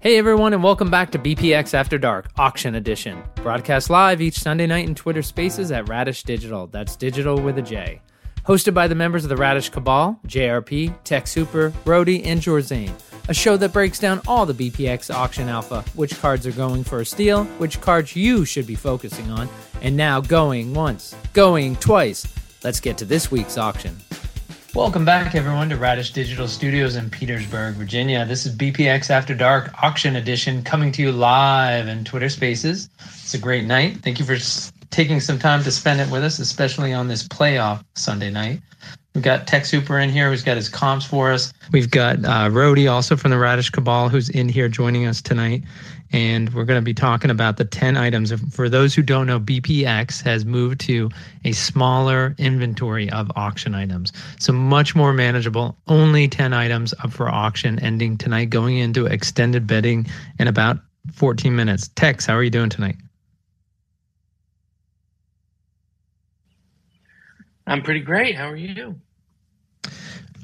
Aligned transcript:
Hey 0.00 0.16
everyone, 0.16 0.54
and 0.54 0.62
welcome 0.62 0.92
back 0.92 1.10
to 1.10 1.18
BPX 1.18 1.74
After 1.74 1.98
Dark 1.98 2.30
Auction 2.38 2.76
Edition. 2.76 3.20
Broadcast 3.34 3.90
live 3.90 4.20
each 4.20 4.38
Sunday 4.38 4.64
night 4.68 4.86
in 4.86 4.94
Twitter 4.94 5.22
Spaces 5.22 5.72
at 5.72 5.88
Radish 5.88 6.22
Dijital. 6.22 6.70
That's 6.70 6.94
digital 6.94 7.40
with 7.40 7.58
a 7.58 7.62
J. 7.62 8.00
Hosted 8.44 8.74
by 8.74 8.86
the 8.86 8.94
members 8.94 9.24
of 9.24 9.28
the 9.28 9.36
Radish 9.36 9.72
Kabal, 9.72 10.20
JRP, 10.28 11.02
Tex 11.02 11.34
Hooper, 11.34 11.70
Brody, 11.84 12.22
and 12.22 12.40
Jorzane. 12.40 12.92
A 13.28 13.34
show 13.34 13.56
that 13.56 13.72
breaks 13.72 13.98
down 13.98 14.20
all 14.28 14.46
the 14.46 14.70
BPX 14.70 15.12
auction 15.12 15.48
alpha, 15.48 15.82
which 15.96 16.16
cards 16.20 16.46
are 16.46 16.52
going 16.52 16.84
for 16.84 17.00
a 17.00 17.04
steal, 17.04 17.42
which 17.58 17.80
cards 17.80 18.14
you 18.14 18.44
should 18.44 18.68
be 18.68 18.76
focusing 18.76 19.28
on, 19.32 19.48
and 19.82 19.96
now 19.96 20.20
going 20.20 20.74
once, 20.74 21.16
going 21.32 21.74
twice. 21.74 22.24
Let's 22.62 22.78
get 22.78 22.98
to 22.98 23.04
this 23.04 23.32
week's 23.32 23.58
auction. 23.58 23.96
Welcome 24.74 25.06
back, 25.06 25.34
everyone, 25.34 25.70
to 25.70 25.76
Radish 25.76 26.12
Dijital 26.12 26.46
Studios 26.46 26.94
in 26.94 27.08
Petersburg, 27.08 27.74
Virginia. 27.74 28.26
This 28.26 28.44
is 28.44 28.54
BPX 28.54 29.08
After 29.08 29.34
Dark 29.34 29.72
Auction 29.82 30.14
Edition 30.16 30.62
coming 30.62 30.92
to 30.92 31.02
you 31.02 31.10
live 31.10 31.88
in 31.88 32.04
Twitter 32.04 32.28
Spaces. 32.28 32.90
It's 33.00 33.32
a 33.32 33.38
great 33.38 33.64
night. 33.64 33.96
Thank 34.02 34.18
you 34.18 34.26
for 34.26 34.36
taking 34.90 35.20
some 35.20 35.38
time 35.38 35.64
to 35.64 35.70
spend 35.70 36.00
it 36.00 36.10
with 36.10 36.22
us, 36.22 36.38
especially 36.38 36.92
on 36.92 37.08
this 37.08 37.26
playoff 37.26 37.82
Sunday 37.96 38.30
night. 38.30 38.60
We've 39.14 39.24
got 39.24 39.46
Tex 39.46 39.70
Hooper 39.70 39.98
in 39.98 40.10
here 40.10 40.28
who's 40.30 40.44
got 40.44 40.56
his 40.56 40.68
comps 40.68 41.06
for 41.06 41.32
us. 41.32 41.52
We've 41.72 41.90
got 41.90 42.22
uh, 42.24 42.50
Rody 42.52 42.86
also 42.86 43.16
from 43.16 43.30
the 43.30 43.38
Radish 43.38 43.70
Kabal 43.70 44.10
who's 44.10 44.28
in 44.28 44.50
here 44.50 44.68
joining 44.68 45.06
us 45.06 45.22
tonight 45.22 45.64
and 46.12 46.52
we're 46.54 46.64
going 46.64 46.80
to 46.80 46.84
be 46.84 46.94
talking 46.94 47.30
about 47.30 47.56
the 47.56 47.64
10 47.64 47.96
items. 47.96 48.32
For 48.54 48.68
those 48.68 48.94
who 48.94 49.02
don't 49.02 49.26
know, 49.26 49.38
BPX 49.38 50.22
has 50.22 50.44
moved 50.44 50.80
to 50.82 51.10
a 51.44 51.52
smaller 51.52 52.34
inventory 52.38 53.10
of 53.10 53.30
auction 53.36 53.74
items. 53.74 54.12
So 54.38 54.52
much 54.52 54.96
more 54.96 55.12
manageable, 55.12 55.76
only 55.86 56.28
10 56.28 56.52
items 56.52 56.94
up 57.02 57.12
for 57.12 57.28
auction, 57.28 57.78
ending 57.80 58.16
tonight, 58.16 58.50
going 58.50 58.78
into 58.78 59.06
extended 59.06 59.66
bidding 59.66 60.06
in 60.38 60.48
about 60.48 60.78
14 61.12 61.54
minutes. 61.54 61.88
Tex, 61.88 62.26
how 62.26 62.34
are 62.34 62.42
you 62.42 62.50
doing 62.50 62.70
tonight? 62.70 62.96
I'm 67.66 67.82
pretty 67.82 68.00
great. 68.00 68.34
How 68.34 68.48
are 68.48 68.56
you? 68.56 68.98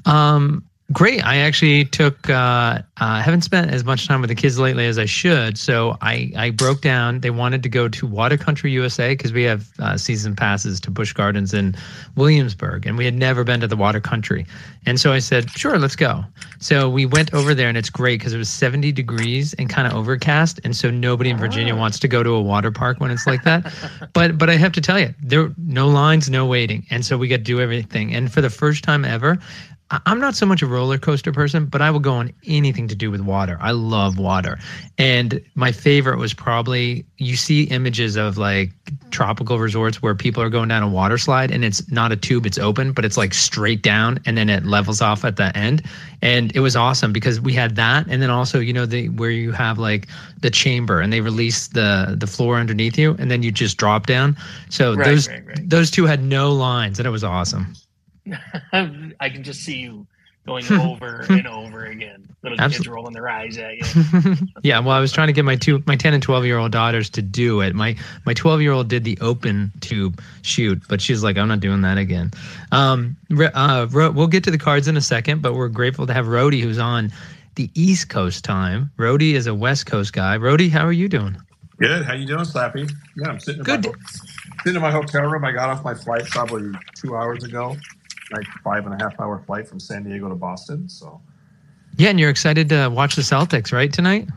Um, 0.05 0.65
Great. 0.93 1.25
I 1.25 1.37
actually 1.37 1.85
took. 1.85 2.29
Uh, 2.29 2.79
I 2.97 3.19
uh, 3.19 3.21
haven't 3.21 3.41
spent 3.41 3.71
as 3.71 3.83
much 3.83 4.07
time 4.07 4.21
with 4.21 4.27
the 4.27 4.35
kids 4.35 4.59
lately 4.59 4.85
as 4.85 4.99
I 4.99 5.05
should, 5.05 5.57
so 5.57 5.97
I 6.01 6.31
I 6.37 6.51
broke 6.51 6.81
down. 6.81 7.21
They 7.21 7.31
wanted 7.31 7.63
to 7.63 7.69
go 7.69 7.87
to 7.87 8.05
Water 8.05 8.37
Country 8.37 8.71
USA 8.71 9.13
because 9.13 9.33
we 9.33 9.41
have 9.43 9.67
uh, 9.79 9.97
season 9.97 10.35
passes 10.35 10.79
to 10.81 10.91
Busch 10.91 11.11
Gardens 11.11 11.55
in 11.55 11.75
Williamsburg, 12.15 12.85
and 12.85 12.99
we 12.99 13.05
had 13.05 13.15
never 13.15 13.43
been 13.43 13.61
to 13.61 13.67
the 13.67 13.75
Water 13.75 13.99
Country. 13.99 14.45
And 14.85 14.99
so 14.99 15.11
I 15.11 15.17
said, 15.17 15.49
sure, 15.49 15.79
let's 15.79 15.95
go. 15.95 16.23
So 16.59 16.87
we 16.87 17.07
went 17.07 17.33
over 17.33 17.55
there, 17.55 17.67
and 17.67 17.79
it's 17.79 17.89
great 17.89 18.19
because 18.19 18.33
it 18.33 18.37
was 18.37 18.49
70 18.49 18.91
degrees 18.91 19.55
and 19.55 19.67
kind 19.67 19.87
of 19.87 19.93
overcast, 19.95 20.59
and 20.63 20.75
so 20.75 20.91
nobody 20.91 21.31
in 21.31 21.37
Virginia 21.37 21.73
oh. 21.73 21.79
wants 21.79 21.97
to 21.97 22.07
go 22.07 22.21
to 22.21 22.29
a 22.29 22.41
water 22.41 22.69
park 22.69 22.99
when 22.99 23.09
it's 23.09 23.25
like 23.25 23.43
that. 23.43 23.73
but 24.13 24.37
but 24.37 24.51
I 24.51 24.55
have 24.55 24.71
to 24.73 24.81
tell 24.81 24.99
you, 24.99 25.15
there 25.19 25.51
no 25.57 25.87
lines, 25.87 26.29
no 26.29 26.45
waiting, 26.45 26.85
and 26.91 27.03
so 27.03 27.17
we 27.17 27.27
got 27.27 27.37
to 27.37 27.41
do 27.41 27.59
everything. 27.59 28.13
And 28.13 28.31
for 28.31 28.41
the 28.41 28.51
first 28.51 28.83
time 28.83 29.03
ever, 29.03 29.39
I'm 29.91 30.19
not 30.19 30.35
so 30.35 30.47
much 30.47 30.63
a 30.63 30.65
roller 30.65 30.97
coaster 30.97 31.31
person, 31.31 31.67
but 31.67 31.79
I 31.79 31.91
will 31.91 31.99
go 31.99 32.13
on 32.13 32.33
anything 32.47 32.87
to 32.87 32.95
do 32.95 33.11
with 33.11 33.21
water. 33.21 33.55
I 33.61 33.69
love 33.69 34.17
water. 34.17 34.57
And 34.97 35.39
my 35.53 35.71
favorite 35.71 36.17
was 36.17 36.33
probably 36.33 37.05
you 37.17 37.35
see 37.35 37.65
images 37.65 38.15
of 38.15 38.39
like 38.39 38.71
tropical 39.11 39.59
resorts 39.59 40.01
where 40.01 40.15
people 40.15 40.41
are 40.41 40.49
going 40.49 40.69
down 40.69 40.81
a 40.81 40.89
water 40.89 41.19
slide 41.19 41.51
and 41.51 41.63
it's 41.63 41.87
not 41.91 42.11
a 42.11 42.15
tube, 42.15 42.47
it's 42.47 42.57
open, 42.57 42.93
but 42.93 43.05
it's 43.05 43.15
like 43.15 43.35
straight 43.35 43.83
down 43.83 44.17
and 44.25 44.35
then 44.35 44.49
it 44.49 44.65
levels 44.65 45.01
off 45.01 45.23
at 45.23 45.35
the 45.35 45.55
end. 45.55 45.83
And 46.19 46.55
it 46.55 46.61
was 46.61 46.75
awesome 46.75 47.13
because 47.13 47.39
we 47.39 47.53
had 47.53 47.75
that 47.75 48.07
and 48.09 48.23
then 48.23 48.31
also, 48.31 48.59
you 48.59 48.73
know, 48.73 48.87
the 48.87 49.09
where 49.09 49.29
you 49.29 49.51
have 49.51 49.77
like 49.77 50.07
the 50.39 50.49
chamber 50.49 50.99
and 50.99 51.13
they 51.13 51.21
release 51.21 51.67
the 51.67 52.15
the 52.17 52.27
floor 52.27 52.57
underneath 52.57 52.97
you 52.97 53.15
and 53.19 53.29
then 53.29 53.43
you 53.43 53.51
just 53.51 53.77
drop 53.77 54.07
down. 54.07 54.35
So 54.69 54.95
right, 54.95 55.05
those 55.05 55.29
right, 55.29 55.45
right. 55.45 55.69
those 55.69 55.91
two 55.91 56.07
had 56.07 56.23
no 56.23 56.51
lines 56.53 56.97
and 56.97 57.05
it 57.05 57.11
was 57.11 57.23
awesome. 57.23 57.75
I 58.73 59.29
can 59.29 59.43
just 59.43 59.61
see 59.61 59.77
you 59.77 60.07
going 60.45 60.71
over 60.71 61.25
and 61.29 61.47
over 61.47 61.85
again. 61.85 62.27
Little 62.43 62.59
Absolutely. 62.59 62.77
kids 62.77 62.87
rolling 62.87 63.13
their 63.13 63.27
eyes 63.27 63.57
at 63.57 63.75
you. 63.77 64.35
yeah, 64.63 64.79
well, 64.79 64.91
I 64.91 64.99
was 64.99 65.11
trying 65.11 65.27
to 65.27 65.33
get 65.33 65.45
my 65.45 65.55
two, 65.55 65.83
my 65.85 65.95
ten 65.95 66.13
and 66.13 66.21
twelve 66.21 66.45
year 66.45 66.57
old 66.57 66.71
daughters 66.71 67.09
to 67.11 67.21
do 67.21 67.61
it. 67.61 67.73
My 67.75 67.95
my 68.25 68.33
twelve 68.33 68.61
year 68.61 68.71
old 68.71 68.87
did 68.87 69.03
the 69.03 69.17
open 69.21 69.71
tube 69.81 70.21
shoot, 70.43 70.81
but 70.87 71.01
she's 71.01 71.23
like, 71.23 71.37
I'm 71.37 71.47
not 71.47 71.59
doing 71.59 71.81
that 71.81 71.97
again. 71.97 72.31
Um, 72.71 73.17
uh, 73.31 73.87
we'll 73.91 74.27
get 74.27 74.43
to 74.45 74.51
the 74.51 74.57
cards 74.57 74.87
in 74.87 74.97
a 74.97 75.01
second, 75.01 75.41
but 75.41 75.55
we're 75.55 75.69
grateful 75.69 76.07
to 76.07 76.13
have 76.13 76.27
Rody, 76.27 76.61
who's 76.61 76.79
on 76.79 77.11
the 77.55 77.69
East 77.73 78.09
Coast 78.09 78.43
time. 78.43 78.91
Rody 78.97 79.35
is 79.35 79.47
a 79.47 79.55
West 79.55 79.85
Coast 79.85 80.13
guy. 80.13 80.37
Rody, 80.37 80.69
how 80.69 80.85
are 80.85 80.93
you 80.93 81.09
doing? 81.09 81.37
Good. 81.77 82.05
How 82.05 82.13
you 82.13 82.25
doing, 82.25 82.45
Slappy? 82.45 82.89
Yeah, 83.17 83.29
I'm 83.29 83.39
sitting. 83.39 83.59
In 83.59 83.65
Good. 83.65 83.85
My, 83.87 83.93
sitting 84.63 84.75
in 84.77 84.81
my 84.81 84.91
hotel 84.91 85.23
room. 85.23 85.43
I 85.43 85.51
got 85.51 85.69
off 85.69 85.83
my 85.83 85.93
flight 85.93 86.25
probably 86.25 86.71
two 86.95 87.17
hours 87.17 87.43
ago 87.43 87.75
like 88.31 88.45
five 88.63 88.85
and 88.85 88.99
a 88.99 89.03
half 89.03 89.19
hour 89.19 89.39
flight 89.45 89.67
from 89.67 89.79
San 89.79 90.03
Diego 90.03 90.29
to 90.29 90.35
Boston. 90.35 90.89
So, 90.89 91.21
yeah, 91.97 92.09
and 92.09 92.19
you're 92.19 92.29
excited 92.29 92.69
to 92.69 92.89
watch 92.89 93.15
the 93.15 93.21
Celtics, 93.21 93.71
right, 93.71 93.91
tonight? 93.91 94.27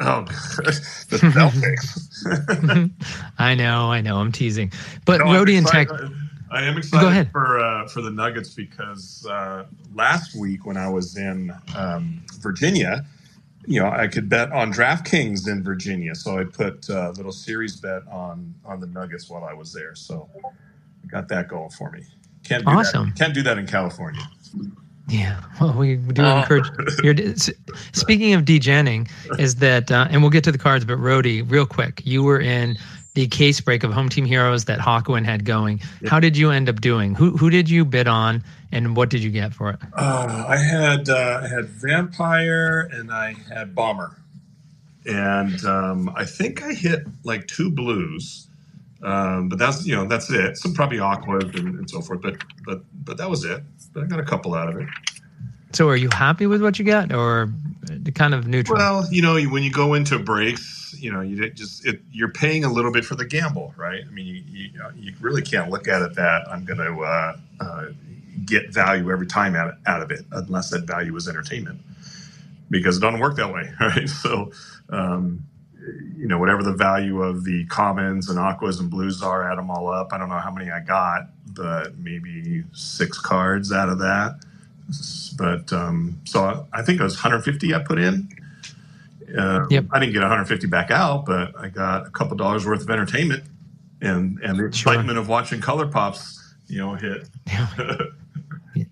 Oh, 0.00 0.22
the 0.56 1.18
Celtics. 1.18 2.92
I 3.38 3.54
know, 3.54 3.90
I 3.90 4.00
know. 4.00 4.18
I'm 4.18 4.32
teasing, 4.32 4.72
but 5.04 5.18
no, 5.18 5.32
Rody 5.32 5.56
and 5.56 5.66
Tex. 5.66 5.92
I 6.50 6.62
am 6.62 6.78
excited 6.78 7.02
Go 7.02 7.08
ahead. 7.08 7.30
for 7.30 7.58
uh, 7.58 7.88
for 7.88 8.00
the 8.00 8.10
Nuggets 8.10 8.54
because 8.54 9.26
uh, 9.28 9.66
last 9.94 10.34
week 10.34 10.64
when 10.64 10.76
I 10.76 10.88
was 10.88 11.16
in 11.16 11.52
um, 11.76 12.22
Virginia, 12.38 13.04
you 13.66 13.80
know, 13.80 13.90
I 13.90 14.06
could 14.06 14.28
bet 14.28 14.50
on 14.52 14.72
DraftKings 14.72 15.46
in 15.48 15.62
Virginia, 15.62 16.14
so 16.14 16.38
I 16.38 16.44
put 16.44 16.88
a 16.88 17.10
little 17.10 17.32
series 17.32 17.76
bet 17.76 18.06
on 18.08 18.54
on 18.64 18.80
the 18.80 18.86
Nuggets 18.86 19.28
while 19.28 19.44
I 19.44 19.52
was 19.52 19.72
there. 19.72 19.94
So 19.94 20.28
I 20.44 21.06
got 21.06 21.28
that 21.28 21.48
going 21.48 21.70
for 21.70 21.90
me. 21.90 22.04
Can't 22.48 22.64
do 22.64 22.70
awesome. 22.70 23.06
That. 23.10 23.18
Can't 23.18 23.34
do 23.34 23.42
that 23.42 23.58
in 23.58 23.66
California. 23.66 24.22
Yeah, 25.08 25.40
well, 25.60 25.72
we 25.72 25.96
do 25.96 26.22
oh. 26.22 26.38
encourage. 26.38 26.66
Your, 27.02 27.14
speaking 27.92 28.34
of 28.34 28.44
degenning, 28.44 29.08
is 29.38 29.56
that, 29.56 29.90
uh, 29.90 30.06
and 30.10 30.22
we'll 30.22 30.30
get 30.30 30.44
to 30.44 30.52
the 30.52 30.58
cards, 30.58 30.84
but 30.84 30.96
Rody, 30.96 31.40
real 31.42 31.64
quick, 31.64 32.02
you 32.04 32.22
were 32.22 32.40
in 32.40 32.76
the 33.14 33.26
case 33.26 33.60
break 33.60 33.84
of 33.84 33.92
Home 33.92 34.08
Team 34.08 34.26
Heroes 34.26 34.66
that 34.66 34.78
Hawkwind 34.78 35.24
had 35.24 35.44
going. 35.44 35.80
Yep. 36.02 36.10
How 36.10 36.20
did 36.20 36.36
you 36.36 36.50
end 36.50 36.68
up 36.68 36.80
doing? 36.80 37.14
Who 37.14 37.36
who 37.36 37.50
did 37.50 37.68
you 37.68 37.84
bid 37.84 38.06
on, 38.06 38.44
and 38.70 38.94
what 38.96 39.08
did 39.08 39.22
you 39.22 39.30
get 39.30 39.54
for 39.54 39.70
it? 39.70 39.78
Uh, 39.94 40.44
I 40.46 40.56
had 40.56 41.08
uh, 41.08 41.40
I 41.42 41.48
had 41.48 41.68
Vampire 41.68 42.88
and 42.92 43.10
I 43.10 43.34
had 43.52 43.74
Bomber, 43.74 44.14
and 45.06 45.64
um, 45.64 46.12
I 46.14 46.24
think 46.24 46.62
I 46.62 46.74
hit 46.74 47.06
like 47.24 47.46
two 47.48 47.70
blues 47.70 48.46
um, 49.02 49.48
but 49.48 49.58
that's 49.58 49.86
you 49.86 49.94
know 49.94 50.06
that's 50.06 50.30
it. 50.30 50.56
Some 50.56 50.74
probably 50.74 50.98
awkward 50.98 51.54
and, 51.56 51.78
and, 51.78 51.88
so 51.88 52.00
forth, 52.00 52.20
but 52.20 52.36
but 52.64 52.82
but 53.04 53.16
that 53.16 53.30
was 53.30 53.44
it. 53.44 53.62
But 53.92 54.04
I 54.04 54.06
got 54.06 54.18
a 54.18 54.24
couple 54.24 54.54
out 54.54 54.68
of 54.68 54.80
it. 54.80 54.88
So 55.72 55.88
are 55.88 55.96
you 55.96 56.08
happy 56.12 56.46
with 56.46 56.62
what 56.62 56.78
you 56.78 56.84
got, 56.84 57.12
or 57.12 57.52
kind 58.14 58.34
of 58.34 58.48
neutral? 58.48 58.76
Well, 58.76 59.06
you 59.10 59.22
know, 59.22 59.40
when 59.50 59.62
you 59.62 59.70
go 59.70 59.94
into 59.94 60.18
breaks, 60.18 60.96
you 60.98 61.12
know, 61.12 61.20
you 61.20 61.48
just 61.50 61.86
it, 61.86 62.00
you're 62.10 62.32
paying 62.32 62.64
a 62.64 62.72
little 62.72 62.90
bit 62.90 63.04
for 63.04 63.14
the 63.14 63.24
gamble, 63.24 63.72
right? 63.76 64.02
I 64.04 64.10
mean, 64.10 64.26
you, 64.26 64.42
you, 64.46 64.70
you 64.96 65.12
really 65.20 65.42
can't 65.42 65.70
look 65.70 65.86
at 65.86 66.02
it 66.02 66.14
that 66.14 66.50
I'm 66.50 66.64
going 66.64 66.78
to 66.78 67.00
uh, 67.02 67.36
uh, 67.60 67.86
get 68.44 68.72
value 68.72 69.12
every 69.12 69.26
time 69.26 69.54
out, 69.54 69.74
out 69.86 70.02
of 70.02 70.10
it, 70.10 70.24
unless 70.32 70.70
that 70.70 70.84
value 70.84 71.14
is 71.16 71.28
entertainment, 71.28 71.80
because 72.70 72.96
it 72.96 73.00
doesn't 73.00 73.20
work 73.20 73.36
that 73.36 73.52
way, 73.52 73.70
right? 73.80 74.08
So. 74.08 74.50
Um, 74.90 75.44
you 76.16 76.26
know, 76.26 76.38
whatever 76.38 76.62
the 76.62 76.72
value 76.72 77.22
of 77.22 77.44
the 77.44 77.66
commons 77.66 78.28
and 78.28 78.38
aquas 78.38 78.80
and 78.80 78.90
blues 78.90 79.22
are, 79.22 79.50
add 79.50 79.58
them 79.58 79.70
all 79.70 79.88
up. 79.88 80.12
I 80.12 80.18
don't 80.18 80.28
know 80.28 80.38
how 80.38 80.50
many 80.50 80.70
I 80.70 80.80
got, 80.80 81.28
but 81.54 81.98
maybe 81.98 82.64
six 82.72 83.18
cards 83.18 83.72
out 83.72 83.88
of 83.88 83.98
that. 83.98 84.40
But 85.36 85.72
um, 85.72 86.20
so 86.24 86.66
I 86.72 86.82
think 86.82 87.00
it 87.00 87.04
was 87.04 87.14
150 87.14 87.74
I 87.74 87.78
put 87.80 87.98
in. 87.98 88.28
Uh, 89.36 89.66
yep. 89.68 89.86
I 89.92 90.00
didn't 90.00 90.14
get 90.14 90.22
150 90.22 90.66
back 90.68 90.90
out, 90.90 91.26
but 91.26 91.58
I 91.58 91.68
got 91.68 92.06
a 92.06 92.10
couple 92.10 92.36
dollars 92.36 92.66
worth 92.66 92.80
of 92.80 92.90
entertainment 92.90 93.44
and 94.00 94.38
and 94.40 94.58
the 94.58 94.66
excitement 94.66 95.10
sure. 95.10 95.18
of 95.18 95.28
watching 95.28 95.60
color 95.60 95.86
pops, 95.86 96.54
you 96.66 96.78
know, 96.78 96.94
hit. 96.94 97.28
Yeah, 97.46 97.68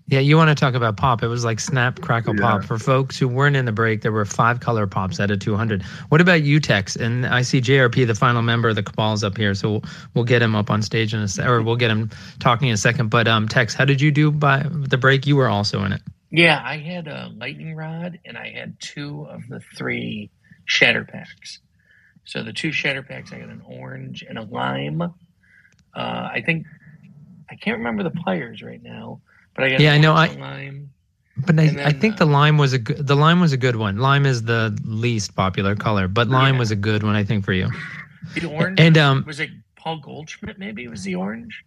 you 0.09 0.37
want 0.37 0.49
to 0.49 0.55
talk 0.55 0.73
about 0.73 0.95
pop? 0.97 1.21
It 1.21 1.27
was 1.27 1.43
like 1.43 1.59
snap, 1.59 1.99
crackle, 2.01 2.35
yeah. 2.35 2.41
pop. 2.41 2.63
For 2.63 2.79
folks 2.79 3.17
who 3.17 3.27
weren't 3.27 3.55
in 3.55 3.65
the 3.65 3.71
break, 3.71 4.01
there 4.01 4.11
were 4.11 4.25
five 4.25 4.59
color 4.59 4.87
pops 4.87 5.19
out 5.19 5.31
of 5.31 5.39
200. 5.39 5.83
What 6.09 6.21
about 6.21 6.43
you, 6.43 6.59
Tex? 6.59 6.95
And 6.95 7.25
I 7.25 7.41
see 7.41 7.59
JRP, 7.59 8.07
the 8.07 8.15
final 8.15 8.41
member 8.41 8.69
of 8.69 8.75
the 8.75 8.83
Kabal's 8.83 9.23
up 9.23 9.37
here, 9.37 9.53
so 9.53 9.69
we'll, 9.69 9.83
we'll 10.13 10.23
get 10.23 10.41
him 10.41 10.55
up 10.55 10.69
on 10.69 10.81
stage 10.81 11.13
in 11.13 11.19
a 11.19 11.27
se- 11.27 11.45
or 11.45 11.61
we'll 11.61 11.75
get 11.75 11.91
him 11.91 12.09
talking 12.39 12.69
in 12.69 12.73
a 12.73 12.77
second. 12.77 13.09
But 13.09 13.27
um, 13.27 13.47
Tex, 13.47 13.73
how 13.73 13.85
did 13.85 13.99
you 13.99 14.11
do 14.11 14.31
by 14.31 14.65
the 14.69 14.97
break? 14.97 15.27
You 15.27 15.35
were 15.35 15.49
also 15.49 15.83
in 15.83 15.91
it. 15.91 16.01
Yeah, 16.29 16.61
I 16.63 16.77
had 16.77 17.07
a 17.07 17.31
lightning 17.35 17.75
rod 17.75 18.19
and 18.25 18.37
I 18.37 18.49
had 18.49 18.79
two 18.79 19.27
of 19.29 19.47
the 19.47 19.59
three 19.59 20.29
shatter 20.65 21.05
packs. 21.05 21.59
So 22.25 22.43
the 22.43 22.51
two 22.51 22.73
shatter 22.73 23.03
packs, 23.03 23.31
I 23.31 23.39
got 23.39 23.49
an 23.49 23.63
orange 23.65 24.23
and 24.27 24.37
a 24.37 24.43
lime. 24.43 25.01
Uh, 25.01 25.09
I 25.95 26.43
think 26.45 26.65
I 27.49 27.55
can't 27.55 27.77
remember 27.77 28.03
the 28.03 28.11
players 28.11 28.61
right 28.61 28.83
now. 28.83 29.21
But 29.57 29.65
I 29.65 29.77
yeah, 29.77 29.93
I 29.93 29.97
know. 29.97 30.13
I 30.13 30.29
But 31.45 31.59
I, 31.59 31.63
And 31.63 31.79
I 31.81 31.91
think 31.91 32.15
uh, 32.15 32.17
the 32.17 32.25
lime 32.25 32.57
was 32.57 32.73
a 32.73 32.79
good, 32.79 33.05
the 33.05 33.15
lime 33.15 33.41
was 33.41 33.53
a 33.53 33.57
good 33.57 33.75
one. 33.75 33.97
Lime 33.97 34.25
is 34.25 34.43
the 34.43 34.77
least 34.85 35.35
popular 35.35 35.75
color, 35.75 36.07
but 36.07 36.29
lime 36.29 36.55
Yeah. 36.55 36.59
was 36.59 36.71
a 36.71 36.75
good 36.75 37.03
one 37.03 37.15
I 37.15 37.23
think 37.23 37.43
for 37.43 37.53
you. 37.53 37.67
The 38.35 38.45
orange 38.45 38.79
And 38.79 38.97
um 38.97 39.23
was 39.25 39.39
it 39.39 39.49
Paul 39.75 39.97
Goldschmidt? 39.99 40.59
Maybe 40.59 40.87
was 40.87 41.03
the 41.03 41.15
orange. 41.15 41.63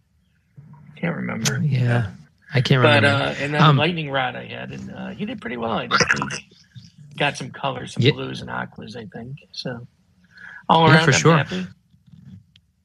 Can't 0.96 1.16
remember. 1.16 1.60
yeah, 1.62 2.10
I 2.54 2.60
can't 2.60 2.82
But 2.82 3.04
remember. 3.04 3.25
uh, 3.25 3.34
and 3.38 3.54
then 3.54 3.62
Um, 3.62 3.76
lightning 3.76 4.10
rod 4.10 4.36
I 4.36 4.46
had, 4.46 4.70
and 4.70 4.90
uh, 4.90 5.08
he 5.08 5.25
did 5.25 5.40
pretty 5.40 5.56
well. 5.56 5.72
I 5.72 5.88
think 5.88 6.31
got 7.19 7.36
some 7.36 7.50
colors, 7.50 7.94
some 7.94 8.02
Yeah. 8.02 8.12
blues 8.12 8.40
and 8.40 8.50
aquas. 8.50 8.96
I 8.96 9.06
think 9.06 9.36
so. 9.52 9.86
All 10.69 10.86
Yeah, 10.86 10.94
around, 10.94 11.04
for 11.06 11.12
I'm 11.12 11.20
sure. 11.20 11.36
happy. 11.36 11.66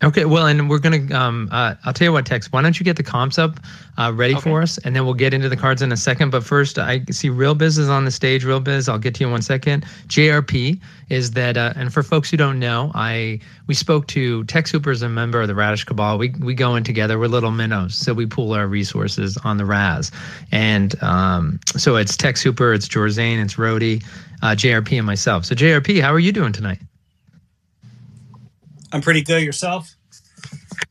Okay, 0.04 0.26
well, 0.26 0.46
and 0.46 0.70
we're 0.70 0.80
gonna. 0.80 1.08
Um, 1.18 1.48
uh, 1.54 1.74
I'll 1.86 1.94
tell 1.94 2.06
you 2.08 2.12
what, 2.12 2.26
Tex. 2.26 2.52
Why 2.52 2.62
don't 2.62 2.78
you 2.78 2.84
get 2.84 2.98
the 2.98 3.04
comps 3.04 3.40
up, 3.40 3.62
uh, 3.98 4.12
ready 4.14 4.34
Okay. 4.36 4.42
for 4.42 4.62
us, 4.62 4.78
and 4.80 4.94
then 4.94 5.06
we'll 5.06 5.14
get 5.14 5.34
into 5.34 5.48
the 5.48 5.56
cards 5.56 5.82
in 5.82 5.90
a 5.94 5.98
second. 5.98 6.32
But 6.32 6.44
first, 6.44 6.78
I 6.78 7.02
see 7.12 7.30
Real 7.30 7.56
Biz 7.56 7.78
is 7.78 7.88
on 7.88 8.04
the 8.04 8.12
stage. 8.12 8.44
Real 8.44 8.60
Biz, 8.60 8.90
I'll 8.90 9.00
get 9.00 9.16
to 9.16 9.22
you 9.22 9.28
in 9.28 9.32
one 9.32 9.42
second. 9.42 9.86
JRP 10.08 10.82
is 11.08 11.32
that, 11.32 11.56
uh, 11.56 11.72
and 11.78 11.94
for 11.94 12.04
folks 12.04 12.30
who 12.30 12.36
don't 12.36 12.60
know, 12.60 12.92
I 12.94 13.40
we 13.68 13.74
spoke 13.74 14.06
to 14.08 14.44
Tex 14.44 14.70
Hooper 14.70 14.92
as 14.92 15.02
a 15.02 15.08
member 15.08 15.40
of 15.42 15.48
the 15.48 15.56
Radish 15.56 15.86
Kabal. 15.86 16.18
We 16.18 16.34
we 16.42 16.54
go 16.56 16.76
in 16.76 16.84
together. 16.84 17.18
We're 17.18 17.28
little 17.28 17.52
minnows, 17.52 17.96
so 17.96 18.14
we 18.14 18.26
pool 18.26 18.52
our 18.52 18.68
resources 18.68 19.38
on 19.46 19.56
the 19.56 19.66
Raz, 19.66 20.12
and 20.52 21.02
um, 21.02 21.58
so 21.78 21.96
it's 21.96 22.18
Tex 22.18 22.42
Hooper, 22.42 22.74
it's 22.74 22.90
Jorzane, 22.90 23.42
it's 23.42 23.58
Rody, 23.58 24.02
uh, 24.44 24.48
JRP, 24.56 24.98
and 24.98 25.06
myself. 25.08 25.46
So 25.46 25.56
JRP, 25.56 26.02
how 26.02 26.14
are 26.14 26.20
you 26.20 26.34
doing 26.34 26.52
tonight? 26.52 26.80
I'm 28.92 29.02
pretty 29.02 29.22
good. 29.22 29.44
Yourself? 29.44 29.94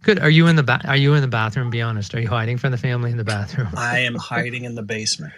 Good. 0.03 0.19
Are 0.19 0.31
you 0.31 0.47
in 0.49 0.57
the 0.57 0.63
ba- 0.63 0.83
Are 0.87 0.97
you 0.97 1.15
in 1.15 1.23
the 1.23 1.29
bathroom? 1.29 1.71
Be 1.71 1.81
honest. 1.83 2.15
Are 2.15 2.21
you 2.21 2.29
hiding 2.29 2.59
from 2.59 2.73
the 2.73 2.79
family 2.79 3.11
in 3.11 3.17
the 3.17 3.25
bathroom? 3.25 3.69
I 3.77 4.01
am 4.01 4.15
hiding 4.17 4.65
in 4.65 4.75
the 4.75 4.83
basement. 4.83 5.33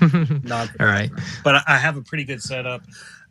Not, 0.44 0.70
All 0.80 0.86
right. 0.86 1.10
but 1.44 1.62
I- 1.66 1.76
have 1.78 1.96
a 1.96 2.02
pretty 2.02 2.24
good 2.24 2.42
setup. 2.42 2.82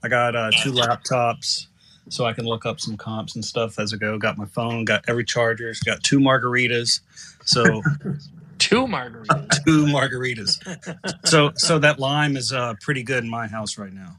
I 0.03 0.07
got 0.09 0.35
uh, 0.35 0.51
two 0.61 0.71
laptops, 0.71 1.67
so 2.09 2.25
I 2.25 2.33
can 2.33 2.45
look 2.45 2.65
up 2.65 2.79
some 2.79 2.97
comps 2.97 3.35
and 3.35 3.43
stuff 3.45 3.79
as 3.79 3.93
I 3.93 3.97
go. 3.97 4.17
Got 4.17 4.37
my 4.37 4.45
phone. 4.45 4.83
Got 4.85 5.05
every 5.07 5.23
chargers. 5.23 5.79
Got 5.79 6.03
two 6.03 6.19
margaritas. 6.19 7.01
So 7.45 7.81
Two 8.71 8.87
margaritas. 8.87 9.65
two 9.65 9.85
margaritas. 9.87 11.27
So 11.27 11.51
so 11.57 11.77
that 11.79 11.99
lime 11.99 12.37
is 12.37 12.53
uh, 12.53 12.73
pretty 12.79 13.03
good 13.03 13.21
in 13.21 13.29
my 13.29 13.45
house 13.45 13.77
right 13.77 13.91
now. 13.91 14.17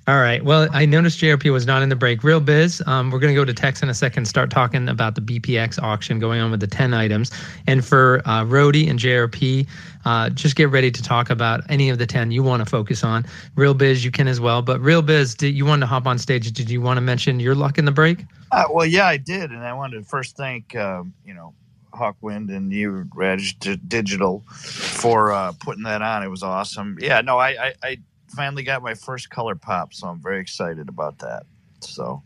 All 0.08 0.18
right. 0.18 0.42
Well, 0.42 0.66
I 0.72 0.86
noticed 0.86 1.20
JRP 1.20 1.52
was 1.52 1.66
not 1.66 1.82
in 1.82 1.90
the 1.90 1.96
break. 1.96 2.24
Real 2.24 2.40
biz. 2.40 2.82
Um, 2.86 3.10
we're 3.10 3.18
going 3.18 3.34
to 3.34 3.38
go 3.38 3.44
to 3.44 3.52
Tex 3.52 3.82
in 3.82 3.90
a 3.90 3.94
second. 3.94 4.24
Start 4.24 4.48
talking 4.48 4.88
about 4.88 5.14
the 5.14 5.20
BPX 5.20 5.78
auction 5.82 6.18
going 6.18 6.40
on 6.40 6.50
with 6.50 6.60
the 6.60 6.66
ten 6.66 6.94
items. 6.94 7.30
And 7.66 7.84
for 7.84 8.26
uh, 8.26 8.44
Rody 8.44 8.88
and 8.88 8.98
JRP, 8.98 9.68
uh, 10.06 10.30
just 10.30 10.56
get 10.56 10.70
ready 10.70 10.90
to 10.90 11.02
talk 11.02 11.28
about 11.28 11.60
any 11.68 11.90
of 11.90 11.98
the 11.98 12.06
ten 12.06 12.30
you 12.30 12.42
want 12.42 12.64
to 12.64 12.70
focus 12.70 13.04
on. 13.04 13.26
Real 13.56 13.74
biz, 13.74 14.06
you 14.06 14.10
can 14.10 14.26
as 14.26 14.40
well. 14.40 14.62
But 14.62 14.80
Real 14.80 15.02
biz, 15.02 15.34
did 15.34 15.54
you 15.54 15.66
want 15.66 15.82
to 15.82 15.86
hop 15.86 16.06
on 16.06 16.16
stage? 16.16 16.50
Did 16.50 16.70
you 16.70 16.80
want 16.80 16.96
to 16.96 17.02
mention 17.02 17.40
your 17.40 17.54
luck 17.54 17.76
in 17.76 17.84
the 17.84 17.92
break? 17.92 18.24
Uh, 18.52 18.64
well, 18.72 18.86
yeah, 18.86 19.06
I 19.06 19.18
did, 19.18 19.50
and 19.50 19.62
I 19.62 19.74
wanted 19.74 19.98
to 19.98 20.04
first 20.04 20.38
thank 20.38 20.74
um, 20.76 21.12
you 21.26 21.34
know 21.34 21.52
Hawkwind 21.96 22.54
and 22.54 22.72
you, 22.72 23.08
Reg 23.14 23.40
D- 23.60 23.76
Digital, 23.88 24.44
for 24.50 25.32
uh, 25.32 25.52
putting 25.60 25.84
that 25.84 26.02
on. 26.02 26.22
It 26.22 26.28
was 26.28 26.42
awesome. 26.42 26.98
Yeah, 27.00 27.20
no, 27.22 27.38
I, 27.38 27.68
I 27.68 27.74
I 27.82 27.98
finally 28.36 28.62
got 28.62 28.82
my 28.82 28.94
first 28.94 29.30
color 29.30 29.54
pop, 29.54 29.94
so 29.94 30.08
I'm 30.08 30.20
very 30.20 30.40
excited 30.40 30.88
about 30.88 31.18
that. 31.20 31.44
So 31.80 32.22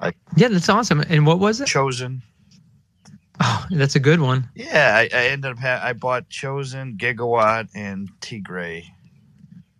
I 0.00 0.12
Yeah, 0.36 0.48
that's 0.48 0.68
awesome. 0.68 1.00
And 1.08 1.26
what 1.26 1.38
was 1.38 1.60
it? 1.60 1.66
chosen, 1.68 2.22
Oh, 3.40 3.66
that's 3.70 3.96
a 3.96 4.00
good 4.00 4.20
one. 4.20 4.48
yeah, 4.54 4.94
I, 4.96 5.02
I 5.14 5.26
ended 5.28 5.52
up 5.52 5.58
ha- 5.58 5.80
I 5.82 5.92
bought 5.92 6.28
chosen, 6.30 6.96
gigawatt, 6.96 7.68
and 7.74 8.08
T 8.20 8.38
Gray. 8.40 8.90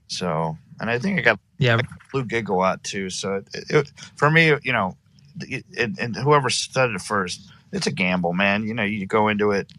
So, 0.09 0.57
and 0.81 0.91
I 0.91 0.99
think 0.99 1.19
I 1.19 1.23
got 1.23 1.41
Yeah. 1.59 1.79
blue 2.13 2.25
gigawatt 2.25 2.83
too. 2.83 3.11
So 3.11 3.37
it, 3.37 3.49
it, 3.71 3.93
for 4.17 4.31
me, 4.31 4.49
you 4.63 4.73
know, 4.73 4.97
it, 5.41 5.65
and, 5.79 5.99
and 5.99 6.17
whoever 6.17 6.51
started 6.51 6.97
it 6.97 7.03
first, 7.03 7.51
it's 7.77 7.87
a 7.87 7.93
gamble, 7.93 8.33
man. 8.33 8.65
You 8.67 8.75
know, 8.75 8.83
you 8.83 9.07
go 9.07 9.29
into 9.29 9.51
it, 9.53 9.73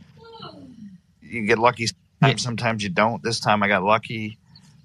you 1.21 1.45
get 1.45 1.57
lucky. 1.57 1.87
Sometimes, 1.87 2.43
sometimes 2.43 2.83
you 2.83 2.89
don't. 2.89 3.21
This 3.23 3.39
time 3.39 3.63
I 3.63 3.67
got 3.67 3.83
lucky. 3.83 4.37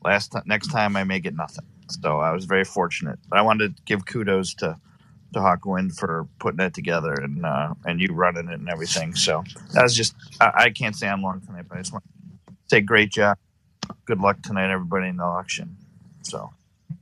Last 0.05 0.35
next 0.47 0.69
time 0.69 0.97
I 0.97 1.05
may 1.05 1.21
get 1.21 1.35
nothing. 1.35 1.65
So 1.89 2.21
I 2.21 2.33
was 2.33 2.47
very 2.47 2.65
fortunate. 2.65 3.19
But 3.29 3.39
I 3.39 3.43
wanted 3.43 3.77
to 3.77 3.83
give 3.85 4.07
kudos 4.07 4.55
to 4.55 4.77
to 5.35 5.39
Hawkwind 5.39 5.99
for 5.99 6.27
putting 6.39 6.59
that 6.59 6.75
together 6.75 7.13
and 7.15 7.45
uh, 7.45 7.75
and 7.85 8.01
you 8.01 8.09
running 8.13 8.49
it 8.49 8.59
and 8.59 8.69
everything. 8.69 9.15
So 9.15 9.45
that 9.75 9.83
was 9.83 9.95
just 9.95 10.15
I, 10.41 10.53
I 10.55 10.71
can't 10.71 10.97
say 10.97 11.09
I'm 11.09 11.23
long 11.23 11.41
tonight, 11.41 11.67
but 11.69 11.79
I 11.79 11.81
just 11.81 11.93
want 11.93 12.05
to 12.05 12.55
say 12.69 12.81
great 12.81 13.11
job. 13.11 13.39
Good 14.07 14.21
luck 14.21 14.43
tonight, 14.43 14.73
everybody 14.73 15.09
in 15.09 15.19
the 15.19 15.25
auction. 15.25 15.77
So. 16.23 16.51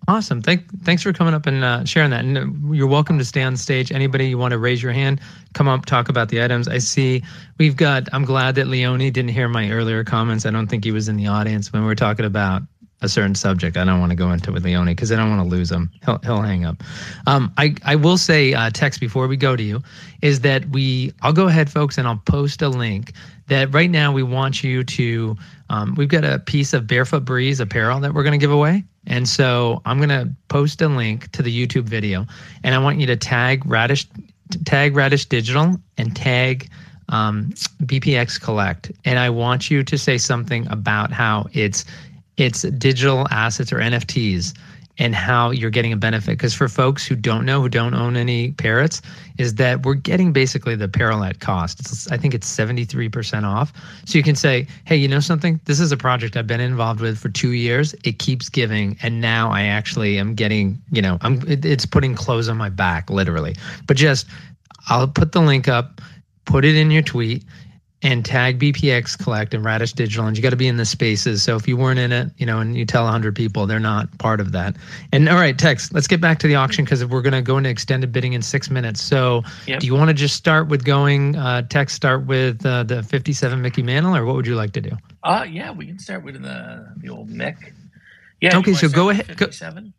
Awesome. 0.09 0.43
Thank, 0.43 0.65
thanks 0.83 1.03
for 1.03 1.13
coming 1.13 1.35
up 1.35 1.47
and 1.47 1.63
uh, 1.63 1.85
sharing 1.85 2.11
that. 2.11 2.25
And 2.25 2.39
uh, 2.39 2.75
you're 2.75 2.89
welcome 2.89 3.19
to 3.19 3.25
stay 3.25 3.43
on 3.43 3.57
stage. 3.57 3.93
Anybody 3.93 4.29
you 4.29 4.39
want 4.39 4.53
to 4.53 4.59
raise 4.59 4.83
your 4.83 4.93
hand, 4.93 5.21
come 5.53 5.69
up, 5.69 5.87
talk 5.87 6.09
about 6.09 6.31
the 6.31 6.43
items. 6.43 6.67
I 6.69 6.79
see 6.79 7.23
we've 7.59 7.77
got, 7.77 8.09
I'm 8.13 8.25
glad 8.25 8.55
that 8.57 8.67
Leone 8.67 8.99
didn't 8.99 9.29
hear 9.29 9.49
my 9.49 9.71
earlier 9.71 10.03
comments. 10.03 10.47
I 10.47 10.51
don't 10.51 10.67
think 10.67 10.85
he 10.85 10.91
was 10.91 11.09
in 11.09 11.17
the 11.17 11.29
audience 11.29 11.73
when 11.73 11.83
we 11.83 11.87
were 11.87 11.95
talking 11.95 12.25
about 12.25 12.63
a 13.03 13.09
certain 13.09 13.35
subject. 13.35 13.77
I 13.77 13.85
don't 13.85 14.01
want 14.01 14.11
to 14.11 14.17
go 14.17 14.31
into 14.31 14.53
with 14.53 14.65
Leone 14.65 14.87
because 14.87 15.11
I 15.11 15.17
don't 15.17 15.31
want 15.31 15.49
to 15.49 15.57
lose 15.57 15.71
him. 15.71 15.91
He'll, 16.05 16.19
he'll 16.19 16.43
hang 16.43 16.65
up. 16.65 16.83
Um, 17.27 17.53
I, 17.57 17.75
I 17.85 17.97
will 17.97 18.19
say, 18.19 18.53
uh, 18.53 18.71
Tex 18.71 18.99
before 18.99 19.27
we 19.27 19.37
go 19.37 19.57
to 19.57 19.63
you, 19.63 19.83
is 20.23 20.41
that 20.41 20.69
we, 20.71 21.13
I'll 21.23 21.33
go 21.33 21.49
ahead, 21.49 21.71
folks, 21.71 21.97
and 21.97 22.07
I'll 22.07 22.23
post 22.27 22.61
a 22.63 22.69
link 22.69 23.13
that 23.47 23.73
right 23.73 23.91
now 23.91 24.13
we 24.13 24.23
want 24.23 24.63
you 24.63 24.85
to, 24.85 25.37
um, 25.71 25.95
we've 25.97 26.09
got 26.09 26.25
a 26.25 26.39
piece 26.39 26.73
of 26.73 26.87
Barefoot 26.87 27.25
Breeze 27.25 27.59
apparel 27.59 28.01
that 28.01 28.15
we're 28.15 28.23
going 28.23 28.39
to 28.39 28.39
give 28.39 28.53
away. 28.53 28.85
And 29.07 29.29
so 29.29 29.81
I'm 29.87 29.97
going 29.97 30.11
to 30.11 30.31
post 30.49 30.83
a 30.83 30.89
link 30.89 31.33
to 31.33 31.43
the 31.43 31.67
YouTube 31.67 31.85
video 31.85 32.27
and 32.63 32.75
I 32.75 32.79
want 32.79 33.01
you 33.01 33.07
to 33.07 33.17
tag 33.17 33.65
Radish, 33.67 34.07
tag 34.67 34.95
Radish 34.95 35.27
Dijital 35.27 35.81
and 35.97 36.15
tag 36.15 36.71
um, 37.09 37.51
BPX 37.83 38.41
Collect. 38.41 38.93
And 39.05 39.19
I 39.19 39.31
want 39.31 39.71
you 39.71 39.83
to 39.83 39.99
say 39.99 40.19
something 40.19 40.67
about 40.69 41.11
how 41.11 41.47
it's, 41.53 41.85
it's 42.41 42.63
digital 42.63 43.27
assets 43.31 43.71
or 43.73 43.77
NFTs 43.77 44.57
and 44.99 45.15
how 45.15 45.51
you're 45.51 45.71
getting 45.71 45.93
a 45.93 45.97
benefit. 45.97 46.33
Because 46.33 46.55
for 46.55 46.69
folks 46.69 47.07
who 47.07 47.15
don't 47.15 47.45
know, 47.45 47.61
who 47.61 47.69
don't 47.69 47.95
own 47.95 48.17
any 48.17 48.53
parrots, 48.53 49.03
is 49.39 49.55
that 49.57 49.85
we're 49.85 49.95
getting 49.95 50.33
basically 50.33 50.75
the 50.75 50.85
apparel 50.85 51.23
at 51.23 51.41
cost. 51.41 51.81
It's, 51.81 52.11
I 52.11 52.17
think 52.17 52.35
it's 52.35 52.51
73% 52.51 53.45
off. 53.45 53.73
So 54.07 54.19
you 54.19 54.25
can 54.25 54.37
say, 54.37 54.67
hey, 54.85 54.97
you 54.97 55.07
know 55.07 55.21
something? 55.21 55.61
This 55.67 55.81
is 55.81 55.93
a 55.93 55.97
project 55.97 56.37
I've 56.37 56.47
been 56.47 56.61
involved 56.61 57.01
with 57.01 57.19
for 57.19 57.29
two 57.29 57.53
years. 57.53 57.95
It 58.05 58.19
keeps 58.19 58.49
giving. 58.49 58.97
And 59.03 59.21
now 59.21 59.51
I 59.51 59.63
actually 59.63 60.19
am 60.19 60.35
getting, 60.35 60.81
you 60.91 61.03
know, 61.03 61.19
I'm 61.21 61.43
it, 61.49 61.65
it's 61.65 61.87
putting 61.87 62.15
clothes 62.15 62.49
on 62.49 62.57
my 62.57 62.71
back, 62.71 63.11
literally. 63.11 63.55
But 63.87 63.97
just, 63.97 64.27
I'll 64.89 65.09
put 65.09 65.33
the 65.33 65.41
link 65.41 65.69
up, 65.69 66.01
put 66.47 66.65
it 66.65 66.75
in 66.75 66.91
your 66.91 67.03
tweet 67.03 67.45
and 68.03 68.25
tag 68.25 68.59
BPX 68.59 69.19
Collect 69.23 69.53
and 69.53 69.63
Radish 69.65 69.93
Dijital, 69.93 70.27
and 70.27 70.35
you 70.37 70.43
got 70.43 70.51
to 70.51 70.57
be 70.57 70.67
in 70.69 70.79
the 70.79 70.87
spaces. 70.87 71.43
So 71.43 71.57
if 71.57 71.69
you 71.69 71.77
weren't 71.77 71.99
in 71.99 72.13
it, 72.13 72.31
you 72.39 72.47
know, 72.47 72.59
and 72.61 72.75
you 72.77 72.87
tell 72.87 73.05
100 73.05 73.37
people, 73.37 73.67
they're 73.67 73.79
not 73.79 74.17
part 74.19 74.41
of 74.41 74.53
that. 74.53 74.75
And 75.13 75.29
all 75.29 75.35
right, 75.37 75.59
Tex, 75.59 75.93
let's 75.93 76.07
get 76.07 76.19
back 76.21 76.39
to 76.39 76.47
the 76.49 76.55
auction 76.55 76.85
because 76.85 77.05
we're 77.05 77.21
going 77.21 77.35
to 77.35 77.43
go 77.43 77.59
into 77.59 77.69
extended 77.69 78.11
bidding 78.11 78.33
in 78.33 78.41
six 78.41 78.71
minutes. 78.71 79.03
So 79.03 79.43
Yep. 79.67 79.81
do 79.81 79.87
you 79.87 79.95
want 79.95 80.09
to 80.09 80.15
just 80.15 80.35
start 80.37 80.69
with 80.69 80.85
going, 80.85 81.37
uh, 81.37 81.63
Tex, 81.63 81.93
start 81.93 82.25
with 82.27 82.65
uh, 82.65 82.85
the 82.85 83.03
57 83.03 83.61
Mickey 83.61 83.83
Mantle, 83.83 84.17
or 84.17 84.25
what 84.25 84.35
would 84.35 84.47
you 84.47 84.55
like 84.57 84.73
to 84.73 84.81
do? 84.81 84.93
Uh, 85.23 85.45
yeah, 85.51 85.71
we 85.71 85.87
can 85.87 85.99
start 85.99 86.25
with 86.25 86.41
the 86.41 86.89
the 86.97 87.11
old 87.11 87.29
Mick. 87.29 87.57
Yeah. 88.41 88.57
Okay, 88.57 88.73
so 88.73 88.89
go 88.89 89.11
ahead- 89.11 89.27
go- 89.37 89.47
57? 89.47 89.93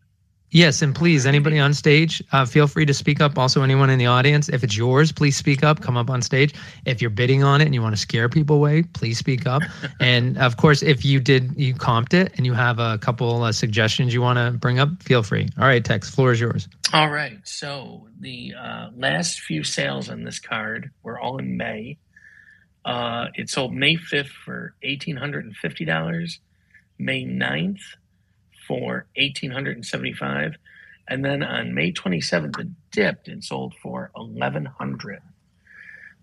Yes, 0.54 0.82
and 0.82 0.94
please, 0.94 1.26
anybody 1.26 1.60
on 1.60 1.74
stage, 1.74 2.22
uh, 2.34 2.46
feel 2.46 2.68
free 2.68 2.86
to 2.86 2.94
speak 2.94 3.22
up. 3.22 3.38
Also, 3.38 3.64
anyone 3.64 3.90
in 3.90 3.98
the 3.98 4.08
audience, 4.08 4.50
if 4.50 4.66
it's 4.66 4.76
yours, 4.76 5.10
please 5.10 5.38
speak 5.38 5.64
up. 5.64 5.80
Come 5.80 5.96
up 5.96 6.10
on 6.10 6.22
stage. 6.22 6.54
If 6.86 7.02
you're 7.02 7.10
bidding 7.10 7.42
on 7.42 7.62
it 7.62 7.66
and 7.66 7.74
you 7.74 7.82
want 7.82 7.96
to 7.96 8.02
scare 8.02 8.28
people 8.28 8.58
away, 8.58 8.84
please 8.84 9.18
speak 9.18 9.48
up. 9.48 9.62
and 10.02 10.38
of 10.38 10.58
course, 10.58 10.84
if 10.84 11.06
you 11.06 11.22
did, 11.22 11.54
you 11.56 11.74
comped 11.74 12.14
it 12.14 12.34
and 12.36 12.46
you 12.46 12.54
have 12.54 12.80
a 12.80 12.98
couple 12.98 13.44
uh, 13.44 13.54
suggestions 13.54 14.14
you 14.14 14.22
want 14.22 14.40
to 14.40 14.52
bring 14.58 14.78
up, 14.78 15.02
feel 15.02 15.24
free. 15.24 15.48
All 15.58 15.66
right, 15.66 15.86
Tex, 15.86 16.10
floor 16.10 16.34
is 16.34 16.42
yours. 16.42 16.68
All 16.92 17.10
right. 17.10 17.40
So 17.46 18.10
the 18.20 18.54
uh, 18.54 18.90
last 18.98 19.40
few 19.40 19.64
sales 19.64 20.10
on 20.10 20.26
this 20.26 20.40
card 20.40 20.92
were 21.02 21.18
all 21.18 21.38
in 21.38 21.56
May. 21.56 21.98
Uh, 22.84 23.28
it 23.36 23.50
sold 23.50 23.74
May 23.74 23.96
5th 23.96 24.28
for 24.28 24.76
$1,850, 24.84 26.40
May 26.98 27.24
9th 27.24 27.80
for 28.72 29.06
1,875, 29.18 30.56
and 31.10 31.26
then 31.26 31.44
on 31.44 31.74
May 31.74 31.92
27th, 31.92 32.58
it 32.58 32.68
dipped 32.92 33.28
and 33.28 33.44
sold 33.44 33.76
for 33.84 34.12
1100 34.14 35.20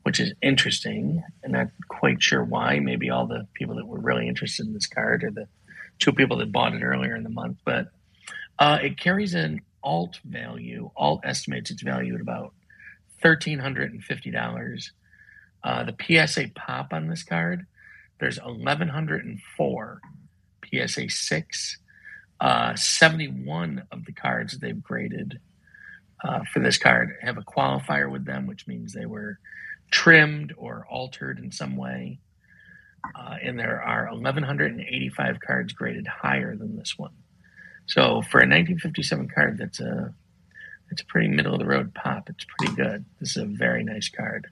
which 0.05 0.21
is 0.21 0.33
interesting 0.41 1.23
and 1.43 1.53
not 1.53 1.67
quite 1.89 2.23
sure 2.23 2.43
why. 2.43 2.79
Maybe 2.79 3.11
all 3.11 3.27
the 3.27 3.47
people 3.53 3.75
that 3.77 3.87
were 3.87 4.01
really 4.01 4.27
interested 4.27 4.65
in 4.65 4.73
this 4.73 4.87
card 4.87 5.23
are 5.23 5.31
the 5.31 5.49
two 5.99 6.13
people 6.13 6.39
that 6.39 6.51
bought 6.51 6.73
it 6.73 6.83
earlier 6.83 7.15
in 7.15 7.25
the 7.25 7.29
month, 7.29 7.59
but 7.63 7.89
uh, 8.59 8.79
it 8.81 8.99
carries 8.99 9.35
an 9.35 9.61
alt 9.83 10.19
value. 10.25 10.91
Alt 10.97 11.21
estimates 11.25 11.71
its 11.71 11.83
value 11.83 12.15
at 12.15 12.23
about 12.23 12.55
thirteen 13.21 13.59
hundred 13.59 13.93
and 13.93 14.03
fifty 14.03 14.31
dollars. 14.31 14.93
Uh, 15.63 15.85
the 15.85 16.27
PSA 16.27 16.53
pop 16.55 16.95
on 16.95 17.09
this 17.09 17.25
card 17.25 17.67
there's 18.19 18.41
1,104 18.41 20.01
PSA 20.65 21.09
6. 21.09 21.79
Uh, 22.41 22.75
71 22.77 23.83
of 23.91 24.05
the 24.05 24.13
cards 24.13 24.59
they've 24.59 24.83
graded 24.83 25.41
uh, 26.23 26.41
for 26.53 26.61
this 26.61 26.79
card 26.79 27.17
have 27.23 27.39
a 27.39 27.43
qualifier 27.43 28.11
with 28.11 28.25
them, 28.25 28.47
which 28.47 28.67
means 28.67 28.93
they 28.93 29.07
were 29.07 29.39
trimmed 29.91 30.55
or 30.57 30.87
altered 30.89 31.39
in 31.39 31.51
some 31.51 31.77
way. 31.77 32.19
Uh, 33.15 33.37
and 33.43 33.59
there 33.59 33.83
are 33.83 34.09
1,185 34.11 35.41
cards 35.41 35.73
graded 35.73 36.07
higher 36.07 36.57
than 36.57 36.77
this 36.77 36.99
one. 36.99 37.13
So 37.87 38.23
for 38.23 38.39
a 38.39 38.47
1957 38.47 39.29
card, 39.35 39.59
that's 39.59 39.81
a 39.81 40.13
it's 40.91 41.03
a 41.03 41.07
pretty 41.07 41.29
middle 41.29 41.55
of 41.55 41.59
the 41.59 41.67
road 41.67 41.95
pop. 41.95 42.31
It's 42.31 42.45
pretty 42.45 42.75
good. 42.75 43.05
This 43.21 43.37
is 43.37 43.43
a 43.43 43.47
very 43.47 43.85
nice 43.85 44.09
card. 44.09 44.47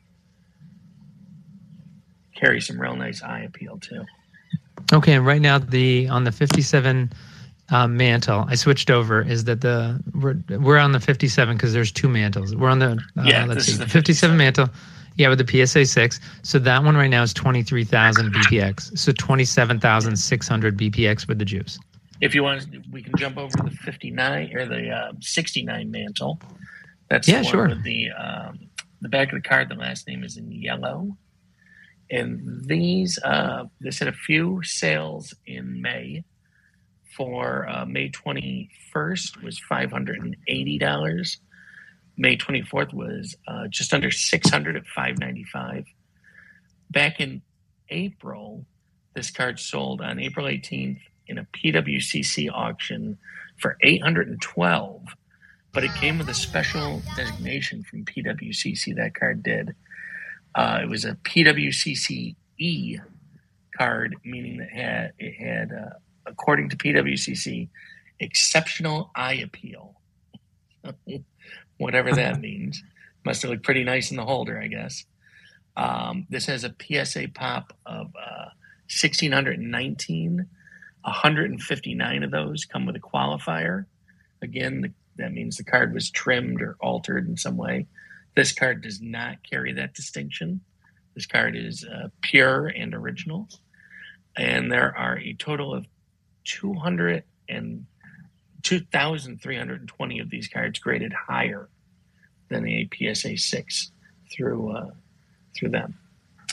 Carries 2.35 2.66
some 2.66 2.81
real 2.81 2.95
nice 2.97 3.23
eye 3.23 3.40
appeal 3.40 3.78
too. 3.78 4.05
Okay, 4.93 5.14
and 5.14 5.26
right 5.26 5.40
now 5.40 5.59
the 5.59 6.09
on 6.09 6.25
the 6.25 6.33
57 6.33 7.12
uh, 7.70 7.87
mantle, 7.87 8.44
I 8.49 8.54
switched 8.54 8.90
over. 8.90 9.23
Is 9.23 9.44
that 9.44 9.61
the 9.61 10.00
we're 10.14 10.37
we're 10.58 10.78
on 10.78 10.92
the 10.92 11.00
57 11.00 11.56
because 11.56 11.73
there's 11.73 11.92
two 11.92 12.08
mantles. 12.08 12.54
We're 12.54 12.68
on 12.68 12.78
the 12.78 12.92
uh, 13.16 13.23
Yeah, 13.25 13.44
let's 13.44 13.66
see, 13.66 13.76
the 13.76 13.88
57 13.88 14.37
mantle. 14.37 14.68
Yeah, 15.16 15.30
with 15.30 15.38
the 15.44 15.66
PSA 15.66 15.87
six. 15.87 16.20
So 16.42 16.58
that 16.58 16.85
one 16.85 16.94
right 16.94 17.08
now 17.08 17.23
is 17.23 17.32
23,000 17.32 18.35
BPX. 18.35 18.99
So 18.99 19.12
27,600 19.12 20.76
BPX 20.78 21.26
with 21.26 21.38
the 21.38 21.44
juice. 21.46 21.78
If 22.20 22.35
you 22.35 22.42
want, 22.42 22.66
we 22.90 23.02
can 23.02 23.14
jump 23.16 23.38
over 23.38 23.56
to 23.56 23.62
the 23.62 23.70
59 23.70 24.54
or 24.54 24.66
the 24.66 24.90
uh, 24.90 25.12
69 25.20 25.90
mantle. 25.90 26.38
That's 27.08 27.26
Yeah, 27.28 27.42
sure. 27.42 27.68
with 27.68 27.82
the 27.82 28.11
um, 28.11 28.58
the 29.00 29.08
back 29.08 29.32
of 29.32 29.42
the 29.42 29.49
card. 29.49 29.68
The 29.68 29.75
last 29.75 30.06
name 30.08 30.25
is 30.25 30.37
in 30.37 30.50
yellow, 30.50 31.16
and 32.11 32.64
these 32.66 33.18
uh, 33.25 33.64
this 33.80 33.99
had 33.99 34.08
a 34.08 34.12
few 34.12 34.61
sales 34.64 35.35
in 35.46 35.80
May. 35.80 36.25
For 37.16 37.68
uh, 37.68 37.87
May 37.87 38.11
21st 38.11 39.42
was 39.42 39.58
five 39.58 39.90
hundred 39.90 40.20
and 40.20 40.37
eighty 40.49 40.78
dollars. 40.78 41.38
May 42.18 42.37
24th 42.37 42.94
was 42.94 43.37
uh, 43.46 43.66
just 43.68 43.92
under 43.92 44.11
600 44.11 44.76
at 44.76 44.87
595. 44.87 45.85
Back 46.90 47.20
in 47.20 47.42
April, 47.90 48.64
this 49.14 49.30
card 49.30 49.61
sold 49.61 50.00
on 50.00 50.18
April 50.18 50.46
18th 50.46 51.00
in 51.26 51.38
a 51.38 51.46
PWCC 51.54 52.50
auction 52.52 53.18
for 53.58 53.76
812, 53.82 55.02
but 55.73 55.85
it 55.85 55.92
came 55.94 56.18
with 56.18 56.28
a 56.28 56.35
special 56.35 57.02
designation 57.16 57.82
from 57.82 58.04
PWCC. 58.04 58.96
That 58.96 59.14
card 59.14 59.42
did. 59.42 59.75
Uh, 60.54 60.80
it 60.82 60.88
was 60.88 61.04
a 61.04 61.16
PWCC 61.16 62.35
E 62.58 62.99
card, 63.76 64.16
meaning 64.25 64.56
that 64.58 64.70
had 64.70 65.12
it 65.18 65.35
had, 65.35 65.70
uh, 65.73 65.99
according 66.26 66.68
to 66.71 66.76
PWCC, 66.76 67.68
exceptional 68.21 69.11
eye 69.14 69.35
appeal. 69.35 70.00
Whatever 71.78 72.12
that 72.12 72.40
means. 72.40 72.83
Must 73.25 73.42
have 73.42 73.50
looked 73.50 73.64
pretty 73.64 73.85
nice 73.85 74.11
in 74.11 74.16
the 74.16 74.25
holder, 74.25 74.61
I 74.61 74.68
guess. 74.68 75.04
Um, 75.76 76.26
this 76.30 76.47
has 76.47 76.64
a 76.64 76.75
PSA 76.80 77.28
pop 77.35 77.73
of 77.85 78.06
uh, 78.16 78.50
1,619. 78.88 80.47
159 81.02 82.23
of 82.25 82.30
those 82.30 82.64
come 82.64 82.85
with 82.87 82.97
a 82.97 83.00
qualifier. 83.00 83.87
Again, 84.42 84.80
the, 84.80 84.92
that 85.16 85.33
means 85.33 85.56
the 85.56 85.64
card 85.64 85.95
was 85.95 86.11
trimmed 86.11 86.61
or 86.61 86.76
altered 86.80 87.28
in 87.28 87.37
some 87.37 87.56
way. 87.56 87.87
This 88.35 88.52
card 88.52 88.83
does 88.83 89.00
not 89.00 89.38
carry 89.49 89.73
that 89.73 89.95
distinction. 89.95 90.61
This 91.14 91.26
card 91.26 91.56
is 91.56 91.85
uh, 91.85 92.09
pure 92.23 92.66
and 92.66 92.92
original. 92.95 93.49
And 94.37 94.71
there 94.71 94.97
are 94.97 95.18
a 95.18 95.33
total 95.35 95.73
of 95.73 95.87
200 96.47 97.25
and 97.49 97.87
2,320 98.62 100.19
of 100.19 100.31
these 100.31 100.49
cards 100.49 100.79
graded 100.79 101.12
higher 101.12 101.69
than 102.49 102.65
the 102.65 102.88
a 102.93 103.15
PSA 103.15 103.37
6 103.37 103.91
through 104.33 104.71
uh, 104.71 104.91
through 105.55 105.71
them. 105.71 105.95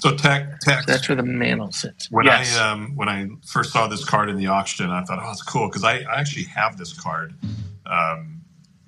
So 0.01 0.15
Tex, 0.15 0.65
Tex. 0.65 0.85
So 0.85 0.91
that's 0.91 1.07
where 1.07 1.15
the 1.15 1.23
mantle 1.23 1.71
sits. 1.71 2.11
When 2.11 2.25
yes. 2.25 2.57
I 2.57 2.71
um, 2.71 2.95
when 2.95 3.07
I 3.07 3.29
first 3.47 3.71
saw 3.71 3.87
this 3.87 4.03
card 4.03 4.29
in 4.29 4.37
the 4.37 4.47
auction, 4.47 4.89
I 4.89 5.03
thought, 5.03 5.19
"Oh, 5.21 5.31
it's 5.31 5.41
cool," 5.41 5.69
because 5.69 5.83
I, 5.83 5.99
I 5.99 6.19
actually 6.19 6.43
have 6.43 6.77
this 6.77 6.93
card, 6.93 7.33
um, 7.85 8.42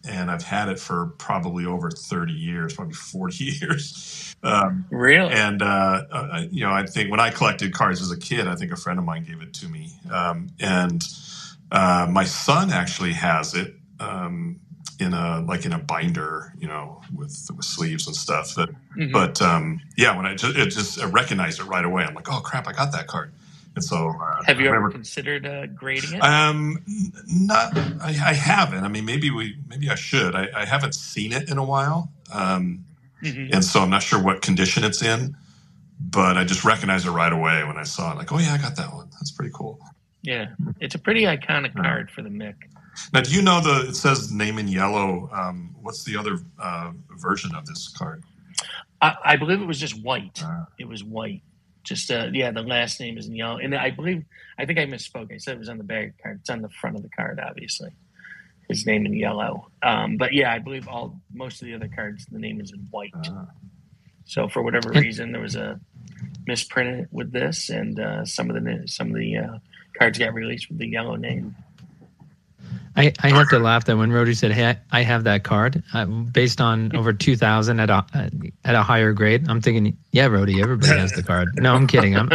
and 0.08 0.30
I've 0.32 0.44
had 0.44 0.70
it 0.70 0.80
for 0.80 1.08
probably 1.18 1.66
over 1.66 1.90
thirty 1.92 2.34
years, 2.34 2.74
probably 2.74 2.94
forty 2.94 3.46
years. 3.62 4.36
Um, 4.44 4.86
really? 4.92 5.34
and 5.34 5.62
uh, 5.62 6.04
uh, 6.12 6.44
you 6.52 6.64
know, 6.66 6.72
I 6.72 6.86
think 6.86 7.10
when 7.10 7.20
I 7.20 7.32
collected 7.32 7.74
cards 7.74 8.02
as 8.02 8.12
a 8.12 8.18
kid, 8.18 8.48
I 8.48 8.56
think 8.56 8.72
a 8.72 8.76
friend 8.76 9.00
of 9.00 9.06
mine 9.06 9.24
gave 9.24 9.42
it 9.42 9.54
to 9.56 9.68
me, 9.68 9.90
um, 10.12 10.48
and 10.60 11.04
uh, 11.72 12.08
my 12.10 12.26
son 12.26 12.72
actually 12.72 13.14
has 13.14 13.54
it 13.56 13.74
um, 14.00 14.60
in 15.00 15.14
a 15.14 15.42
like 15.42 15.66
in 15.66 15.74
a 15.74 15.80
binder, 15.80 16.54
you 16.60 16.68
know, 16.68 17.02
with, 17.14 17.50
with 17.56 17.66
sleeves 17.66 18.08
and 18.08 18.16
stuff. 18.16 18.56
That 18.56 18.70
Mhm. 18.98 19.12
but 19.12 19.42
um, 19.42 19.82
yeah, 19.98 20.16
when 20.16 20.26
I 20.26 20.36
just, 20.36 20.56
it 20.58 20.70
just 20.70 21.02
I 21.02 21.06
recognized 21.06 21.60
it 21.60 21.66
right 21.66 21.84
away. 21.84 22.04
I'm 22.04 22.14
like, 22.14 22.32
oh 22.32 22.40
crap, 22.42 22.68
I 22.68 22.72
got 22.72 22.92
that 22.94 23.08
card. 23.08 23.34
And 23.75 23.84
so, 23.84 24.10
uh, 24.22 24.44
Have 24.46 24.60
you 24.62 24.70
I 24.72 24.75
ever 24.75 24.89
considered 24.89 25.46
uh, 25.46 25.65
grading 25.67 26.13
it? 26.13 26.24
um, 26.24 26.79
not 27.27 27.77
I, 28.01 28.10
I 28.10 28.34
haven't. 28.34 28.84
I 28.84 28.88
mean, 28.88 29.05
maybe 29.05 29.32
we 29.32 29.58
maybe 29.67 29.89
I 29.89 29.96
should. 29.96 30.34
I, 30.36 30.48
I 30.55 30.65
haven't 30.65 30.96
seen 30.96 31.34
it 31.34 31.50
in 31.50 31.58
a 31.58 31.63
while, 31.63 32.10
um, 32.32 32.86
Mhm. 33.22 33.53
and 33.53 33.63
so 33.63 33.82
I'm 33.82 33.89
not 33.89 34.03
sure 34.03 34.22
what 34.22 34.41
condition 34.41 34.84
it's 34.84 35.01
in. 35.01 35.36
But 36.00 36.38
I 36.38 36.44
just 36.44 36.63
recognized 36.65 37.05
it 37.05 37.12
right 37.12 37.32
away 37.32 37.63
when 37.63 37.77
I 37.77 37.84
saw 37.84 38.12
it. 38.12 38.17
Like, 38.17 38.32
oh 38.32 38.38
yeah, 38.38 38.53
I 38.53 38.58
got 38.58 38.75
that 38.75 38.94
one. 38.94 39.08
That's 39.13 39.32
pretty 39.32 39.51
cool. 39.53 39.79
Yeah, 40.22 40.48
it's 40.79 40.96
a 40.96 41.00
pretty 41.00 41.22
iconic 41.24 41.74
card 41.75 42.12
for 42.12 42.22
the 42.22 42.29
Mick. 42.29 42.55
Now, 43.13 43.22
do 43.22 43.32
you 43.32 43.41
know 43.41 43.60
the? 43.62 43.89
It 43.89 43.96
says 43.96 44.32
name 44.32 44.58
in 44.58 44.67
yellow. 44.67 45.29
Um, 45.34 45.75
what's 45.82 46.03
the 46.03 46.15
other 46.17 46.39
uh, 46.60 46.91
version 47.17 47.53
of 47.55 47.65
this 47.65 47.89
card? 47.89 48.24
I, 49.01 49.15
I 49.24 49.36
believe 49.36 49.62
it 49.62 49.65
was 49.65 49.79
just 49.79 50.01
white. 50.01 50.41
Uh, 50.44 50.65
It 50.79 50.88
was 50.88 51.03
white. 51.03 51.41
Just 51.86 52.12
uh, 52.12 52.27
yeah, 52.34 52.51
the 52.51 52.63
last 52.63 53.00
name 53.00 53.18
is 53.18 53.27
in 53.27 53.36
yellow, 53.36 53.58
and 53.58 53.75
I 53.75 53.92
believe 53.92 54.25
I 54.60 54.65
think 54.65 54.80
I 54.80 54.86
misspoke. 54.86 55.34
I 55.34 55.38
said 55.38 55.56
it 55.56 55.60
was 55.60 55.70
on 55.70 55.77
the 55.77 55.84
back 55.86 56.10
of 56.10 56.18
the 56.18 56.24
card. 56.24 56.39
It's 56.42 56.50
on 56.50 56.62
the 56.62 56.70
front 56.70 56.96
of 56.98 57.04
the 57.04 57.10
card, 57.10 57.39
obviously. 57.39 57.92
His 58.70 58.86
name 58.86 59.06
in 59.06 59.13
yellow. 59.13 59.70
Um, 59.84 60.18
but 60.18 60.34
yeah, 60.34 60.51
I 60.51 60.60
believe 60.60 60.88
all 60.88 61.22
most 61.34 61.62
of 61.62 61.68
the 61.68 61.75
other 61.75 61.89
cards, 61.94 62.25
the 62.25 62.39
name 62.39 62.60
is 62.62 62.72
in 62.72 62.88
white. 62.92 63.13
uh, 63.15 63.46
So 64.25 64.50
for 64.50 64.63
whatever 64.63 64.89
reason, 64.92 65.32
there 65.32 65.42
was 65.42 65.56
a 65.56 65.80
misprint 66.48 67.08
with 67.12 67.32
this, 67.32 67.70
and 67.70 68.00
uh, 68.00 68.25
some 68.25 68.50
of 68.50 68.56
the 68.63 68.84
some 68.88 69.10
of 69.10 69.15
the 69.15 69.38
uh, 69.38 69.60
cards 70.00 70.18
got 70.20 70.34
released 70.34 70.70
with 70.70 70.80
the 70.80 70.88
yellow 70.88 71.15
name. 71.15 71.56
I, 72.98 73.12
I 73.22 73.29
have 73.29 73.50
to 73.50 73.60
laugh 73.60 73.86
that 73.86 73.98
when 73.98 74.12
Rody 74.12 74.34
said, 74.34 74.51
"Hey, 74.51 74.77
I, 74.91 75.01
have 75.01 75.25
that 75.25 75.43
card," 75.43 75.84
uh, 75.93 76.05
based 76.05 76.62
on 76.62 76.95
over 76.95 77.12
two 77.12 77.36
thousand 77.36 77.79
at 77.81 77.89
a 77.89 78.05
at 78.63 78.75
a 78.75 78.84
higher 78.84 79.12
grade. 79.12 79.50
I'm 79.50 79.62
thinking, 79.62 79.98
yeah, 80.12 80.27
Rody, 80.27 80.62
everybody 80.62 80.98
has 80.98 81.12
the 81.12 81.24
card. 81.24 81.50
No, 81.55 81.75
I'm 81.75 81.88
kidding. 81.88 82.15
I'm 82.15 82.29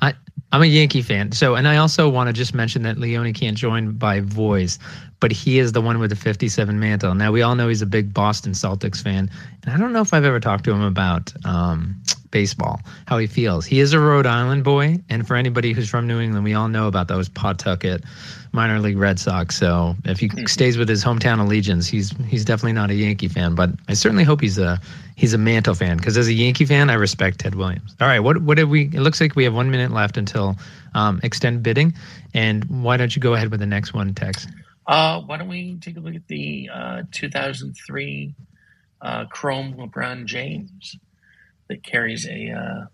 I, 0.00 0.14
I'm 0.52 0.62
a 0.62 0.66
Yankee 0.66 1.02
fan. 1.02 1.32
So, 1.32 1.56
and 1.56 1.66
I 1.66 1.78
also 1.78 2.08
want 2.08 2.28
to 2.28 2.32
just 2.32 2.54
mention 2.54 2.82
that 2.84 2.96
Leone 2.96 3.32
can't 3.32 3.56
join 3.56 3.94
by 3.94 4.20
voice, 4.20 4.78
but 5.18 5.32
he 5.32 5.58
is 5.58 5.72
the 5.72 5.80
one 5.80 5.98
with 5.98 6.10
the 6.10 6.16
57 6.16 6.78
mantle. 6.78 7.12
Now 7.16 7.32
we 7.32 7.42
all 7.42 7.56
know 7.56 7.66
he's 7.66 7.82
a 7.82 7.86
big 7.86 8.14
Boston 8.14 8.52
Celtics 8.52 9.02
fan, 9.02 9.28
and 9.64 9.74
I 9.74 9.76
don't 9.76 9.92
know 9.92 10.00
if 10.00 10.14
I've 10.14 10.24
ever 10.24 10.38
talked 10.38 10.62
to 10.66 10.70
him 10.70 10.82
about 10.82 11.32
um, 11.44 12.00
baseball, 12.30 12.80
how 13.08 13.18
he 13.18 13.26
feels. 13.26 13.66
He 13.66 13.80
is 13.80 13.92
a 13.92 13.98
Rhode 13.98 14.26
Island 14.26 14.62
boy, 14.62 14.98
and 15.08 15.26
for 15.26 15.34
anybody 15.34 15.72
who's 15.72 15.90
from 15.90 16.06
New 16.06 16.20
England, 16.20 16.44
we 16.44 16.54
all 16.54 16.68
know 16.68 16.86
about 16.86 17.08
those 17.08 17.28
Pawtucket 17.28 18.04
minor 18.54 18.80
league 18.80 18.96
Red 18.96 19.18
Sox. 19.18 19.56
So 19.58 19.94
if 20.04 20.18
he 20.18 20.30
stays 20.46 20.78
with 20.78 20.88
his 20.88 21.04
hometown 21.04 21.40
allegiance, 21.40 21.86
he's 21.86 22.10
he's 22.26 22.44
definitely 22.44 22.72
not 22.72 22.90
a 22.90 22.94
Yankee 22.94 23.28
fan. 23.28 23.54
But 23.54 23.70
I 23.88 23.94
certainly 23.94 24.24
hope 24.24 24.40
he's 24.40 24.58
a 24.58 24.80
he's 25.16 25.34
a 25.34 25.38
Mantle 25.38 25.74
fan 25.74 25.96
because 25.98 26.16
as 26.16 26.28
a 26.28 26.32
Yankee 26.32 26.64
fan, 26.64 26.88
I 26.90 26.94
respect 26.94 27.40
Ted 27.40 27.54
Williams. 27.56 27.94
All 28.00 28.06
right, 28.08 28.20
what 28.20 28.40
what 28.42 28.56
did 28.56 28.70
we? 28.70 28.84
It 28.84 29.00
looks 29.00 29.20
like 29.20 29.36
we 29.36 29.44
have 29.44 29.54
one 29.54 29.70
minute 29.70 29.90
left 29.90 30.16
until 30.16 30.56
um, 30.94 31.20
extend 31.22 31.62
bidding, 31.62 31.92
and 32.32 32.64
why 32.82 32.96
don't 32.96 33.14
you 33.14 33.20
go 33.20 33.34
ahead 33.34 33.50
with 33.50 33.60
the 33.60 33.66
next 33.66 33.92
one, 33.92 34.14
Tex? 34.14 34.46
Uh, 34.86 35.20
why 35.22 35.36
don't 35.38 35.48
we 35.48 35.76
take 35.80 35.96
a 35.96 36.00
look 36.00 36.14
at 36.14 36.26
the 36.28 36.68
uh, 36.72 37.02
2003 37.10 38.34
uh, 39.00 39.24
Chrome 39.26 39.74
LeBron 39.74 40.26
James 40.26 40.96
that 41.68 41.82
carries 41.82 42.26
a 42.28 42.50
uh, 42.50 42.86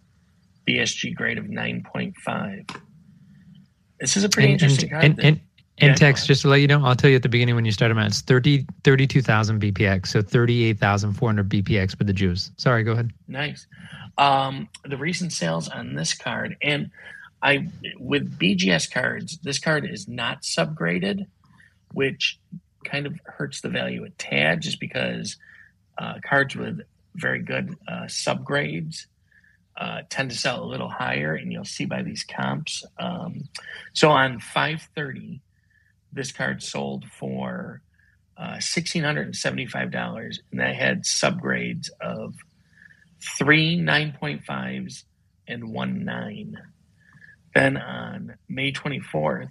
BSG 0.69 1.15
grade 1.17 1.37
of 1.37 1.47
9.5. 1.47 2.77
This 3.99 4.17
is 4.17 4.23
a 4.23 4.29
pretty 4.29 4.53
And, 4.53 4.63
interesting 4.63 4.93
and, 4.93 5.17
card. 5.17 5.25
and, 5.25 5.41
and, 5.81 5.89
Yeah, 5.89 5.89
and 5.91 6.01
go 6.01 6.07
Tex, 6.07 6.21
ahead. 6.21 6.27
just 6.29 6.43
to 6.43 6.49
let 6.49 6.57
you 6.61 6.67
know, 6.67 6.85
I'll 6.85 6.95
tell 6.97 7.11
you 7.11 7.17
at 7.17 7.23
the 7.23 7.29
beginning 7.29 7.55
when 7.55 7.65
you 7.65 7.73
start 7.73 7.91
them 7.91 7.99
out, 7.99 8.07
it's 8.09 8.21
30, 8.21 8.67
32,000 8.85 9.61
BPX, 9.61 10.09
so 10.09 10.23
38,400 10.23 11.49
BPX 11.49 11.99
with 11.99 12.07
the 12.07 12.13
Jews. 12.13 12.51
Sorry, 12.57 12.83
go 12.85 12.93
ahead. 12.93 13.13
Nice. 13.29 13.67
Um, 14.19 14.69
the 14.85 14.97
recent 14.97 15.33
sales 15.33 15.69
on 15.69 15.95
this 15.95 16.15
card, 16.15 16.57
and 16.63 16.91
I 17.43 17.69
with 17.99 18.39
BGS 18.39 18.91
cards, 18.93 19.39
this 19.43 19.59
card 19.59 19.89
is 19.89 20.07
not 20.09 20.43
subgraded, 20.43 21.27
which 21.93 22.39
kind 22.85 23.07
of 23.07 23.19
hurts 23.25 23.61
the 23.63 23.69
value 23.71 24.05
a 24.05 24.11
tad, 24.11 24.61
just 24.61 24.79
because 24.81 25.37
uh, 25.99 26.15
cards 26.23 26.55
with 26.57 26.81
very 27.15 27.41
good 27.41 27.77
uh, 27.89 28.03
subgrades 28.05 29.07
uh, 29.77 30.03
tend 30.11 30.31
to 30.31 30.37
sell 30.37 30.63
a 30.63 30.67
little 30.67 30.89
higher, 30.91 31.35
and 31.35 31.51
you'll 31.53 31.65
see 31.65 31.87
by 31.87 32.03
these 32.03 32.25
comps. 32.25 32.85
Um, 32.99 33.49
so 33.95 34.11
on 34.11 34.39
530, 34.41 35.41
this 36.13 36.33
card 36.33 36.63
sold 36.63 37.05
for 37.19 37.83
uh, 38.37 38.57
$1,675, 38.57 40.39
and 40.51 40.61
that 40.61 40.75
had 40.75 41.05
subgrades 41.05 41.91
of 42.01 42.35
three 43.39 43.79
9.5s 43.79 45.05
and 45.47 45.73
one 45.73 46.05
9. 46.05 46.57
Then 47.55 47.77
on 47.77 48.35
May 48.49 48.73
24th, 48.73 49.51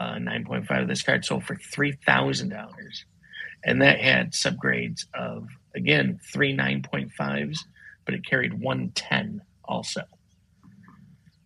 uh, 0.00 0.14
9.5 0.14 0.82
of 0.82 0.88
this 0.88 1.02
card 1.02 1.24
sold 1.24 1.44
for 1.44 1.56
$3,000. 1.56 2.66
And 3.64 3.82
that 3.82 4.00
had 4.00 4.32
subgrades 4.32 5.06
of, 5.14 5.48
again, 5.74 6.18
three 6.32 6.56
9.5s, 6.56 7.58
but 8.04 8.14
it 8.14 8.24
carried 8.26 8.54
110 8.54 9.42
also. 9.64 10.02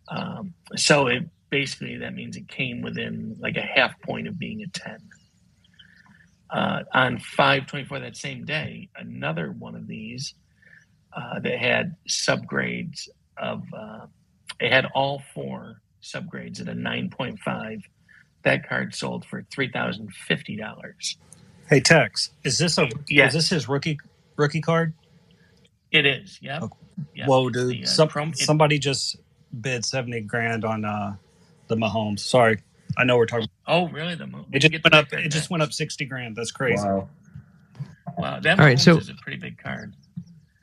Um, 0.07 0.53
so 0.75 1.07
it 1.07 1.23
basically, 1.55 1.97
that 1.97 2.15
means 2.15 2.35
it 2.37 2.47
came 2.47 2.81
within 2.81 3.35
like 3.39 3.57
a 3.57 3.61
half 3.61 3.99
point 4.01 4.27
of 4.27 4.39
being 4.39 4.63
a 4.63 4.67
10. 4.67 4.97
Uh, 6.49 6.83
on 6.93 7.17
524 7.19 7.99
that 7.99 8.17
same 8.17 8.43
day, 8.43 8.89
another 8.95 9.51
one 9.51 9.75
of 9.75 9.87
these 9.87 10.33
uh, 11.15 11.39
that 11.39 11.57
had 11.59 11.95
subgrades 12.09 13.07
of, 13.37 13.63
uh, 13.77 14.05
it 14.59 14.71
had 14.71 14.85
all 14.95 15.21
four 15.33 15.81
subgrades 16.01 16.59
at 16.59 16.67
a 16.67 16.73
9.5 16.73 17.83
that 18.43 18.67
card 18.67 18.95
sold 18.95 19.23
for 19.23 19.45
three 19.51 19.69
thousand 19.71 20.11
fifty 20.15 20.55
dollars. 20.55 21.15
Hey 21.69 21.79
Tex, 21.79 22.31
is 22.43 22.57
this 22.57 22.79
a 22.79 22.89
Yeah. 23.07 23.27
is 23.27 23.33
this 23.33 23.49
his 23.49 23.69
rookie 23.69 23.99
rookie 24.35 24.61
card? 24.61 24.93
It 25.91 26.07
is, 26.07 26.39
yep. 26.41 26.63
Okay. 26.63 26.75
Yep. 27.17 27.27
Whoa, 27.27 27.49
dude! 27.51 27.69
the, 27.69 27.83
uh, 27.83 27.85
Some, 27.85 28.07
Chrome- 28.09 28.29
it- 28.31 28.39
somebody 28.39 28.79
just 28.79 29.17
bid 29.61 29.85
seventy 29.85 30.21
grand 30.21 30.65
on 30.65 30.85
uh, 30.85 31.17
the 31.71 31.77
Mahomes. 31.77 32.19
Sorry, 32.19 32.59
I 32.97 33.03
know 33.05 33.17
we're 33.17 33.25
talking. 33.25 33.47
oh, 33.67 33.87
really? 33.89 34.15
The 34.15 34.27
mo- 34.27 34.45
It 34.51 34.59
just 34.59 34.83
went 34.83 34.93
up. 34.93 35.09
that 35.09 35.11
card 35.11 35.25
It 35.25 35.29
just 35.29 35.49
went 35.49 35.63
up 35.63 35.73
sixty 35.73 36.05
grand. 36.05 36.35
That's 36.35 36.51
crazy. 36.51 36.83
Wow. 36.85 37.09
Wow, 38.17 38.39
that 38.41 38.59
All 38.59 38.65
right, 38.65 38.79
so- 38.79 38.97
is 38.97 39.09
a 39.09 39.13
pretty 39.15 39.37
big 39.39 39.57
card. 39.57 39.95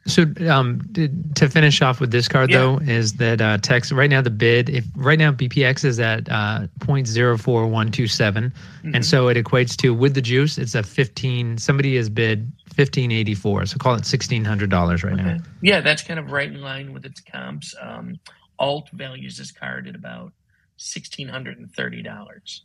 So 0.07 0.25
um, 0.51 0.79
d- 0.91 1.11
to 1.35 1.51
finish 1.51 1.83
off 1.83 2.01
with 2.01 2.11
this 2.11 2.29
card 2.29 2.51
Yeah. 2.51 2.59
though, 2.61 2.79
is 2.79 3.13
that 3.15 3.43
uh, 3.43 3.59
Tex 3.59 3.93
right 3.93 4.09
now 4.09 4.23
the 4.23 4.31
bid 4.31 4.71
if 4.71 4.87
right 4.97 5.19
now 5.19 5.33
BPX 5.33 5.85
is 5.85 6.01
at 6.01 6.27
uh, 6.31 6.67
0.04127, 6.79 8.53
Mhm. 8.85 8.95
and 8.95 9.05
so 9.05 9.29
it 9.29 9.37
equates 9.37 9.77
to 9.77 9.93
with 9.93 10.15
the 10.15 10.23
juice 10.23 10.57
it's 10.57 10.75
a 10.75 10.83
15. 10.83 11.59
Somebody 11.59 11.97
has 11.97 12.09
bid 12.09 12.51
1584, 12.75 13.67
so 13.67 13.77
call 13.77 13.95
it 13.97 14.03
$1,600 14.05 15.05
right 15.05 15.17
now. 15.17 15.37
Yeah, 15.63 15.81
that's 15.81 16.03
kind 16.03 16.19
of 16.19 16.31
right 16.33 16.49
in 16.49 16.61
line 16.63 16.93
with 16.95 17.05
its 17.05 17.21
comps. 17.21 17.75
Um, 17.81 18.19
Alt 18.59 18.89
values 18.93 19.37
this 19.37 19.53
card 19.53 19.87
at 19.89 19.95
about 19.95 20.33
sixteen 20.79 21.29
hundred 21.29 21.59
and 21.59 21.71
thirty 21.71 22.03
dollars. 22.03 22.65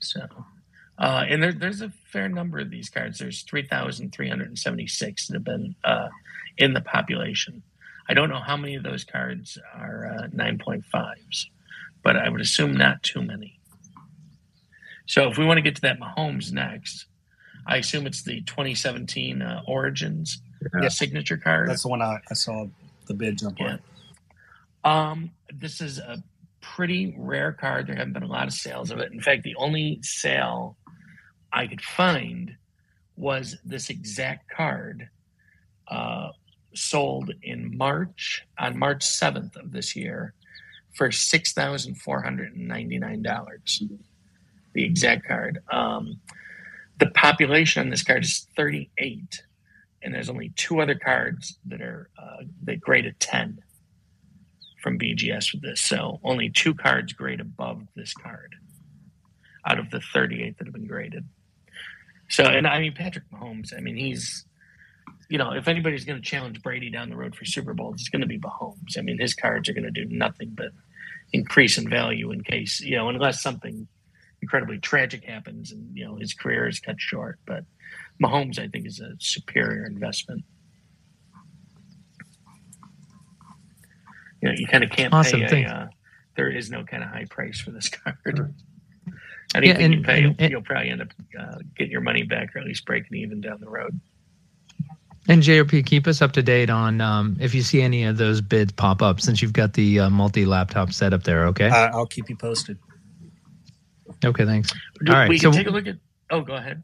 So, 0.00 0.20
uh, 0.98 1.24
and 1.28 1.42
there, 1.42 1.52
there's 1.52 1.80
a 1.80 1.92
fair 2.12 2.28
number 2.28 2.58
of 2.58 2.70
these 2.70 2.90
cards. 2.90 3.18
There's 3.18 3.42
three 3.42 3.66
thousand 3.66 4.12
three 4.12 4.28
hundred 4.28 4.48
and 4.48 4.58
seventy-six 4.58 5.28
that 5.28 5.34
have 5.34 5.44
been 5.44 5.74
uh, 5.84 6.08
in 6.58 6.74
the 6.74 6.80
population. 6.82 7.62
I 8.08 8.14
don't 8.14 8.28
know 8.28 8.40
how 8.40 8.56
many 8.56 8.74
of 8.74 8.82
those 8.82 9.04
cards 9.04 9.56
are 9.74 10.06
uh, 10.06 10.26
nine 10.32 10.58
point 10.58 10.84
fives, 10.92 11.48
but 12.02 12.16
I 12.16 12.28
would 12.28 12.40
assume 12.40 12.76
not 12.76 13.02
too 13.02 13.22
many. 13.22 13.58
So, 15.06 15.30
if 15.30 15.38
we 15.38 15.44
want 15.46 15.58
to 15.58 15.62
get 15.62 15.76
to 15.76 15.82
that 15.82 15.98
Mahomes 16.00 16.52
next, 16.52 17.06
I 17.66 17.76
assume 17.76 18.06
it's 18.06 18.22
the 18.24 18.40
2017 18.42 19.40
uh, 19.40 19.62
Origins 19.66 20.42
Yeah. 20.80 20.88
signature 20.88 21.36
card. 21.36 21.68
That's 21.68 21.82
the 21.82 21.88
one 21.88 22.02
I, 22.02 22.18
I 22.30 22.34
saw 22.34 22.66
the 23.06 23.14
bid 23.14 23.38
jump 23.38 23.58
Yeah. 23.60 23.76
on. 24.84 25.10
Um, 25.12 25.30
this 25.52 25.80
is 25.80 25.98
a 25.98 26.22
pretty 26.62 27.14
rare 27.18 27.52
card. 27.52 27.86
There 27.86 27.96
haven't 27.96 28.14
been 28.14 28.22
a 28.22 28.26
lot 28.26 28.46
of 28.46 28.54
sales 28.54 28.90
of 28.90 28.98
it. 28.98 29.12
In 29.12 29.20
fact, 29.20 29.42
the 29.42 29.56
only 29.56 29.98
sale 30.02 30.76
I 31.52 31.66
could 31.66 31.82
find 31.82 32.56
was 33.16 33.56
this 33.64 33.90
exact 33.90 34.48
card 34.48 35.08
uh, 35.88 36.30
sold 36.74 37.32
in 37.42 37.76
March 37.76 38.42
on 38.58 38.78
March 38.78 39.04
seventh 39.04 39.56
of 39.56 39.72
this 39.72 39.94
year 39.94 40.34
for 40.94 41.10
six 41.12 41.52
thousand 41.52 41.96
four 41.96 42.22
hundred 42.22 42.54
and 42.54 42.66
ninety 42.68 42.98
nine 42.98 43.22
dollars. 43.22 43.82
The 44.72 44.84
exact 44.84 45.26
card. 45.26 45.58
Um, 45.70 46.20
the 46.98 47.10
population 47.10 47.82
on 47.82 47.90
this 47.90 48.02
card 48.02 48.24
is 48.24 48.46
thirty 48.56 48.90
eight, 48.98 49.42
and 50.02 50.14
there's 50.14 50.30
only 50.30 50.52
two 50.56 50.80
other 50.80 50.94
cards 50.94 51.58
that 51.66 51.82
are 51.82 52.08
uh, 52.18 52.44
that 52.64 52.80
grade 52.80 53.06
a 53.06 53.12
ten 53.12 53.58
from 54.82 54.98
BGS 54.98 55.52
with 55.52 55.62
this. 55.62 55.80
So 55.80 56.20
only 56.24 56.50
two 56.50 56.74
cards 56.74 57.12
grade 57.12 57.40
above 57.40 57.82
this 57.94 58.12
card 58.12 58.56
out 59.64 59.78
of 59.78 59.90
the 59.90 60.00
38 60.00 60.58
that 60.58 60.66
have 60.66 60.74
been 60.74 60.86
graded. 60.86 61.24
So, 62.28 62.44
and 62.44 62.66
I 62.66 62.80
mean, 62.80 62.94
Patrick 62.94 63.24
Mahomes, 63.30 63.76
I 63.76 63.80
mean, 63.80 63.96
he's, 63.96 64.44
you 65.28 65.38
know, 65.38 65.52
if 65.52 65.68
anybody's 65.68 66.04
going 66.04 66.20
to 66.20 66.28
challenge 66.28 66.62
Brady 66.62 66.90
down 66.90 67.10
the 67.10 67.16
road 67.16 67.36
for 67.36 67.44
Super 67.44 67.74
Bowls, 67.74 68.00
it's 68.00 68.08
going 68.08 68.22
to 68.22 68.26
be 68.26 68.38
Mahomes. 68.38 68.98
I 68.98 69.02
mean, 69.02 69.18
his 69.18 69.34
cards 69.34 69.68
are 69.68 69.74
going 69.74 69.84
to 69.84 69.90
do 69.90 70.06
nothing 70.06 70.52
but 70.54 70.72
increase 71.32 71.78
in 71.78 71.88
value 71.88 72.32
in 72.32 72.42
case, 72.42 72.80
you 72.80 72.96
know, 72.96 73.08
unless 73.08 73.42
something 73.42 73.86
incredibly 74.40 74.78
tragic 74.78 75.24
happens 75.24 75.72
and, 75.72 75.96
you 75.96 76.04
know, 76.04 76.16
his 76.16 76.34
career 76.34 76.66
is 76.66 76.80
cut 76.80 77.00
short. 77.00 77.38
But 77.46 77.64
Mahomes, 78.20 78.58
I 78.58 78.66
think, 78.66 78.86
is 78.86 79.00
a 79.00 79.12
superior 79.18 79.86
investment. 79.86 80.42
You 84.42 84.48
know, 84.48 84.54
you 84.58 84.66
kind 84.66 84.82
of 84.84 84.90
can't 84.90 85.12
Awesome, 85.14 85.40
pay 85.40 85.46
a. 85.46 85.48
thanks. 85.48 85.70
Uh, 85.70 85.86
there 86.36 86.50
is 86.50 86.70
no 86.70 86.84
kind 86.84 87.02
of 87.02 87.08
high 87.10 87.26
price 87.30 87.60
for 87.60 87.70
this 87.70 87.88
card. 87.90 88.16
Sure. 88.36 88.50
Anything 89.54 89.92
you 89.92 89.96
and- 89.98 90.04
pay, 90.06 90.24
and- 90.24 90.36
you'll, 90.40 90.50
you'll 90.50 90.62
probably 90.62 90.90
end 90.90 91.02
up 91.02 91.08
uh, 91.38 91.58
getting 91.76 91.92
your 91.92 92.00
money 92.00 92.22
back, 92.22 92.54
or 92.54 92.58
at 92.58 92.66
least 92.66 92.84
breaking 92.84 93.16
even 93.18 93.40
down 93.40 93.60
the 93.60 93.68
road. 93.68 93.98
And 95.28 95.40
JRP, 95.40 95.86
keep 95.86 96.08
us 96.08 96.20
up 96.20 96.32
to 96.32 96.42
date 96.42 96.68
on 96.68 97.00
um, 97.00 97.36
if 97.40 97.54
you 97.54 97.62
see 97.62 97.80
any 97.80 98.02
of 98.04 98.16
those 98.16 98.40
bids 98.40 98.72
pop 98.72 99.02
up 99.02 99.20
since 99.20 99.40
you've 99.40 99.52
got 99.52 99.72
the 99.74 100.00
uh, 100.00 100.10
multi 100.10 100.44
laptop 100.44 100.92
set 100.92 101.12
up 101.12 101.22
there. 101.22 101.46
Okay. 101.46 101.68
I, 101.68 101.86
I'll 101.88 102.06
keep 102.06 102.28
you 102.28 102.34
posted. 102.36 102.76
okay. 104.24 104.44
Thanks. 104.44 104.72
Do- 105.04 105.12
All 105.12 105.18
right, 105.18 105.28
we 105.28 105.38
can 105.38 105.52
so- 105.52 105.58
take 105.58 105.68
a 105.68 105.70
look 105.70 105.86
at. 105.86 105.96
Oh, 106.30 106.40
go 106.40 106.54
ahead. 106.54 106.82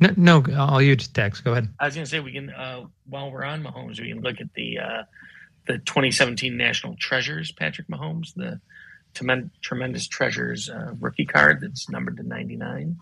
No, 0.00 0.10
no, 0.16 0.44
I'll 0.56 0.82
you 0.82 0.96
Tex. 0.96 1.40
Go 1.40 1.52
ahead. 1.52 1.68
I 1.78 1.84
was 1.86 1.94
going 1.94 2.04
to 2.04 2.10
say 2.10 2.18
we 2.18 2.32
can 2.32 2.50
uh, 2.50 2.86
while 3.06 3.30
we're 3.30 3.44
on 3.44 3.62
Mahomes, 3.62 4.00
we 4.00 4.08
can 4.08 4.20
look 4.20 4.40
at 4.40 4.52
the 4.54 4.78
uh, 4.80 5.02
the 5.66 5.78
2017 5.78 6.56
National 6.56 6.96
Treasures 6.96 7.52
Patrick 7.52 7.88
Mahomes, 7.88 8.34
the 8.34 8.60
tremen- 9.14 9.50
tremendous 9.60 10.06
treasures 10.08 10.68
uh, 10.68 10.92
rookie 11.00 11.26
card 11.26 11.60
that's 11.60 11.88
numbered 11.88 12.16
to 12.16 12.22
99. 12.22 12.96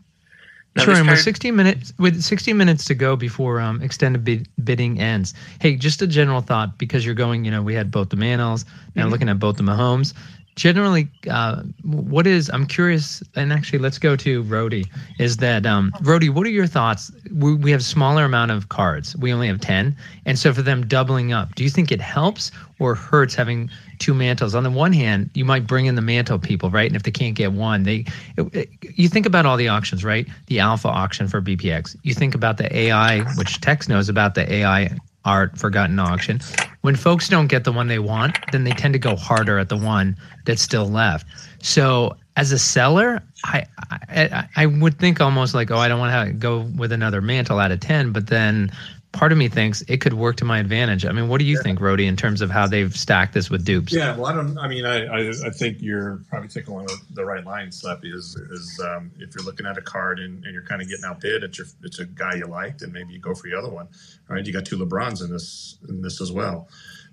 Now, 0.77 0.85
sure. 0.85 0.93
And 0.95 1.03
with 1.03 1.15
card- 1.17 1.25
60 1.25 1.51
minutes, 1.51 1.93
with 1.99 2.23
60 2.23 2.53
minutes 2.53 2.85
to 2.87 2.95
go 2.95 3.17
before 3.17 3.61
um, 3.61 3.83
extended 3.83 4.25
bid, 4.25 4.49
bidding 4.63 5.01
ends. 5.01 5.35
Hey, 5.61 5.75
just 5.77 6.01
a 6.03 6.07
general 6.07 6.43
thought 6.43 6.79
because 6.79 7.05
you're 7.05 7.15
going. 7.17 7.45
You 7.45 7.51
know, 7.51 7.63
we 7.63 7.75
had 7.75 7.91
both 7.91 8.11
the 8.11 8.17
Mantles, 8.17 8.65
Now 8.95 9.07
Mhm. 9.07 9.11
looking 9.11 9.29
at 9.29 9.39
both 9.41 9.57
the 9.57 9.65
Mahomes. 9.65 10.15
Generally, 10.61 11.09
uh, 11.31 11.63
what 11.85 12.27
is? 12.27 12.51
I'm 12.51 12.67
curious, 12.67 13.23
and 13.35 13.51
actually, 13.51 13.79
let's 13.79 13.97
go 13.99 14.15
to 14.17 14.43
Rody. 14.43 14.85
Is 15.19 15.39
that 15.39 15.65
um, 15.65 15.91
Rody? 16.03 16.29
What 16.29 16.47
are 16.47 16.51
your 16.51 16.67
thoughts? 16.67 17.11
We, 17.33 17.55
we 17.55 17.71
have 17.71 17.83
smaller 17.83 18.27
amount 18.27 18.51
of 18.51 18.69
cards. 18.69 19.17
We 19.17 19.33
only 19.33 19.47
have 19.49 19.59
ten, 19.63 19.97
and 20.27 20.39
so 20.39 20.53
for 20.53 20.61
them 20.61 20.87
doubling 20.87 21.33
up, 21.33 21.55
do 21.55 21.65
you 21.65 21.71
think 21.71 21.91
it 21.91 22.03
helps 22.03 22.51
or 22.79 22.95
hurts 22.95 23.35
having 23.35 23.71
two 24.01 24.13
mantles? 24.13 24.55
On 24.55 24.63
the 24.63 24.71
one 24.71 24.93
hand, 24.93 25.31
you 25.33 25.47
might 25.47 25.67
bring 25.67 25.87
in 25.87 25.95
the 25.95 26.03
mantle 26.03 26.39
people, 26.39 26.69
right? 26.69 26.87
And 26.89 26.95
if 26.95 27.05
they 27.05 27.11
can't 27.11 27.35
get 27.35 27.53
one, 27.53 27.85
they. 27.85 28.05
It, 28.37 28.55
it- 28.55 28.69
you 28.99 29.09
think 29.09 29.25
about 29.25 29.47
all 29.47 29.57
the 29.57 29.69
auctions, 29.69 30.05
right? 30.05 30.29
The 30.49 30.61
alpha 30.61 30.89
auction 30.89 31.27
for 31.27 31.41
BPX. 31.41 31.97
You 32.03 32.13
think 32.13 32.35
about 32.35 32.59
the 32.59 32.77
AI, 32.77 33.23
which 33.39 33.63
Tex 33.63 33.89
knows 33.89 34.11
about 34.11 34.35
the 34.35 34.53
AI 34.53 34.95
art 35.25 35.59
forgotten 35.59 35.99
auction. 35.99 36.41
When 36.83 36.97
folks 36.97 37.29
don't 37.29 37.47
get 37.49 37.65
the 37.65 37.73
one 37.73 37.89
they 37.89 37.99
want, 37.99 38.39
then 38.53 38.65
they 38.65 38.71
tend 38.73 38.95
to 38.95 38.99
go 38.99 39.17
harder 39.17 39.59
at 39.59 39.69
the 39.69 39.77
one 39.77 40.17
that's 40.47 40.63
still 40.63 40.89
left. 40.89 41.27
So 41.63 42.17
as 42.37 42.53
a 42.53 42.59
seller, 42.59 43.23
I 43.45 43.67
I, 44.09 44.49
I- 44.57 44.67
would 44.67 44.99
think 44.99 45.21
almost 45.21 45.55
like, 45.55 45.71
oh, 45.71 45.77
I 45.77 45.89
don't 45.89 45.99
want 46.01 46.27
to 46.29 46.33
go 46.33 46.61
with 46.77 46.93
another 46.93 47.21
mantle 47.21 47.59
out 47.59 47.71
of 47.73 47.81
ten. 47.81 48.13
But 48.13 48.29
then 48.29 48.73
part 49.13 49.33
of 49.33 49.39
me 49.39 49.49
thinks 49.49 49.83
it 49.83 50.01
could 50.01 50.15
work 50.15 50.37
to 50.37 50.45
my 50.45 50.59
advantage. 50.59 51.05
I 51.05 51.13
mean, 51.13 51.29
what 51.29 51.39
do 51.39 51.45
you 51.45 51.61
think, 51.63 51.81
Rody, 51.81 52.07
in 52.07 52.17
terms 52.17 52.41
of 52.41 52.51
how 52.51 52.67
they've 52.67 52.95
stacked 52.97 53.35
this 53.35 53.51
with 53.51 53.65
dupes? 53.65 53.93
Yeah, 53.93 54.17
well, 54.17 54.27
I 54.27 54.35
don't. 54.35 54.57
I 54.59 54.69
mean, 54.69 54.85
I, 54.85 55.05
I, 55.05 55.29
I 55.29 55.51
think 55.51 55.79
you're 55.81 56.21
probably 56.29 56.49
taking 56.49 56.73
along 56.73 56.89
the- 57.13 57.25
right 57.25 57.45
line, 57.45 57.69
Slappy. 57.69 58.15
Is 58.15 58.37
is 58.37 58.81
um, 58.85 59.11
if 59.19 59.35
you're 59.35 59.45
looking 59.45 59.67
at 59.67 59.77
a 59.77 59.83
card 59.83 60.19
and, 60.19 60.45
and 60.45 60.53
you're 60.53 60.65
kind 60.65 60.81
of 60.81 60.89
getting 60.89 61.05
outbid, 61.05 61.45
it's 61.45 61.59
your 61.59 61.67
it's 61.83 61.99
a 61.99 62.07
guy 62.07 62.35
you 62.35 62.47
liked, 62.47 62.83
and 62.83 62.93
maybe 62.93 63.13
you 63.13 63.19
go 63.21 63.35
for 63.35 63.49
the 63.49 63.57
other 63.57 63.69
one. 63.69 63.89
Right? 64.29 64.45
You 64.45 64.53
got 64.53 64.65
two 64.65 64.79
LeBrons 64.79 65.23
in 65.23 65.31
this 65.31 65.77
in 65.89 66.03
this 66.03 66.21
as 66.21 66.33
well. 66.33 66.69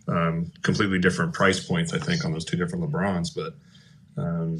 Um, 0.07 0.51
completely 0.61 0.99
different 0.99 1.33
price 1.33 1.65
points, 1.65 1.93
I 1.93 1.99
think, 1.99 2.23
on 2.23 2.31
those 2.31 2.45
two 2.45 2.57
different 2.57 2.89
LeBrons. 2.89 3.35
But 3.35 3.55
um, 4.21 4.59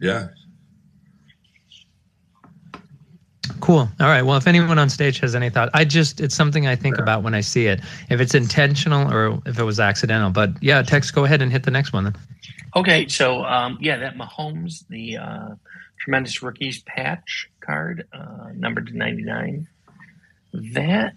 yeah, 0.00 0.28
Cool. 3.60 3.88
All 4.00 4.06
right. 4.06 4.22
Well, 4.22 4.36
if 4.36 4.46
anyone 4.46 4.78
on 4.78 4.88
stage 4.88 5.20
has 5.20 5.34
any 5.34 5.50
thought, 5.50 5.70
I 5.74 5.84
just 5.84 6.20
it's 6.20 6.34
something 6.34 6.66
I 6.66 6.76
think 6.76 6.98
about 6.98 7.22
when 7.22 7.34
I 7.34 7.40
see 7.40 7.66
it. 7.66 7.80
If 8.08 8.20
it's 8.20 8.34
intentional 8.34 9.12
or 9.12 9.40
if 9.46 9.58
it 9.58 9.64
was 9.64 9.78
accidental. 9.78 10.30
But 10.30 10.50
yeah, 10.62 10.82
Tex, 10.82 11.10
go 11.10 11.24
ahead 11.24 11.42
and 11.42 11.52
hit 11.52 11.64
the 11.64 11.70
next 11.70 11.92
one 11.92 12.04
then. 12.04 12.16
Okay, 12.74 13.08
so 13.08 13.44
um, 13.44 13.78
yeah, 13.80 13.98
that 13.98 14.16
Mahomes, 14.16 14.86
the 14.88 15.18
uh, 15.18 15.48
tremendous 15.98 16.42
rookies 16.42 16.82
patch 16.82 17.50
card, 17.60 18.06
uh, 18.12 18.48
numbered 18.54 18.86
to 18.88 18.96
ninety 18.96 19.22
nine. 19.22 19.68
That 20.52 21.16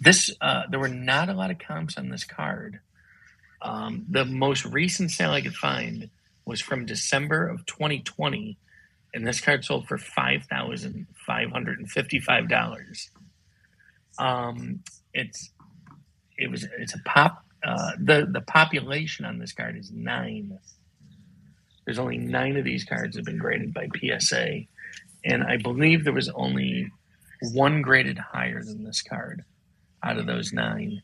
this 0.00 0.34
uh, 0.40 0.64
there 0.68 0.80
were 0.80 0.88
not 0.88 1.28
a 1.28 1.34
lot 1.34 1.50
of 1.50 1.58
comps 1.58 1.96
on 1.96 2.08
this 2.08 2.24
card. 2.24 2.80
Um, 3.62 4.04
the 4.08 4.24
most 4.24 4.64
recent 4.64 5.12
sale 5.12 5.30
I 5.30 5.40
could 5.40 5.54
find 5.54 6.10
was 6.44 6.60
from 6.60 6.86
December 6.86 7.46
of 7.46 7.64
2020, 7.66 8.58
and 9.14 9.26
this 9.26 9.40
card 9.40 9.64
sold 9.64 9.86
for 9.86 9.98
five 9.98 10.44
thousand 10.44 11.06
five 11.26 11.50
hundred 11.50 11.78
and 11.78 11.90
fifty-five 11.90 12.48
dollars. 12.48 13.10
Um, 14.18 14.80
it's 15.12 15.50
it 16.38 16.50
was 16.50 16.66
it's 16.78 16.94
a 16.94 17.00
pop. 17.04 17.44
Uh, 17.64 17.92
the 17.98 18.26
the 18.30 18.40
population 18.40 19.24
on 19.24 19.38
this 19.38 19.52
card 19.52 19.76
is 19.76 19.90
nine. 19.92 20.58
There's 21.84 21.98
only 21.98 22.18
nine 22.18 22.56
of 22.56 22.64
these 22.64 22.84
cards 22.84 23.16
have 23.16 23.24
been 23.24 23.38
graded 23.38 23.74
by 23.74 23.88
PSA, 23.96 24.60
and 25.24 25.42
I 25.44 25.56
believe 25.56 26.04
there 26.04 26.12
was 26.12 26.28
only 26.30 26.90
one 27.52 27.82
graded 27.82 28.18
higher 28.18 28.62
than 28.62 28.84
this 28.84 29.02
card 29.02 29.44
out 30.02 30.18
of 30.18 30.26
those 30.26 30.52
nine. 30.52 31.02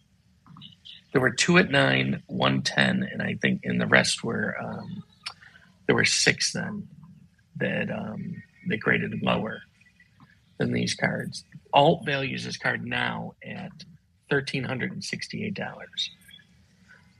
There 1.12 1.20
were 1.20 1.32
two 1.32 1.58
at 1.58 1.70
nine, 1.70 2.22
one 2.26 2.62
ten, 2.62 3.08
and 3.10 3.22
I 3.22 3.34
think, 3.40 3.62
and 3.64 3.80
the 3.80 3.86
rest 3.86 4.24
were 4.24 4.56
um, 4.62 5.02
there 5.86 5.96
were 5.96 6.04
six 6.04 6.52
then 6.52 6.88
that 7.60 7.90
um, 7.90 8.42
that 8.68 8.78
graded 8.78 9.22
lower 9.22 9.60
than 10.58 10.72
these 10.72 10.94
cards. 10.94 11.44
Alt 11.72 12.04
values 12.04 12.44
this 12.44 12.56
card 12.56 12.84
now 12.84 13.34
at 13.46 13.72
thirteen 14.30 14.64
hundred 14.64 14.92
and 14.92 15.02
sixty-eight 15.04 15.54
dollars. 15.54 16.10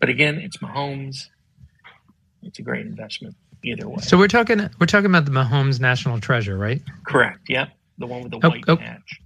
But 0.01 0.09
again, 0.09 0.37
it's 0.39 0.59
Mahomes. 0.59 1.27
It's 2.43 2.59
a 2.59 2.63
great 2.63 2.87
investment 2.87 3.35
either 3.65 3.89
way. 3.89 3.99
So 4.01 4.17
we're 4.17 4.29
talking 4.29 4.69
we're 4.81 4.87
talking 4.87 5.07
about 5.07 5.25
the 5.25 5.31
Mahomes 5.33 5.81
National 5.81 6.21
Treasure, 6.21 6.57
right? 6.57 6.81
Correct. 7.05 7.41
Yep. 7.49 7.71
The 7.99 8.07
one 8.07 8.23
with 8.23 8.31
the 8.33 8.41
Oh, 8.43 8.51
white 8.51 8.65
oh. 8.69 8.77
patch. 8.77 9.21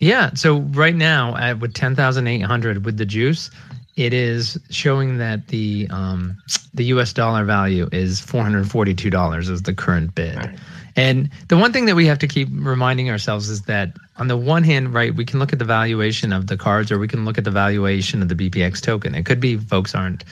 Yeah. 0.00 0.30
So 0.34 0.60
right 0.60 0.94
now, 0.94 1.34
at, 1.36 1.60
with 1.60 1.74
ten 1.74 1.96
thousand 1.96 2.26
eight 2.26 2.42
hundred 2.42 2.84
with 2.84 2.98
the 2.98 3.06
juice, 3.06 3.50
it 3.98 4.14
is 4.14 4.56
showing 4.70 5.18
that 5.18 5.48
the 5.48 5.88
um, 5.90 6.38
the 6.72 6.84
U.S. 6.84 7.12
dollar 7.12 7.44
value 7.44 7.88
is 7.90 8.20
four 8.20 8.42
hundred 8.44 8.70
forty 8.70 8.94
two 8.94 9.10
dollars 9.10 9.48
is 9.48 9.62
the 9.62 9.74
current 9.74 10.14
bid. 10.14 10.36
Right. 10.36 10.58
And 10.94 11.28
the 11.48 11.56
one 11.56 11.72
thing 11.72 11.86
that 11.86 11.96
we 11.96 12.06
have 12.06 12.18
to 12.20 12.28
keep 12.28 12.48
reminding 12.52 13.10
ourselves 13.10 13.48
is 13.48 13.62
that 13.62 13.96
on 14.16 14.28
the 14.28 14.36
one 14.36 14.62
hand, 14.62 14.94
right, 14.94 15.14
we 15.14 15.24
can 15.24 15.40
look 15.40 15.52
at 15.52 15.58
the 15.58 15.64
valuation 15.64 16.32
of 16.32 16.46
the 16.46 16.56
cards 16.56 16.92
or 16.92 16.98
we 16.98 17.08
can 17.08 17.24
look 17.24 17.38
at 17.38 17.44
the 17.44 17.50
valuation 17.50 18.22
of 18.22 18.28
the 18.28 18.36
BPX 18.36 18.80
token. 18.80 19.16
It 19.16 19.26
could 19.26 19.40
be 19.40 19.56
folks 19.56 19.94
aren't 19.96 20.24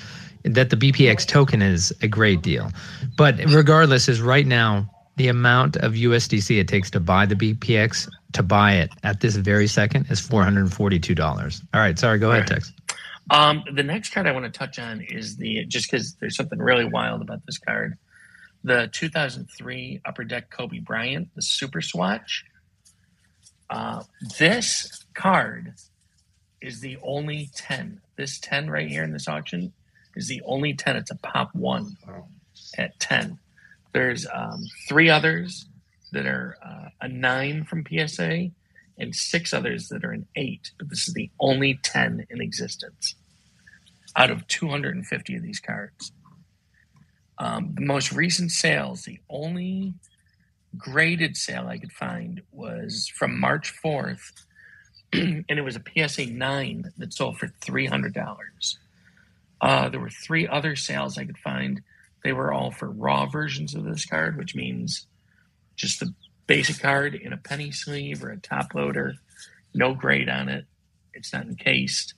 that 0.44 0.70
the 0.70 0.76
BPX 0.76 1.26
token 1.26 1.60
is 1.60 1.92
a 2.02 2.08
great 2.08 2.42
deal. 2.42 2.70
But 3.16 3.36
regardless 3.48 4.08
is 4.08 4.20
right 4.20 4.46
now 4.46 4.88
the 5.16 5.26
amount 5.26 5.76
of 5.78 5.94
USDC 5.94 6.60
it 6.60 6.68
takes 6.68 6.90
to 6.92 7.00
buy 7.00 7.26
the 7.26 7.34
BPX 7.34 8.08
to 8.32 8.42
buy 8.44 8.74
it 8.74 8.90
at 9.02 9.20
this 9.20 9.34
very 9.34 9.66
second 9.66 10.06
is 10.08 10.20
$442. 10.20 11.62
All 11.74 11.80
right, 11.80 11.98
sorry, 11.98 12.18
go 12.18 12.30
ahead. 12.30 12.46
Tex. 12.46 12.72
Um, 13.30 13.64
the 13.72 13.82
next 13.82 14.10
card 14.10 14.26
I 14.26 14.32
want 14.32 14.44
to 14.44 14.56
touch 14.56 14.78
on 14.78 15.00
is 15.00 15.36
the 15.36 15.64
just 15.66 15.90
because 15.90 16.14
there's 16.14 16.36
something 16.36 16.58
really 16.58 16.84
wild 16.84 17.22
about 17.22 17.44
this 17.46 17.58
card. 17.58 17.98
The 18.62 18.88
2003 18.92 20.00
Upper 20.04 20.24
Deck 20.24 20.50
Kobe 20.50 20.78
Bryant, 20.78 21.28
the 21.34 21.42
Super 21.42 21.80
Swatch. 21.80 22.44
Uh, 23.68 24.04
this 24.38 25.04
card 25.14 25.74
is 26.60 26.80
the 26.80 26.98
only 27.02 27.50
10. 27.54 28.00
This 28.16 28.38
10 28.38 28.70
right 28.70 28.88
here 28.88 29.02
in 29.02 29.12
this 29.12 29.28
auction 29.28 29.72
is 30.14 30.28
the 30.28 30.42
only 30.44 30.74
10. 30.74 30.96
It's 30.96 31.10
a 31.10 31.16
pop 31.16 31.54
one 31.54 31.96
at 32.78 32.98
10. 33.00 33.38
There's 33.92 34.26
um, 34.32 34.64
three 34.88 35.10
others 35.10 35.66
that 36.12 36.26
are 36.26 36.56
uh, 36.64 36.88
a 37.00 37.08
nine 37.08 37.64
from 37.64 37.84
PSA 37.86 38.50
and 38.98 39.14
six 39.14 39.52
others 39.52 39.88
that 39.88 40.04
are 40.04 40.12
in 40.12 40.26
eight, 40.36 40.70
but 40.78 40.88
this 40.88 41.06
is 41.08 41.14
the 41.14 41.30
only 41.38 41.78
10 41.82 42.26
in 42.30 42.40
existence 42.40 43.14
out 44.16 44.30
of 44.30 44.46
250 44.48 45.36
of 45.36 45.42
these 45.42 45.60
cards. 45.60 46.12
Um, 47.38 47.74
the 47.74 47.84
most 47.84 48.12
recent 48.12 48.50
sales, 48.50 49.02
the 49.02 49.20
only 49.28 49.94
graded 50.76 51.36
sale 51.36 51.66
I 51.68 51.78
could 51.78 51.92
find 51.92 52.42
was 52.50 53.10
from 53.14 53.38
March 53.38 53.74
4th, 53.84 54.32
and 55.12 55.44
it 55.48 55.62
was 55.62 55.76
a 55.76 56.08
PSA 56.08 56.26
9 56.26 56.92
that 56.96 57.12
sold 57.12 57.38
for 57.38 57.48
$300. 57.48 58.76
Uh, 59.60 59.88
there 59.88 60.00
were 60.00 60.10
three 60.10 60.48
other 60.48 60.76
sales 60.76 61.18
I 61.18 61.24
could 61.24 61.38
find. 61.38 61.82
They 62.24 62.32
were 62.32 62.52
all 62.52 62.70
for 62.70 62.90
raw 62.90 63.26
versions 63.26 63.74
of 63.74 63.84
this 63.84 64.06
card, 64.06 64.36
which 64.36 64.54
means 64.54 65.06
just 65.76 66.00
the 66.00 66.12
basic 66.46 66.80
card 66.80 67.14
in 67.14 67.32
a 67.32 67.36
penny 67.36 67.70
sleeve 67.70 68.22
or 68.22 68.30
a 68.30 68.36
top 68.36 68.74
loader, 68.74 69.14
no 69.74 69.94
grade 69.94 70.28
on 70.28 70.48
it. 70.48 70.66
It's 71.12 71.32
not 71.32 71.46
encased. 71.46 72.14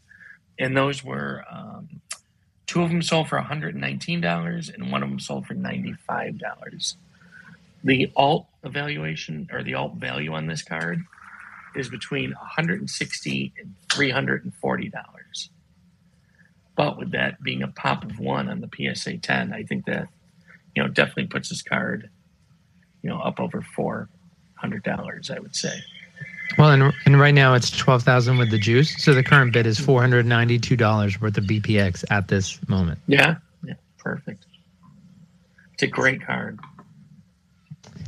And 0.59 0.77
those 0.77 1.05
were 1.05 1.45
um, 1.51 2.01
two 2.67 2.83
of 2.83 2.91
them 2.91 3.03
sold 3.03 3.29
for 3.29 3.41
$119 3.41 4.75
and 4.75 4.93
one 4.93 5.03
of 5.03 5.09
them 5.09 5.21
sold 5.21 5.47
for 5.47 5.55
$95. 5.55 6.95
The 7.85 8.13
alt 8.17 8.47
evaluation 8.65 9.49
or 9.53 9.63
the 9.63 9.75
alt 9.75 9.95
value 9.95 10.33
on 10.33 10.47
this 10.47 10.63
card 10.63 11.05
is 11.77 11.89
between 11.89 12.33
160 12.33 13.53
and 13.59 13.75
$340. 13.89 15.49
But 16.77 16.99
with 16.99 17.13
that 17.13 17.43
being 17.43 17.63
a 17.63 17.69
pop 17.69 18.05
of 18.05 18.19
one 18.19 18.49
on 18.49 18.61
the 18.61 18.95
PSA 18.95 19.19
10, 19.19 19.53
I 19.53 19.63
think 19.63 19.87
that, 19.87 20.09
you 20.75 20.83
know, 20.83 20.89
definitely 20.89 21.27
puts 21.27 21.49
this 21.49 21.63
card, 21.63 22.11
you 23.03 23.11
know, 23.11 23.19
up 23.19 23.41
over 23.41 23.63
four 23.63 24.09
hundred 24.59 24.83
dollars, 24.83 25.31
I 25.31 25.39
would 25.39 25.57
say. 25.57 25.81
Well, 26.57 26.71
and, 26.71 26.93
and 27.07 27.21
right 27.21 27.35
now 27.35 27.55
it's 27.55 27.71
12000 27.71 28.39
with 28.39 28.51
the 28.51 28.59
juice. 28.59 29.03
So 29.03 29.15
the 29.15 29.23
current 29.23 29.53
bid 29.53 29.67
is 29.67 29.79
$492 29.79 31.21
worth 31.21 31.39
of 31.39 31.45
BPX 31.45 32.05
at 32.11 32.29
this 32.29 32.59
moment. 32.69 32.99
Yeah, 33.07 33.37
yeah, 33.65 33.75
perfect. 33.99 34.47
It's 35.75 35.83
a 35.85 35.87
great 35.87 36.21
card. 36.25 36.59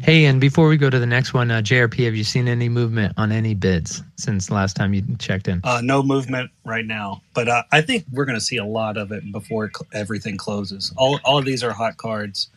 Hey, 0.02 0.24
and 0.24 0.40
before 0.40 0.66
we 0.66 0.78
go 0.78 0.88
to 0.88 0.98
the 0.98 1.06
next 1.06 1.34
one, 1.34 1.50
uh, 1.50 1.60
JRP, 1.60 2.06
have 2.06 2.14
you 2.14 2.24
seen 2.24 2.48
any 2.48 2.70
movement 2.70 3.12
on 3.18 3.30
any 3.30 3.54
bids 3.54 4.02
since 4.16 4.50
last 4.50 4.74
time 4.74 4.94
you 4.94 5.04
checked 5.18 5.46
in? 5.46 5.60
Uh, 5.62 5.82
no 5.84 6.02
movement 6.02 6.50
right 6.64 6.86
now, 6.86 7.20
but 7.34 7.48
uh, 7.48 7.64
I 7.70 7.82
think 7.82 8.06
we're 8.10 8.24
going 8.24 8.38
to 8.38 8.44
see 8.44 8.56
a 8.56 8.64
lot 8.64 8.96
of 8.96 9.12
it 9.12 9.30
before 9.30 9.70
cl- 9.72 9.86
everything 9.92 10.38
closes. 10.38 10.92
All, 10.96 11.20
all 11.22 11.38
of 11.38 11.44
these 11.44 11.62
are 11.62 11.72
hot 11.72 11.98
cards. 11.98 12.48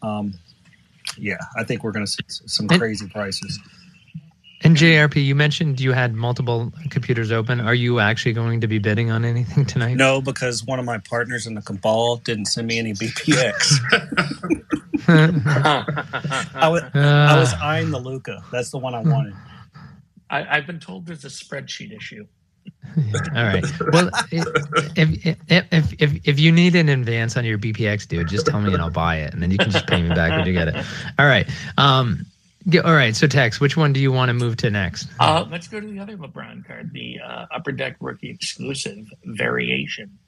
Um, 0.00 0.34
yeah, 1.18 1.36
I 1.56 1.64
think 1.64 1.82
we're 1.84 1.92
going 1.92 2.06
to 2.06 2.10
see 2.10 2.22
s- 2.28 2.42
some 2.46 2.66
And- 2.70 2.80
crazy 2.80 3.08
prices. 3.08 3.58
And 4.64 4.76
JRP, 4.76 5.24
you 5.24 5.34
mentioned 5.34 5.80
you 5.80 5.90
had 5.90 6.14
multiple 6.14 6.72
computers 6.88 7.32
open. 7.32 7.58
Are 7.60 7.74
you 7.74 7.98
actually 7.98 8.32
going 8.32 8.60
to 8.60 8.68
be 8.68 8.78
bidding 8.78 9.10
on 9.10 9.24
anything 9.24 9.64
tonight? 9.66 9.94
No, 9.96 10.20
because 10.20 10.64
one 10.64 10.78
of 10.78 10.84
my 10.84 10.98
partners 10.98 11.48
in 11.48 11.54
the 11.54 11.62
cabal 11.62 12.18
didn't 12.18 12.44
send 12.46 12.68
me 12.68 12.78
any 12.78 12.92
BPX. 12.92 13.78
I 15.08 16.68
was, 16.68 16.82
I 16.94 17.36
was 17.38 17.52
Uh, 17.54 17.58
eyeing 17.60 17.90
the 17.90 17.98
Luka. 17.98 18.44
That's 18.52 18.70
the 18.70 18.78
one 18.78 18.94
I 18.94 19.00
wanted. 19.00 19.34
I, 20.30 20.56
I've 20.58 20.66
been 20.66 20.78
told 20.80 21.06
there's 21.06 21.24
a 21.24 21.28
spreadsheet 21.28 21.94
issue. 21.96 22.26
all 23.34 23.44
right. 23.44 23.64
Well, 23.92 24.10
if, 24.30 25.38
if, 25.48 25.94
if, 26.00 26.28
if, 26.28 26.40
you 26.40 26.52
need 26.52 26.74
an 26.74 26.88
advance 26.88 27.36
on 27.36 27.44
your 27.44 27.58
BPX, 27.58 28.06
dude, 28.06 28.28
just 28.28 28.46
tell 28.46 28.60
me 28.60 28.72
and 28.72 28.82
I'll 28.82 28.90
buy 28.90 29.16
it. 29.16 29.32
And 29.32 29.42
then 29.42 29.50
you 29.50 29.58
can 29.58 29.70
just 29.70 29.86
pay 29.86 30.02
me 30.02 30.08
back 30.08 30.30
when 30.30 30.46
you 30.46 30.52
get 30.52 30.68
it. 30.68 30.76
All 31.18 31.26
right. 31.26 31.48
Um, 31.78 32.26
all 32.84 32.94
right. 32.94 33.16
So, 33.16 33.26
Tex, 33.26 33.60
which 33.60 33.76
one 33.76 33.92
do 33.92 34.00
you 34.00 34.12
want 34.12 34.28
to 34.28 34.34
move 34.34 34.56
to 34.58 34.70
next? 34.70 35.08
Uh, 35.18 35.46
let's 35.50 35.68
go 35.68 35.80
to 35.80 35.86
the 35.86 35.98
other 35.98 36.16
LeBron 36.16 36.66
card, 36.66 36.92
the 36.92 37.18
uh, 37.20 37.46
Upper 37.50 37.72
Deck 37.72 37.96
Rookie 38.00 38.30
Exclusive 38.30 39.06
Variation, 39.24 40.18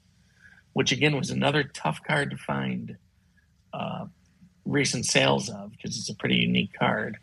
which 0.73 0.91
again 0.91 1.15
was 1.15 1.29
another 1.29 1.63
tough 1.63 1.99
card 2.05 2.31
to 2.31 2.37
find 2.37 2.97
uh, 3.73 4.05
recent 4.65 5.05
sales 5.05 5.49
of 5.49 5.71
because 5.71 5.97
it's 5.97 6.09
a 6.09 6.15
pretty 6.15 6.35
unique 6.35 6.73
card. 6.77 7.17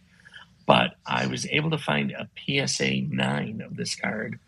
But 0.67 0.95
I 1.05 1.27
was 1.27 1.47
able 1.47 1.71
to 1.71 1.79
find 1.79 2.13
a 2.13 2.29
PSA 2.39 3.03
9 3.11 3.63
of 3.63 3.77
this 3.77 3.97
card 3.97 4.39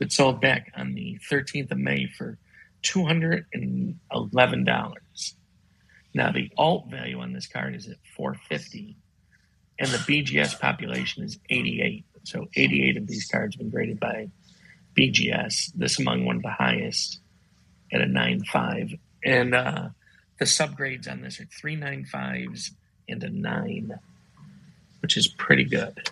that 0.00 0.12
sold 0.12 0.40
back 0.40 0.72
on 0.76 0.94
the 0.94 1.18
13th 1.30 1.70
of 1.70 1.78
May 1.78 2.06
for 2.06 2.36
$211. 2.82 3.94
Now, 6.12 6.32
the 6.32 6.50
alt 6.58 6.90
value 6.90 7.20
on 7.20 7.32
this 7.32 7.46
card 7.46 7.76
is 7.76 7.86
at 7.86 7.98
450 8.16 8.96
and 9.80 9.88
the 9.88 9.98
BGS 9.98 10.60
population 10.60 11.24
is 11.24 11.38
88. 11.48 12.04
So 12.24 12.48
88 12.54 12.98
of 12.98 13.06
these 13.06 13.26
cards 13.26 13.54
have 13.54 13.60
been 13.60 13.70
graded 13.70 13.98
by 13.98 14.28
BGS. 14.96 15.72
This 15.74 15.98
among 15.98 16.26
one 16.26 16.36
of 16.36 16.42
the 16.42 16.50
highest 16.50 17.20
at 17.90 18.02
a 18.02 18.06
9.5. 18.06 18.98
And 19.24 19.54
uh, 19.54 19.88
the 20.38 20.44
subgrades 20.44 21.10
on 21.10 21.22
this 21.22 21.40
are 21.40 21.46
395s 21.46 22.72
and 23.08 23.24
a 23.24 23.30
9, 23.30 23.98
which 25.00 25.16
is 25.16 25.28
pretty 25.28 25.64
good. 25.64 26.10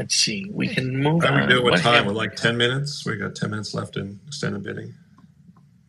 Let's 0.00 0.14
see. 0.14 0.46
We 0.50 0.66
can 0.68 0.96
move 0.96 1.24
How 1.24 1.34
on. 1.34 1.40
are 1.40 1.42
we 1.42 1.52
doing 1.52 1.64
with 1.64 1.72
What 1.72 1.82
time? 1.82 2.06
We're 2.06 2.14
like 2.14 2.34
10 2.34 2.56
minutes. 2.56 3.04
We 3.04 3.16
got 3.16 3.34
10 3.34 3.50
minutes 3.50 3.74
left 3.74 3.98
in 3.98 4.18
extended 4.26 4.62
bidding. 4.62 4.94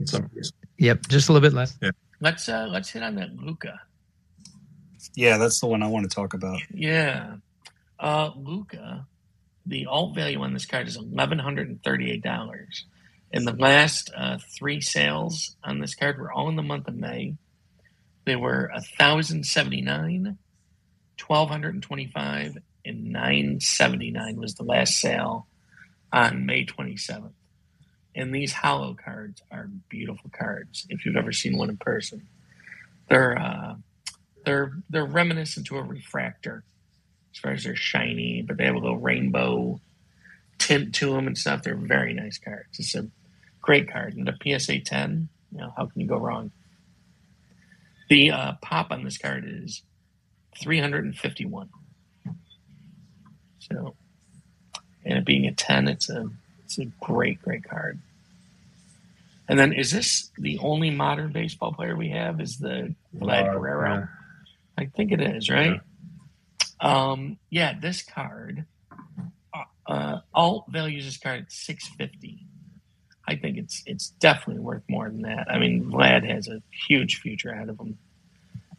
In 0.02 0.06
some 0.06 0.28
cases. 0.28 0.52
Yep, 0.80 1.08
just 1.08 1.30
a 1.30 1.32
little 1.32 1.48
bit 1.50 1.56
less. 1.56 1.78
Yeah. 1.82 1.92
Let's 2.20 2.50
uh 2.50 2.68
let's 2.70 2.90
hit 2.90 3.04
on 3.04 3.16
that 3.16 3.34
Luka. 3.38 3.80
Yeah, 5.16 5.38
that's 5.38 5.62
the 5.62 5.68
one 5.68 5.82
I 5.82 5.88
want 5.88 6.10
to 6.10 6.14
talk 6.14 6.34
about. 6.34 6.60
Yeah. 6.74 7.36
Uh 7.98 8.32
Luka, 8.36 9.08
the 9.66 9.86
alt 9.86 10.14
value 10.14 10.42
on 10.42 10.54
this 10.54 10.66
card 10.66 10.90
is 10.90 10.98
eleven 10.98 11.40
hundred 11.40 11.70
and 11.70 11.82
thirty-eight 11.82 12.22
dollars. 12.22 12.84
And 13.32 13.48
the 13.48 13.54
last 13.54 14.12
uh, 14.14 14.40
three 14.58 14.82
sales 14.82 15.56
on 15.64 15.80
this 15.80 15.96
card 15.96 16.20
were 16.20 16.34
all 16.34 16.50
in 16.50 16.58
the 16.58 16.64
month 16.64 16.90
of 16.90 16.96
May. 16.96 17.36
They 18.26 18.36
were 18.36 18.70
a 18.76 18.82
thousand 18.82 19.46
seventy-nine, 19.46 20.38
twelve 21.16 21.50
hundred 21.50 21.76
and 21.76 21.82
twenty-five, 21.84 22.58
and 22.86 23.12
nine 23.12 23.60
seventy-nine 23.60 24.38
was 24.38 24.56
the 24.56 24.64
last 24.64 25.00
sale 25.00 25.48
on 26.12 26.46
May 26.46 26.66
twenty-seventh. 26.66 27.34
And 28.16 28.36
these 28.36 28.52
hollow 28.54 28.94
cards 28.94 29.42
are 29.52 29.70
beautiful 29.90 30.30
cards. 30.38 30.86
If 30.90 31.06
you've 31.06 31.16
ever 31.16 31.32
seen 31.32 31.58
one 31.58 31.70
in 31.70 31.78
person, 31.78 32.28
they're 33.10 33.38
uh, 33.40 33.76
they're 34.46 34.74
they're 34.90 35.06
reminiscent 35.06 35.68
to 35.68 35.78
a 35.78 35.84
refractor 35.84 36.64
as 37.34 37.40
far 37.40 37.54
as 37.54 37.64
they're 37.64 37.76
shiny, 37.76 38.42
but 38.42 38.58
they 38.58 38.66
have 38.66 38.76
a 38.76 38.80
little 38.80 38.98
rainbow 38.98 39.80
tint 40.58 40.94
to 40.96 41.14
them 41.14 41.28
and 41.28 41.38
stuff. 41.38 41.64
They're 41.64 41.76
very 41.76 42.14
nice 42.14 42.38
cards. 42.38 42.80
It's 42.80 42.96
a 42.96 43.08
great 43.62 43.92
card. 43.92 44.16
And 44.16 44.28
the 44.28 44.60
PSA 44.60 44.82
10, 44.82 45.30
you 45.52 45.58
know, 45.58 45.74
how 45.76 45.86
can 45.86 46.02
you 46.02 46.08
go 46.08 46.18
wrong? 46.18 46.52
The 48.10 48.32
uh, 48.32 48.54
pop 48.62 48.92
on 48.92 49.04
this 49.04 49.18
card 49.18 49.46
is 49.48 49.84
351. 50.62 51.70
So, 53.74 53.96
and 55.06 55.18
it 55.18 55.26
being 55.26 55.46
a 55.48 55.52
10, 55.54 55.88
it's 55.88 56.10
a 56.10 56.30
it's 56.66 56.78
a 56.80 56.86
great, 57.02 57.42
great 57.42 57.64
card. 57.64 58.00
And 59.50 59.60
then, 59.60 59.74
is 59.74 59.92
this 59.92 60.30
the 60.38 60.60
only 60.60 60.90
modern 60.92 61.32
baseball 61.32 61.74
player 61.74 61.96
we 61.96 62.10
have? 62.10 62.40
Is 62.40 62.58
the 62.60 62.96
Vlad 63.18 63.50
Uh, 63.50 63.54
Guerrero? 63.54 63.90
yeah. 63.96 64.06
I 64.78 64.86
think 64.86 65.12
it 65.12 65.20
is, 65.22 65.50
right? 65.50 65.82
Um, 66.80 67.38
yeah, 67.50 67.78
this 67.80 68.02
card, 68.02 68.66
uh, 69.54 69.64
uh, 69.92 70.20
alt 70.34 70.66
values 70.70 71.06
this 71.06 71.18
card 71.18 71.42
at 71.42 71.52
six 71.52 71.88
fifty. 71.90 72.46
I 73.28 73.36
think 73.36 73.58
it's 73.58 73.84
it's 73.86 74.10
definitely 74.10 74.62
worth 74.64 74.84
more 74.90 75.10
than 75.10 75.22
that. 75.24 75.48
I 75.52 75.60
mean, 75.60 75.86
Vlad 75.86 76.28
has 76.30 76.48
a 76.48 76.62
huge 76.88 77.18
future 77.22 77.50
ahead 77.50 77.70
of 77.70 77.80
him. 77.80 77.98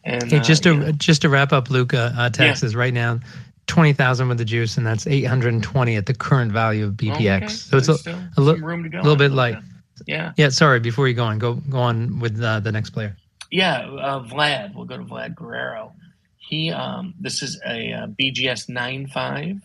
And 0.04 0.24
Hey, 0.30 0.38
uh, 0.38 0.42
just 0.42 0.62
to 0.64 0.74
yeah. 0.74 0.92
just 0.96 1.22
to 1.22 1.28
wrap 1.28 1.52
up, 1.52 1.70
Luka, 1.70 2.12
uh, 2.16 2.30
Texas 2.30 2.74
right 2.74 2.92
now, 2.94 3.20
twenty 3.66 3.92
thousand 3.92 4.28
with 4.28 4.38
the 4.38 4.44
juice, 4.44 4.76
and 4.76 4.86
that's 4.86 5.06
eight 5.06 5.24
hundred 5.24 5.54
and 5.54 5.62
twenty 5.62 5.96
at 5.96 6.06
the 6.06 6.14
current 6.14 6.52
value 6.52 6.86
of 6.86 6.94
BPX. 6.94 7.36
Okay, 7.36 7.46
so 7.48 7.76
it's 7.76 7.88
a, 7.88 7.98
still 7.98 8.18
a 8.36 8.40
li- 8.40 8.60
room 8.60 8.82
to 8.82 8.88
go. 8.88 8.98
little 8.98 9.16
bit 9.16 9.32
light. 9.32 9.58
Yeah, 10.06 10.32
yeah. 10.36 10.48
Sorry, 10.48 10.80
before 10.80 11.08
you 11.08 11.14
go 11.14 11.24
on, 11.24 11.38
go 11.38 11.54
go 11.54 11.78
on 11.78 12.18
with 12.20 12.40
uh, 12.42 12.60
the 12.60 12.72
next 12.72 12.90
player. 12.90 13.16
yeah. 13.50 13.88
Uh, 13.88 14.22
Vlad, 14.24 14.74
we'll 14.74 14.84
go 14.84 14.96
to 14.96 15.04
Vlad 15.04 15.34
Guerrero. 15.34 15.92
He, 16.38 16.70
um, 16.70 17.14
this 17.20 17.42
is 17.42 17.60
a 17.66 17.92
uh, 17.92 18.06
BGS 18.08 18.68
nine 18.68 19.06
five. 19.06 19.60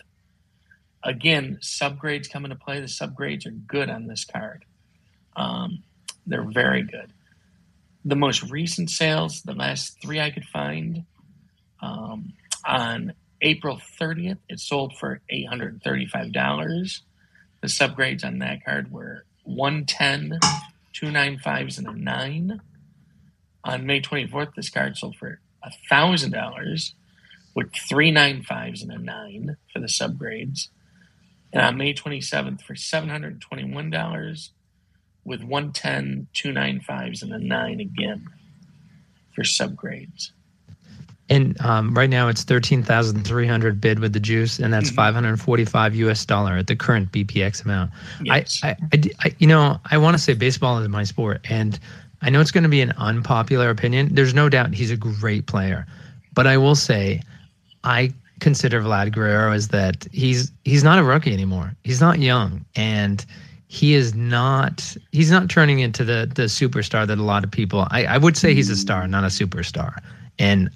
Again, 1.04 1.60
subgrades 1.62 2.30
come 2.30 2.44
into 2.46 2.56
play. 2.56 2.80
The 2.80 2.88
subgrades 2.88 3.46
are 3.46 3.52
good 3.52 3.90
on 3.90 4.08
this 4.08 4.26
card. 4.26 4.66
Um, 5.36 5.84
they're 6.26 6.44
very 6.50 6.84
good. 6.84 7.12
The 8.06 8.16
most 8.16 8.44
recent 8.50 8.90
sales, 8.90 9.42
the 9.42 9.54
last 9.54 9.98
three 10.02 10.20
I 10.20 10.32
could 10.32 10.46
find, 10.46 11.04
um, 11.82 12.34
on 12.66 13.14
April 13.42 13.80
30th, 14.00 14.40
it 14.50 14.60
sold 14.60 14.98
for 14.98 15.22
$835. 15.32 17.02
The 17.62 17.68
subgrades 17.68 18.26
on 18.26 18.40
that 18.40 18.64
card 18.64 18.92
were 18.92 19.26
110, 19.44 20.40
two 20.94 21.12
nine 21.12 21.38
fives, 21.38 21.78
and 21.78 21.88
a 21.88 21.94
9. 21.94 22.62
On 23.64 23.86
May 23.86 24.02
24th, 24.02 24.56
this 24.56 24.70
card 24.70 24.98
sold 24.98 25.16
for 25.16 25.40
$1,000 25.66 26.94
with 27.56 27.74
three 27.74 28.12
nine 28.12 28.44
fives 28.44 28.84
and 28.84 28.92
a 28.92 29.00
9 29.00 29.58
for 29.74 29.80
the 29.80 29.88
subgrades. 29.88 30.70
And 31.52 31.62
on 31.62 31.78
May 31.78 31.94
27th, 31.94 32.62
for 32.62 32.76
$721 32.76 34.50
with 35.26 35.44
110, 35.44 36.28
two 36.34 36.52
nine 36.52 36.80
fives, 36.80 37.24
and 37.24 37.34
a 37.34 37.40
9 37.40 37.80
again 37.80 38.28
for 39.34 39.44
subgrades. 39.44 40.32
And 41.30 41.60
um, 41.60 41.94
right 41.94 42.10
now 42.10 42.30
it's 42.30 42.44
thirteen 42.44 42.84
thousand 42.84 43.26
three 43.28 43.48
hundred 43.48 43.82
bid 43.82 44.00
with 44.00 44.14
the 44.14 44.20
juice, 44.20 44.60
and 44.60 44.74
that's 44.74 44.90
Mhm. 44.92 44.96
five 44.96 45.14
hundred 45.14 45.42
forty-five 45.42 45.94
U.S. 45.96 46.26
dollar 46.26 46.56
at 46.58 46.68
the 46.68 46.76
current 46.76 47.12
BPX 47.12 47.66
amount. 47.66 47.92
Yes. 48.24 48.62
I, 48.64 48.70
I, 48.94 49.04
I 49.20 49.36
you 49.38 49.48
know, 49.48 49.80
I 49.92 49.98
want 49.98 50.16
to 50.16 50.24
say 50.24 50.34
baseball 50.34 50.78
is 50.80 50.88
my 50.88 51.04
sport, 51.04 51.42
and 51.50 51.78
I 52.22 52.30
know 52.30 52.40
it's 52.40 52.52
going 52.52 52.64
to 52.64 52.70
be 52.70 52.80
an 52.82 52.94
unpopular 52.98 53.70
opinion. 53.70 54.10
There's 54.16 54.34
no 54.34 54.48
doubt 54.48 54.74
he's 54.74 54.90
a 54.90 54.96
great 54.96 55.48
player, 55.48 55.86
but 56.34 56.48
I 56.48 56.58
will 56.58 56.76
say, 56.76 57.22
I 57.84 58.14
consider 58.40 58.82
Vlad 58.82 59.12
Guerrero 59.12 59.52
as 59.52 59.68
that 59.70 60.08
he's 60.14 60.52
he's 60.64 60.84
not 60.84 60.98
a 60.98 61.04
rookie 61.04 61.34
anymore. 61.34 61.74
He's 61.84 62.00
not 62.00 62.20
young, 62.20 62.64
and 62.78 63.26
he 63.68 63.96
is 63.96 64.16
not 64.16 64.96
he's 65.12 65.30
not 65.30 65.50
turning 65.50 65.80
into 65.80 66.06
the 66.06 66.32
the 66.34 66.44
superstar 66.44 67.06
that 67.06 67.18
a 67.18 67.24
lot 67.24 67.44
of 67.44 67.52
people. 67.52 67.86
I, 67.92 68.06
I 68.06 68.18
would 68.18 68.38
say 68.38 68.54
he's 68.54 68.70
a 68.70 68.78
star, 68.78 69.10
not 69.10 69.26
a 69.26 69.28
superstar, 69.28 70.00
and. 70.40 70.70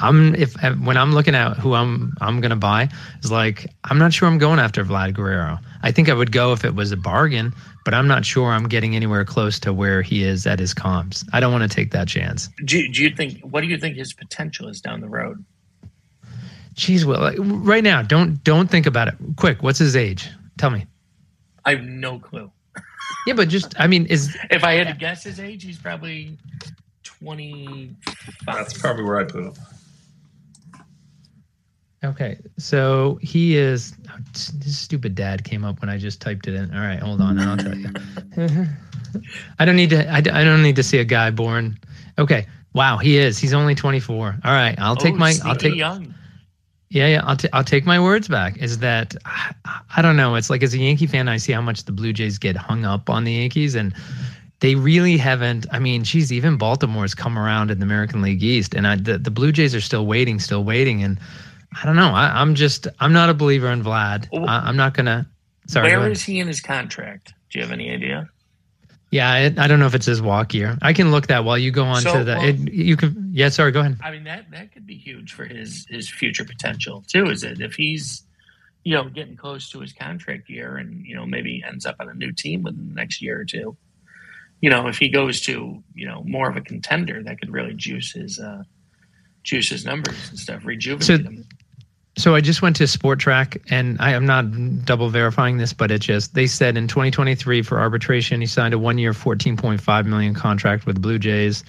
I'm 0.00 0.34
if 0.36 0.54
when 0.80 0.96
I'm 0.96 1.12
looking 1.12 1.34
at 1.34 1.56
who 1.56 1.74
I'm 1.74 2.14
I'm 2.20 2.40
gonna 2.40 2.56
buy 2.56 2.88
is 3.22 3.32
like 3.32 3.66
I'm 3.84 3.98
not 3.98 4.12
sure 4.12 4.28
I'm 4.28 4.38
going 4.38 4.60
after 4.60 4.84
Vlad 4.84 5.14
Guerrero. 5.14 5.58
I 5.82 5.90
think 5.90 6.08
I 6.08 6.14
would 6.14 6.30
go 6.30 6.52
if 6.52 6.64
it 6.64 6.74
was 6.74 6.92
a 6.92 6.96
bargain, 6.96 7.52
but 7.84 7.94
I'm 7.94 8.06
not 8.06 8.24
sure 8.24 8.52
I'm 8.52 8.68
getting 8.68 8.94
anywhere 8.94 9.24
close 9.24 9.58
to 9.60 9.72
where 9.72 10.02
he 10.02 10.22
is 10.22 10.46
at 10.46 10.58
his 10.58 10.74
comps. 10.74 11.24
I 11.32 11.40
don't 11.40 11.52
want 11.52 11.68
to 11.68 11.74
take 11.74 11.90
that 11.92 12.06
chance. 12.06 12.48
do, 12.64 12.86
do 12.92 13.02
you 13.02 13.10
think, 13.10 13.40
what 13.40 13.62
do 13.62 13.66
you 13.66 13.78
think 13.78 13.96
his 13.96 14.12
potential 14.12 14.68
is 14.68 14.80
down 14.80 15.00
the 15.00 15.08
road? 15.08 15.44
Jeez, 16.74 17.04
well, 17.04 17.20
like, 17.20 17.36
right 17.38 17.82
now, 17.82 18.02
don't 18.02 18.42
don't 18.44 18.70
think 18.70 18.86
about 18.86 19.08
it. 19.08 19.14
Quick, 19.36 19.62
what's 19.62 19.80
his 19.80 19.96
age? 19.96 20.28
Tell 20.58 20.70
me. 20.70 20.86
I 21.64 21.74
have 21.74 21.82
no 21.82 22.20
clue. 22.20 22.52
Yeah, 23.26 23.34
but 23.34 23.48
just 23.48 23.74
I 23.80 23.88
mean, 23.88 24.06
is 24.06 24.36
If 24.50 24.62
I 24.62 24.74
had 24.74 24.86
to 24.86 24.94
guess 24.94 25.24
his 25.24 25.40
age, 25.40 25.64
he's 25.64 25.78
probably 25.78 26.38
25. 27.02 27.96
That's 28.46 28.78
probably 28.78 29.02
where 29.02 29.18
I 29.18 29.24
put 29.24 29.44
him. 29.44 29.54
Okay. 32.04 32.38
So 32.58 33.18
he 33.22 33.56
is. 33.56 33.94
oh, 34.10 34.18
this 34.32 34.76
stupid 34.76 35.14
dad 35.14 35.44
came 35.44 35.64
up 35.64 35.80
when 35.80 35.88
I 35.90 35.98
just 35.98 36.20
typed 36.20 36.46
it 36.48 36.54
in. 36.54 36.74
All 36.74 36.80
right, 36.80 36.98
hold 37.00 37.20
on, 37.20 37.38
and 37.38 37.48
I'll 37.50 37.56
tell 37.56 37.76
you. 38.56 38.66
I 39.58 39.64
don't 39.64 39.76
need 39.76 39.90
to. 39.90 40.08
I, 40.10 40.16
I 40.18 40.20
don't 40.44 40.62
need 40.62 40.76
to 40.76 40.82
see 40.82 40.98
a 40.98 41.04
guy 41.04 41.30
born. 41.30 41.78
Okay. 42.18 42.46
Wow, 42.74 42.98
he 42.98 43.16
is. 43.18 43.38
He's 43.38 43.54
only 43.54 43.74
24. 43.74 44.36
All 44.44 44.52
right, 44.52 44.78
I'll 44.78 44.94
take 44.96 45.14
Oh, 45.14 45.18
my. 45.18 45.34
I'll 45.44 45.56
take. 45.56 45.74
young. 45.74 46.14
Yeah, 46.90 47.06
yeah. 47.06 47.22
I'll, 47.24 47.36
t- 47.36 47.48
I'll 47.52 47.64
take 47.64 47.84
my 47.84 47.98
words 48.00 48.28
back. 48.28 48.56
Is 48.58 48.78
that 48.78 49.14
I, 49.24 49.52
I 49.96 50.02
don't 50.02 50.16
know. 50.16 50.36
It's 50.36 50.48
like 50.50 50.62
as 50.62 50.72
a 50.74 50.78
Yankee 50.78 51.06
fan, 51.06 51.28
I 51.28 51.36
see 51.38 51.52
how 51.52 51.60
much 51.60 51.84
the 51.84 51.92
Blue 51.92 52.12
Jays 52.12 52.38
get 52.38 52.56
hung 52.56 52.84
up 52.84 53.10
on 53.10 53.24
the 53.24 53.32
Yankees, 53.32 53.74
and 53.74 53.92
they 54.60 54.74
really 54.74 55.16
haven't. 55.16 55.66
I 55.72 55.78
mean, 55.78 56.04
geez, 56.04 56.32
even 56.32 56.56
Baltimore's 56.56 57.14
come 57.14 57.38
around 57.38 57.70
in 57.70 57.78
the 57.78 57.84
American 57.84 58.22
League 58.22 58.42
East, 58.42 58.74
and 58.74 58.86
I, 58.86 58.96
the 58.96 59.18
the 59.18 59.30
Blue 59.30 59.50
Jays 59.52 59.74
are 59.74 59.80
still 59.80 60.06
waiting, 60.06 60.38
still 60.38 60.64
waiting, 60.64 61.02
and 61.02 61.18
I 61.80 61.84
don't 61.86 61.96
know. 61.96 62.08
I, 62.10 62.40
I'm 62.40 62.54
just 62.54 62.86
I'm 62.98 63.12
not 63.12 63.28
a 63.30 63.34
believer 63.34 63.68
in 63.70 63.82
Vlad. 63.82 64.28
I, 64.32 64.68
I'm 64.68 64.76
not 64.76 64.94
gonna. 64.94 65.28
Sorry. 65.66 65.88
go 65.90 65.96
Where 65.96 66.00
ahead. 66.00 66.12
is 66.12 66.22
he 66.22 66.40
in 66.40 66.46
his 66.46 66.60
contract? 66.60 67.34
Do 67.50 67.58
you 67.58 67.64
have 67.64 67.72
any 67.72 67.90
idea? 67.90 68.28
Yeah, 69.10 69.30
I, 69.30 69.44
I 69.56 69.66
don't 69.68 69.78
know 69.78 69.86
if 69.86 69.94
it's 69.94 70.04
his 70.06 70.20
walk 70.20 70.52
year. 70.52 70.76
I 70.82 70.92
can 70.92 71.10
look 71.10 71.28
that 71.28 71.44
while 71.44 71.56
you 71.56 71.70
go 71.70 71.84
on 71.84 72.02
So, 72.02 72.18
to 72.18 72.24
the. 72.24 72.34
well- 72.36 72.44
it, 72.48 72.72
you 72.72 72.96
can. 72.96 73.30
Yeah, 73.32 73.48
sorry. 73.50 73.72
Go 73.72 73.80
ahead. 73.80 73.98
I 74.02 74.10
mean, 74.10 74.24
that 74.24 74.50
that 74.50 74.72
could 74.72 74.86
be 74.86 74.96
huge 74.96 75.32
for 75.32 75.44
his 75.44 75.86
his 75.88 76.08
future 76.10 76.44
potential 76.44 77.04
too. 77.06 77.26
Is 77.26 77.42
it 77.42 77.60
if 77.60 77.74
he's 77.74 78.22
you 78.84 78.94
know 78.94 79.04
getting 79.08 79.36
close 79.36 79.68
to 79.70 79.80
his 79.80 79.92
contract 79.92 80.48
year 80.48 80.76
and 80.76 81.04
you 81.06 81.14
know 81.16 81.26
maybe 81.26 81.62
ends 81.66 81.84
up 81.86 81.96
on 82.00 82.08
a 82.08 82.14
new 82.14 82.32
team 82.32 82.62
within 82.62 82.88
the 82.88 82.94
next 82.94 83.20
year 83.22 83.40
or 83.40 83.44
two. 83.44 83.76
You 84.60 84.70
know, 84.70 84.88
if 84.88 84.98
he 84.98 85.08
goes 85.08 85.40
to 85.42 85.82
you 85.94 86.06
know 86.06 86.22
more 86.26 86.48
of 86.50 86.56
a 86.56 86.60
contender, 86.62 87.22
that 87.22 87.38
could 87.40 87.50
really 87.50 87.74
juice 87.74 88.12
his 88.12 88.38
uh, 88.38 88.62
juice 89.42 89.70
his 89.70 89.84
numbers 89.86 90.28
and 90.30 90.38
stuff, 90.38 90.64
rejuvenate 90.66 91.04
So- 91.06 91.16
him. 91.18 91.44
So 92.18 92.34
I 92.34 92.40
just 92.40 92.62
went 92.62 92.74
to 92.76 92.84
Spotrac, 92.84 93.62
and 93.70 93.96
I 94.00 94.12
am 94.12 94.26
not 94.26 94.84
double 94.84 95.08
verifying 95.08 95.58
this, 95.58 95.72
but 95.72 95.92
it 95.92 96.00
just 96.00 96.34
they 96.34 96.48
said 96.48 96.76
in 96.76 96.88
2023 96.88 97.62
for 97.62 97.78
arbitration, 97.78 98.40
he 98.40 98.46
signed 98.48 98.74
a 98.74 98.78
one-year, 98.78 99.12
14.5 99.12 100.06
million 100.06 100.34
contract 100.34 100.84
with 100.84 101.00
Blue 101.00 101.20
Jays. 101.20 101.62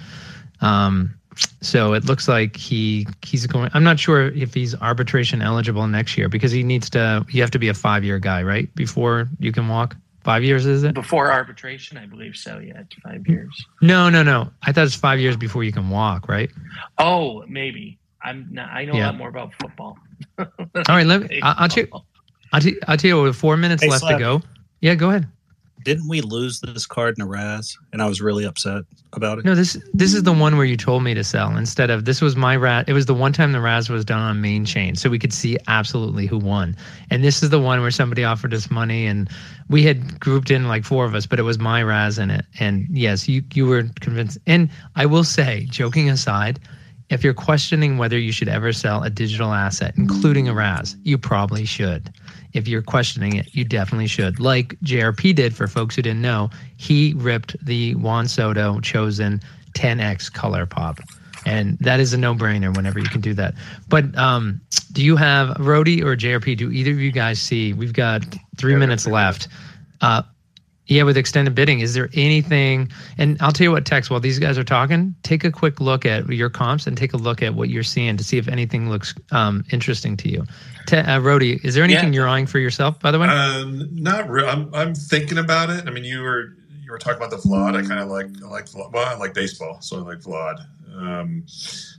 Um, 0.62 1.14
so 1.62 1.94
it 1.94 2.06
looks 2.06 2.28
like 2.28 2.56
he 2.56 3.06
he's 3.24 3.46
going. 3.46 3.70
I'm 3.76 3.84
not 3.84 4.00
sure 4.00 4.30
if 4.30 4.56
he's 4.56 4.74
arbitration 4.74 5.44
eligible 5.44 5.86
next 5.86 6.18
year 6.18 6.30
because 6.30 6.52
he 6.52 6.64
needs 6.64 6.90
to. 6.90 7.24
You 7.30 7.42
have 7.42 7.52
to 7.52 7.60
be 7.60 7.70
a 7.70 7.76
five-year 7.76 8.18
guy, 8.18 8.42
right, 8.42 8.74
before 8.74 9.30
you 9.40 9.52
can 9.52 9.68
walk. 9.68 9.96
Five 10.24 10.44
years 10.44 10.66
is 10.66 10.84
it? 10.84 10.96
Before 10.96 11.32
arbitration, 11.32 11.98
I 11.98 12.08
believe 12.08 12.36
so. 12.36 12.58
Yeah, 12.58 12.82
it's 12.82 12.96
five 12.96 13.26
years. 13.28 13.66
No, 13.82 14.10
no, 14.10 14.24
no. 14.24 14.50
I 14.64 14.72
thought 14.72 14.86
it's 14.86 14.96
five 14.96 15.20
years 15.20 15.38
before 15.38 15.64
you 15.64 15.72
can 15.72 15.92
walk, 15.92 16.28
right? 16.28 16.50
Oh, 16.98 17.46
maybe. 17.48 18.00
I'm 18.22 18.48
not, 18.52 18.70
I 18.70 18.84
know 18.86 18.94
a 18.94 19.00
lot 19.00 19.16
more 19.16 19.30
about 19.30 19.54
football. 19.54 19.98
All 20.38 20.48
right, 20.88 21.06
let 21.06 21.30
me. 21.30 21.40
I- 21.42 21.56
I'll 21.60 21.70
check. 21.70 21.90
I'll, 22.52 22.62
t- 22.62 22.80
I'll 22.88 22.98
tell 22.98 23.10
you, 23.10 23.22
with 23.22 23.36
four 23.36 23.58
minutes 23.58 23.84
Hey, 23.84 23.90
left 23.90 24.08
to 24.08 24.18
go. 24.18 24.42
Yeah, 24.82 24.96
go 24.96 25.10
ahead. 25.10 25.28
Didn't 25.84 26.10
we 26.10 26.20
lose 26.20 26.60
this 26.60 26.86
card 26.86 27.18
in 27.18 27.22
a 27.24 27.28
Raz? 27.28 27.78
And 27.94 28.02
I 28.02 28.08
was 28.08 28.22
really 28.22 28.44
upset 28.44 28.84
about 29.14 29.40
it. 29.40 29.46
No, 29.46 29.56
this 29.56 29.78
this 29.94 30.14
is 30.14 30.24
the 30.24 30.34
one 30.34 30.58
where 30.58 30.66
you 30.66 30.76
told 30.76 31.04
me 31.04 31.14
to 31.14 31.24
sell 31.24 31.56
instead 31.56 31.90
of 31.90 32.04
this 32.04 32.22
was 32.22 32.36
my 32.36 32.58
rat. 32.58 32.90
It 32.90 32.94
was 32.94 33.06
the 33.06 33.14
one 33.14 33.32
time 33.32 33.54
the 33.54 33.62
Raz 33.62 33.90
was 33.90 34.04
done 34.04 34.20
on 34.20 34.42
main 34.42 34.66
chain, 34.66 34.96
so 34.96 35.10
we 35.10 35.18
could 35.18 35.32
see 35.32 35.58
absolutely 35.68 36.26
who 36.28 36.38
won. 36.38 36.76
And 37.10 37.24
this 37.24 37.42
is 37.42 37.50
the 37.50 37.62
one 37.62 37.80
where 37.80 37.92
somebody 37.92 38.26
offered 38.26 38.54
us 38.54 38.70
money, 38.70 39.06
and 39.06 39.30
we 39.70 39.84
had 39.84 40.20
grouped 40.20 40.52
in 40.52 40.68
like 40.68 40.84
four 40.84 41.06
of 41.06 41.16
us, 41.16 41.26
but 41.26 41.40
it 41.40 41.44
was 41.44 41.60
my 41.60 41.82
Raz 41.82 42.20
in 42.20 42.30
it. 42.30 42.46
And 42.60 42.86
yes, 42.92 43.30
you 43.30 43.42
you 43.54 43.66
were 43.66 43.84
convinced. 44.02 44.38
And 44.48 44.70
I 44.98 45.06
will 45.06 45.24
say, 45.24 45.66
joking 45.70 46.10
aside, 46.10 46.60
if 47.10 47.24
you're 47.24 47.34
questioning 47.34 47.98
whether 47.98 48.18
you 48.18 48.32
should 48.32 48.48
ever 48.48 48.72
sell 48.72 49.04
a 49.04 49.10
digital 49.10 49.54
asset, 49.54 49.94
including 49.98 50.48
a 50.48 50.54
RAS, 50.54 50.96
you 51.04 51.18
probably 51.18 51.66
should. 51.66 52.14
If 52.54 52.68
you're 52.68 52.82
questioning 52.82 53.36
it, 53.36 53.54
you 53.54 53.64
definitely 53.64 54.08
should. 54.08 54.40
Like 54.40 54.80
JRP 54.82 55.36
did 55.36 55.56
for 55.56 55.68
folks 55.68 55.96
who 55.96 56.02
didn't 56.02 56.22
know, 56.22 56.50
he 56.78 57.14
ripped 57.18 57.56
the 57.66 57.96
Juan 57.96 58.28
Soto 58.28 58.80
chosen 58.80 59.42
10x 59.74 60.32
color 60.32 60.66
pop. 60.66 61.00
And 61.46 61.78
that 61.80 62.00
is 62.00 62.14
a 62.14 62.18
no 62.18 62.36
brainer 62.36 62.76
whenever 62.76 63.00
you 63.00 63.08
can 63.08 63.22
do 63.22 63.34
that. 63.36 63.56
But 63.88 64.16
um, 64.18 64.62
do 64.92 65.04
you 65.04 65.16
have 65.16 65.56
Rody 65.60 66.04
or 66.04 66.16
JRP? 66.16 66.58
Do 66.58 66.72
either 66.72 66.92
of 66.92 67.00
you 67.00 67.12
guys 67.12 67.42
see? 67.42 67.74
We've 67.74 67.94
got 67.94 68.24
three 68.58 68.76
minutes 68.76 69.08
left. 69.08 69.48
Uh, 70.02 70.24
yeah, 70.90 71.04
with 71.04 71.18
extended 71.18 71.54
bidding, 71.54 71.82
is 71.82 71.94
there 71.94 72.10
anything? 72.14 72.90
And 73.20 73.38
I'll 73.42 73.52
tell 73.52 73.64
you 73.66 73.72
what, 73.72 73.86
Tex, 73.86 74.10
while 74.10 74.20
these 74.20 74.40
guys 74.40 74.58
are 74.58 74.64
talking, 74.64 75.14
take 75.22 75.44
a 75.44 75.52
quick 75.52 75.80
look 75.80 76.04
at 76.04 76.28
your 76.30 76.50
comps 76.50 76.88
and 76.88 76.98
take 76.98 77.14
a 77.14 77.18
look 77.18 77.44
at 77.44 77.54
what 77.54 77.70
you're 77.70 77.84
seeing 77.84 78.18
to 78.18 78.24
see 78.24 78.38
if 78.40 78.48
anything 78.48 78.90
looks 78.90 79.14
um, 79.32 79.64
interesting 79.72 80.18
to 80.18 80.30
you. 80.30 80.46
Te- 80.88 80.98
uh, 80.98 81.20
Rody, 81.20 81.60
is 81.64 81.76
there 81.76 81.84
anything 81.84 82.12
Yeah. 82.12 82.22
you're 82.22 82.28
eyeing 82.28 82.48
for 82.48 82.58
yourself, 82.58 83.00
by 83.00 83.12
the 83.12 83.20
way? 83.20 83.28
Um, 83.28 83.88
not 83.94 84.28
real. 84.28 84.50
I'm, 84.50 84.74
I'm 84.74 84.96
thinking 84.96 85.38
about 85.38 85.70
it. 85.70 85.88
I 85.88 85.92
mean, 85.92 86.04
you 86.04 86.22
were 86.22 86.56
you 86.82 86.92
were 86.92 86.98
talking 86.98 87.18
about 87.18 87.30
the 87.30 87.38
Vlad. 87.38 87.76
I 87.78 87.88
kind 87.88 88.00
of 88.00 88.10
like 88.10 88.26
I 88.44 88.48
like 88.48 88.66
Vlad. 88.66 88.92
Well, 88.92 89.08
I 89.08 89.16
like 89.16 89.36
baseball, 89.36 89.80
so 89.82 89.98
I 89.98 90.02
like 90.02 90.22
Vlad. 90.22 90.66
Um, 90.98 91.46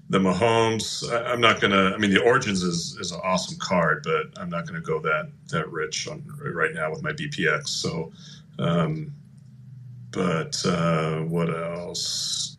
the 0.09 0.18
Mahomes. 0.18 1.09
I, 1.12 1.31
I'm 1.31 1.40
not 1.40 1.61
gonna. 1.61 1.92
I 1.94 1.96
mean, 1.96 2.11
the 2.11 2.20
Origins 2.24 2.64
is 2.64 2.96
is 3.00 3.12
an 3.12 3.20
awesome 3.22 3.57
card, 3.61 4.03
but 4.03 4.37
I'm 4.42 4.50
not 4.50 4.66
gonna 4.66 4.81
go 4.81 4.98
that 4.98 5.31
that 5.50 5.70
rich 5.70 6.09
on 6.09 6.24
right 6.42 6.74
now 6.74 6.90
with 6.90 7.05
my 7.05 7.12
BPX. 7.12 7.68
So, 7.68 8.11
um, 8.61 9.12
but 10.11 10.64
uh, 10.66 11.20
what 11.20 11.49
else? 11.49 12.57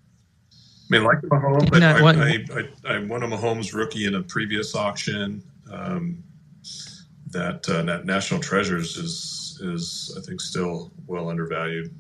I 0.52 0.98
mean, 0.98 1.04
like 1.04 1.20
Mahomes. 1.22 1.80
No, 1.80 1.88
I, 1.88 2.02
what- 2.02 2.18
I, 2.18 2.46
I, 2.90 2.96
I 2.96 3.00
won 3.04 3.24
a 3.24 3.28
Mahomes 3.28 3.74
rookie 3.74 4.06
in 4.06 4.16
a 4.16 4.24
previous 4.24 4.76
auction. 4.76 5.44
Um, 5.72 6.24
that 7.28 7.68
uh, 7.70 7.82
that 7.84 8.06
National 8.06 8.40
Treasures 8.40 8.98
is 8.98 9.60
is 9.62 10.16
I 10.18 10.22
think 10.22 10.42
still 10.42 10.92
well 11.08 11.30
undervalued. 11.30 11.94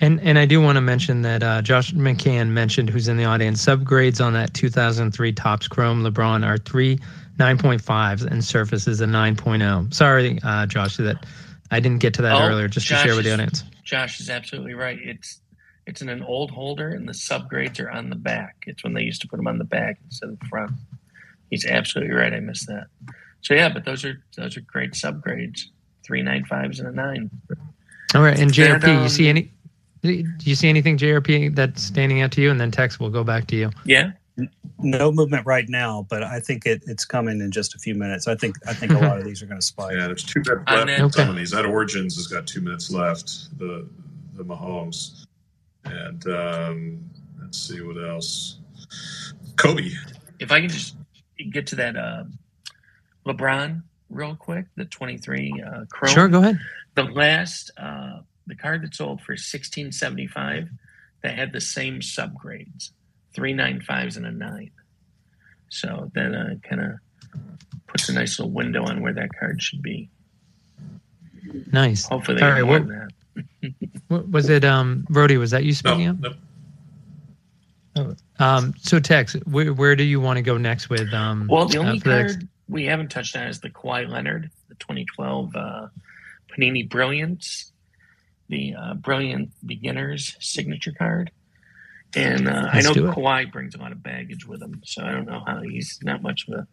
And 0.00 0.20
and 0.20 0.38
I 0.38 0.46
do 0.46 0.60
want 0.60 0.76
to 0.76 0.80
mention 0.80 1.22
that 1.22 1.42
uh, 1.42 1.62
Josh 1.62 1.92
McCann 1.92 2.48
mentioned, 2.48 2.90
who's 2.90 3.08
in 3.08 3.16
the 3.16 3.24
audience, 3.24 3.64
subgrades 3.64 4.24
on 4.24 4.32
that 4.34 4.52
2003 4.52 5.32
Topps 5.32 5.68
Chrome 5.68 6.02
LeBron 6.02 6.44
are 6.46 6.58
three 6.58 6.98
9.5s 7.38 8.24
and 8.24 8.42
Surface 8.44 8.86
is 8.86 9.00
a 9.00 9.06
9.0. 9.06 9.92
Sorry, 9.92 10.38
uh, 10.42 10.66
Josh, 10.66 10.96
that 10.96 11.24
I 11.70 11.80
didn't 11.80 11.98
get 12.00 12.14
to 12.14 12.22
that 12.22 12.36
Oh, 12.36 12.46
earlier. 12.46 12.68
Just 12.68 12.88
to 12.88 12.94
share 12.96 13.14
with 13.14 13.24
the 13.24 13.30
is- 13.30 13.34
audience. 13.34 13.64
Josh 13.84 14.20
is 14.20 14.30
absolutely 14.30 14.74
right. 14.74 14.98
It's 15.00 15.40
it's 15.86 16.02
in 16.02 16.08
an 16.08 16.22
old 16.22 16.50
holder, 16.50 16.90
and 16.90 17.08
the 17.08 17.12
subgrades 17.12 17.78
are 17.80 17.90
on 17.90 18.10
the 18.10 18.16
back. 18.16 18.56
It's 18.66 18.82
when 18.82 18.92
they 18.94 19.02
used 19.02 19.22
to 19.22 19.28
put 19.28 19.36
them 19.36 19.46
on 19.46 19.58
the 19.58 19.64
back 19.64 19.98
instead 20.04 20.30
of 20.30 20.38
the 20.40 20.46
front. 20.46 20.72
He's 21.50 21.64
absolutely 21.64 22.12
right. 22.14 22.32
I 22.32 22.40
missed 22.40 22.66
that. 22.66 22.86
So 23.42 23.54
yeah, 23.54 23.68
but 23.68 23.84
those 23.84 24.04
are 24.04 24.20
those 24.36 24.56
are 24.56 24.62
great 24.62 24.92
subgrades. 24.92 25.60
Three 26.04 26.22
nine 26.22 26.44
fives 26.44 26.80
and 26.80 26.88
a 26.88 26.92
nine. 26.92 27.30
All 28.14 28.22
right, 28.22 28.38
and 28.38 28.50
JRP, 28.50 28.86
you 28.86 28.92
um, 29.00 29.08
see 29.08 29.28
any? 29.28 29.52
Do 30.02 30.24
you 30.42 30.54
see 30.54 30.68
anything 30.68 30.98
JRP 30.98 31.54
that's 31.54 31.82
standing 31.82 32.20
out 32.20 32.30
to 32.32 32.40
you? 32.40 32.50
And 32.50 32.60
then 32.60 32.70
Tex 32.70 33.00
will 33.00 33.10
go 33.10 33.24
back 33.24 33.46
to 33.48 33.56
you. 33.56 33.70
Yeah. 33.84 34.12
No 34.78 35.10
movement 35.10 35.46
right 35.46 35.66
now, 35.68 36.06
but 36.10 36.22
I 36.22 36.40
think 36.40 36.66
it, 36.66 36.82
it's 36.86 37.04
coming 37.06 37.40
in 37.40 37.50
just 37.50 37.74
a 37.74 37.78
few 37.78 37.94
minutes. 37.94 38.28
I 38.28 38.34
think 38.34 38.56
I 38.68 38.74
think 38.74 38.92
a 38.92 38.98
lot 38.98 39.16
of 39.18 39.24
these 39.24 39.42
are 39.42 39.46
going 39.46 39.58
to 39.60 39.64
spike. 39.66 39.96
Yeah, 39.96 40.06
there's 40.06 40.24
two 40.24 40.40
minutes 40.40 40.64
On 40.66 40.76
left. 40.76 40.86
that- 40.88 41.00
on 41.00 41.12
Some 41.12 41.20
Okay. 41.22 41.30
of 41.30 41.36
these 41.36 41.50
that 41.52 41.64
Origins 41.64 42.16
has 42.16 42.26
got 42.26 42.46
two 42.46 42.60
minutes 42.60 42.90
left. 42.90 43.56
The 43.58 43.88
the 44.34 44.44
Mahomes 44.44 45.24
and 45.86 46.26
um, 46.28 47.10
let's 47.40 47.56
see 47.58 47.80
what 47.80 47.96
else. 47.96 48.58
Kobe. 49.56 49.88
If 50.38 50.52
I 50.52 50.60
can 50.60 50.68
just 50.68 50.96
get 51.52 51.66
to 51.68 51.76
that 51.76 51.96
uh, 51.96 52.24
LeBron 53.26 53.82
real 54.10 54.36
quick, 54.36 54.66
the 54.76 54.84
twenty 54.84 55.16
three 55.16 55.52
uh, 55.66 55.84
Chrome. 55.90 56.12
Sure, 56.12 56.28
go 56.28 56.40
ahead. 56.40 56.58
the 56.94 57.04
last 57.04 57.70
uh, 57.78 58.18
the 58.46 58.54
card 58.54 58.82
that 58.82 58.94
sold 58.94 59.22
for 59.22 59.36
sixteen 59.36 59.90
seventy 59.90 60.26
five 60.26 60.68
that 61.22 61.34
had 61.34 61.52
the 61.52 61.60
same 61.60 62.00
subgrades, 62.00 62.90
three 63.36 63.52
nine 63.52 63.80
fives 63.82 64.16
and 64.16 64.26
a 64.26 64.32
nine. 64.32 64.70
So 65.68 66.10
that 66.14 66.34
uh, 66.34 66.54
kind 66.68 66.80
of 66.82 66.92
puts 67.86 68.08
a 68.08 68.14
nice 68.14 68.38
little 68.38 68.50
window 68.52 68.84
on 68.84 69.02
where 69.02 69.12
that 69.12 69.28
card 69.38 69.62
should 69.62 69.82
be. 69.82 70.08
Nice. 71.70 72.06
Hopefully, 72.06 72.38
they 72.38 72.46
All 72.46 72.54
get 72.56 72.62
right, 72.62 72.84
more 72.86 73.08
that. 74.08 74.22
Was 74.32 74.48
it 74.48 74.64
um 74.64 75.04
Rody, 75.10 75.36
was 75.36 75.50
that 75.50 75.62
you 75.64 75.72
No, 75.72 75.74
speaking 75.74 76.08
up? 76.08 76.34
no, 77.94 78.14
Um 78.38 78.72
so 78.80 78.98
Tex, 78.98 79.34
where 79.44 79.72
where 79.74 79.94
do 79.96 80.04
you 80.04 80.20
want 80.20 80.38
to 80.38 80.42
go 80.42 80.56
next 80.56 80.88
with 80.88 81.12
um 81.12 81.46
Well, 81.50 81.66
the 81.66 81.78
uh, 81.78 81.82
only 81.82 81.98
for 82.00 82.08
the 82.08 82.16
next- 82.16 82.32
card 82.36 82.48
we 82.68 82.84
haven't 82.86 83.10
touched 83.10 83.36
on 83.36 83.46
is 83.46 83.60
the 83.60 83.70
Kawhi 83.70 84.08
Leonard, 84.08 84.50
the 84.68 84.74
2012 84.76 85.54
uh, 85.54 85.86
Panini 86.50 86.88
Brilliance, 86.88 87.70
the 88.48 88.74
uh, 88.74 88.94
Brilliant 88.94 89.50
Beginners 89.64 90.36
signature 90.40 90.92
card. 90.92 91.30
And 92.16 92.48
uh, 92.48 92.70
I 92.72 92.80
know 92.80 92.94
do. 92.94 93.08
Kawhi 93.08 93.52
brings 93.52 93.74
a 93.74 93.78
lot 93.78 93.92
of 93.92 94.02
baggage 94.02 94.46
with 94.46 94.62
him, 94.62 94.80
so 94.84 95.04
I 95.04 95.12
don't 95.12 95.26
know 95.26 95.42
how 95.46 95.60
he's 95.60 95.98
not 96.02 96.22
much 96.22 96.48
of 96.48 96.54
a 96.54 96.66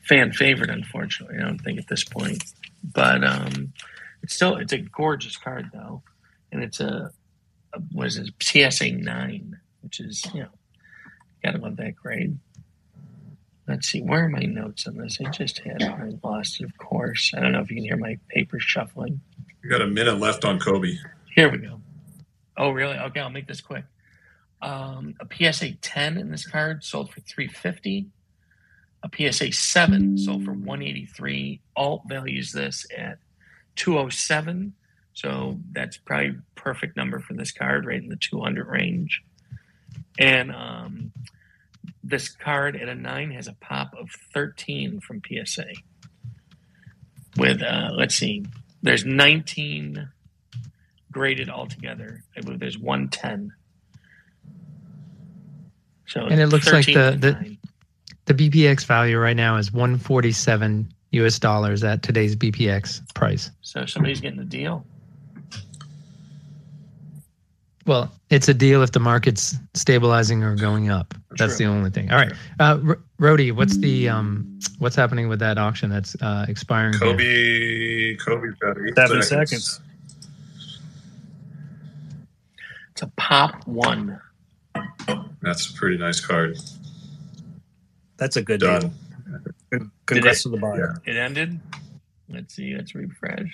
fan 0.00 0.32
favorite, 0.32 0.70
unfortunately. 0.70 1.36
I 1.38 1.42
don't 1.42 1.58
think 1.58 1.78
at 1.78 1.86
this 1.88 2.02
point, 2.02 2.42
but 2.82 3.22
um, 3.22 3.74
it's 4.22 4.34
still 4.34 4.56
it's 4.56 4.72
a 4.72 4.78
gorgeous 4.78 5.36
card 5.36 5.70
though, 5.72 6.02
and 6.50 6.64
it's 6.64 6.80
a, 6.80 7.10
a 7.74 7.78
what 7.92 8.06
is 8.06 8.16
it 8.16 8.32
PSA 8.42 8.92
nine, 8.92 9.60
which 9.82 10.00
is 10.00 10.24
you 10.32 10.40
know 10.40 10.48
gotta 11.44 11.58
love 11.58 11.76
that 11.76 11.94
grade. 11.94 12.38
Let's 13.68 13.88
see, 13.88 14.00
where 14.00 14.24
are 14.24 14.28
my 14.28 14.40
notes 14.40 14.86
on 14.86 14.96
this? 14.96 15.18
I 15.24 15.30
just 15.30 15.58
had 15.58 15.82
I 15.82 16.12
lost 16.22 16.60
it, 16.60 16.64
of 16.64 16.76
course. 16.78 17.32
I 17.36 17.40
don't 17.40 17.52
know 17.52 17.60
if 17.60 17.70
you 17.70 17.76
can 17.76 17.84
hear 17.84 17.96
my 17.96 18.18
paper 18.28 18.58
shuffling. 18.60 19.20
we 19.62 19.70
got 19.70 19.80
a 19.80 19.86
minute 19.86 20.18
left 20.18 20.44
on 20.44 20.58
Kobe. 20.58 20.92
Here 21.34 21.50
we 21.50 21.58
go. 21.58 21.80
Oh, 22.56 22.70
really? 22.70 22.96
Okay, 22.96 23.20
I'll 23.20 23.30
make 23.30 23.48
this 23.48 23.62
quick. 23.62 23.84
Um, 24.64 25.14
a 25.20 25.52
PSA 25.52 25.74
10 25.74 26.16
in 26.16 26.30
this 26.30 26.46
card 26.46 26.82
sold 26.82 27.12
for 27.12 27.20
350. 27.20 28.06
A 29.02 29.32
PSA 29.32 29.52
7 29.52 30.16
sold 30.16 30.46
for 30.46 30.52
183. 30.52 31.60
Alt 31.76 32.04
values 32.08 32.52
this 32.52 32.86
at 32.96 33.18
207. 33.76 34.72
So 35.12 35.60
that's 35.70 35.98
probably 35.98 36.36
perfect 36.54 36.96
number 36.96 37.18
for 37.18 37.34
this 37.34 37.52
card, 37.52 37.84
right 37.84 38.02
in 38.02 38.08
the 38.08 38.16
200 38.16 38.66
range. 38.66 39.22
And 40.18 40.50
um, 40.50 41.12
this 42.02 42.30
card 42.30 42.74
at 42.74 42.88
a 42.88 42.94
9 42.94 43.32
has 43.32 43.48
a 43.48 43.56
pop 43.60 43.92
of 44.00 44.08
13 44.32 45.00
from 45.00 45.20
PSA. 45.28 45.74
With, 47.36 47.62
uh, 47.62 47.90
let's 47.92 48.14
see, 48.14 48.46
there's 48.82 49.04
19 49.04 50.08
graded 51.12 51.50
altogether. 51.50 52.22
I 52.34 52.40
believe 52.40 52.60
there's 52.60 52.78
110. 52.78 53.52
So 56.06 56.26
And 56.26 56.40
it 56.40 56.48
looks 56.48 56.70
like 56.72 56.86
the- 56.86 57.16
the- 57.18 57.56
the 58.26 58.34
BPX 58.34 58.84
value 58.84 59.18
right 59.18 59.36
now 59.36 59.56
is 59.56 59.72
147 59.72 60.88
US 61.12 61.38
dollars 61.38 61.84
at 61.84 62.02
today's 62.02 62.34
BPX 62.36 63.02
price. 63.14 63.50
So 63.62 63.86
somebody's 63.86 64.20
getting 64.20 64.40
a 64.40 64.44
deal. 64.44 64.84
Well, 67.86 68.10
it's 68.30 68.48
a 68.48 68.54
deal 68.54 68.82
if 68.82 68.92
the 68.92 69.00
market's 69.00 69.56
stabilizing 69.74 70.42
or 70.42 70.56
going 70.56 70.88
up. 70.90 71.14
That's 71.36 71.56
True. 71.58 71.66
the 71.66 71.72
only 71.72 71.90
thing. 71.90 72.10
All 72.10 72.16
right, 72.16 72.32
uh, 72.58 72.78
R- 72.86 72.98
Rody, 73.18 73.52
what's 73.52 73.76
the 73.76 74.08
um, 74.08 74.58
what's 74.78 74.96
happening 74.96 75.28
with 75.28 75.38
that 75.40 75.58
auction 75.58 75.90
that's 75.90 76.16
uh, 76.22 76.46
expiring? 76.48 76.94
here? 76.94 77.00
Kobe. 77.00 78.16
Kobe's 78.16 78.54
Seven 78.96 79.22
seconds. 79.22 79.28
seconds. 79.28 79.80
It's 82.92 83.02
a 83.02 83.08
pop 83.16 83.66
one. 83.66 84.18
That's 85.44 85.68
a 85.68 85.74
pretty 85.74 85.98
nice 85.98 86.20
card. 86.20 86.56
That's 88.16 88.36
a 88.36 88.42
good 88.42 88.60
deal. 88.60 88.80
Done. 88.80 88.94
Con- 89.70 89.90
Congrats 90.06 90.42
to 90.44 90.48
the 90.48 90.56
buyer. 90.56 90.96
It 91.04 91.16
ended. 91.16 91.60
Let's 92.28 92.54
see. 92.54 92.74
Let's 92.74 92.94
refresh. 92.94 93.50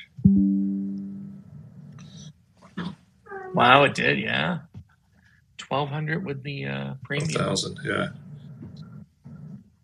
Wow, 3.52 3.82
it 3.84 3.94
did. 3.94 4.20
Yeah, 4.20 4.60
twelve 5.58 5.88
hundred 5.88 6.24
with 6.24 6.42
the 6.44 6.66
uh, 6.66 6.94
premium, 7.02 7.30
thousand. 7.30 7.78
Yeah. 7.84 8.08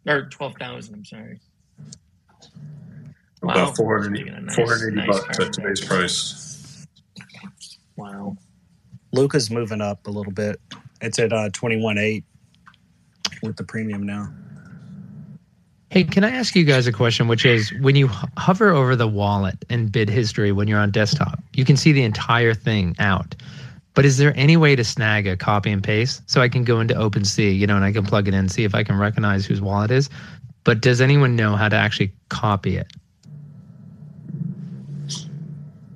or 0.06 0.26
twelve 0.28 0.54
thousand. 0.60 0.94
I'm 0.94 1.04
sorry. 1.04 1.40
Wow. 3.42 3.52
About 3.52 3.76
400, 3.76 4.44
nice- 4.46 4.54
480 4.56 4.96
nice 4.96 5.06
bucks 5.20 5.38
at 5.40 5.52
today's 5.52 5.84
price. 5.84 6.86
Wow. 7.96 8.36
Luka's 9.12 9.50
moving 9.50 9.80
up 9.80 10.06
a 10.06 10.10
little 10.10 10.32
bit. 10.32 10.60
It's 11.00 11.18
at 11.18 11.32
uh, 11.32 11.50
twenty 11.52 11.80
one 11.80 11.98
eight 11.98 12.24
with 13.42 13.56
the 13.56 13.64
premium 13.64 14.04
now. 14.04 14.28
Hey, 15.90 16.04
can 16.04 16.24
I 16.24 16.30
ask 16.30 16.56
you 16.56 16.64
guys 16.64 16.86
a 16.86 16.92
question? 16.92 17.28
Which 17.28 17.46
is 17.46 17.72
when 17.80 17.96
you 17.96 18.08
hover 18.36 18.70
over 18.70 18.96
the 18.96 19.06
wallet 19.06 19.64
and 19.70 19.90
bid 19.90 20.10
history 20.10 20.52
when 20.52 20.68
you're 20.68 20.80
on 20.80 20.90
desktop, 20.90 21.38
you 21.54 21.64
can 21.64 21.76
see 21.76 21.92
the 21.92 22.02
entire 22.02 22.54
thing 22.54 22.96
out. 22.98 23.34
But 23.94 24.04
is 24.04 24.18
there 24.18 24.34
any 24.36 24.58
way 24.58 24.76
to 24.76 24.84
snag 24.84 25.26
a 25.26 25.36
copy 25.36 25.70
and 25.70 25.82
paste 25.82 26.28
so 26.28 26.42
I 26.42 26.50
can 26.50 26.64
go 26.64 26.80
into 26.80 26.92
OpenSea, 26.92 27.56
you 27.56 27.66
know, 27.66 27.76
and 27.76 27.84
I 27.84 27.92
can 27.92 28.04
plug 28.04 28.28
it 28.28 28.34
in, 28.34 28.48
see 28.48 28.64
if 28.64 28.74
I 28.74 28.84
can 28.84 28.98
recognize 28.98 29.46
whose 29.46 29.60
wallet 29.60 29.90
is? 29.90 30.10
But 30.64 30.82
does 30.82 31.00
anyone 31.00 31.34
know 31.34 31.56
how 31.56 31.68
to 31.68 31.76
actually 31.76 32.12
copy 32.28 32.76
it? 32.76 32.92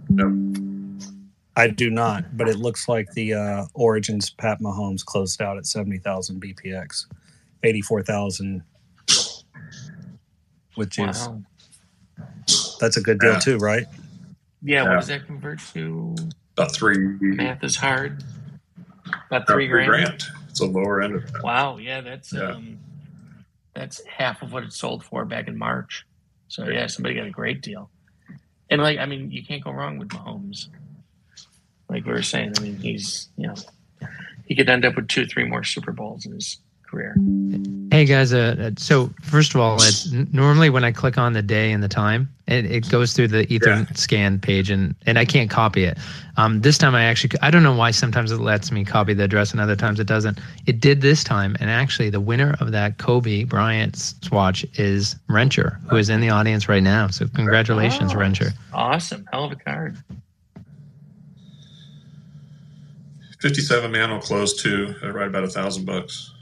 No. 0.08 0.49
I 1.60 1.68
do 1.68 1.90
not, 1.90 2.36
but 2.36 2.48
it 2.48 2.56
looks 2.56 2.88
like 2.88 3.12
the 3.12 3.34
uh, 3.34 3.66
Origins 3.74 4.30
Pat 4.30 4.60
Mahomes 4.60 5.04
closed 5.04 5.42
out 5.42 5.58
at 5.58 5.66
seventy 5.66 5.98
thousand 5.98 6.40
BPX, 6.42 7.06
eighty 7.64 7.82
four 7.82 8.02
thousand, 8.02 8.62
with 10.76 10.98
is 10.98 11.28
Wow. 11.28 11.42
that's 12.80 12.96
a 12.96 13.00
good 13.02 13.18
deal 13.20 13.32
Yeah. 13.34 13.38
too, 13.40 13.58
right? 13.58 13.86
Yeah, 14.62 14.82
Yeah. 14.84 14.88
what 14.88 14.96
does 14.96 15.08
that 15.08 15.26
convert 15.26 15.60
to? 15.74 16.14
About 16.56 16.74
three, 16.74 16.98
Math 17.20 17.62
is 17.64 17.76
hard. 17.76 18.22
About 19.06 19.26
about 19.26 19.48
three 19.48 19.66
grand. 19.68 20.24
It's 20.48 20.60
a 20.60 20.66
lower 20.66 21.02
end 21.02 21.14
of 21.16 21.32
that. 21.32 21.42
Wow, 21.42 21.76
yeah, 21.78 22.00
that's 22.00 22.32
Yeah. 22.32 22.52
um 22.52 22.78
that's 23.74 24.00
half 24.06 24.42
of 24.42 24.52
what 24.52 24.64
it 24.64 24.72
sold 24.72 25.04
for 25.04 25.24
back 25.24 25.48
in 25.48 25.56
March. 25.58 26.04
So 26.48 26.68
yeah, 26.68 26.86
somebody 26.86 27.14
got 27.14 27.26
a 27.26 27.30
great 27.30 27.60
deal. 27.62 27.90
And 28.70 28.80
like 28.82 28.98
I 28.98 29.06
mean, 29.06 29.30
you 29.30 29.44
can't 29.44 29.62
go 29.62 29.70
wrong 29.72 29.98
with 29.98 30.08
Mahomes. 30.08 30.68
Like 31.90 32.04
we 32.06 32.12
were 32.12 32.22
saying, 32.22 32.54
I 32.58 32.60
mean 32.62 32.76
he's 32.76 33.28
you 33.36 33.48
know 33.48 33.54
he 34.46 34.54
could 34.54 34.68
end 34.68 34.84
up 34.84 34.96
with 34.96 35.08
two, 35.08 35.26
three 35.26 35.44
more 35.44 35.64
Super 35.64 35.92
Bowls 35.92 36.24
in 36.26 36.32
his 36.32 36.58
career. 36.88 37.14
Hey 37.92 38.04
guys, 38.04 38.32
uh, 38.32 38.56
uh, 38.58 38.70
so 38.76 39.10
first 39.22 39.54
of 39.54 39.60
all, 39.60 39.74
it's 39.76 40.10
normally 40.32 40.70
when 40.70 40.82
I 40.84 40.90
click 40.92 41.18
on 41.18 41.32
the 41.34 41.42
day 41.42 41.70
and 41.72 41.82
the 41.82 41.88
time, 41.88 42.28
it, 42.48 42.64
it 42.64 42.88
goes 42.88 43.12
through 43.12 43.28
the 43.28 43.52
ether 43.52 43.70
Yeah. 43.70 43.84
scan 43.94 44.40
page 44.40 44.70
and, 44.70 44.94
and 45.06 45.16
I 45.18 45.24
can't 45.24 45.48
copy 45.50 45.84
it. 45.84 45.98
Um, 46.36 46.60
this 46.62 46.78
time 46.78 46.94
I 46.96 47.04
actually, 47.04 47.38
I 47.42 47.50
don't 47.50 47.62
know 47.62 47.74
why 47.76 47.90
sometimes 47.92 48.32
it 48.32 48.38
lets 48.38 48.72
me 48.72 48.84
copy 48.84 49.14
the 49.14 49.22
address 49.24 49.52
and 49.52 49.60
other 49.60 49.76
times 49.76 50.00
it 50.00 50.06
doesn't. 50.08 50.40
It 50.66 50.80
did 50.80 51.00
this 51.00 51.22
time. 51.22 51.56
And 51.60 51.70
actually 51.70 52.10
the 52.10 52.20
winner 52.20 52.56
of 52.60 52.72
that 52.72 52.98
Kobe 52.98 53.44
Bryant 53.44 53.96
swatch 53.96 54.64
is 54.74 55.14
Rencher, 55.28 55.80
who 55.90 55.96
is 55.96 56.08
in 56.10 56.20
the 56.20 56.30
audience 56.30 56.68
right 56.68 56.82
now. 56.82 57.06
So 57.08 57.26
congratulations, 57.28 58.12
Oh. 58.14 58.18
Rencher. 58.18 58.52
Awesome. 58.72 59.28
Hell 59.32 59.44
of 59.44 59.52
a 59.52 59.56
card. 59.56 59.96
57 63.40 63.90
man 63.90 64.10
will 64.10 64.20
close 64.20 64.60
too 64.62 64.94
at 65.02 65.14
right 65.14 65.28
about 65.28 65.44
a 65.44 65.48
thousand 65.48 65.86
bucks. 65.86 66.32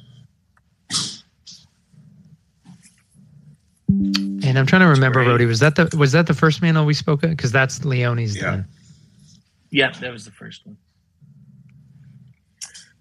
And 3.88 4.58
I'm 4.58 4.66
trying 4.66 4.80
to 4.80 4.88
remember, 4.88 5.20
great. 5.20 5.28
Rody, 5.28 5.46
was 5.46 5.60
that 5.60 5.76
the, 5.76 5.94
was 5.96 6.12
that 6.12 6.26
the 6.26 6.34
first 6.34 6.60
Mantle 6.60 6.84
we 6.84 6.94
spoke 6.94 7.22
of? 7.22 7.36
Cause 7.36 7.52
that's 7.52 7.84
Leone's 7.84 8.36
Yeah. 8.36 8.50
then. 8.50 8.66
Yeah, 9.70 9.92
that 10.00 10.12
was 10.12 10.24
the 10.24 10.30
first 10.30 10.66
one. 10.66 10.76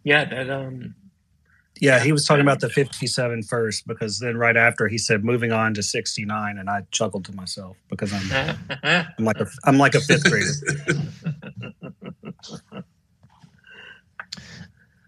Yeah, 0.03 0.25
that 0.25 0.49
um 0.49 0.95
Yeah, 1.79 1.99
he 2.03 2.11
was 2.11 2.25
talking 2.25 2.41
about 2.41 2.59
the 2.59 2.69
57 2.69 3.43
first 3.43 3.87
because 3.87 4.19
then 4.19 4.37
right 4.37 4.57
after 4.57 4.87
he 4.87 4.97
said 4.97 5.23
moving 5.23 5.51
on 5.51 5.73
to 5.73 5.83
69 5.83 6.57
and 6.57 6.69
I 6.69 6.81
chuckled 6.91 7.25
to 7.25 7.33
myself 7.33 7.77
because 7.89 8.13
I'm 8.13 8.57
I'm 9.17 9.25
like 9.25 9.39
a 9.39 9.47
I'm 9.63 9.77
like 9.77 9.95
a 9.95 10.01
fifth 10.01 10.29
grader. 10.29 10.51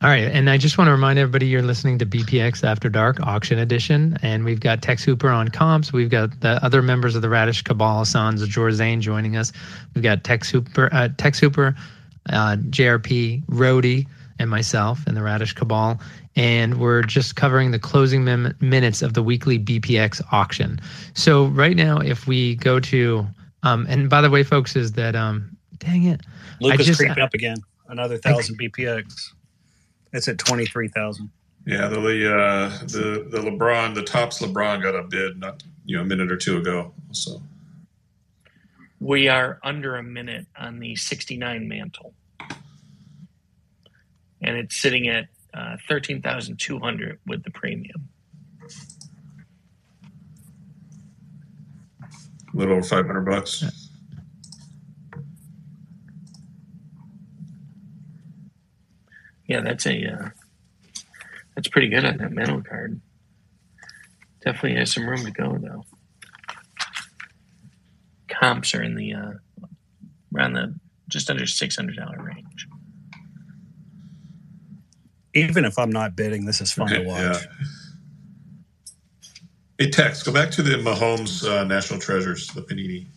All 0.02 0.10
right, 0.10 0.24
and 0.32 0.50
I 0.50 0.58
just 0.58 0.78
want 0.78 0.88
to 0.88 0.94
remind 0.94 1.20
everybody 1.20 1.48
you're 1.48 1.62
listening 1.62 1.98
to 2.00 2.06
BPX 2.06 2.64
After 2.64 2.88
Dark 2.88 3.20
Auction 3.20 3.60
Edition, 3.60 4.18
and 4.22 4.46
we've 4.46 4.62
got 4.62 4.82
Tex 4.82 5.04
Hooper 5.04 5.28
on 5.28 5.50
comps. 5.50 5.92
We've 5.92 6.10
got 6.10 6.40
the 6.40 6.64
other 6.64 6.82
members 6.82 7.18
of 7.18 7.22
the 7.22 7.28
Radish 7.28 7.64
Kabal, 7.64 8.06
Sons 8.06 8.42
of 8.42 8.50
Zane 8.74 9.02
joining 9.02 9.36
us. 9.36 9.52
We've 9.94 10.04
got 10.04 10.24
Tex 10.24 10.50
Hooper, 10.50 10.88
uh, 10.94 11.10
Tex 11.18 11.38
Hooper, 11.38 11.76
uh, 12.30 12.56
JRP, 12.70 13.44
Rody, 13.50 14.08
and 14.40 14.50
myself 14.50 15.06
in 15.06 15.16
the 15.16 15.22
Radish 15.22 15.52
Kabal, 15.52 16.00
and 16.38 16.80
we're 16.80 17.02
just 17.02 17.36
covering 17.36 17.72
the 17.72 17.80
closing 17.80 18.24
min- 18.24 18.56
minutes 18.62 19.02
of 19.02 19.16
the 19.16 19.22
weekly 19.22 19.60
BPX 19.60 20.22
auction. 20.32 20.80
So 21.14 21.48
right 21.48 21.76
now, 21.76 21.98
if 21.98 22.26
we 22.26 22.56
go 22.56 22.80
to, 22.80 23.28
um, 23.64 23.86
and 23.90 24.10
by 24.10 24.22
the 24.22 24.30
way, 24.30 24.44
folks, 24.44 24.78
is 24.78 24.94
that 24.94 25.18
um, 25.18 25.58
dang 25.78 26.06
it, 26.06 26.22
Luka's 26.62 26.86
just- 26.86 27.00
creeping 27.02 27.22
up 27.22 27.34
again. 27.34 27.58
Another 27.90 28.18
thousand 28.18 28.58
BPX. 28.58 29.34
It's 30.14 30.28
at 30.28 30.38
23,000. 30.38 31.30
Yeah, 31.66 31.88
the 31.88 32.00
the, 32.00 32.36
uh, 32.36 32.70
the 32.88 33.28
the 33.30 33.40
LeBron, 33.40 33.94
the 33.94 34.02
Topps 34.02 34.42
LeBron 34.42 34.82
got 34.82 34.96
a 34.96 35.04
bid 35.04 35.40
not 35.40 35.62
you 35.86 35.98
know 35.98 36.04
a 36.04 36.06
minute 36.06 36.32
or 36.32 36.38
two 36.38 36.58
ago. 36.58 36.94
So 37.12 37.42
we 39.00 39.28
are 39.28 39.60
under 39.64 39.96
a 39.96 40.04
minute 40.04 40.48
on 40.58 40.80
the 40.80 40.96
69 40.96 41.68
Mantle. 41.68 42.14
And 44.42 44.58
it's 44.58 44.82
sitting 44.82 45.08
at 45.10 45.28
uh, 45.54 45.78
13,200 45.88 47.20
with 47.28 47.44
the 47.44 47.52
premium. 47.52 48.10
a 52.54 52.58
little 52.58 52.76
over 52.76 52.84
500 52.84 53.22
bucks. 53.22 53.64
Yeah, 59.50 59.62
that's 59.62 59.88
a 59.88 60.06
uh, 60.08 60.30
that's 61.56 61.70
pretty 61.70 61.90
good 61.90 62.06
on 62.06 62.18
that 62.20 62.32
metal 62.34 62.64
card. 62.64 63.02
Definitely 64.46 64.80
has 64.80 64.94
some 64.94 65.10
room 65.10 65.26
to 65.26 65.32
go 65.32 65.58
though. 65.60 65.86
Comps 68.30 68.76
are 68.76 68.84
in 68.84 68.96
the 68.96 69.14
uh, 69.14 69.32
around 70.36 70.54
the 70.54 70.76
just 71.10 71.30
under 71.30 71.48
six 71.48 71.76
hundred 71.78 71.98
dollar 71.98 72.22
range. 72.24 72.68
Even 75.36 75.66
if 75.66 75.80
I'm 75.80 75.92
not 75.92 76.16
bidding, 76.16 76.46
this 76.46 76.62
is 76.62 76.74
fun 76.74 76.90
to 76.90 77.02
watch. 77.02 77.20
Yeah. 77.20 77.40
Hey, 79.78 79.90
Tex, 79.90 80.24
go 80.24 80.34
back 80.34 80.52
to 80.52 80.64
the 80.64 80.78
Mahomes 80.78 81.48
uh, 81.50 81.64
National 81.66 82.00
Treasures, 82.00 82.48
the 82.50 82.62
Panini. 82.62 83.08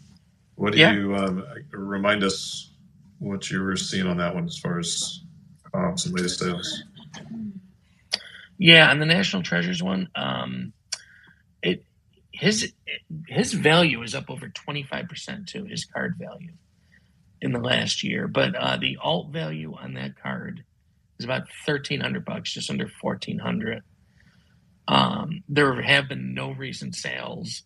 What 0.57 0.75
do 0.75 0.81
Yeah. 0.81 0.93
you 0.93 1.17
um, 1.17 1.45
remind 1.73 2.25
us 2.25 2.73
what 3.19 3.51
you 3.51 3.63
were 3.63 3.77
seeing 3.77 4.07
on 4.07 4.19
that 4.19 4.35
one 4.35 4.47
as 4.47 4.59
far 4.59 4.79
as 4.79 5.22
comps 5.73 6.07
and 6.07 6.15
latest 6.15 6.39
sales? 6.39 6.83
Yeah, 8.59 8.91
and 8.91 9.01
the 9.01 9.07
National 9.07 9.43
Treasures 9.43 9.83
one, 9.83 10.09
um, 10.15 10.73
it 11.63 11.85
his 12.31 12.73
his 13.29 13.53
value 13.53 14.03
is 14.03 14.15
up 14.15 14.31
over 14.31 14.49
twenty 14.49 14.83
five 14.83 15.09
percent 15.09 15.49
to 15.49 15.65
his 15.65 15.85
card 15.85 16.15
value 16.19 16.53
in 17.41 17.53
the 17.53 17.59
last 17.59 18.05
year. 18.05 18.29
But 18.29 18.55
uh, 18.55 18.77
the 18.77 18.99
alt 19.03 19.31
value 19.31 19.75
on 19.75 19.95
that 19.95 20.21
card 20.21 20.65
is 21.19 21.25
about 21.25 21.49
thirteen 21.67 22.01
hundred 22.01 22.25
bucks, 22.25 22.53
just 22.53 22.71
under 22.71 22.89
fourteen 22.89 23.39
hundred. 23.39 23.83
Um, 24.89 25.43
there 25.49 25.81
have 25.81 26.09
been 26.09 26.35
no 26.35 26.53
recent 26.53 26.95
sales. 26.95 27.63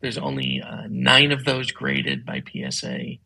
There's 0.00 0.18
only 0.18 0.62
uh, 0.64 0.84
nine 0.88 1.32
of 1.32 1.44
those 1.44 1.72
graded 1.72 2.24
by 2.24 2.42
PSA. 2.46 3.16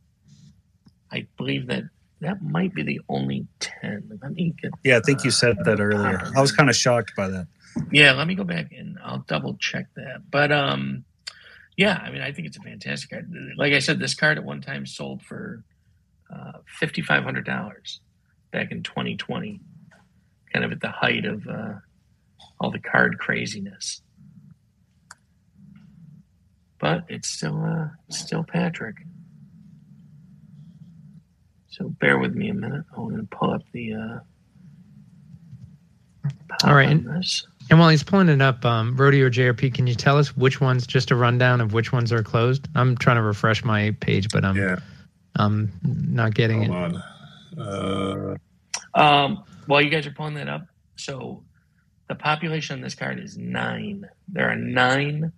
I 1.11 1.27
believe 1.37 1.67
that 1.67 1.85
that 2.23 2.43
might 2.43 2.75
be 2.75 2.83
the 2.83 3.01
only 3.09 3.47
ten. 3.61 4.19
Let 4.23 4.33
me 4.33 4.55
get 4.61 4.73
Yeah, 4.85 4.97
I 4.97 5.01
think 5.01 5.25
you 5.25 5.31
said 5.31 5.57
that 5.65 5.81
earlier. 5.81 6.21
I 6.37 6.41
was 6.41 6.53
kind 6.53 6.71
of 6.71 6.77
shocked 6.77 7.13
by 7.17 7.29
that. 7.29 7.47
yeah, 7.91 8.13
let 8.13 8.27
me 8.27 8.35
go 8.35 8.45
back 8.45 8.73
and 8.73 8.99
I'll 9.05 9.25
double 9.29 9.57
check 9.61 9.87
that. 9.97 10.31
But 10.31 10.51
um, 10.53 11.05
yeah, 11.77 11.99
I 12.03 12.11
mean, 12.11 12.23
I 12.23 12.33
think 12.33 12.47
it's 12.47 12.57
a 12.57 12.61
fantastic 12.61 13.11
card. 13.11 13.33
Like 13.57 13.73
I 13.73 13.79
said, 13.81 13.99
this 13.99 14.15
card 14.15 14.39
at 14.39 14.45
one 14.45 14.61
time 14.61 14.87
sold 14.87 15.23
for 15.23 15.65
uh, 16.33 16.59
fifty 16.67 17.03
five 17.03 17.25
hundred 17.25 17.45
dollars 17.45 18.01
back 18.51 18.71
in 18.73 18.83
twenty 18.83 19.17
twenty, 19.17 19.61
kind 20.53 20.65
of 20.65 20.73
at 20.73 20.81
the 20.81 20.91
height 20.91 21.25
of 21.25 21.47
uh, 21.47 21.75
all 22.61 22.71
the 22.71 22.79
card 22.79 23.19
craziness. 23.19 24.03
But 26.79 27.05
it's 27.09 27.29
still 27.29 27.63
uh, 27.65 27.89
still 28.11 28.45
Patrick. 28.45 28.97
So 31.73 31.89
bear 32.01 32.19
with 32.19 32.35
me 32.35 32.51
a 32.51 32.55
minute. 32.55 32.85
I'm 32.97 33.09
going 33.09 33.17
to 33.27 33.37
pull 33.37 33.51
up 33.53 33.63
the. 33.73 33.95
Uh, 33.95 34.19
All 36.65 36.75
right, 36.75 36.89
and- 36.91 37.07
And 37.71 37.79
while 37.79 37.89
he's 37.89 38.03
pulling 38.03 38.29
it 38.29 38.43
up, 38.43 38.65
um, 38.67 38.95
Rody 38.97 39.23
or 39.23 39.31
JRP, 39.31 39.73
can 39.73 39.87
you 39.87 39.95
tell 39.95 40.19
us 40.19 40.37
which 40.37 40.61
ones, 40.61 40.87
just 40.87 41.11
a 41.11 41.17
rundown 41.17 41.61
of 41.63 41.73
which 41.73 41.93
ones 41.93 42.13
are 42.13 42.23
closed? 42.23 42.69
I'm 42.75 42.97
trying 42.97 43.17
to 43.17 43.23
refresh 43.23 43.65
my 43.65 43.93
page, 44.01 44.29
but 44.31 44.45
I'm, 44.45 44.57
Yeah, 44.57 44.77
I'm 45.37 45.73
not 45.83 46.35
getting 46.35 46.65
hold 46.71 46.93
it. 46.93 47.03
on. 47.59 47.63
Uh, 47.63 48.37
Um, 48.95 49.45
while 49.67 49.81
you 49.81 49.89
guys 49.89 50.07
are 50.07 50.11
pulling 50.13 50.35
that 50.35 50.49
up, 50.49 50.67
so 50.97 51.43
the 52.09 52.15
population 52.15 52.75
on 52.75 52.83
this 52.83 52.95
card 52.95 53.19
is 53.19 53.39
nine. 53.39 54.07
There 54.29 54.51
are 54.51 54.57
nine 54.57 55.33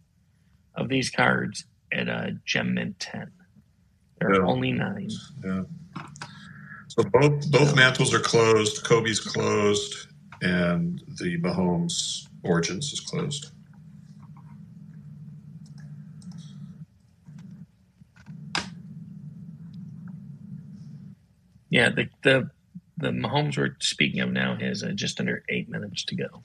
of 0.75 0.89
these 0.89 1.11
cards 1.11 1.65
at 1.93 2.09
a 2.09 2.37
Gem 2.45 2.75
Mint 2.75 2.99
10. 2.99 3.31
There 4.19 4.31
are 4.31 4.35
Yeah. 4.41 4.47
only 4.47 4.73
nine. 4.73 5.09
Yeah. 5.45 5.63
So 6.89 7.03
both 7.03 7.51
both 7.51 7.75
Mantles 7.75 8.15
are 8.15 8.21
closed. 8.21 8.85
Kobe's 8.85 9.19
closed, 9.19 10.09
and 10.43 11.03
the 11.19 11.41
Mahomes 11.41 12.29
Origins 12.45 12.93
is 12.93 13.01
closed. 13.01 13.51
Yeah, 21.71 21.89
the 21.91 22.09
the 22.23 22.51
the 22.97 23.09
Mahomes 23.09 23.59
we're 23.59 23.77
speaking 23.81 24.21
of 24.21 24.31
now 24.31 24.55
has 24.55 24.85
uh, 24.85 24.93
just 24.95 25.19
under 25.19 25.43
eight 25.49 25.69
minutes 25.69 26.05
to 26.05 26.15
go. 26.15 26.43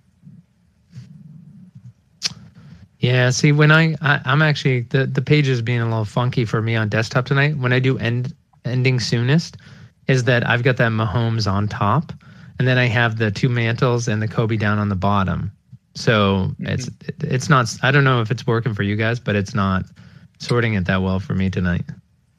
Yeah, 2.97 3.29
see, 3.29 3.51
when 3.51 3.71
I, 3.71 3.95
I 4.01 4.21
I'm 4.25 4.41
actually 4.41 4.81
the 4.81 5.05
the 5.05 5.21
page 5.21 5.47
is 5.47 5.61
being 5.61 5.81
a 5.81 5.85
little 5.85 6.05
funky 6.05 6.45
for 6.45 6.61
me 6.61 6.75
on 6.75 6.89
desktop 6.89 7.25
tonight. 7.25 7.57
When 7.57 7.71
I 7.71 7.79
do 7.79 7.99
end 7.99 8.33
ending 8.69 8.99
soonest, 8.99 9.57
is 10.07 10.23
that 10.25 10.47
I've 10.47 10.63
got 10.63 10.77
that 10.77 10.91
Mahomes 10.91 11.51
on 11.51 11.67
top, 11.67 12.13
and 12.57 12.67
then 12.67 12.77
I 12.77 12.85
have 12.85 13.17
the 13.17 13.31
two 13.31 13.49
Mantles 13.49 14.07
and 14.07 14.21
the 14.21 14.27
Kobe 14.27 14.57
down 14.57 14.79
on 14.79 14.89
the 14.89 14.95
bottom. 14.95 15.51
So 15.95 16.51
it's 16.59 16.89
it's 17.21 17.49
not. 17.49 17.73
I 17.83 17.91
don't 17.91 18.03
know 18.03 18.21
if 18.21 18.31
it's 18.31 18.45
working 18.47 18.73
for 18.73 18.83
you 18.83 18.95
guys, 18.95 19.19
but 19.19 19.35
it's 19.35 19.53
not 19.53 19.83
sorting 20.39 20.73
it 20.73 20.85
that 20.85 21.01
well 21.01 21.19
for 21.19 21.35
me 21.35 21.49
tonight. 21.49 21.83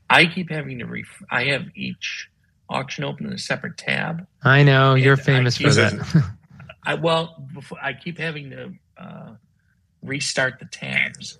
I 0.08 0.26
keep 0.26 0.50
having 0.50 0.78
to 0.78 0.86
ref- 0.86 1.22
I 1.30 1.44
have 1.44 1.66
each 1.74 2.28
auction 2.68 3.04
open 3.04 3.26
in 3.26 3.32
a 3.32 3.38
separate 3.38 3.76
tab. 3.76 4.26
I 4.42 4.62
know 4.62 4.94
you're 4.94 5.16
famous 5.16 5.56
for 5.56 5.70
that. 5.70 6.24
I 6.84 6.94
well, 6.94 7.44
before, 7.52 7.78
I 7.82 7.92
keep 7.92 8.18
having 8.18 8.50
to 8.50 8.72
uh, 8.96 9.34
restart 10.02 10.58
the 10.58 10.66
tabs 10.66 11.38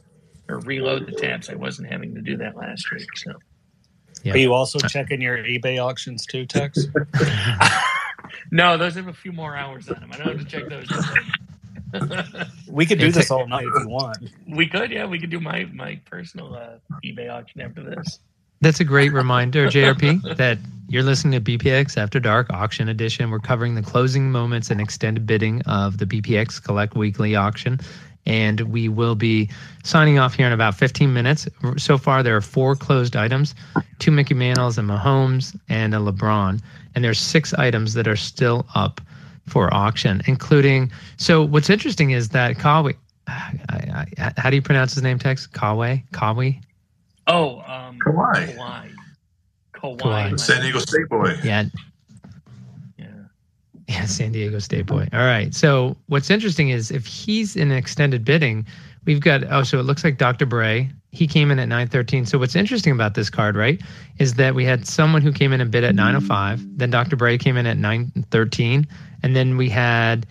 or 0.48 0.60
reload 0.60 1.06
the 1.06 1.12
tabs. 1.12 1.48
I 1.48 1.54
wasn't 1.54 1.90
having 1.90 2.14
to 2.14 2.20
do 2.20 2.36
that 2.38 2.56
last 2.56 2.90
week, 2.92 3.08
so 3.16 3.32
Yeah. 4.22 4.34
Are 4.34 4.38
you 4.38 4.52
also 4.52 4.78
checking 4.78 5.20
your 5.20 5.38
eBay 5.38 5.82
auctions 5.82 6.26
too, 6.26 6.46
Tex? 6.46 6.86
no, 8.50 8.76
those 8.76 8.94
have 8.94 9.08
a 9.08 9.12
few 9.12 9.32
more 9.32 9.56
hours 9.56 9.88
on 9.88 10.00
them. 10.00 10.10
I 10.12 10.18
don't 10.18 10.38
have 10.38 10.38
to 10.38 10.44
check 10.44 10.68
those. 10.68 10.88
We 12.68 12.86
could 12.86 13.00
do 13.00 13.06
It's 13.06 13.16
this 13.16 13.30
all 13.32 13.48
night 13.48 13.66
if 13.66 13.82
you 13.82 13.88
want. 13.88 14.18
we 14.46 14.68
could, 14.68 14.92
yeah, 14.92 15.06
we 15.06 15.18
could 15.18 15.30
do 15.30 15.40
my 15.40 15.64
my 15.74 16.00
personal 16.08 16.54
uh, 16.54 16.76
eBay 17.04 17.28
auction 17.28 17.60
after 17.60 17.82
this. 17.82 18.20
That's 18.60 18.78
a 18.78 18.84
great 18.84 19.12
reminder, 19.12 19.66
JRP, 19.66 20.36
that 20.36 20.58
you're 20.88 21.02
listening 21.02 21.42
to 21.42 21.58
BPX 21.58 21.96
After 21.96 22.20
Dark 22.20 22.50
Auction 22.50 22.90
Edition. 22.90 23.30
We're 23.30 23.38
covering 23.38 23.74
the 23.74 23.82
closing 23.82 24.30
moments 24.30 24.70
and 24.70 24.80
extended 24.80 25.26
bidding 25.26 25.62
of 25.62 25.96
the 25.98 26.04
BPX 26.04 26.62
Collect 26.62 26.94
Weekly 26.94 27.34
Auction. 27.34 27.80
And 28.26 28.60
we 28.60 28.88
will 28.88 29.14
be 29.14 29.50
signing 29.82 30.18
off 30.18 30.34
here 30.34 30.46
in 30.46 30.52
about 30.52 30.74
15 30.74 31.12
minutes. 31.12 31.48
So 31.78 31.98
far, 31.98 32.22
there 32.22 32.36
are 32.36 32.42
four 32.42 32.76
closed 32.76 33.16
items 33.16 33.54
two 34.00 34.10
Mickey 34.10 34.34
Mantles, 34.34 34.78
and 34.78 34.88
Mahomes, 34.88 35.56
and 35.68 35.94
a 35.94 35.98
LeBron. 35.98 36.60
And 36.94 37.04
there's 37.04 37.20
six 37.20 37.54
items 37.54 37.94
that 37.94 38.08
are 38.08 38.16
still 38.16 38.66
up 38.74 39.00
for 39.46 39.72
auction, 39.72 40.22
including. 40.26 40.90
So, 41.18 41.44
what's 41.44 41.70
interesting 41.70 42.10
is 42.10 42.30
that 42.30 42.56
Kawi, 42.56 42.96
I, 43.28 44.06
I, 44.18 44.32
how 44.36 44.50
do 44.50 44.56
you 44.56 44.62
pronounce 44.62 44.94
his 44.94 45.02
name, 45.02 45.18
Tex? 45.18 45.46
Kawe? 45.46 46.02
Kawi? 46.12 46.60
Oh, 47.26 47.60
um, 47.60 47.98
Kawhi. 48.04 48.56
Kawhi. 48.56 48.90
Kawhi. 49.74 49.98
Kawhi. 49.98 50.40
San 50.40 50.62
Diego 50.62 50.78
State 50.78 51.08
boy. 51.08 51.36
Yeah, 51.44 51.62
Yeah. 51.62 51.64
Yeah, 53.94 54.04
San 54.04 54.30
Diego 54.30 54.60
State 54.60 54.86
boy. 54.86 55.08
All 55.12 55.24
right. 55.24 55.52
So 55.52 55.96
what's 56.06 56.30
interesting 56.30 56.68
is 56.68 56.92
if 56.92 57.06
he's 57.06 57.56
in 57.56 57.72
extended 57.72 58.24
bidding, 58.24 58.64
we've 59.04 59.20
got 59.20 59.42
oh, 59.50 59.64
so 59.64 59.80
it 59.80 59.82
looks 59.82 60.04
like 60.04 60.16
Dr. 60.16 60.46
Bray. 60.46 60.88
He 61.10 61.26
came 61.26 61.50
in 61.50 61.58
at 61.58 61.66
913. 61.66 62.24
So 62.24 62.38
what's 62.38 62.54
interesting 62.54 62.92
about 62.92 63.14
this 63.14 63.28
card, 63.28 63.56
right, 63.56 63.82
is 64.18 64.34
that 64.34 64.54
we 64.54 64.64
had 64.64 64.86
someone 64.86 65.22
who 65.22 65.32
came 65.32 65.52
in 65.52 65.60
and 65.60 65.72
bid 65.72 65.82
at 65.82 65.96
905. 65.96 66.78
Then 66.78 66.90
Dr. 66.90 67.16
Bray 67.16 67.36
came 67.36 67.56
in 67.56 67.66
at 67.66 67.78
913, 67.78 68.86
and 69.24 69.34
then 69.34 69.56
we 69.56 69.68
had 69.68 70.24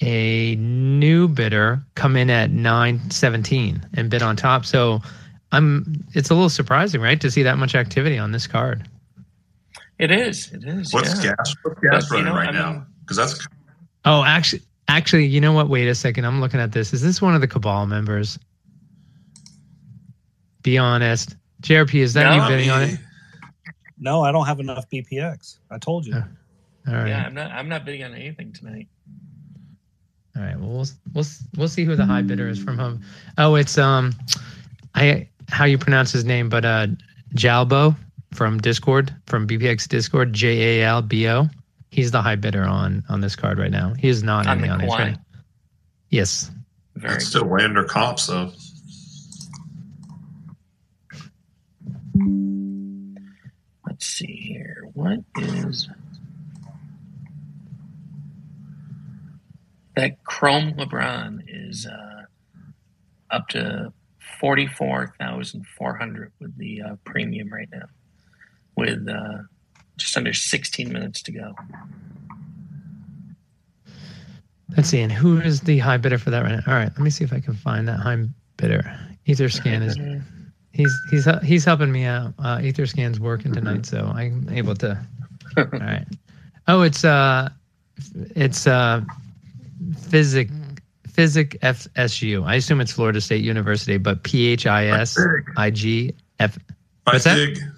a 0.00 0.54
new 0.56 1.26
bidder 1.26 1.82
come 1.96 2.16
in 2.16 2.30
at 2.30 2.52
917 2.52 3.84
and 3.94 4.10
bid 4.10 4.22
on 4.22 4.36
top. 4.36 4.64
So 4.64 5.00
I'm 5.50 6.04
it's 6.14 6.30
a 6.30 6.34
little 6.34 6.50
surprising, 6.50 7.00
right, 7.00 7.20
to 7.20 7.32
see 7.32 7.42
that 7.42 7.58
much 7.58 7.74
activity 7.74 8.16
on 8.16 8.30
this 8.30 8.46
card. 8.46 8.88
It 9.98 10.12
is. 10.12 10.52
It 10.52 10.62
is. 10.64 10.92
What's 10.94 11.16
yeah. 11.24 11.34
gas? 11.36 11.56
What's 11.62 11.80
gas 11.80 12.08
But, 12.08 12.18
you 12.18 12.24
running 12.24 12.32
know, 12.32 12.38
right 12.38 12.48
I 12.48 12.52
now? 12.52 12.86
Mean- 13.02 13.06
Because 13.06 13.16
that's 13.16 13.46
Oh, 14.04 14.24
actually, 14.24 14.62
actually, 14.88 15.26
you 15.26 15.40
know 15.40 15.52
what? 15.52 15.68
Wait 15.68 15.86
a 15.86 15.94
second. 15.94 16.24
I'm 16.24 16.40
looking 16.40 16.58
at 16.60 16.72
this. 16.72 16.92
Is 16.92 17.02
this 17.02 17.22
one 17.22 17.34
of 17.34 17.40
the 17.40 17.46
Kabal 17.48 17.86
members? 17.86 18.38
Be 20.62 20.78
honest. 20.78 21.36
JRP, 21.62 22.00
is 22.00 22.12
that 22.14 22.24
No. 22.36 22.42
you 22.42 22.48
bidding 22.48 22.70
on 22.70 22.82
it? 22.82 23.00
No, 23.98 24.22
I 24.22 24.32
don't 24.32 24.46
have 24.46 24.58
enough 24.58 24.88
BPX. 24.90 25.58
I 25.70 25.78
told 25.78 26.06
you. 26.06 26.14
Yeah. 26.14 26.24
All 26.88 26.94
right. 26.94 27.08
Yeah, 27.08 27.24
I'm 27.26 27.34
not. 27.34 27.50
I'm 27.52 27.68
not 27.68 27.84
bidding 27.84 28.02
on 28.02 28.14
anything 28.14 28.52
tonight. 28.52 28.88
All 30.36 30.42
right. 30.42 30.58
Well, 30.58 30.70
we'll 30.70 30.86
we'll 31.14 31.24
we'll 31.56 31.68
see 31.68 31.84
who 31.84 31.94
the 31.94 32.04
high 32.04 32.22
bidder 32.22 32.48
is 32.48 32.60
from 32.60 32.76
home. 32.76 33.02
Oh, 33.38 33.54
it's 33.54 33.78
um, 33.78 34.12
I 34.96 35.28
how 35.48 35.64
you 35.64 35.78
pronounce 35.78 36.10
his 36.10 36.24
name, 36.24 36.48
but 36.48 36.64
uh, 36.64 36.88
Jalbo 37.36 37.94
from 38.34 38.58
Discord 38.58 39.14
from 39.26 39.46
BPX 39.46 39.86
Discord, 39.86 40.32
J 40.32 40.80
A 40.80 40.84
L 40.86 41.02
B 41.02 41.28
O. 41.28 41.48
He's 41.92 42.10
the 42.10 42.22
high 42.22 42.36
bidder 42.36 42.64
on 42.64 43.04
on 43.10 43.20
this 43.20 43.36
card 43.36 43.58
right 43.58 43.70
now. 43.70 43.92
He 43.92 44.08
is 44.08 44.22
not 44.22 44.46
On 44.46 44.56
in 44.56 44.62
the 44.62 44.76
the. 44.78 44.84
Kawhi. 44.84 44.98
Right? 44.98 45.18
Yes. 46.08 46.50
Very. 46.96 47.12
that's 47.12 47.26
still 47.26 47.44
way 47.44 47.64
under 47.64 47.84
comps 47.84 48.28
though. 48.28 48.50
Let's 53.86 54.06
see 54.06 54.36
here. 54.36 54.88
What 54.94 55.18
is 55.36 55.90
that? 59.94 60.24
Chrome 60.24 60.72
LeBron 60.72 61.42
is 61.46 61.86
uh, 61.86 62.22
up 63.30 63.48
to 63.48 63.92
forty 64.40 64.66
four 64.66 65.14
thousand 65.20 65.66
four 65.76 65.94
hundred 65.94 66.32
with 66.40 66.56
the 66.56 66.80
uh, 66.80 66.96
premium 67.04 67.52
right 67.52 67.68
now, 67.70 67.84
with 68.76 69.06
uh, 69.06 69.42
just 69.96 70.16
under 70.16 70.32
sixteen 70.32 70.92
minutes 70.92 71.22
to 71.22 71.32
go. 71.32 71.54
Let's 74.76 74.88
see. 74.88 75.00
And 75.00 75.12
who 75.12 75.40
is 75.40 75.60
the 75.60 75.78
high 75.78 75.98
bidder 75.98 76.18
for 76.18 76.30
that 76.30 76.42
right 76.42 76.52
now? 76.52 76.62
All 76.66 76.74
right. 76.74 76.90
Let 76.90 76.98
me 76.98 77.10
see 77.10 77.24
if 77.24 77.32
I 77.32 77.40
can 77.40 77.54
find 77.54 77.86
that 77.88 77.98
high 77.98 78.24
bidder. 78.56 78.82
Etherscan 79.26 79.82
is 79.82 79.96
he's 80.72 80.92
he's 81.10 81.28
he's 81.42 81.64
helping 81.64 81.92
me 81.92 82.04
out. 82.04 82.34
Uh, 82.38 82.58
Etherscan's 82.58 83.20
working 83.20 83.52
tonight, 83.52 83.86
so 83.86 84.10
I'm 84.14 84.48
able 84.50 84.74
to. 84.76 84.98
All 85.56 85.64
right. 85.64 86.06
Oh, 86.66 86.82
it's 86.82 87.04
uh, 87.04 87.50
it's 88.34 88.66
uh, 88.66 89.02
physic 89.98 90.48
physic 91.08 91.60
FSU. 91.60 92.44
I 92.46 92.54
assume 92.56 92.80
it's 92.80 92.92
Florida 92.92 93.20
State 93.20 93.44
University, 93.44 93.98
but 93.98 94.22
P 94.22 94.48
H 94.48 94.66
I 94.66 94.86
S 94.86 95.18
I 95.56 95.70
G 95.70 96.14
F. 96.40 96.58
What's 97.04 97.24
that? 97.24 97.71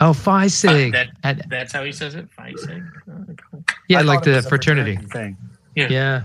Big. 0.00 0.08
Oh, 0.08 0.12
Phi 0.12 0.46
Sig. 0.46 0.94
Uh, 0.94 1.04
that- 1.22 1.48
That's 1.50 1.72
how 1.72 1.84
he 1.84 1.92
says 1.92 2.14
it. 2.14 2.28
Feisig. 2.34 2.90
Oh, 3.10 3.34
cool. 3.50 3.64
yeah, 3.88 3.98
I 3.98 4.02
like 4.02 4.22
the 4.22 4.32
was 4.32 4.46
a 4.46 4.48
fraternity. 4.48 4.96
thing. 4.96 5.36
Yeah. 5.76 6.22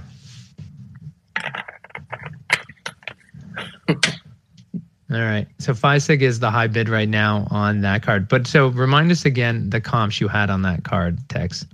All 5.11 5.21
right. 5.21 5.47
So 5.59 5.73
FISIG 5.73 6.21
is 6.23 6.39
the 6.39 6.49
high 6.49 6.67
bid 6.67 6.89
right 6.89 7.07
now 7.07 7.47
on 7.51 7.81
that 7.81 8.01
card. 8.01 8.27
But 8.27 8.47
so 8.47 8.67
remind 8.69 9.11
us 9.11 9.23
again 9.23 9.69
the 9.69 9.79
comps 9.79 10.19
you 10.19 10.27
had 10.27 10.49
on 10.49 10.63
that 10.63 10.83
card, 10.83 11.19
Tex. 11.29 11.65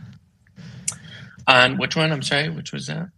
On 1.47 1.77
which 1.77 1.95
one? 1.95 2.11
I'm 2.11 2.21
sorry. 2.21 2.49
Which 2.49 2.73
was 2.73 2.87
that? 2.87 3.09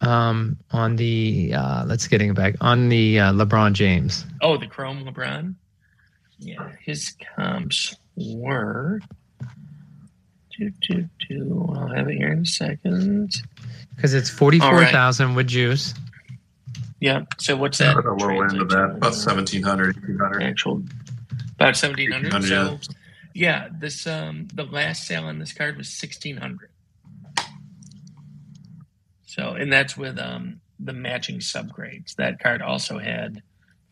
Um, 0.00 0.56
on 0.70 0.96
the 0.96 1.52
uh, 1.54 1.84
let's 1.86 2.06
getting 2.06 2.32
back 2.34 2.54
on 2.60 2.88
the 2.88 3.18
uh, 3.20 3.32
LeBron 3.32 3.72
James. 3.72 4.24
Oh, 4.40 4.56
the 4.56 4.66
Chrome 4.66 5.04
LeBron. 5.04 5.54
Yeah, 6.40 6.72
his 6.84 7.14
comps 7.36 7.96
were. 8.16 9.00
Do, 10.58 10.70
do, 10.88 11.08
do. 11.28 11.74
I'll 11.74 11.88
have 11.88 12.08
it 12.08 12.16
here 12.16 12.32
in 12.32 12.40
a 12.40 12.46
second. 12.46 13.32
Because 13.94 14.14
it's 14.14 14.28
forty 14.28 14.58
four 14.58 14.84
thousand 14.86 15.34
with 15.34 15.46
juice. 15.46 15.94
Yeah. 17.00 17.24
So 17.38 17.56
what's 17.56 17.78
that? 17.78 17.96
At 17.96 18.04
the 18.04 18.12
low 18.12 18.42
end 18.42 18.60
of 18.60 18.68
that, 18.70 18.90
about 18.96 19.12
1700, 19.12 19.96
1800. 19.96 20.42
Actual 20.42 20.82
about 21.54 21.76
seventeen 21.76 22.10
hundred. 22.12 22.32
1700, 22.32 22.84
So 22.84 22.92
yeah, 23.34 23.68
this 23.78 24.06
um 24.06 24.48
the 24.52 24.64
last 24.64 25.06
sale 25.06 25.24
on 25.24 25.38
this 25.38 25.52
card 25.52 25.76
was 25.76 25.88
sixteen 25.88 26.36
hundred. 26.36 26.70
So 29.24 29.50
and 29.50 29.72
that's 29.72 29.96
with 29.96 30.18
um 30.18 30.60
the 30.78 30.92
matching 30.92 31.38
subgrades. 31.38 32.16
That 32.16 32.40
card 32.40 32.62
also 32.62 32.98
had 32.98 33.42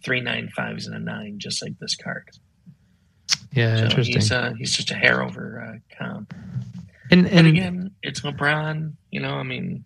three 0.04 0.20
nine 0.20 0.48
fives 0.54 0.86
and 0.86 0.94
a 0.96 0.98
nine, 0.98 1.38
just 1.38 1.62
like 1.62 1.78
this 1.78 1.96
card. 1.96 2.28
Yeah, 3.52 3.76
So 3.76 3.84
interesting. 3.84 4.14
he's 4.16 4.32
uh, 4.32 4.52
he's 4.58 4.76
just 4.76 4.90
a 4.90 4.94
hair 4.94 5.22
over 5.22 5.60
uh, 5.60 5.96
comp. 5.98 6.32
and 7.10 7.26
And 7.26 7.38
and 7.38 7.46
again, 7.46 7.90
it's 8.02 8.20
LeBron. 8.20 8.92
You 9.10 9.20
know, 9.20 9.34
I 9.34 9.42
mean, 9.42 9.84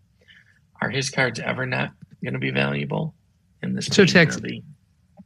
are 0.81 0.91
his 0.91 1.11
cards 1.11 1.39
ever 1.41 1.65
not 1.67 1.91
going 2.23 2.35
to 2.35 2.41
be 2.41 2.51
valuable 2.51 3.15
in 3.63 3.75
this? 3.75 3.87
So, 3.87 4.05
Tex- 4.05 4.41
really- 4.41 4.65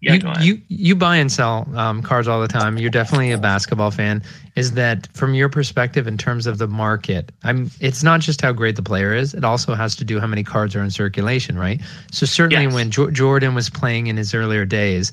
Yeah, 0.00 0.14
you, 0.40 0.54
you 0.54 0.62
you 0.68 0.94
buy 0.96 1.16
and 1.16 1.32
sell 1.32 1.66
um, 1.74 2.02
cards 2.02 2.28
all 2.28 2.40
the 2.40 2.48
time. 2.48 2.76
You're 2.78 2.90
definitely 2.90 3.32
a 3.32 3.38
basketball 3.38 3.90
fan. 3.90 4.22
Is 4.54 4.72
that 4.72 5.08
from 5.14 5.34
your 5.34 5.48
perspective 5.48 6.06
in 6.06 6.18
terms 6.18 6.46
of 6.46 6.58
the 6.58 6.66
market? 6.68 7.32
I'm. 7.44 7.70
It's 7.80 8.02
not 8.02 8.20
just 8.20 8.40
how 8.40 8.52
great 8.52 8.76
the 8.76 8.82
player 8.82 9.14
is. 9.14 9.32
It 9.34 9.44
also 9.44 9.74
has 9.74 9.96
to 9.96 10.04
do 10.04 10.20
how 10.20 10.26
many 10.26 10.44
cards 10.44 10.76
are 10.76 10.82
in 10.82 10.90
circulation, 10.90 11.58
right? 11.58 11.80
So 12.12 12.26
certainly 12.26 12.64
Yes. 12.66 12.74
when 12.74 12.90
jo- 12.90 13.10
Jordan 13.10 13.54
was 13.54 13.70
playing 13.70 14.06
in 14.08 14.16
his 14.16 14.34
earlier 14.34 14.64
days, 14.66 15.12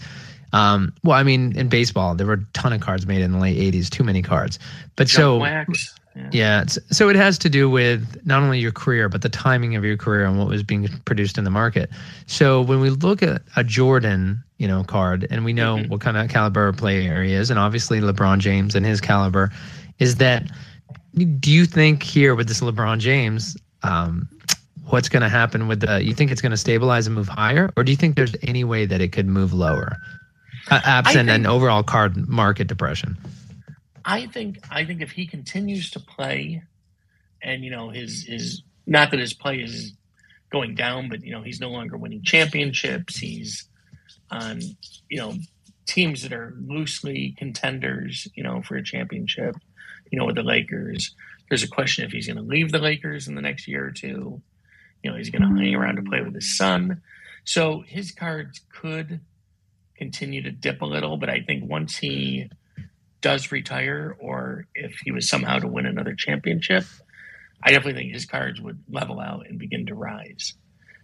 um, 0.52 0.94
well, 1.04 1.18
I 1.18 1.24
mean, 1.24 1.58
in 1.58 1.70
baseball 1.70 2.14
there 2.16 2.28
were 2.28 2.34
a 2.34 2.46
ton 2.54 2.74
of 2.74 2.82
cards 2.82 3.08
made 3.08 3.22
in 3.22 3.32
the 3.32 3.40
late 3.40 3.58
'80s. 3.58 3.90
Too 3.90 4.04
many 4.04 4.22
cards, 4.22 4.60
but 4.96 5.08
Jump 5.08 5.22
so 5.22 5.38
wax. 5.40 5.96
Yeah. 6.16 6.30
yeah, 6.32 6.62
it's, 6.62 6.78
so 6.92 7.10
it 7.10 7.16
has 7.16 7.40
to 7.40 7.50
do 7.50 7.70
with 7.70 8.22
not 8.24 8.44
only 8.44 8.60
your 8.60 8.72
career, 8.72 9.10
but 9.10 9.24
the 9.24 9.30
timing 9.30 9.76
of 9.76 9.84
your 9.84 9.98
career 9.98 10.26
and 10.26 10.38
what 10.38 10.48
was 10.48 10.62
being 10.62 10.88
produced 11.06 11.40
in 11.40 11.44
the 11.44 11.50
market. 11.50 11.90
So 12.28 12.62
when 12.62 12.80
we 12.82 12.92
look 12.92 13.24
at 13.24 13.42
a 13.56 13.64
Jordan, 13.64 14.44
you 14.60 14.68
know, 14.68 14.84
card, 14.84 15.26
and 15.32 15.44
we 15.44 15.54
know 15.54 15.78
Mhm. 15.78 15.90
what 15.90 16.02
kind 16.02 16.16
of 16.18 16.30
caliber 16.30 16.72
player 16.72 17.24
he 17.24 17.34
is, 17.34 17.50
and 17.50 17.58
obviously 17.58 18.00
LeBron 18.00 18.38
James 18.40 18.76
and 18.76 18.86
his 18.86 19.02
caliber, 19.02 19.52
is 19.98 20.18
that 20.18 20.44
do 21.40 21.52
you 21.52 21.66
think 21.66 22.04
here 22.04 22.36
with 22.36 22.48
this 22.48 22.62
LeBron 22.62 23.00
James, 23.00 23.58
um, 23.82 24.28
what's 24.86 25.10
going 25.10 25.22
to 25.24 25.30
happen 25.30 25.68
with 25.68 25.80
the? 25.80 26.04
You 26.04 26.14
think 26.14 26.32
it's 26.32 26.42
going 26.42 26.52
to 26.52 26.58
stabilize 26.58 27.08
and 27.08 27.16
move 27.16 27.28
higher, 27.28 27.72
or 27.76 27.84
do 27.84 27.92
you 27.92 27.96
think 27.98 28.16
there's 28.16 28.36
any 28.44 28.64
way 28.64 28.86
that 28.86 29.02
it 29.02 29.12
could 29.12 29.28
move 29.28 29.52
lower, 29.54 29.98
uh, 30.70 30.80
absent 30.86 31.30
an 31.30 31.46
overall 31.48 31.82
card 31.84 32.28
market 32.28 32.68
depression? 32.68 33.18
I 34.06 34.28
think 34.28 34.60
I 34.70 34.86
think 34.86 35.02
if 35.02 35.12
he 35.12 35.28
continues 35.28 35.92
to 35.92 36.00
play, 36.00 36.64
and 37.42 37.64
you 37.64 37.72
know 37.72 37.90
his 37.90 38.24
his 38.24 38.64
not 38.86 39.12
that 39.12 39.20
his 39.20 39.34
play 39.34 39.58
is 39.58 39.94
going 40.52 40.76
down, 40.76 41.10
but 41.10 41.24
you 41.24 41.32
know 41.32 41.42
he's 41.42 41.60
no 41.60 41.70
longer 41.70 41.98
winning 41.98 42.24
championships. 42.24 43.18
He's 43.18 43.68
on 44.30 44.62
you 45.10 45.20
know 45.20 45.36
teams 45.86 46.24
that 46.24 46.34
are 46.34 46.56
loosely 46.66 47.36
contenders, 47.38 48.28
you 48.36 48.44
know, 48.44 48.62
for 48.62 48.76
a 48.76 48.84
championship. 48.84 49.56
You 50.12 50.20
know, 50.20 50.26
with 50.26 50.36
the 50.36 50.44
Lakers, 50.44 51.16
there's 51.50 51.64
a 51.64 51.68
question 51.68 52.06
if 52.06 52.12
he's 52.12 52.28
going 52.28 52.38
to 52.38 52.44
leave 52.44 52.72
the 52.72 52.80
Lakers 52.80 53.28
in 53.28 53.36
the 53.36 53.42
next 53.42 53.68
year 53.68 53.86
or 53.86 53.92
two. 53.92 54.42
You 55.02 55.12
know, 55.12 55.18
he's 55.18 55.30
going 55.30 55.42
to 55.42 55.48
hang 55.48 55.58
mm-hmm. 55.58 55.82
around 55.82 55.96
to 55.98 56.04
play 56.04 56.22
with 56.22 56.36
his 56.36 56.58
son. 56.58 57.02
So 57.44 57.84
his 57.86 58.12
cards 58.12 58.62
could 58.70 59.20
continue 59.98 60.42
to 60.44 60.52
dip 60.52 60.82
a 60.82 60.86
little, 60.86 61.18
but 61.18 61.30
I 61.30 61.42
think 61.42 61.70
once 61.70 61.98
he 61.98 62.50
does 63.24 63.52
retire 63.52 64.16
or 64.20 64.68
if 64.76 65.00
he 65.04 65.12
was 65.12 65.28
somehow 65.28 65.58
to 65.58 65.68
win 65.68 65.88
another 65.88 66.14
championship, 66.14 66.84
I 67.64 67.72
definitely 67.72 68.02
think 68.02 68.14
his 68.14 68.26
cards 68.26 68.62
would 68.62 68.84
level 68.90 69.20
out 69.20 69.48
and 69.48 69.58
begin 69.58 69.88
to 69.88 69.96
rise. 69.96 70.54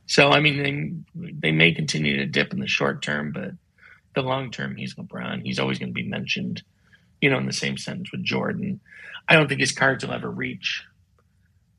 So, 0.06 0.30
I 0.30 0.42
mean, 0.42 1.06
they, 1.16 1.32
they 1.32 1.52
may 1.52 1.72
continue 1.72 2.18
to 2.18 2.26
dip 2.26 2.54
in 2.54 2.60
the 2.60 2.68
short 2.68 3.02
term, 3.02 3.32
but 3.32 3.52
the 4.14 4.22
long 4.22 4.52
term, 4.52 4.76
he's 4.76 4.96
LeBron. 4.96 5.44
He's 5.44 5.60
always 5.60 5.80
going 5.80 5.90
to 5.90 5.94
be 5.94 6.08
mentioned, 6.08 6.62
you 7.22 7.30
know, 7.30 7.38
in 7.38 7.46
the 7.46 7.54
same 7.54 7.78
sentence 7.78 8.12
with 8.12 8.24
Jordan. 8.24 8.82
I 9.28 9.36
don't 9.36 9.48
think 9.48 9.62
his 9.62 9.72
cards 9.72 10.06
will 10.06 10.14
ever 10.14 10.30
reach 10.30 10.84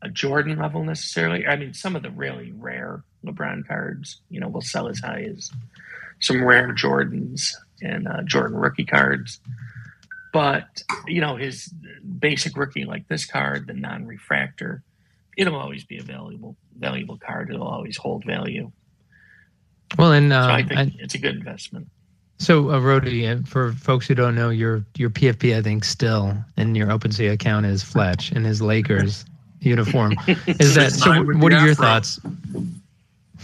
a 0.03 0.09
Jordan 0.09 0.59
level 0.59 0.83
necessarily. 0.83 1.47
I 1.47 1.57
mean, 1.57 1.75
some 1.75 1.95
of 1.95 2.03
the 2.03 2.11
really 2.11 2.53
rare 2.53 3.05
LeBron 3.27 3.69
cards, 3.69 4.23
you 4.31 4.41
know, 4.41 4.49
will 4.49 4.63
sell 4.63 4.89
as 4.89 5.01
high 5.01 5.27
as 5.31 5.51
some 6.21 6.43
rare 6.43 6.73
Jordans 6.73 7.53
and 7.83 8.09
uh, 8.09 8.23
Jordan 8.23 8.57
rookie 8.57 8.87
cards. 8.87 9.41
But 10.33 10.83
you 11.07 11.21
know, 11.21 11.37
his 11.37 11.73
basic 12.19 12.57
rookie 12.57 12.85
like 12.85 13.09
this 13.09 13.25
card, 13.25 13.67
the 13.67 13.73
non-refractor, 13.75 14.83
it'll 15.37 15.57
always 15.57 15.85
be 15.85 15.99
a 15.99 16.03
valuable 16.03 16.57
valuable 16.79 17.19
card. 17.19 17.51
It'll 17.51 17.67
always 17.67 17.97
hold 17.97 18.25
value. 18.25 18.71
Well, 19.99 20.13
and 20.13 20.31
So 20.31 20.39
um, 20.39 20.51
I 20.51 20.63
think 20.63 20.81
and- 20.81 20.93
it's 21.01 21.15
a 21.15 21.19
good 21.19 21.35
investment. 21.37 21.89
So, 22.39 22.71
uh, 22.73 22.79
Rody, 22.81 23.27
uh, 23.29 23.41
for 23.45 23.73
folks 23.73 24.07
who 24.09 24.15
don't 24.15 24.35
know, 24.35 24.49
your 24.49 24.83
your 24.97 25.11
PFP, 25.11 25.55
I 25.55 25.61
think, 25.61 25.85
still 25.85 26.35
and 26.57 26.75
your 26.75 26.87
OpenSea 26.87 27.33
account 27.33 27.67
is 27.67 27.83
Fletch 27.83 28.33
in 28.33 28.45
his 28.45 28.63
Lakers 28.63 29.27
uniform. 29.61 30.15
Is 30.47 30.75
that 30.75 30.93
so? 30.93 31.23
What 31.23 31.53
are 31.53 31.61
your 31.61 31.73
afro. 31.73 31.85
thoughts? 31.85 32.19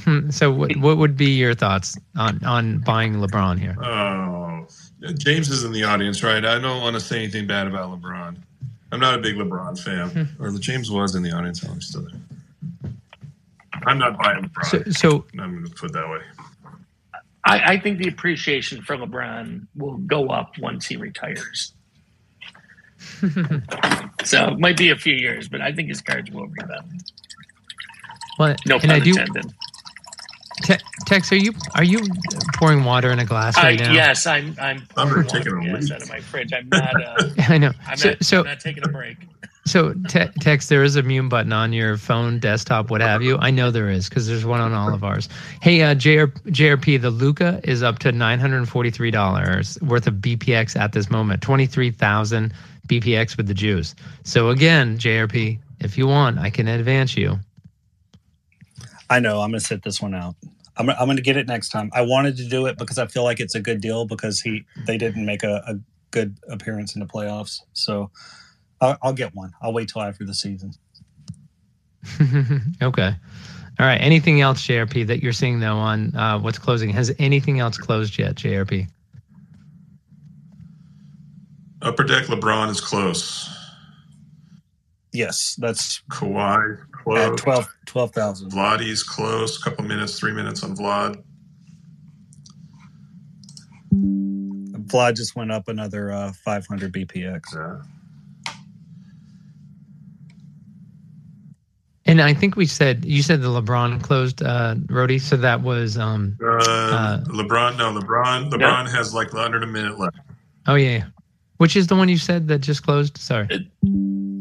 Hmm, 0.05 0.31
So, 0.31 0.51
what 0.51 0.75
what 0.79 0.97
would 0.97 1.15
be 1.15 1.37
your 1.37 1.53
thoughts 1.53 1.99
on 2.17 2.43
on 2.43 2.79
buying 2.79 3.17
LeBron 3.17 3.59
here? 3.59 3.77
Oh, 3.85 4.56
James 5.13 5.49
is 5.51 5.65
in 5.65 5.73
the 5.73 5.85
audience, 5.85 6.23
right? 6.23 6.45
I 6.45 6.59
don't 6.59 6.81
want 6.83 6.95
to 6.95 7.01
say 7.01 7.19
anything 7.19 7.47
bad 7.47 7.67
about 7.67 7.91
LeBron. 8.01 8.37
I'm 8.93 9.01
not 9.01 9.15
a 9.15 9.19
big 9.19 9.37
LeBron 9.37 9.79
fan. 9.83 10.09
Hmm. 10.27 10.43
or 10.43 10.51
the 10.51 10.59
James 10.59 10.91
was 10.91 11.15
in 11.15 11.23
the 11.23 11.33
audience. 11.33 11.65
Oh, 11.67 11.73
he's 11.75 11.87
still 11.87 12.03
there. 12.03 12.93
I'm 13.87 13.99
not 13.99 14.17
buying 14.19 14.45
LeBron. 14.45 14.65
So, 14.65 14.83
so 14.91 15.25
I'm 15.39 15.53
going 15.53 15.65
to 15.65 15.71
put 15.71 15.91
it 15.91 15.93
that 15.95 16.09
way. 16.09 16.21
I, 17.45 17.75
I 17.75 17.79
think 17.81 17.99
the 17.99 18.09
appreciation 18.09 18.83
for 18.83 18.97
LeBron 18.97 19.67
will 19.77 19.99
go 19.99 20.29
up 20.29 20.59
once 20.59 20.87
he 20.87 20.97
retires. 20.97 21.73
so 24.25 24.49
it 24.49 24.59
might 24.59 24.77
be 24.77 24.91
a 24.91 24.97
few 24.97 25.15
years, 25.15 25.49
but 25.49 25.61
I 25.61 25.73
think 25.73 25.89
his 25.89 26.01
cards 26.01 26.31
will 26.31 26.47
rebound. 26.49 27.05
well, 28.39 28.57
No 28.67 28.79
and 28.79 28.91
I 28.93 28.99
pun 28.99 29.05
do. 29.05 29.11
intended. 29.11 29.53
Te- 30.63 30.77
Tex, 31.07 31.31
are 31.33 31.37
you 31.37 31.53
are 31.75 31.85
you 31.85 32.01
pouring 32.55 32.85
water 32.85 33.11
in 33.11 33.19
a 33.19 33.25
glass 33.25 33.57
I, 33.59 33.63
right 33.63 33.81
now? 33.81 33.93
yes, 33.93 34.27
I'm. 34.27 34.57
I'm 34.61 34.87
I'm 34.97 35.25
taking 35.27 35.55
water 35.55 35.59
a 35.59 35.65
gas 35.65 35.83
leak. 35.83 35.93
out 35.93 36.03
of 36.03 36.09
my 36.09 36.21
fridge. 36.21 36.53
I'm 36.53 36.69
not. 36.69 37.03
Uh, 37.03 37.29
I 37.49 37.59
know. 37.59 37.73
I'm, 37.87 37.97
So, 37.97 38.09
not, 38.09 38.25
so 38.25 38.39
I'm 38.41 38.47
not 38.47 38.61
taking 38.61 38.85
a 38.85 38.89
break. 38.89 39.19
So, 39.67 39.95
te- 40.09 40.29
Tex, 40.41 40.69
there 40.69 40.85
is 40.85 40.95
a 40.95 41.03
mute 41.03 41.29
button 41.29 41.53
on 41.53 41.73
your 41.73 41.97
phone, 41.97 42.39
desktop, 42.39 42.89
what 42.89 43.01
have 43.01 43.21
you. 43.21 43.37
I 43.39 43.51
know 43.51 43.73
there 43.73 43.91
is 43.91 44.09
because 44.09 44.29
there's 44.29 44.45
one 44.45 44.61
on 44.61 44.73
all 44.73 44.95
of 44.95 45.03
ours. 45.03 45.29
Hey, 45.61 45.83
uh, 45.83 45.93
JR, 45.97 46.27
JRP, 46.51 47.01
the 47.03 47.11
Luka 47.11 47.61
is 47.65 47.83
up 47.83 47.99
to 48.01 48.13
$943 48.13 49.83
worth 49.83 50.07
of 50.07 50.15
BPX 50.15 50.79
at 50.79 50.93
this 50.93 51.11
moment, 51.11 51.43
23,000 51.43 52.53
BPX 52.87 53.37
with 53.37 53.49
the 53.49 53.55
juice. 53.55 53.97
So, 54.23 54.51
again, 54.51 54.99
JRP, 54.99 55.59
if 55.81 55.99
you 55.99 56.07
want, 56.07 56.39
I 56.39 56.49
can 56.49 56.69
advance 56.69 57.17
you. 57.17 57.41
I 59.09 59.21
know. 59.21 59.41
I'm 59.41 59.51
going 59.51 59.61
to 59.61 59.67
sit 59.67 59.83
this 59.83 60.01
one 60.01 60.15
out. 60.15 60.35
I'm, 60.77 60.91
I'm 60.91 61.07
going 61.07 61.17
to 61.17 61.23
get 61.23 61.37
it 61.37 61.47
next 61.47 61.71
time. 61.71 61.91
I 61.95 62.03
wanted 62.03 62.37
to 62.39 62.49
do 62.49 62.67
it 62.67 62.77
because 62.79 62.99
I 62.99 63.07
feel 63.07 63.25
like 63.25 63.41
it's 63.41 63.55
a 63.55 63.61
good 63.61 63.81
deal 63.81 64.05
because 64.05 64.41
he 64.41 64.65
they 64.87 64.99
didn't 64.99 65.25
make 65.25 65.43
a, 65.43 65.63
a 65.67 65.75
good 66.11 66.37
appearance 66.49 66.95
in 66.95 67.01
the 67.01 67.07
playoffs. 67.07 67.61
So 67.73 68.11
I'll, 68.81 68.99
I'll 69.03 69.13
get 69.13 69.35
one. 69.35 69.53
I'll 69.63 69.73
wait 69.73 69.89
till 69.89 70.03
after 70.03 70.25
the 70.25 70.35
season. 70.35 70.73
okay. 72.83 73.15
All 73.79 73.87
right. 73.87 74.01
Anything 74.01 74.41
else, 74.41 74.67
JRP, 74.67 75.07
that 75.07 75.23
you're 75.23 75.33
seeing, 75.33 75.61
though, 75.61 75.77
on 75.77 76.15
uh, 76.15 76.39
what's 76.39 76.59
closing? 76.59 76.91
Has 76.91 77.15
anything 77.19 77.59
else 77.61 77.79
closed 77.79 78.19
yet, 78.19 78.35
JRP? 78.35 78.89
Upper 81.83 82.05
deck 82.05 82.27
LeBron 82.27 82.71
is 82.71 82.81
close. 82.81 83.49
Yes, 85.13 85.57
that's 85.59 86.03
Kawhi 86.11 86.79
at 87.15 87.37
close. 87.39 87.67
12 87.67 87.69
12,000. 87.87 88.51
Vladdy's 88.51 89.03
close. 89.03 89.59
Couple 89.59 89.85
minutes, 89.85 90.19
three 90.19 90.33
minutes 90.33 90.63
on 90.63 90.77
Vlad. 90.77 91.23
Vlad 94.87 95.17
just 95.17 95.37
went 95.37 95.51
up 95.53 95.69
another 95.69 96.11
uh, 96.13 96.33
500 96.33 96.93
BPX. 96.93 97.55
Yeah. 97.55 98.53
And 102.09 102.23
I 102.23 102.35
think 102.35 102.55
we 102.55 102.67
said, 102.67 103.05
you 103.05 103.21
said 103.21 103.43
the 103.43 103.49
LeBron 103.49 104.01
closed, 104.01 104.41
uh, 104.41 104.77
Rody. 104.89 105.19
So 105.19 105.37
that 105.37 105.63
was, 105.63 105.99
um, 105.99 106.37
Uh, 106.41 107.19
LeBron, 107.27 107.77
no, 107.79 107.93
LeBron. 107.99 108.51
No. 108.51 108.57
LeBron 108.57 108.89
has 108.89 109.13
like 109.13 109.35
under 109.35 109.59
a 109.59 109.67
minute 109.67 109.99
left. 109.99 110.17
oh, 110.69 110.77
yeah. 110.77 110.99
yeah. 110.99 111.05
Which 111.57 111.75
is 111.75 111.87
the 111.87 111.97
one 111.97 112.09
you 112.09 112.19
said 112.19 112.49
that 112.49 112.59
just 112.59 112.83
closed? 112.83 113.17
Sorry. 113.17 113.49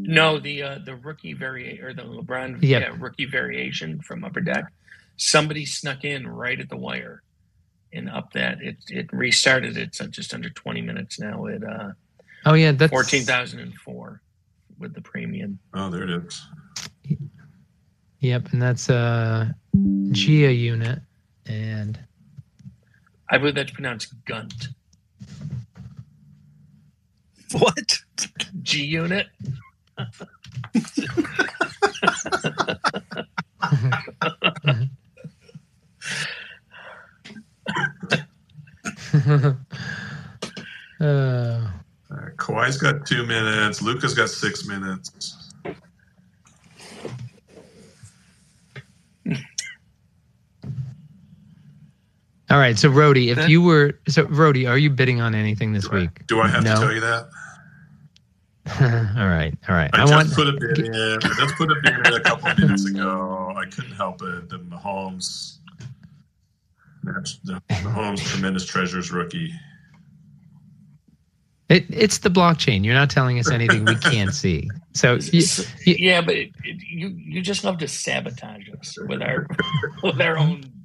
No, 0.06 0.38
the 0.38 0.62
uh, 0.62 0.78
the 0.84 0.96
rookie 0.96 1.32
variation 1.32 1.84
or 1.84 1.92
the 1.94 2.02
LeBron 2.02 2.62
Yep. 2.62 2.82
yeah, 2.82 2.94
rookie 2.98 3.24
variation 3.26 4.00
from 4.00 4.24
Upper 4.24 4.40
Deck. 4.40 4.64
Somebody 5.16 5.64
snuck 5.64 6.04
in 6.04 6.26
right 6.26 6.60
at 6.60 6.68
the 6.68 6.76
wire 6.76 7.22
and 7.92 8.08
up 8.10 8.32
that 8.34 8.62
it 8.62 8.76
it 8.88 9.12
restarted. 9.12 9.76
It's 9.76 9.98
just 10.10 10.34
under 10.34 10.50
twenty 10.50 10.82
minutes 10.82 11.18
now 11.18 11.46
at 11.46 11.62
uh, 11.64 11.92
Oh, 12.44 12.54
yeah. 12.54 12.72
That's 12.72 12.90
fourteen 12.90 13.24
thousand 13.24 13.60
and 13.60 13.74
four 13.74 14.20
with 14.78 14.94
the 14.94 15.00
premium. 15.00 15.58
Oh, 15.74 15.90
there 15.90 16.04
it 16.04 16.10
is. 16.10 16.46
Yep. 18.20 18.52
And 18.52 18.62
that's 18.62 18.88
a 18.88 19.54
Gia 20.12 20.52
unit. 20.52 21.00
And 21.46 21.98
I 23.30 23.38
believe 23.38 23.54
that's 23.54 23.72
pronounced 23.72 24.12
Gunt. 24.26 24.68
What? 27.52 27.98
G 28.62 28.84
unit. 28.84 29.28
Uh, 41.00 41.68
All 42.10 42.16
right, 42.16 42.36
Kawhi's 42.36 42.78
got 42.78 43.06
two 43.06 43.26
minutes. 43.26 43.82
Luka's 43.82 44.14
got 44.14 44.30
six 44.30 44.66
minutes. 44.66 45.52
All 52.48 52.58
right. 52.58 52.78
So, 52.78 52.88
Rody, 52.88 53.30
if 53.30 53.48
you 53.48 53.60
were 53.60 53.98
so 54.08 54.22
Rody, 54.24 54.66
are 54.66 54.78
you 54.78 54.88
bidding 54.90 55.20
on 55.20 55.34
anything 55.34 55.72
this 55.72 55.88
Do 55.88 55.96
I, 55.96 56.00
week? 56.02 56.26
do 56.26 56.40
I 56.40 56.48
have 56.48 56.62
No. 56.62 56.74
to 56.74 56.80
tell 56.80 56.92
you 56.92 57.00
that? 57.00 57.28
all 58.80 59.28
right. 59.28 59.54
All 59.68 59.74
right. 59.76 59.90
I, 59.92 60.02
I, 60.02 60.06
just 60.06 60.12
want. 60.12 60.32
put 60.34 60.48
a 60.48 60.52
bid 60.52 60.78
in. 60.86 60.94
I 60.94 61.34
just 61.38 61.54
put 61.54 61.70
a 61.70 61.76
bid 61.82 62.06
in 62.06 62.14
a 62.14 62.20
couple 62.20 62.48
of 62.48 62.58
minutes 62.58 62.84
ago. 62.84 63.52
I 63.56 63.64
couldn't 63.66 63.92
help 63.94 64.20
it. 64.22 64.48
The 64.48 64.58
Mahomes, 64.58 65.58
the 67.04 67.62
Mahomes, 67.70 68.20
tremendous 68.20 68.64
treasures 68.66 69.12
rookie. 69.12 69.52
It, 71.68 71.84
it's 71.90 72.18
the 72.18 72.28
blockchain. 72.28 72.84
You're 72.84 72.94
not 72.94 73.10
telling 73.10 73.38
us 73.38 73.50
anything 73.50 73.84
we 73.84 73.96
can't 73.96 74.32
see. 74.34 74.68
So, 74.94 75.14
you, 75.16 75.42
you- 75.84 75.96
yeah, 75.98 76.20
but 76.20 76.34
it, 76.36 76.50
it, 76.64 76.80
you 76.88 77.08
you 77.08 77.42
just 77.42 77.64
love 77.64 77.78
to 77.78 77.88
sabotage 77.88 78.68
us 78.78 78.96
with 79.08 79.20
our 79.22 79.46
with 80.02 80.20
our 80.20 80.38
own 80.38 80.60
bidding. 80.60 80.75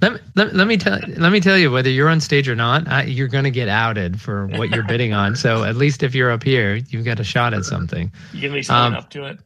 Let, 0.00 0.12
me- 0.12 0.18
let, 0.36 0.54
let 0.54 0.66
me 0.66 0.76
tell 0.76 0.98
let 1.16 1.30
me 1.32 1.40
tell 1.40 1.56
you 1.58 1.70
whether 1.70 1.90
you're 1.90 2.08
on 2.08 2.20
stage 2.20 2.48
or 2.48 2.56
not, 2.56 2.88
I, 2.88 3.02
you're 3.04 3.28
going 3.28 3.44
to 3.44 3.50
get 3.50 3.68
outed 3.68 4.20
for 4.20 4.46
what 4.48 4.70
you're 4.70 4.84
bidding 4.84 5.12
on. 5.12 5.36
So 5.36 5.64
at 5.64 5.76
least 5.76 6.02
if 6.02 6.14
you're 6.14 6.30
up 6.30 6.42
here, 6.42 6.76
you've 6.76 7.04
got 7.04 7.20
a 7.20 7.24
shot 7.24 7.54
at 7.54 7.64
something. 7.64 8.10
You 8.32 8.48
at 8.48 8.54
least 8.54 8.70
Um, 8.70 8.94
up 8.94 9.10
to 9.10 9.24
it. 9.24 9.38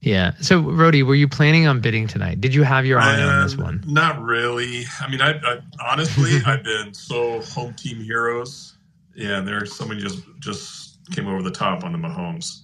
Yeah. 0.00 0.32
So 0.40 0.58
Rody, 0.60 1.02
were 1.04 1.14
you 1.14 1.28
planning 1.28 1.66
on 1.68 1.80
bidding 1.80 2.08
tonight? 2.08 2.40
Did 2.40 2.54
you 2.54 2.64
have 2.64 2.84
your 2.84 2.98
eye 2.98 3.22
on 3.22 3.44
this 3.44 3.54
Um, 3.54 3.60
one? 3.62 3.84
Not 3.86 4.20
really. 4.20 4.84
I 5.00 5.08
mean, 5.08 5.20
I, 5.20 5.34
I 5.38 5.58
honestly, 5.80 6.38
I've 6.46 6.64
been 6.64 6.92
so 6.92 7.40
home 7.42 7.74
team 7.74 7.98
heroes. 8.02 8.76
Yeah, 9.14 9.38
and 9.38 9.46
there's 9.46 9.74
somebody 9.76 10.00
just 10.00 10.22
just 10.40 10.98
came 11.12 11.28
over 11.28 11.42
the 11.42 11.50
top 11.50 11.84
on 11.84 11.92
the 11.92 11.98
Mahomes. 11.98 12.62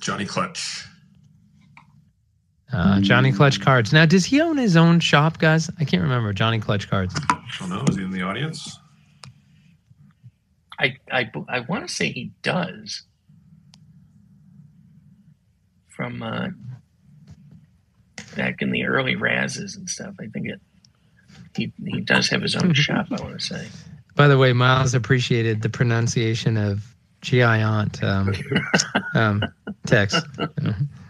Johnny 0.00 0.24
Clutch. 0.26 0.84
Uh, 2.74 3.00
Johnny 3.00 3.30
Clutch 3.30 3.60
Cards. 3.60 3.92
Now, 3.92 4.04
does 4.04 4.24
he 4.24 4.40
own 4.40 4.56
his 4.56 4.76
own 4.76 4.98
shop, 4.98 5.38
guys? 5.38 5.70
I 5.78 5.84
can't 5.84 6.02
remember. 6.02 6.32
Johnny 6.32 6.58
Clutch 6.58 6.90
Cards. 6.90 7.14
I 7.30 7.40
don't 7.60 7.70
know. 7.70 7.84
Is 7.88 7.96
he 7.96 8.02
in 8.02 8.10
the 8.10 8.22
audience? 8.22 8.78
I 10.78 10.96
I 11.10 11.30
I 11.48 11.60
want 11.60 11.86
to 11.88 11.94
say 11.94 12.10
he 12.10 12.32
does. 12.42 13.02
From 15.88 16.22
uh, 16.24 16.48
back 18.36 18.60
in 18.60 18.72
the 18.72 18.84
early 18.84 19.14
Razzes 19.14 19.76
and 19.76 19.88
stuff, 19.88 20.14
I 20.20 20.26
think 20.26 20.48
it. 20.48 20.60
He 21.56 21.72
he 21.86 22.00
does 22.00 22.28
have 22.30 22.42
his 22.42 22.56
own 22.56 22.74
shop. 22.74 23.06
I 23.12 23.22
want 23.22 23.38
to 23.38 23.46
say. 23.46 23.68
By 24.16 24.26
the 24.26 24.38
way, 24.38 24.52
Miles 24.52 24.94
appreciated 24.94 25.62
the 25.62 25.68
pronunciation 25.68 26.56
of 26.56 26.84
Giant 27.20 28.02
um, 28.02 28.34
um, 29.14 29.44
Tex. 29.86 30.20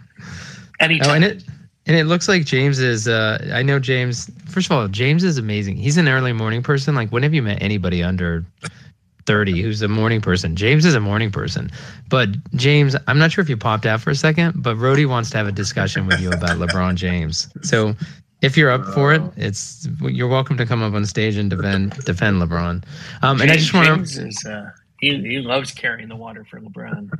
Anytime. 0.85 1.11
Oh, 1.11 1.14
and 1.14 1.24
it 1.24 1.45
and 1.87 1.97
it 1.97 2.05
looks 2.05 2.28
like 2.28 2.45
James 2.45 2.78
is. 2.78 3.09
Uh, 3.09 3.51
I 3.53 3.62
know 3.62 3.78
James. 3.78 4.30
First 4.47 4.68
of 4.68 4.72
all, 4.72 4.89
James 4.89 5.24
is 5.24 5.39
amazing. 5.39 5.76
He's 5.76 5.97
an 5.97 6.09
early 6.09 6.32
morning 6.32 6.62
person. 6.62 6.95
Like, 6.95 7.11
when 7.11 7.22
have 7.22 7.35
you 7.35 7.43
met 7.43 7.62
anybody 7.62 8.03
under 8.03 8.45
thirty 9.26 9.62
who's 9.62 9.82
a 9.82 9.89
morning 9.89 10.20
person? 10.20 10.57
James 10.57 10.85
is 10.85 10.95
a 10.95 11.01
morning 11.01 11.30
person. 11.30 11.70
But 12.09 12.30
James, 12.55 12.97
I'm 13.07 13.18
not 13.18 13.32
sure 13.32 13.43
if 13.43 13.49
you 13.49 13.57
popped 13.57 13.87
out 13.87 14.01
for 14.01 14.11
a 14.11 14.14
second, 14.14 14.62
but 14.62 14.76
Rody 14.76 15.07
wants 15.07 15.30
to 15.30 15.37
have 15.37 15.47
a 15.47 15.53
discussion 15.53 16.07
with 16.07 16.20
you 16.20 16.30
about 16.30 16.59
LeBron 16.59 16.95
James. 16.97 17.49
So. 17.62 17.95
If 18.43 18.59
you're 18.59 18.70
up 18.70 18.85
for 18.93 19.14
it, 19.14 19.22
it's 19.39 19.89
you're 20.03 20.28
welcome 20.28 20.59
to 20.59 20.66
come 20.66 20.82
up 20.82 20.93
on 20.93 21.07
stage 21.07 21.37
and 21.37 21.49
defend 21.49 21.93
defend 22.05 22.43
LeBron. 22.43 22.85
Um, 23.22 23.41
and 23.41 23.51
I 23.51 23.57
just 23.57 23.72
want 23.72 23.87
to 23.87 23.95
James 23.95 24.18
is 24.18 24.45
uh, 24.45 24.70
he 24.99 25.16
he 25.20 25.40
loves 25.40 25.72
carrying 25.72 26.09
the 26.09 26.16
water 26.16 26.45
for 26.45 26.61
LeBron. 26.61 27.11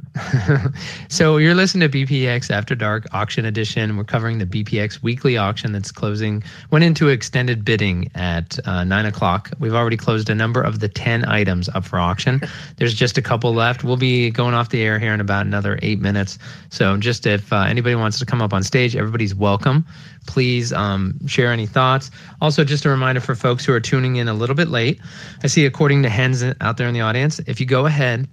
so 1.11 1.37
you're 1.39 1.55
listening 1.55 1.91
to 1.91 2.07
BPX 2.07 2.51
After 2.51 2.75
Dark 2.75 3.07
Auction 3.13 3.45
Edition. 3.45 3.97
We're 3.97 4.05
covering 4.05 4.39
the 4.39 4.47
BPX 4.47 5.03
weekly 5.03 5.37
auction 5.37 5.73
that's 5.73 5.91
closing. 5.91 6.43
Went 6.71 6.85
into 6.85 7.09
extended 7.09 7.65
bidding 7.65 8.11
at 8.15 8.59
uh, 8.67 8.85
nine 8.85 9.07
o'clock. 9.07 9.51
We've 9.59 9.75
already 9.75 9.97
closed 9.97 10.31
a 10.31 10.35
number 10.35 10.63
of 10.63 10.81
the 10.81 10.89
ten 10.89 11.25
items 11.25 11.69
up 11.71 11.85
for 11.85 11.99
auction. 11.99 12.41
There's 12.77 12.95
just 12.95 13.19
a 13.19 13.23
couple 13.23 13.53
left. 13.53 13.83
We'll 13.83 13.97
be 13.97 14.31
going 14.31 14.55
off 14.55 14.69
the 14.69 14.83
air 14.83 14.99
here 14.99 15.13
in 15.13 15.21
about 15.21 15.47
another 15.47 15.79
eight 15.83 16.01
minutes. 16.01 16.39
So 16.71 16.97
just 16.97 17.27
if 17.27 17.53
uh, 17.53 17.67
anybody 17.69 17.97
wants 17.97 18.19
to 18.21 18.27
come 18.27 18.41
up 18.41 18.53
on 18.53 18.63
stage, 18.63 18.95
everybody's 18.95 19.35
welcome. 19.35 19.85
Please 20.27 20.73
um, 20.73 21.15
share 21.27 21.53
any 21.53 21.67
thoughts. 21.67 22.11
Also, 22.41 22.65
just 22.65 22.85
a 22.85 22.89
reminder 22.89 23.21
for 23.21 23.35
folks 23.35 23.65
who 23.65 23.73
are 23.73 23.81
tuning 23.81 24.17
in 24.17 24.29
a 24.29 24.35
little 24.35 24.57
bit 24.57 24.69
late. 24.69 25.01
I 25.43 25.49
see, 25.49 25.67
according 25.67 26.03
to 26.05 26.09
Hens 26.09 26.43
out 26.61 26.77
there 26.79 26.89
in 26.89 26.95
the 26.95 27.03
audience, 27.03 27.41
if 27.41 27.61
you 27.61 27.64
go 27.65 27.87
ahead 27.87 28.29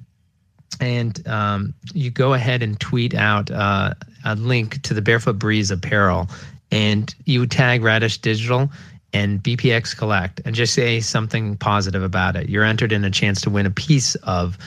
and 0.80 1.28
um, 1.28 1.74
you 1.94 2.10
go 2.10 2.34
ahead 2.34 2.64
and 2.64 2.80
tweet 2.80 3.14
out 3.14 3.52
uh, 3.52 3.94
a 4.26 4.36
link 4.36 4.82
to 4.84 4.94
the 4.94 5.02
Barefoot 5.02 5.38
Breeze 5.38 5.72
apparel, 5.72 6.28
and 6.72 7.14
you 7.26 7.46
tag 7.46 7.84
Radish 7.84 8.20
Dijital 8.20 8.72
and 9.14 9.44
BPX 9.44 9.96
Collect, 9.98 10.42
and 10.46 10.56
just 10.56 10.74
say 10.74 11.00
something 11.02 11.58
positive 11.58 12.04
about 12.04 12.36
it. 12.36 12.50
You're 12.50 12.64
entered 12.64 12.92
in 12.92 13.04
a 13.04 13.12
chance 13.12 13.42
to 13.42 13.50
win 13.50 13.66
a 13.66 13.72
piece 13.72 14.16
of 14.16 14.58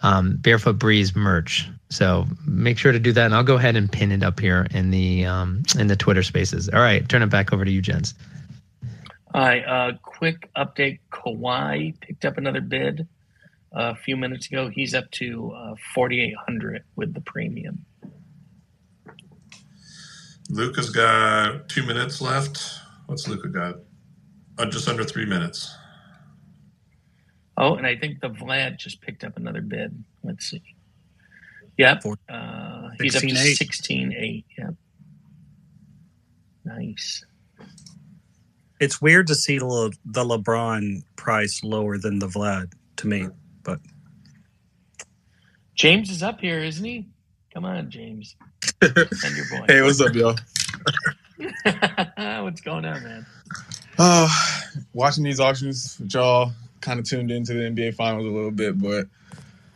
um, 0.00 0.36
Barefoot 0.36 0.78
Breeze 0.78 1.14
merch. 1.14 1.68
So 1.88 2.26
make 2.46 2.78
sure 2.78 2.92
to 2.92 2.98
do 2.98 3.12
that, 3.12 3.26
and 3.26 3.34
I'll 3.34 3.44
go 3.44 3.56
ahead 3.56 3.76
and 3.76 3.90
pin 3.90 4.12
it 4.12 4.22
up 4.22 4.40
here 4.40 4.66
in 4.72 4.90
the 4.90 5.24
um, 5.26 5.62
in 5.78 5.86
the 5.86 5.96
Twitter 5.96 6.22
Spaces. 6.22 6.68
All 6.68 6.80
right, 6.80 7.08
turn 7.08 7.22
it 7.22 7.30
back 7.30 7.52
over 7.52 7.64
to 7.64 7.70
you, 7.70 7.80
gents. 7.80 8.14
All 9.34 9.42
right, 9.42 9.64
uh, 9.64 9.92
quick 10.02 10.50
update. 10.56 10.98
Kawhi 11.10 11.98
picked 12.00 12.24
up 12.24 12.36
another 12.36 12.60
bid 12.60 13.06
a 13.72 13.94
few 13.94 14.16
minutes 14.16 14.46
ago. 14.46 14.68
He's 14.68 14.94
up 14.94 15.10
to 15.12 15.52
uh, 15.52 15.74
4,800 15.94 16.84
with 16.96 17.14
the 17.14 17.20
premium. 17.20 17.84
Luka's 20.50 20.90
got 20.90 21.68
two 21.68 21.82
minutes 21.84 22.20
left. 22.20 22.62
What's 23.06 23.26
Luka 23.28 23.48
got? 23.48 23.76
Uh, 24.58 24.66
just 24.66 24.88
under 24.88 25.04
three 25.04 25.24
minutes. 25.24 25.74
Oh, 27.56 27.76
and 27.76 27.86
I 27.86 27.96
think 27.96 28.20
the 28.20 28.30
Vlad 28.30 28.76
just 28.78 29.00
picked 29.00 29.24
up 29.24 29.36
another 29.36 29.60
bid. 29.60 30.04
Let's 30.22 30.46
see. 30.46 30.62
Yep. 31.78 32.04
Uh, 32.28 32.90
he's 33.00 33.16
up 33.16 33.22
to 33.22 33.28
16.8. 33.28 33.58
16.8. 33.58 34.44
Yep. 34.58 34.74
Nice. 36.64 37.24
It's 38.80 39.00
weird 39.00 39.26
to 39.28 39.34
see 39.34 39.58
the, 39.58 39.92
the 40.04 40.24
LeBron 40.24 41.02
price 41.16 41.62
lower 41.62 41.98
than 41.98 42.18
the 42.18 42.26
Vlad 42.26 42.72
to 42.96 43.06
me, 43.06 43.28
but 43.64 43.80
James 45.74 46.10
is 46.10 46.22
up 46.22 46.40
here, 46.40 46.60
isn't 46.60 46.84
he? 46.84 47.06
Come 47.52 47.64
on, 47.64 47.90
James. 47.90 48.36
Your 48.80 48.92
boy. 48.94 49.64
Hey, 49.68 49.82
what's 49.82 50.00
up, 50.00 50.14
y'all? 50.14 50.36
What's 52.44 52.60
going 52.60 52.84
on, 52.84 53.02
man? 53.02 53.26
Uh, 53.98 54.28
watching 54.94 55.24
these 55.24 55.40
auctions 55.40 56.00
y'all, 56.08 56.52
kind 56.80 56.98
of 56.98 57.06
tuned 57.06 57.30
into 57.30 57.54
the 57.54 57.60
NBA 57.60 57.94
Finals 57.94 58.24
a 58.24 58.30
little 58.30 58.50
bit, 58.50 58.80
but 58.80 59.06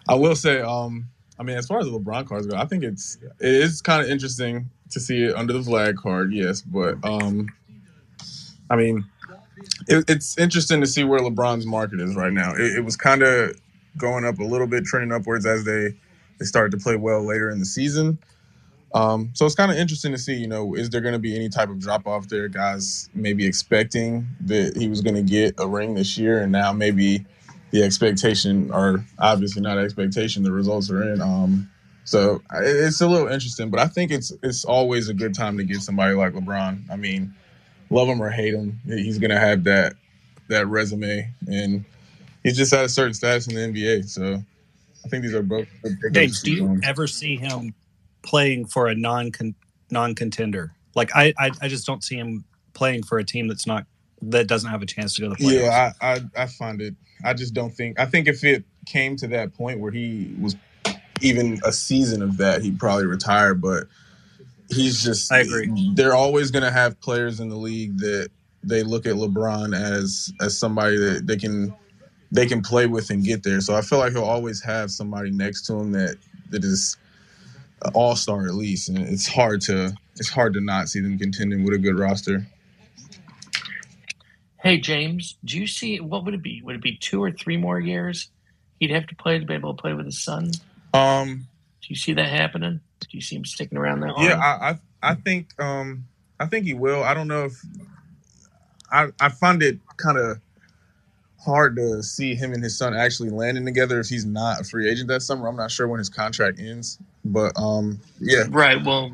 I 0.08 0.14
will 0.14 0.36
say, 0.36 0.60
um, 0.60 1.08
I 1.38 1.42
mean, 1.42 1.56
as 1.56 1.66
far 1.66 1.78
as 1.78 1.86
the 1.86 1.98
LeBron 1.98 2.26
cards 2.26 2.46
go, 2.46 2.56
I 2.56 2.64
think 2.64 2.84
it's 2.84 3.18
it 3.40 3.54
is 3.54 3.82
kind 3.82 4.02
of 4.02 4.08
interesting 4.08 4.70
to 4.90 5.00
see 5.00 5.24
it 5.24 5.34
under 5.34 5.52
the 5.52 5.58
Vlad 5.60 5.96
card, 5.96 6.32
yes, 6.32 6.62
but 6.62 6.96
um, 7.04 7.48
I 8.70 8.76
mean, 8.76 9.04
it, 9.88 10.08
it's 10.08 10.38
interesting 10.38 10.80
to 10.80 10.86
see 10.86 11.04
where 11.04 11.20
LeBron's 11.20 11.66
market 11.66 12.00
is 12.00 12.14
right 12.14 12.32
now. 12.32 12.54
It, 12.54 12.76
it 12.76 12.84
was 12.84 12.96
kind 12.96 13.22
of 13.22 13.60
going 13.96 14.24
up 14.24 14.38
a 14.38 14.44
little 14.44 14.66
bit, 14.66 14.84
trending 14.84 15.12
upwards 15.12 15.46
as 15.46 15.64
they 15.64 15.94
they 16.38 16.44
started 16.44 16.76
to 16.76 16.82
play 16.82 16.96
well 16.96 17.24
later 17.24 17.50
in 17.50 17.58
the 17.58 17.64
season. 17.64 18.18
Um, 18.94 19.30
so 19.34 19.44
it's 19.44 19.54
kind 19.54 19.70
of 19.70 19.76
interesting 19.76 20.12
to 20.12 20.18
see, 20.18 20.34
you 20.34 20.46
know, 20.46 20.74
is 20.74 20.90
there 20.90 21.00
going 21.00 21.12
to 21.12 21.18
be 21.18 21.34
any 21.34 21.48
type 21.48 21.68
of 21.68 21.78
drop 21.78 22.06
off 22.06 22.28
there? 22.28 22.48
Guys 22.48 23.10
maybe 23.14 23.46
expecting 23.46 24.26
that 24.42 24.76
he 24.76 24.88
was 24.88 25.00
going 25.00 25.16
to 25.16 25.22
get 25.22 25.54
a 25.58 25.66
ring 25.66 25.94
this 25.94 26.16
year, 26.16 26.40
and 26.40 26.52
now 26.52 26.72
maybe 26.72 27.24
the 27.72 27.82
expectation, 27.82 28.70
or 28.70 29.04
obviously 29.18 29.60
not 29.60 29.78
expectation, 29.78 30.42
the 30.42 30.52
results 30.52 30.90
are 30.90 31.02
in. 31.12 31.20
Um, 31.20 31.70
so 32.04 32.40
it's 32.54 33.00
a 33.00 33.08
little 33.08 33.26
interesting, 33.26 33.68
but 33.68 33.80
I 33.80 33.88
think 33.88 34.12
it's 34.12 34.32
it's 34.42 34.64
always 34.64 35.08
a 35.08 35.14
good 35.14 35.34
time 35.34 35.58
to 35.58 35.64
get 35.64 35.82
somebody 35.82 36.14
like 36.14 36.32
LeBron. 36.32 36.90
I 36.90 36.96
mean, 36.96 37.34
love 37.90 38.08
him 38.08 38.22
or 38.22 38.30
hate 38.30 38.54
him, 38.54 38.80
he's 38.86 39.18
going 39.18 39.32
to 39.32 39.38
have 39.38 39.64
that 39.64 39.94
that 40.48 40.68
resume, 40.68 41.28
and 41.48 41.84
he's 42.46 42.56
just 42.56 42.72
at 42.72 42.84
a 42.84 42.88
certain 42.88 43.12
status 43.12 43.48
in 43.48 43.54
the 43.54 43.60
NBA. 43.60 44.08
So 44.08 44.42
I 45.04 45.08
think 45.08 45.24
these 45.24 45.34
are 45.34 45.42
both. 45.42 45.66
James, 46.12 46.42
do 46.42 46.52
you 46.52 46.80
ever 46.84 47.06
see 47.06 47.36
him 47.36 47.74
playing 48.22 48.66
for 48.66 48.86
a 48.86 48.94
non 48.94 49.32
non 49.90 50.14
contender? 50.14 50.72
Like 50.94 51.10
I, 51.14 51.34
I 51.38 51.50
I 51.60 51.68
just 51.68 51.86
don't 51.86 52.04
see 52.04 52.16
him 52.16 52.44
playing 52.72 53.02
for 53.02 53.18
a 53.18 53.24
team 53.24 53.48
that's 53.48 53.66
not 53.66 53.84
that 54.22 54.46
doesn't 54.46 54.70
have 54.70 54.80
a 54.80 54.86
chance 54.86 55.14
to 55.14 55.22
go 55.22 55.28
to 55.28 55.34
the 55.34 55.44
playoffs. 55.44 55.62
Yeah, 55.62 55.92
I, 56.00 56.12
I 56.12 56.20
I 56.36 56.46
find 56.46 56.80
it. 56.80 56.94
I 57.24 57.34
just 57.34 57.52
don't 57.52 57.70
think. 57.70 57.98
I 57.98 58.06
think 58.06 58.28
if 58.28 58.44
it 58.44 58.64
came 58.86 59.16
to 59.16 59.26
that 59.28 59.54
point 59.54 59.80
where 59.80 59.90
he 59.90 60.34
was 60.40 60.54
even 61.20 61.60
a 61.64 61.72
season 61.72 62.22
of 62.22 62.36
that, 62.36 62.62
he'd 62.62 62.78
probably 62.78 63.06
retire. 63.06 63.54
But 63.54 63.88
he's 64.70 65.02
just. 65.02 65.32
I 65.32 65.40
agree. 65.40 65.92
They're 65.94 66.14
always 66.14 66.52
going 66.52 66.64
to 66.64 66.70
have 66.70 67.00
players 67.00 67.40
in 67.40 67.48
the 67.48 67.56
league 67.56 67.98
that 67.98 68.28
they 68.62 68.82
look 68.82 69.06
at 69.06 69.14
LeBron 69.14 69.74
as 69.74 70.32
as 70.40 70.56
somebody 70.56 70.96
that 70.96 71.26
they 71.26 71.36
can 71.36 71.74
they 72.32 72.46
can 72.46 72.62
play 72.62 72.86
with 72.86 73.10
and 73.10 73.24
get 73.24 73.42
there. 73.42 73.60
So 73.60 73.74
I 73.76 73.82
feel 73.82 73.98
like 73.98 74.12
he'll 74.12 74.24
always 74.24 74.62
have 74.62 74.90
somebody 74.90 75.30
next 75.30 75.66
to 75.66 75.74
him 75.74 75.92
that 75.92 76.16
that 76.50 76.64
is 76.64 76.96
an 77.84 77.92
all 77.94 78.16
star 78.16 78.46
at 78.46 78.54
least, 78.54 78.88
and 78.88 78.98
it's 78.98 79.28
hard 79.28 79.60
to 79.62 79.94
it's 80.16 80.30
hard 80.30 80.54
to 80.54 80.60
not 80.60 80.88
see 80.88 81.00
them 81.00 81.18
contending 81.18 81.64
with 81.64 81.74
a 81.74 81.78
good 81.78 81.98
roster. 81.98 82.46
Hey 84.62 84.78
James, 84.78 85.38
do 85.44 85.58
you 85.58 85.66
see 85.68 86.00
what 86.00 86.24
would 86.24 86.34
it 86.34 86.42
be? 86.42 86.62
Would 86.64 86.76
it 86.76 86.82
be 86.82 86.96
two 86.98 87.22
or 87.22 87.32
three 87.32 87.56
more 87.56 87.80
years 87.80 88.30
he'd 88.80 88.90
have 88.90 89.06
to 89.08 89.16
play 89.16 89.38
to 89.38 89.46
be 89.46 89.54
able 89.54 89.74
to 89.76 89.80
play 89.80 89.94
with 89.94 90.06
his 90.06 90.22
son? 90.24 90.60
Um, 90.94 91.48
Do 91.82 91.88
you 91.88 91.96
see 91.96 92.14
that 92.14 92.28
happening? 92.28 92.80
Do 93.00 93.08
you 93.12 93.20
see 93.22 93.36
him 93.36 93.44
sticking 93.44 93.78
around 93.78 94.00
that 94.00 94.14
long? 94.14 94.22
yeah, 94.22 94.36
I, 94.36 94.70
I 94.70 95.10
I 95.12 95.14
think 95.16 95.60
um 95.62 96.06
I 96.40 96.46
think 96.46 96.66
he 96.66 96.74
will. 96.74 97.02
I 97.04 97.14
don't 97.14 97.28
know 97.28 97.46
if 97.46 97.62
I 98.90 99.08
I 99.20 99.28
find 99.30 99.62
it 99.62 99.78
kind 99.98 100.18
of 100.18 100.40
hard 101.46 101.76
to 101.76 102.02
see 102.02 102.34
him 102.34 102.52
and 102.52 102.62
his 102.62 102.76
son 102.76 102.94
actually 102.94 103.30
landing 103.30 103.64
together 103.64 103.98
if 104.00 104.08
he's 104.08 104.26
not 104.26 104.60
a 104.60 104.64
free 104.64 104.90
agent 104.90 105.08
that 105.08 105.22
summer. 105.22 105.48
I'm 105.48 105.56
not 105.56 105.70
sure 105.70 105.88
when 105.88 105.98
his 105.98 106.10
contract 106.10 106.60
ends, 106.60 106.98
but 107.24 107.52
um 107.56 107.98
yeah. 108.20 108.44
Right. 108.50 108.84
Well, 108.84 109.12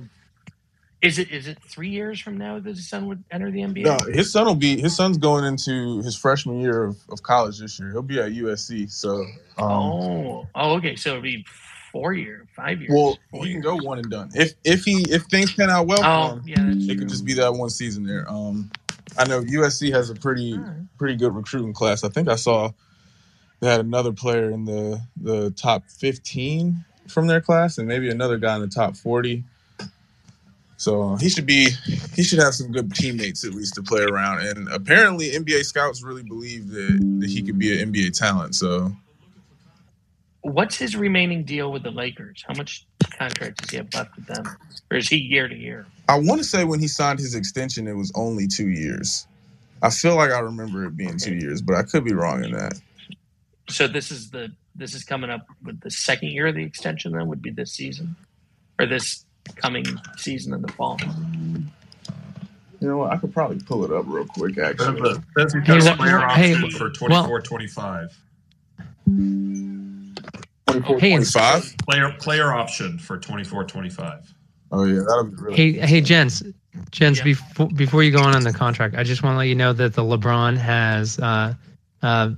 is 1.02 1.18
it 1.18 1.30
is 1.30 1.46
it 1.48 1.58
three 1.62 1.88
years 1.90 2.20
from 2.20 2.38
now 2.38 2.58
that 2.60 2.68
his 2.76 2.88
son 2.88 3.06
would 3.08 3.22
enter 3.30 3.50
the 3.50 3.60
NBA? 3.60 3.82
No, 3.84 3.96
his 4.12 4.32
son 4.32 4.46
will 4.46 4.54
be 4.54 4.80
his 4.80 4.96
son's 4.96 5.18
going 5.18 5.44
into 5.44 6.00
his 6.02 6.16
freshman 6.16 6.60
year 6.60 6.84
of, 6.84 6.96
of 7.10 7.22
college 7.22 7.58
this 7.60 7.78
year. 7.78 7.90
He'll 7.92 8.02
be 8.02 8.18
at 8.20 8.32
USC. 8.32 8.90
So 8.90 9.16
um 9.58 9.70
oh, 9.70 10.46
oh, 10.54 10.74
okay. 10.76 10.96
So 10.96 11.10
it'd 11.10 11.22
be 11.24 11.44
four 11.92 12.14
year, 12.14 12.46
five 12.56 12.80
years. 12.80 12.92
well 12.94 13.18
four 13.30 13.44
he 13.44 13.52
can 13.52 13.62
years. 13.62 13.64
go 13.64 13.76
one 13.84 13.98
and 13.98 14.10
done. 14.10 14.30
If 14.34 14.52
if 14.64 14.84
he 14.84 15.04
if 15.10 15.24
things 15.24 15.52
pan 15.52 15.70
out 15.70 15.86
well 15.88 16.00
Oh, 16.04 16.36
him, 16.36 16.42
yeah, 16.46 16.70
it 16.70 16.86
true. 16.86 16.98
could 17.00 17.08
just 17.08 17.24
be 17.24 17.34
that 17.34 17.52
one 17.52 17.68
season 17.70 18.04
there. 18.04 18.24
Um, 18.30 18.70
I 19.18 19.26
know 19.26 19.42
USC 19.42 19.92
has 19.92 20.10
a 20.10 20.14
pretty 20.14 20.56
right. 20.58 20.76
pretty 20.98 21.16
good 21.16 21.34
recruiting 21.34 21.72
class. 21.72 22.04
I 22.04 22.08
think 22.08 22.28
I 22.28 22.36
saw 22.36 22.70
they 23.60 23.70
had 23.70 23.80
another 23.80 24.12
player 24.12 24.50
in 24.50 24.64
the 24.64 25.00
the 25.16 25.50
top 25.52 25.84
15 25.88 26.84
from 27.08 27.26
their 27.26 27.40
class, 27.40 27.78
and 27.78 27.86
maybe 27.86 28.10
another 28.10 28.38
guy 28.38 28.54
in 28.56 28.60
the 28.60 28.68
top 28.68 28.96
40. 28.96 29.44
So 30.76 31.02
uh, 31.02 31.16
he 31.16 31.28
should 31.28 31.46
be 31.46 31.68
he 32.14 32.24
should 32.24 32.40
have 32.40 32.54
some 32.54 32.72
good 32.72 32.92
teammates 32.92 33.44
at 33.44 33.54
least 33.54 33.74
to 33.74 33.82
play 33.82 34.02
around. 34.02 34.40
And 34.46 34.68
apparently 34.68 35.30
NBA 35.30 35.64
scouts 35.64 36.02
really 36.02 36.24
believe 36.24 36.70
that, 36.70 37.18
that 37.20 37.30
he 37.30 37.42
could 37.42 37.58
be 37.58 37.80
an 37.80 37.92
NBA 37.92 38.18
talent. 38.18 38.56
So 38.56 38.92
What's 40.42 40.76
his 40.76 40.96
remaining 40.96 41.44
deal 41.44 41.70
with 41.70 41.84
the 41.84 41.92
Lakers? 41.92 42.44
How 42.46 42.54
much 42.54 42.84
contract 43.16 43.58
does 43.58 43.70
he 43.70 43.76
have 43.76 43.94
left 43.94 44.16
with 44.16 44.26
them, 44.26 44.44
or 44.90 44.96
is 44.96 45.08
he 45.08 45.16
year 45.16 45.46
to 45.46 45.54
year? 45.54 45.86
I 46.08 46.18
want 46.18 46.40
to 46.40 46.44
say 46.44 46.64
when 46.64 46.80
he 46.80 46.88
signed 46.88 47.18
his 47.18 47.34
extension, 47.34 47.86
it 47.86 47.96
was 47.96 48.12
only 48.14 48.46
two 48.46 48.68
years. 48.68 49.26
I 49.82 49.90
feel 49.90 50.16
like 50.16 50.30
I 50.30 50.40
remember 50.40 50.84
it 50.84 50.96
being 50.96 51.16
two 51.16 51.34
years, 51.34 51.60
but 51.62 51.74
I 51.76 51.82
could 51.82 52.04
be 52.04 52.12
wrong 52.14 52.44
in 52.44 52.52
that. 52.52 52.74
So 53.68 53.88
this 53.88 54.10
is 54.10 54.30
the 54.30 54.52
this 54.74 54.94
is 54.94 55.04
coming 55.04 55.30
up 55.30 55.46
with 55.62 55.80
the 55.80 55.90
second 55.90 56.28
year 56.30 56.48
of 56.48 56.54
the 56.54 56.64
extension. 56.64 57.12
Then 57.12 57.28
would 57.28 57.42
be 57.42 57.50
this 57.50 57.72
season, 57.72 58.14
or 58.78 58.86
this 58.86 59.24
coming 59.56 59.84
season 60.16 60.54
in 60.54 60.62
the 60.62 60.72
fall. 60.72 60.98
You 62.80 62.88
know 62.88 62.98
what? 62.98 63.12
I 63.12 63.16
could 63.16 63.32
probably 63.32 63.60
pull 63.60 63.84
it 63.84 63.92
up 63.92 64.04
real 64.08 64.26
quick. 64.26 64.58
Actually, 64.58 65.18
That's 65.36 65.52
Hey, 65.52 65.60
because 65.60 65.84
well, 65.84 65.96
player 65.96 66.18
hey, 66.18 66.54
option 66.54 66.70
for 66.70 66.92
well- 67.08 67.24
24 67.24 67.40
25. 67.42 68.18
Hey, 70.98 71.10
25. 71.10 71.74
Player 71.88 72.12
player 72.18 72.52
option 72.52 72.98
for 72.98 73.18
24 73.18 73.64
25. 73.64 74.34
Oh 74.72 74.84
yeah, 74.84 75.00
that'll 75.06 75.24
be 75.24 75.36
really. 75.36 75.56
Hey, 75.56 75.72
hey, 75.72 76.00
gents, 76.00 76.42
gents. 76.90 77.18
Yeah. 77.18 77.24
Before 77.24 77.68
before 77.68 78.02
you 78.02 78.10
go 78.10 78.20
on 78.20 78.34
on 78.34 78.42
the 78.42 78.52
contract, 78.52 78.94
I 78.96 79.04
just 79.04 79.22
want 79.22 79.34
to 79.34 79.38
let 79.38 79.48
you 79.48 79.54
know 79.54 79.72
that 79.74 79.94
the 79.94 80.02
LeBron 80.02 80.56
has 80.56 81.18
uh, 81.18 81.54
uh, 82.02 82.30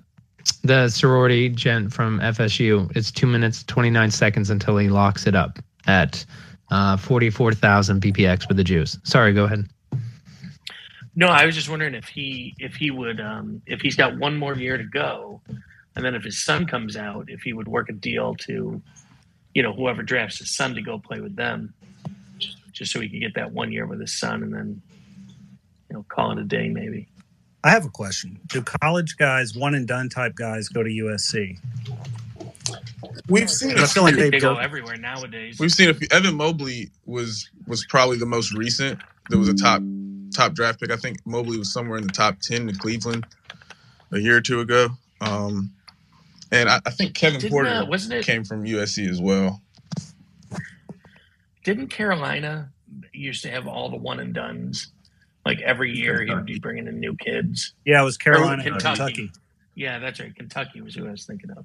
the 0.62 0.88
sorority 0.88 1.48
gent 1.48 1.92
from 1.92 2.18
FSU. 2.20 2.94
It's 2.96 3.12
two 3.12 3.28
minutes 3.28 3.62
twenty 3.62 3.90
nine 3.90 4.10
seconds 4.10 4.50
until 4.50 4.76
he 4.76 4.88
locks 4.88 5.26
it 5.28 5.36
up 5.36 5.60
at 5.86 6.24
uh, 6.72 6.96
forty 6.96 7.30
four 7.30 7.52
thousand 7.52 8.02
BPX 8.02 8.48
with 8.48 8.56
the 8.56 8.64
juice. 8.64 8.98
Sorry, 9.04 9.32
go 9.32 9.44
ahead. 9.44 9.68
No, 11.16 11.28
I 11.28 11.46
was 11.46 11.54
just 11.54 11.68
wondering 11.68 11.94
if 11.94 12.08
he 12.08 12.54
if 12.58 12.74
he 12.74 12.90
would 12.90 13.20
um, 13.20 13.62
if 13.66 13.80
he's 13.80 13.94
got 13.94 14.18
one 14.18 14.36
more 14.36 14.54
year 14.54 14.76
to 14.76 14.84
go, 14.84 15.40
and 15.94 16.04
then 16.04 16.16
if 16.16 16.24
his 16.24 16.42
son 16.42 16.66
comes 16.66 16.96
out, 16.96 17.26
if 17.28 17.42
he 17.42 17.52
would 17.52 17.68
work 17.68 17.88
a 17.88 17.92
deal 17.92 18.34
to, 18.46 18.82
you 19.54 19.62
know, 19.62 19.72
whoever 19.72 20.02
drafts 20.02 20.38
his 20.38 20.56
son 20.56 20.74
to 20.74 20.82
go 20.82 20.98
play 20.98 21.20
with 21.20 21.36
them, 21.36 21.72
just, 22.74 22.90
just 22.90 22.92
so 22.92 23.00
he 23.00 23.08
could 23.08 23.20
get 23.20 23.34
that 23.34 23.52
one 23.52 23.72
year 23.72 23.86
with 23.86 24.00
his 24.00 24.12
son, 24.12 24.42
and 24.42 24.52
then, 24.52 24.82
you 25.88 25.96
know, 25.96 26.04
call 26.08 26.32
it 26.32 26.38
a 26.38 26.44
day 26.44 26.68
maybe. 26.68 27.08
I 27.62 27.70
have 27.70 27.86
a 27.86 27.90
question. 27.90 28.38
Do 28.48 28.62
college 28.62 29.16
guys, 29.16 29.56
one 29.56 29.74
and 29.74 29.88
done 29.88 30.10
type 30.10 30.34
guys, 30.34 30.68
go 30.68 30.82
to 30.82 30.90
USC? 30.90 31.58
We've 33.28 33.50
seen. 33.50 33.78
I 33.78 33.86
feel 33.86 34.02
like 34.02 34.16
they 34.16 34.30
they 34.30 34.38
go 34.38 34.54
go. 34.54 34.60
everywhere 34.60 34.96
nowadays. 34.98 35.58
We've 35.58 35.72
seen 35.72 35.88
a 35.88 35.94
few. 35.94 36.08
Evan 36.10 36.34
Mobley 36.34 36.90
was 37.06 37.48
was 37.66 37.86
probably 37.86 38.18
the 38.18 38.26
most 38.26 38.52
recent. 38.52 39.00
There 39.30 39.38
was 39.38 39.48
a 39.48 39.54
top 39.54 39.80
top 40.34 40.52
draft 40.52 40.80
pick. 40.80 40.90
I 40.90 40.96
think 40.96 41.18
Mobley 41.24 41.56
was 41.56 41.72
somewhere 41.72 41.96
in 41.96 42.06
the 42.06 42.12
top 42.12 42.40
ten 42.40 42.66
to 42.66 42.74
Cleveland 42.74 43.26
a 44.12 44.18
year 44.18 44.36
or 44.36 44.40
two 44.42 44.60
ago. 44.60 44.88
Um, 45.22 45.72
and 46.52 46.68
I, 46.68 46.80
I 46.84 46.90
think 46.90 47.14
Kevin 47.14 47.40
Didn't, 47.40 47.52
Porter 47.52 47.70
uh, 47.70 47.86
wasn't 47.86 48.14
it? 48.14 48.26
came 48.26 48.44
from 48.44 48.64
USC 48.64 49.08
as 49.08 49.20
well. 49.20 49.62
Didn't 51.64 51.88
Carolina 51.88 52.70
used 53.12 53.42
to 53.42 53.50
have 53.50 53.66
all 53.66 53.90
the 53.90 53.96
one 53.96 54.20
and 54.20 54.32
duns? 54.32 54.92
Like 55.44 55.60
every 55.60 55.92
year, 55.92 56.22
he 56.22 56.32
would 56.32 56.46
be 56.46 56.58
bringing 56.58 56.86
in 56.86 57.00
new 57.00 57.16
kids. 57.16 57.74
Yeah, 57.84 58.00
it 58.00 58.04
was 58.04 58.16
Carolina 58.16 58.62
and 58.62 58.72
Kentucky. 58.78 58.96
Kentucky. 58.96 59.30
Yeah, 59.74 59.98
that's 59.98 60.20
right. 60.20 60.34
Kentucky 60.34 60.80
was 60.80 60.94
who 60.94 61.06
I 61.06 61.10
was 61.10 61.26
thinking 61.26 61.50
of. 61.50 61.64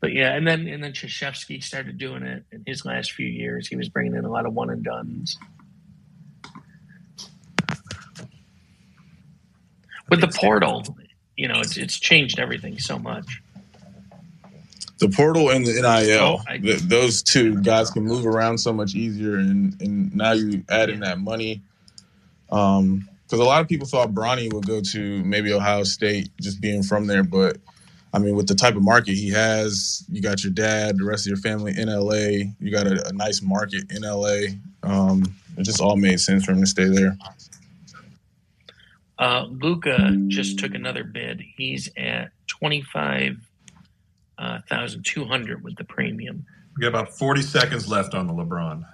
But 0.00 0.12
yeah, 0.12 0.34
and 0.34 0.46
then 0.46 0.66
and 0.66 0.82
then 0.82 0.92
Krzyzewski 0.92 1.62
started 1.62 1.98
doing 1.98 2.22
it 2.22 2.44
in 2.50 2.64
his 2.66 2.84
last 2.84 3.12
few 3.12 3.26
years. 3.26 3.68
He 3.68 3.76
was 3.76 3.88
bringing 3.88 4.14
in 4.14 4.24
a 4.24 4.30
lot 4.30 4.46
of 4.46 4.54
one 4.54 4.70
and 4.70 4.82
duns. 4.82 5.36
With 10.08 10.20
the 10.20 10.28
portal, 10.28 10.96
you 11.36 11.48
know, 11.48 11.60
it's 11.60 11.76
it's 11.76 11.98
changed 11.98 12.38
everything 12.40 12.78
so 12.78 12.98
much. 12.98 13.42
The 15.00 15.08
portal 15.08 15.50
and 15.50 15.66
the 15.66 15.72
NIL, 15.72 16.20
Oh, 16.20 16.42
I- 16.46 16.58
th- 16.58 16.80
those 16.80 17.22
two 17.22 17.60
guys 17.62 17.90
can 17.90 18.04
move 18.04 18.26
around 18.26 18.58
so 18.58 18.72
much 18.72 18.94
easier, 18.94 19.36
and 19.36 19.80
and 19.80 20.14
now 20.14 20.32
you 20.32 20.62
add 20.68 20.90
in 20.90 21.00
that 21.00 21.18
money. 21.18 21.62
Um, 22.52 23.08
because 23.26 23.40
a 23.40 23.44
lot 23.44 23.60
of 23.62 23.68
people 23.68 23.86
thought 23.86 24.12
Bronny 24.12 24.52
would 24.52 24.66
go 24.66 24.80
to 24.80 25.24
maybe 25.24 25.52
Ohio 25.52 25.84
State, 25.84 26.30
just 26.40 26.60
being 26.60 26.82
from 26.82 27.06
there, 27.06 27.22
but 27.22 27.58
I 28.12 28.18
mean, 28.18 28.34
with 28.34 28.48
the 28.48 28.56
type 28.56 28.74
of 28.74 28.82
market 28.82 29.14
he 29.14 29.30
has, 29.30 30.04
you 30.10 30.20
got 30.20 30.42
your 30.42 30.52
dad, 30.52 30.98
the 30.98 31.04
rest 31.04 31.26
of 31.26 31.30
your 31.30 31.36
family 31.36 31.72
in 31.78 31.88
LA. 31.88 32.50
You 32.58 32.72
got 32.72 32.88
a, 32.88 33.06
a 33.08 33.12
nice 33.12 33.40
market 33.40 33.84
in 33.92 34.02
LA. 34.02 34.56
Um, 34.82 35.22
it 35.56 35.62
just 35.62 35.80
all 35.80 35.96
made 35.96 36.18
sense 36.18 36.44
for 36.44 36.50
him 36.52 36.60
to 36.60 36.66
stay 36.66 36.88
there. 36.88 37.16
Uh, 39.18 39.46
Luka 39.48 40.16
just 40.28 40.58
took 40.58 40.74
another 40.74 41.04
bid. 41.04 41.42
He's 41.56 41.88
at 41.96 42.30
twenty 42.46 42.82
five 42.82 43.36
thousand 44.68 45.04
two 45.04 45.24
hundred 45.24 45.62
with 45.62 45.76
the 45.76 45.84
premium. 45.84 46.44
We 46.76 46.82
got 46.82 46.88
about 46.88 47.12
40 47.18 47.42
seconds 47.42 47.88
left 47.88 48.14
on 48.14 48.26
the 48.26 48.32
LeBron. 48.32 48.84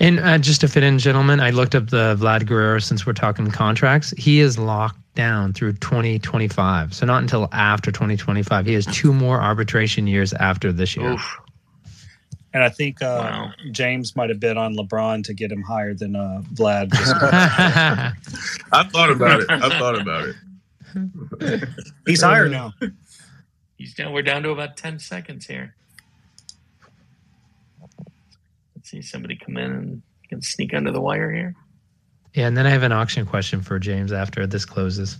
And 0.00 0.20
uh, 0.20 0.38
just 0.38 0.60
to 0.60 0.68
fit 0.68 0.82
in, 0.82 0.98
gentlemen, 0.98 1.40
I 1.40 1.50
looked 1.50 1.74
up 1.74 1.88
the 1.88 2.16
Vlad 2.16 2.46
Guerrero 2.46 2.80
since 2.80 3.06
we're 3.06 3.12
talking 3.12 3.50
contracts. 3.50 4.10
He 4.18 4.40
is 4.40 4.58
locked 4.58 4.98
down 5.14 5.52
through 5.52 5.74
2025. 5.74 6.92
So 6.94 7.06
not 7.06 7.22
until 7.22 7.48
after 7.52 7.92
2025. 7.92 8.66
He 8.66 8.74
has 8.74 8.86
two 8.86 9.12
more 9.12 9.40
arbitration 9.40 10.06
years 10.06 10.32
after 10.34 10.72
this 10.72 10.96
year. 10.96 11.12
Oof! 11.12 11.38
And 12.52 12.62
I 12.62 12.68
think 12.68 13.02
uh, 13.02 13.18
Wow. 13.20 13.52
James 13.72 14.14
might 14.14 14.30
have 14.30 14.38
bid 14.40 14.56
on 14.56 14.76
LeBron 14.76 15.24
to 15.24 15.34
get 15.34 15.50
him 15.50 15.62
higher 15.62 15.94
than 15.94 16.14
uh, 16.14 16.42
Vlad. 16.52 16.90
I 18.72 18.84
thought 18.84 19.10
about 19.10 19.40
it. 19.40 19.50
I 19.50 19.78
thought 19.78 20.00
about 20.00 20.28
it. 20.28 21.68
He's 22.06 22.22
higher 22.22 22.48
now. 22.48 22.72
He's 23.76 23.94
down. 23.94 24.12
We're 24.12 24.22
down 24.22 24.42
to 24.44 24.50
about 24.50 24.76
ten 24.76 24.98
seconds 24.98 25.46
here. 25.46 25.74
Let's 28.76 28.90
see 28.90 29.02
somebody 29.02 29.36
come 29.36 29.56
in 29.56 29.70
and 29.72 30.02
can 30.28 30.42
sneak 30.42 30.74
under 30.74 30.90
the 30.92 31.00
wire 31.00 31.30
here. 31.32 31.54
yeah, 32.34 32.46
and 32.46 32.56
then 32.56 32.66
I 32.66 32.70
have 32.70 32.82
an 32.82 32.92
auction 32.92 33.26
question 33.26 33.60
for 33.62 33.78
James 33.78 34.12
after 34.12 34.46
this 34.46 34.64
closes. 34.64 35.18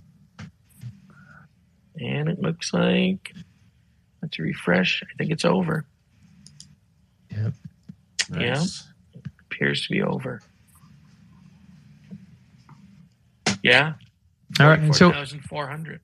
And 1.99 2.27
it 2.29 2.39
looks 2.41 2.73
like 2.73 3.33
let's 4.21 4.37
refresh. 4.39 5.01
I 5.03 5.07
think 5.17 5.31
it's 5.31 5.45
over. 5.45 5.85
Yep. 7.31 7.53
Nice. 8.29 8.87
Appears 9.51 9.85
to 9.87 9.91
be 9.93 10.01
over. 10.01 10.41
Yeah. 13.63 13.93
All 14.59 14.67
right, 14.67 14.93
so- 14.95 15.09
Four 15.09 15.13
thousand 15.19 15.41
four 15.41 15.67
hundred. 15.67 16.01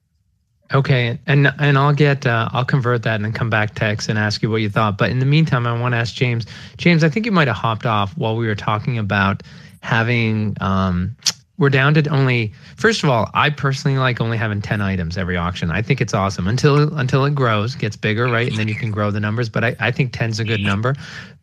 Okay, 0.74 1.18
and 1.26 1.52
and 1.58 1.76
I'll 1.76 1.92
get 1.92 2.26
uh, 2.26 2.48
I'll 2.52 2.64
convert 2.64 3.02
that 3.02 3.16
and 3.16 3.24
then 3.24 3.32
come 3.32 3.50
back 3.50 3.74
Tex 3.74 4.08
and 4.08 4.18
ask 4.18 4.42
you 4.42 4.50
what 4.50 4.62
you 4.62 4.70
thought. 4.70 4.96
But 4.96 5.10
in 5.10 5.18
the 5.18 5.26
meantime, 5.26 5.66
I 5.66 5.78
want 5.78 5.92
to 5.92 5.98
ask 5.98 6.14
James. 6.14 6.46
James, 6.78 7.04
I 7.04 7.08
think 7.08 7.26
you 7.26 7.32
might 7.32 7.48
have 7.48 7.56
hopped 7.56 7.86
off 7.86 8.16
while 8.16 8.36
we 8.36 8.46
were 8.46 8.54
talking 8.54 8.98
about 8.98 9.42
having 9.82 10.56
um, 10.60 11.16
we're 11.58 11.68
down 11.68 11.94
to 11.94 12.08
only 12.08 12.52
first 12.76 13.04
of 13.04 13.08
all 13.08 13.30
i 13.34 13.48
personally 13.48 13.96
like 13.96 14.20
only 14.20 14.36
having 14.36 14.60
10 14.60 14.80
items 14.80 15.16
every 15.16 15.36
auction 15.36 15.70
i 15.70 15.80
think 15.80 16.00
it's 16.00 16.14
awesome 16.14 16.48
until 16.48 16.96
until 16.96 17.24
it 17.24 17.34
grows 17.34 17.76
gets 17.76 17.94
bigger 17.94 18.26
right 18.26 18.48
and 18.48 18.58
then 18.58 18.66
you 18.66 18.74
can 18.74 18.90
grow 18.90 19.10
the 19.10 19.20
numbers 19.20 19.48
but 19.48 19.62
i, 19.62 19.76
I 19.78 19.90
think 19.92 20.12
10's 20.12 20.40
a 20.40 20.44
good 20.44 20.60
number 20.60 20.94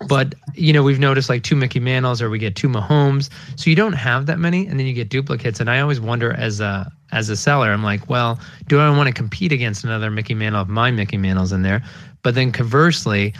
but 0.07 0.35
you 0.55 0.73
know 0.73 0.83
we've 0.83 0.99
noticed 0.99 1.29
like 1.29 1.43
two 1.43 1.55
mickey 1.55 1.79
mantles 1.79 2.21
or 2.21 2.29
we 2.29 2.39
get 2.39 2.55
two 2.55 2.67
mahomes 2.67 3.29
so 3.55 3.69
you 3.69 3.75
don't 3.75 3.93
have 3.93 4.25
that 4.25 4.39
many 4.39 4.67
and 4.67 4.79
then 4.79 4.87
you 4.87 4.93
get 4.93 5.09
duplicates 5.09 5.59
and 5.59 5.69
i 5.69 5.79
always 5.79 6.01
wonder 6.01 6.33
as 6.33 6.59
a 6.59 6.91
as 7.11 7.29
a 7.29 7.35
seller 7.35 7.71
i'm 7.71 7.83
like 7.83 8.09
well 8.09 8.39
do 8.67 8.79
i 8.79 8.89
want 8.89 9.07
to 9.07 9.13
compete 9.13 9.51
against 9.51 9.83
another 9.83 10.09
mickey 10.09 10.33
mantle 10.33 10.61
of 10.61 10.69
my 10.69 10.91
mickey 10.91 11.17
mantles 11.17 11.51
in 11.51 11.61
there 11.61 11.83
but 12.23 12.35
then 12.35 12.51
conversely 12.51 13.33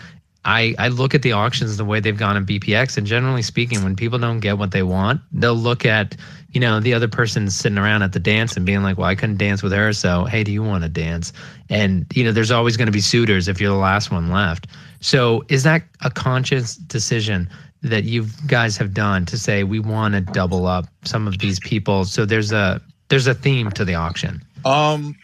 I, 0.45 0.73
I 0.79 0.87
look 0.87 1.13
at 1.13 1.21
the 1.21 1.33
auctions 1.33 1.75
the 1.75 1.83
way 1.83 1.99
they've 1.99 2.17
gone 2.17 2.37
in 2.37 2.45
BPX, 2.45 2.97
and 2.97 3.05
generally 3.05 3.41
speaking, 3.41 3.83
when 3.83 3.95
people 3.95 4.17
don't 4.17 4.39
get 4.39 4.57
what 4.57 4.71
they 4.71 4.83
want, 4.83 5.21
they'll 5.33 5.53
look 5.53 5.85
at 5.85 6.15
you 6.51 6.59
know 6.59 6.79
the 6.79 6.93
other 6.93 7.07
person 7.07 7.49
sitting 7.49 7.77
around 7.77 8.01
at 8.03 8.13
the 8.13 8.19
dance 8.19 8.55
and 8.55 8.65
being 8.65 8.81
like, 8.81 8.97
"Well, 8.97 9.07
I 9.07 9.15
couldn't 9.15 9.37
dance 9.37 9.61
with 9.61 9.73
her, 9.73 9.91
so 9.91 10.25
hey, 10.25 10.43
do 10.43 10.51
you 10.51 10.63
want 10.63 10.83
to 10.83 10.89
dance?" 10.89 11.33
And 11.69 12.05
you 12.15 12.23
know, 12.23 12.31
there's 12.31 12.51
always 12.51 12.77
going 12.77 12.87
to 12.87 12.91
be 12.91 13.01
suitors 13.01 13.47
if 13.47 13.59
you're 13.59 13.71
the 13.71 13.77
last 13.77 14.11
one 14.11 14.31
left. 14.31 14.67
So, 15.01 15.43
is 15.49 15.63
that 15.63 15.83
a 16.01 16.09
conscious 16.09 16.75
decision 16.75 17.49
that 17.81 18.05
you 18.05 18.25
guys 18.47 18.77
have 18.77 18.93
done 18.93 19.25
to 19.25 19.37
say 19.37 19.63
we 19.63 19.79
want 19.79 20.13
to 20.13 20.21
double 20.21 20.67
up 20.67 20.85
some 21.03 21.27
of 21.27 21.39
these 21.39 21.59
people? 21.59 22.05
So 22.05 22.25
there's 22.25 22.51
a 22.51 22.81
there's 23.09 23.27
a 23.27 23.33
theme 23.33 23.71
to 23.71 23.83
the 23.83 23.95
auction. 23.95 24.43
Um, 24.65 25.15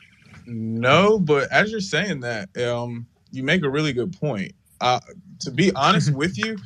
no, 0.46 1.20
but 1.20 1.52
as 1.52 1.72
you're 1.72 1.80
saying 1.80 2.22
that, 2.22 2.56
um, 2.58 3.08
you 3.32 3.44
make 3.44 3.64
a 3.64 3.70
really 3.70 3.94
good 3.94 4.18
point. 4.20 4.54
Uh, 4.82 5.00
to 5.40 5.52
be 5.52 5.72
honest 5.74 6.14
with 6.16 6.38
you, 6.38 6.58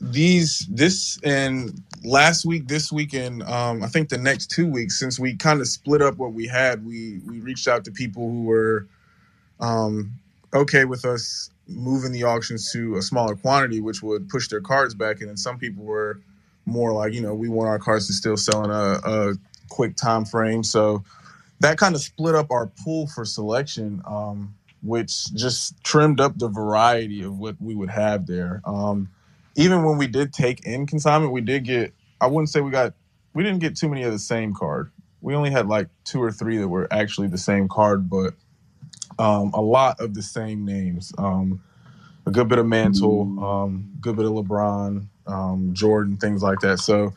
these 0.00 0.66
this 0.70 1.18
and 1.24 1.82
last 2.04 2.44
week, 2.44 2.68
this 2.68 2.92
week, 2.92 3.14
and 3.14 3.42
um, 3.42 3.82
I 3.82 3.88
think 3.88 4.08
the 4.08 4.18
next 4.18 4.50
two 4.50 4.66
weeks, 4.66 4.98
since 4.98 5.18
we 5.18 5.34
kind 5.34 5.60
of 5.60 5.68
split 5.68 6.02
up 6.02 6.16
what 6.16 6.32
we 6.32 6.46
had, 6.46 6.86
we 6.86 7.20
we 7.26 7.40
reached 7.40 7.66
out 7.66 7.84
to 7.84 7.90
people 7.90 8.30
who 8.30 8.44
were 8.44 8.86
um, 9.60 10.12
okay 10.54 10.84
with 10.84 11.04
us 11.04 11.50
moving 11.68 12.12
the 12.12 12.22
auctions 12.22 12.70
to 12.72 12.96
a 12.96 13.02
smaller 13.02 13.34
quantity, 13.34 13.80
which 13.80 14.02
would 14.02 14.28
push 14.28 14.48
their 14.48 14.60
cards 14.60 14.94
back, 14.94 15.20
and 15.20 15.28
then 15.28 15.36
some 15.36 15.58
people 15.58 15.84
were 15.84 16.20
more 16.64 16.92
like, 16.92 17.12
you 17.12 17.20
know, 17.20 17.34
we 17.34 17.48
want 17.48 17.68
our 17.68 17.78
cards 17.78 18.06
to 18.06 18.12
still 18.12 18.36
sell 18.36 18.64
in 18.64 18.70
a, 18.70 19.00
a 19.04 19.34
quick 19.68 19.96
time 19.96 20.24
frame. 20.24 20.62
So 20.62 21.04
that 21.60 21.78
kind 21.78 21.94
of 21.94 22.00
split 22.00 22.34
up 22.34 22.50
our 22.50 22.66
pool 22.66 23.06
for 23.06 23.24
selection, 23.24 24.02
um, 24.06 24.54
which 24.82 25.32
just 25.34 25.82
trimmed 25.82 26.20
up 26.20 26.38
the 26.38 26.48
variety 26.48 27.22
of 27.22 27.38
what 27.38 27.56
we 27.60 27.74
would 27.74 27.90
have 27.90 28.26
there. 28.26 28.62
Um, 28.64 29.08
even 29.56 29.84
when 29.84 29.96
we 29.96 30.06
did 30.06 30.32
take 30.32 30.66
in 30.66 30.86
consignment, 30.86 31.32
we 31.32 31.40
did 31.40 31.64
get. 31.64 31.94
I 32.20 32.26
wouldn't 32.26 32.50
say 32.50 32.60
we 32.60 32.70
got. 32.70 32.94
We 33.34 33.42
didn't 33.42 33.60
get 33.60 33.76
too 33.76 33.88
many 33.88 34.02
of 34.02 34.12
the 34.12 34.18
same 34.18 34.54
card. 34.54 34.90
We 35.20 35.34
only 35.34 35.50
had 35.50 35.66
like 35.66 35.88
two 36.04 36.22
or 36.22 36.30
three 36.30 36.58
that 36.58 36.68
were 36.68 36.88
actually 36.90 37.28
the 37.28 37.38
same 37.38 37.68
card, 37.68 38.08
but 38.08 38.34
um, 39.18 39.50
a 39.54 39.60
lot 39.60 40.00
of 40.00 40.14
the 40.14 40.22
same 40.22 40.64
names. 40.64 41.12
Um, 41.18 41.62
a 42.26 42.30
good 42.30 42.48
bit 42.48 42.58
of 42.58 42.66
Mantle, 42.66 43.44
um, 43.44 43.92
good 44.00 44.16
bit 44.16 44.26
of 44.26 44.32
LeBron, 44.32 45.06
um, 45.26 45.70
Jordan, 45.74 46.16
things 46.16 46.42
like 46.42 46.60
that. 46.60 46.78
So 46.78 47.14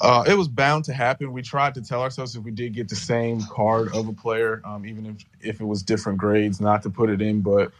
uh, 0.00 0.24
it 0.28 0.34
was 0.36 0.48
bound 0.48 0.84
to 0.86 0.94
happen. 0.94 1.32
We 1.32 1.42
tried 1.42 1.74
to 1.74 1.82
tell 1.82 2.02
ourselves 2.02 2.36
if 2.36 2.44
we 2.44 2.52
did 2.52 2.74
get 2.74 2.88
the 2.88 2.96
same 2.96 3.42
card 3.44 3.94
of 3.94 4.08
a 4.08 4.14
player, 4.14 4.62
um, 4.64 4.86
even 4.86 5.06
if 5.06 5.16
if 5.40 5.60
it 5.60 5.64
was 5.66 5.82
different 5.82 6.18
grades, 6.18 6.60
not 6.60 6.82
to 6.84 6.90
put 6.90 7.10
it 7.10 7.22
in. 7.22 7.42
But 7.42 7.72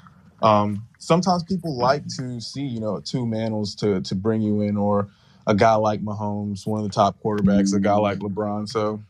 um, 0.43 0.89
sometimes 0.99 1.45
people 1.45 1.77
like 1.77 2.09
to 2.19 2.41
see, 2.41 2.63
you 2.63 2.81
know, 2.81 3.01
two 3.01 3.27
Mantles 3.27 3.77
to 3.77 4.01
to 4.03 4.15
bring 4.17 4.43
you 4.43 4.63
in, 4.63 4.77
or 4.77 5.09
a 5.47 5.55
guy 5.55 5.75
like 5.77 6.03
Mahomes, 6.03 6.67
one 6.67 6.81
of 6.81 6.89
the 6.89 6.95
top 6.95 7.17
quarterbacks, 7.25 7.75
a 7.75 7.81
guy 7.81 7.97
like 7.97 8.19
LeBron. 8.21 8.69
So 8.69 9.03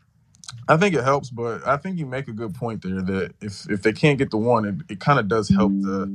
I 0.67 0.77
think 0.77 0.95
it 0.95 1.03
helps, 1.03 1.29
but 1.29 1.67
I 1.67 1.77
think 1.77 1.99
you 1.99 2.07
make 2.07 2.27
a 2.27 2.33
good 2.33 2.55
point 2.55 2.83
there 2.83 3.01
that 3.03 3.35
if 3.41 3.69
if 3.69 3.83
they 3.83 3.93
can't 3.93 4.17
get 4.19 4.31
the 4.31 4.37
one, 4.37 4.65
it, 4.65 4.93
it 4.93 4.99
kind 4.99 5.19
of 5.19 5.27
does 5.27 5.49
help 5.49 5.73
the 5.81 6.11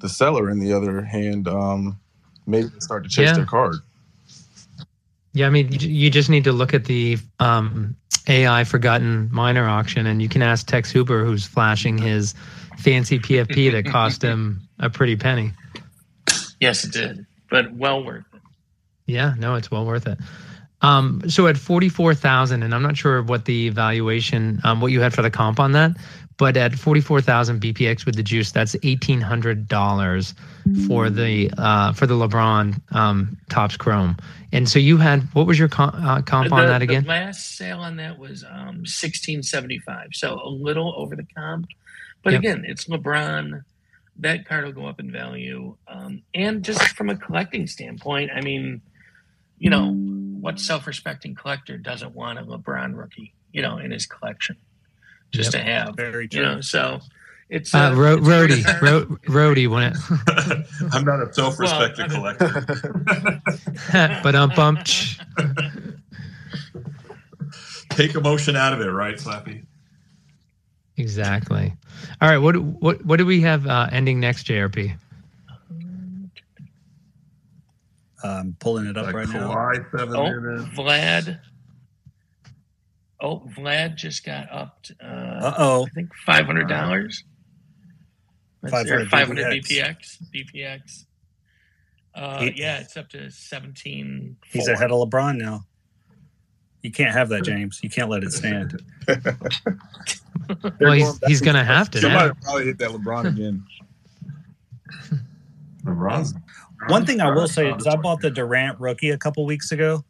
the 0.00 0.08
seller. 0.08 0.50
In 0.50 0.60
the 0.60 0.72
other 0.72 1.02
hand, 1.02 1.48
um, 1.48 2.00
maybe 2.46 2.68
they 2.68 2.80
start 2.80 3.04
to 3.04 3.10
chase 3.10 3.30
Yeah. 3.30 3.36
their 3.36 3.46
card. 3.46 3.76
Yeah, 5.34 5.46
I 5.46 5.50
mean, 5.50 5.68
you- 5.72 6.10
just 6.10 6.28
need 6.28 6.44
to 6.44 6.52
look 6.52 6.74
at 6.74 6.84
the 6.84 7.18
um, 7.40 7.96
AI 8.28 8.64
forgotten 8.64 9.28
Miner 9.32 9.66
auction, 9.66 10.06
and 10.06 10.20
you 10.20 10.28
can 10.28 10.42
ask 10.42 10.66
Tex 10.66 10.90
Hooper, 10.90 11.24
who's 11.24 11.46
flashing 11.46 11.96
his 11.98 12.34
fancy 12.78 13.18
PFP 13.18 13.72
that 13.72 13.84
cost 13.90 14.22
him 14.22 14.60
a 14.78 14.90
pretty 14.90 15.16
penny. 15.16 15.52
Yes, 16.60 16.84
it 16.84 16.92
did, 16.92 17.26
but 17.50 17.72
well 17.72 18.04
worth 18.04 18.24
it. 18.34 18.40
Yeah, 19.06 19.34
no, 19.38 19.54
it's 19.56 19.70
well 19.70 19.84
worth 19.84 20.06
it. 20.06 20.18
Um, 20.82 21.22
so 21.28 21.46
at 21.46 21.56
forty 21.56 21.88
four 21.88 22.14
thousand, 22.14 22.62
and 22.62 22.74
I'm 22.74 22.82
not 22.82 22.96
sure 22.96 23.22
what 23.22 23.44
the 23.44 23.68
valuation, 23.70 24.60
um, 24.64 24.80
what 24.80 24.92
you 24.92 25.00
had 25.00 25.14
for 25.14 25.22
the 25.22 25.30
comp 25.30 25.60
on 25.60 25.72
that, 25.72 25.92
but 26.36 26.56
at 26.56 26.74
forty 26.74 27.00
four 27.00 27.20
thousand 27.20 27.60
BPX 27.60 28.06
with 28.06 28.16
the 28.16 28.22
juice, 28.22 28.52
that's 28.52 28.76
eighteen 28.82 29.20
hundred 29.20 29.68
dollars 29.68 30.34
for 30.86 31.10
the 31.10 31.50
uh, 31.58 31.92
for 31.92 32.06
the 32.06 32.14
LeBron 32.14 32.80
um, 32.94 33.36
Topps 33.50 33.76
chrome. 33.76 34.16
And 34.52 34.68
so 34.68 34.78
you 34.78 34.98
had 34.98 35.22
what 35.34 35.46
was 35.46 35.58
your 35.58 35.68
com- 35.68 35.94
uh, 35.94 36.22
comp 36.22 36.52
on 36.52 36.66
that 36.66 36.82
again? 36.82 37.02
The 37.04 37.08
last 37.08 37.56
sale 37.56 37.78
on 37.80 37.96
that 37.96 38.18
was 38.18 38.44
um, 38.48 38.84
sixteen 38.86 39.42
seventy 39.42 39.78
five, 39.78 40.08
so 40.12 40.40
a 40.42 40.48
little 40.48 40.94
over 40.96 41.16
the 41.16 41.26
comp. 41.36 41.66
But 42.22 42.34
Yep. 42.34 42.40
again, 42.40 42.64
it's 42.66 42.86
LeBron. 42.86 43.62
That 44.18 44.46
card 44.46 44.64
will 44.64 44.72
go 44.72 44.86
up 44.86 45.00
in 45.00 45.10
value, 45.10 45.76
um, 45.88 46.22
and 46.34 46.62
just 46.62 46.88
from 46.88 47.08
a 47.08 47.16
collecting 47.16 47.66
standpoint, 47.66 48.30
I 48.34 48.42
mean, 48.42 48.82
you 49.58 49.70
know, 49.70 49.92
what 49.92 50.60
self-respecting 50.60 51.34
collector 51.34 51.78
doesn't 51.78 52.14
want 52.14 52.38
a 52.38 52.42
LeBron 52.42 52.96
rookie, 52.96 53.32
you 53.52 53.62
know, 53.62 53.78
in 53.78 53.90
his 53.90 54.04
collection, 54.06 54.56
just 55.32 55.52
to 55.52 55.58
have, 55.58 55.96
Very 55.96 56.24
you 56.24 56.28
true. 56.28 56.42
know? 56.42 56.60
So 56.60 57.00
it's 57.48 57.74
Uh, 57.74 57.90
a- 57.92 57.96
Ro- 57.96 58.16
it's 58.18 58.26
a 58.26 58.30
Rody, 58.30 58.62
good. 58.62 58.82
Ro- 58.82 59.18
Rody, 59.28 59.66
when 59.66 59.82
it, 59.84 59.96
I'm 60.92 61.04
not 61.04 61.20
a 61.22 61.32
self-respected 61.32 62.12
Well, 62.12 62.34
collector. 62.36 63.40
but 64.22 64.34
um, 64.34 64.50
bump. 64.54 64.80
Take 67.90 68.14
emotion 68.14 68.56
out 68.56 68.72
of 68.72 68.80
it, 68.80 68.86
right, 68.86 69.16
Slappy? 69.16 69.64
Exactly. 70.96 71.74
All 72.20 72.28
right. 72.28 72.38
What 72.38 72.56
what 72.56 73.04
what 73.04 73.16
do 73.18 73.26
we 73.26 73.40
have 73.42 73.66
uh, 73.66 73.88
ending 73.90 74.20
next, 74.20 74.46
JRP? 74.46 74.94
I'm 78.24 78.56
pulling 78.60 78.86
it 78.86 78.96
up 78.96 79.06
Like 79.06 79.14
right 79.14 79.28
now. 79.28 79.48
Kawhi, 79.52 79.90
seven 79.98 80.16
Oh, 80.16 80.40
minutes. 80.40 80.64
Vlad. 80.78 81.40
Oh, 83.22 83.40
Vlad 83.56 83.94
just 83.96 84.24
got 84.24 84.48
upped. 84.52 84.92
Uh, 85.02 85.06
Uh 85.06 85.54
oh. 85.56 85.86
I 85.86 85.90
think 85.90 86.10
five 86.26 86.44
hundred 86.44 86.68
dollars. 86.68 87.22
Five 88.68 88.86
500 88.88 89.08
hundred 89.10 89.64
BPX. 89.64 90.18
BPX. 90.34 90.54
BPX. 90.54 91.04
Uh, 92.14 92.40
He- 92.40 92.52
yeah, 92.60 92.78
it's 92.80 92.96
up 92.96 93.08
to 93.10 93.30
seventeen. 93.30 94.36
He's 94.44 94.68
ahead 94.68 94.90
of 94.90 95.08
LeBron 95.08 95.36
now. 95.38 95.64
You 96.82 96.90
can't 96.90 97.12
have 97.12 97.28
that, 97.28 97.44
James. 97.44 97.78
You 97.82 97.88
can't 97.90 98.10
let 98.10 98.22
it 98.24 98.32
stand. 98.32 98.82
Well, 100.80 100.92
he's 100.92 101.18
he's 101.26 101.40
gonna 101.40 101.64
have 101.64 101.88
to 101.92 102.00
Somebody 102.00 102.28
now. 102.30 102.34
probably 102.42 102.64
hit 102.64 102.78
that 102.78 102.90
LeBron 102.90 103.26
again. 103.28 103.64
LeBron's 105.84 106.34
One 106.88 107.06
thing 107.06 107.20
I 107.20 107.30
will 107.30 107.46
say 107.48 107.70
is 107.70 107.86
I 107.86 107.96
bought 107.96 108.20
the 108.20 108.30
Durant 108.30 108.78
rookie 108.80 109.10
a 109.10 109.18
couple 109.18 109.44
weeks 109.46 109.72
ago, 109.72 110.04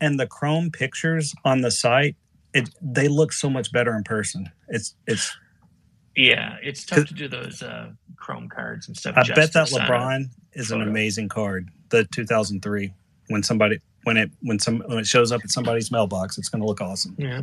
and 0.00 0.18
the 0.18 0.26
Chrome 0.26 0.70
pictures 0.70 1.34
on 1.44 1.60
the 1.60 1.70
site, 1.70 2.16
it 2.54 2.70
they 2.80 3.08
look 3.08 3.32
so 3.32 3.50
much 3.50 3.72
better 3.72 3.96
in 3.96 4.04
person. 4.04 4.50
It's 4.68 4.94
it's. 5.06 5.36
Yeah, 6.16 6.56
it's 6.62 6.84
tough 6.84 7.06
to 7.06 7.14
do 7.14 7.28
those 7.28 7.62
uh, 7.62 7.90
Chrome 8.16 8.48
cards 8.48 8.88
and 8.88 8.96
stuff. 8.96 9.14
I 9.16 9.22
bet 9.22 9.52
that 9.52 9.52
justice 9.52 9.78
on 9.78 9.82
it. 9.82 9.88
LeBron 9.88 10.24
is 10.54 10.72
an 10.72 10.82
amazing 10.82 11.28
card. 11.28 11.70
The 11.90 12.04
2003 12.12 12.92
when 13.28 13.42
somebody 13.42 13.78
when 14.04 14.16
it 14.16 14.30
when 14.40 14.58
some 14.58 14.82
when 14.86 14.98
it 14.98 15.06
shows 15.06 15.32
up 15.32 15.42
at 15.44 15.50
somebody's 15.50 15.90
mailbox, 15.90 16.38
it's 16.38 16.48
going 16.48 16.60
to 16.60 16.66
look 16.66 16.80
awesome. 16.80 17.14
Yeah, 17.18 17.42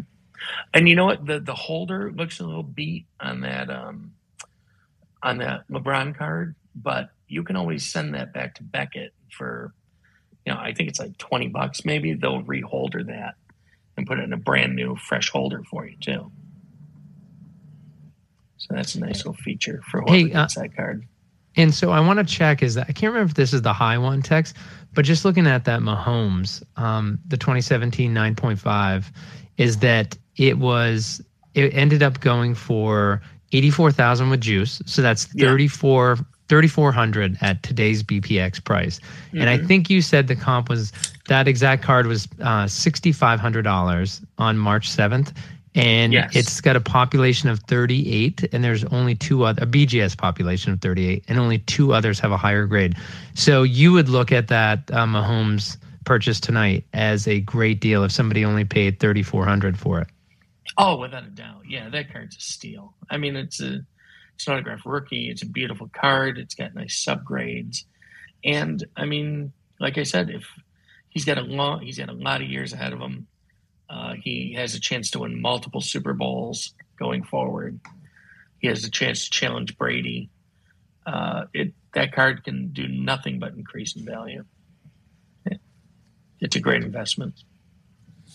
and 0.74 0.90
you 0.90 0.96
know 0.96 1.06
what? 1.06 1.26
The 1.26 1.40
the 1.40 1.56
holder 1.56 2.12
looks 2.12 2.40
a 2.40 2.46
little 2.46 2.64
beat 2.64 3.06
on 3.20 3.42
that 3.42 3.70
um 3.70 4.12
on 5.24 5.38
that 5.40 5.68
LeBron 5.70 6.16
card, 6.16 6.56
but 6.76 7.10
you 7.28 7.44
can 7.44 7.56
always 7.56 7.88
send 7.88 8.14
that 8.14 8.34
back 8.34 8.56
to 8.56 8.64
Beckett 8.64 9.14
for 9.32 9.74
you 10.46 10.54
know 10.54 10.60
I 10.60 10.74
think 10.74 10.90
it's 10.90 11.00
like 11.00 11.18
twenty 11.18 11.48
bucks 11.48 11.86
maybe. 11.86 12.14
They'll 12.14 12.42
reholder 12.44 13.04
that 13.08 13.36
and 13.98 14.06
put 14.06 14.20
it 14.20 14.24
in 14.24 14.34
a 14.34 14.38
brand 14.38 14.76
new 14.76 14.96
fresh 14.96 15.30
holder 15.30 15.64
for 15.70 15.86
you 15.88 15.98
too. 16.00 16.32
So 18.58 18.74
that's 18.74 18.96
a 18.96 19.00
nice 19.00 19.18
little 19.20 19.34
feature 19.34 19.82
for 19.92 20.02
whoever 20.02 20.16
Hey, 20.16 20.24
uh, 20.34 20.42
gets 20.42 20.56
that 20.56 20.76
card. 20.76 21.06
And 21.58 21.74
so 21.74 21.92
I 21.92 22.00
want 22.00 22.20
to 22.20 22.26
check 22.26 22.62
is 22.64 22.74
that 22.76 22.88
I 22.90 22.92
can't 22.92 23.14
remember 23.14 23.30
if 23.30 23.36
this 23.36 23.54
is 23.54 23.62
the 23.62 23.74
high 23.74 23.98
one 23.98 24.22
Tex, 24.22 24.54
but 24.94 25.06
just 25.06 25.24
looking 25.24 25.48
at 25.48 25.66
that 25.66 25.80
Mahomes, 25.82 26.64
um, 26.78 27.20
the 27.28 27.38
2017 27.38 28.14
9.5, 28.14 29.06
is 29.58 29.78
that 29.78 30.18
it 30.36 30.58
was 30.58 31.22
it 31.54 31.74
ended 31.74 32.04
up 32.04 32.20
going 32.20 32.54
for 32.56 33.22
84,000 33.54 34.30
with 34.30 34.42
juice, 34.42 34.82
so 34.86 35.02
that's 35.02 35.30
Yeah. 35.34 35.48
34 35.48 36.18
3400 36.48 37.38
at 37.42 37.62
today's 37.64 38.04
BPX 38.04 38.64
price. 38.64 39.00
And 39.34 39.50
I 39.50 39.58
Mhm. 39.58 39.68
think 39.68 39.90
you 39.90 40.02
said 40.02 40.28
the 40.28 40.36
comp 40.36 40.70
was 40.70 40.92
that 41.28 41.48
exact 41.48 41.82
card 41.84 42.06
was 42.08 42.28
uh, 42.42 42.68
$6,500 42.68 44.22
on 44.38 44.58
March 44.58 44.90
7th. 44.90 45.34
And 45.74 46.14
Yes. 46.14 46.34
it's 46.36 46.62
got 46.62 46.78
a 46.78 46.80
population 46.80 47.50
of 47.50 47.60
38, 47.62 48.48
and 48.54 48.64
there's 48.64 48.86
only 48.86 49.14
two 49.14 49.44
other, 49.44 49.62
a 49.64 49.66
BGS 49.66 50.16
population 50.16 50.72
of 50.72 50.80
38, 50.80 51.26
and 51.28 51.38
only 51.38 51.58
two 51.58 51.92
others 51.94 52.18
have 52.20 52.32
a 52.32 52.38
higher 52.38 52.66
grade. 52.66 52.96
So 53.34 53.64
you 53.64 53.92
would 53.92 54.08
look 54.08 54.32
at 54.32 54.48
that 54.48 54.90
uh, 54.94 55.06
Mahomes 55.06 55.76
purchase 56.06 56.40
tonight 56.40 56.86
as 56.94 57.28
a 57.28 57.42
great 57.42 57.82
deal 57.82 58.06
if 58.06 58.12
somebody 58.14 58.46
only 58.46 58.64
paid 58.64 59.00
3400 59.02 59.78
for 59.78 60.00
it. 60.00 60.08
Oh, 60.78 60.96
without 60.98 61.26
a 61.26 61.30
doubt. 61.30 61.64
Yeah, 61.68 61.90
that 61.90 62.12
card's 62.12 62.38
a 62.38 62.42
steal. 62.42 62.94
I 63.10 63.18
mean, 63.18 63.36
it's 63.36 63.60
a 63.62 63.80
it's 64.36 64.48
an 64.48 64.54
autograph 64.54 64.86
rookie. 64.86 65.30
It's 65.30 65.42
a 65.42 65.48
beautiful 65.48 65.90
card. 65.94 66.38
It's 66.38 66.56
got 66.56 66.76
nice 66.76 67.04
subgrades, 67.04 67.86
and 68.44 68.84
I 68.96 69.06
mean, 69.06 69.54
like 69.80 69.98
I 69.98 70.04
said, 70.04 70.30
if 70.30 70.46
he's 71.10 71.26
got 71.26 71.38
a 71.38 71.42
long, 71.42 71.82
he's 71.82 71.98
got 71.98 72.10
a 72.10 72.14
lot 72.14 72.42
of 72.42 72.48
years 72.48 72.74
ahead 72.74 72.94
of 72.94 73.00
him. 73.00 73.28
Uh, 73.90 74.14
he 74.22 74.54
has 74.54 74.76
a 74.76 74.80
chance 74.80 75.12
to 75.12 75.20
win 75.20 75.42
multiple 75.42 75.82
Super 75.82 76.14
Bowls 76.14 76.74
going 76.98 77.24
forward. 77.24 77.80
He 78.60 78.68
has 78.68 78.84
a 78.84 78.92
chance 78.92 79.26
to 79.26 79.30
challenge 79.30 79.78
Brady. 79.78 80.30
Uh, 81.06 81.46
it 81.54 81.74
that 81.94 82.14
card 82.14 82.44
can 82.44 82.70
do 82.70 82.88
nothing 82.88 83.40
but 83.40 83.54
increase 83.54 83.96
in 83.96 84.06
value. 84.06 84.44
It's 86.40 86.56
a 86.56 86.60
great 86.60 86.84
investment. 86.84 87.44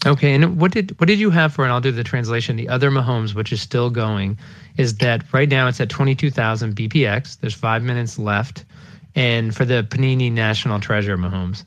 Okay, 0.07 0.34
and 0.34 0.59
what 0.59 0.72
did 0.72 0.98
what 0.98 1.09
did 1.09 1.18
you 1.18 1.30
have 1.30 1.53
for? 1.53 1.64
And 1.64 1.72
I'll 1.72 1.80
do 1.80 1.92
the 1.92 2.05
translation. 2.05 2.57
The 2.57 2.68
other 2.68 2.90
Mahomes, 2.90 3.34
which 3.34 3.53
is 3.53 3.61
still 3.61 3.90
going, 3.90 4.38
is 4.78 4.96
that 4.98 5.24
right 5.32 5.48
now 5.48 5.68
it's 5.68 5.80
at 5.80 5.90
twenty 5.90 6.14
two 6.14 6.30
thousand 6.30 6.74
BPX. 6.74 7.38
There's 7.40 7.55
five 7.55 7.82
minutes 7.82 8.18
left, 8.18 8.64
and 9.14 9.55
for 9.55 9.66
the 9.66 9.86
Panini 9.90 10.32
National 10.32 10.80
Treasure 10.80 11.18
Mahomes, 11.18 11.64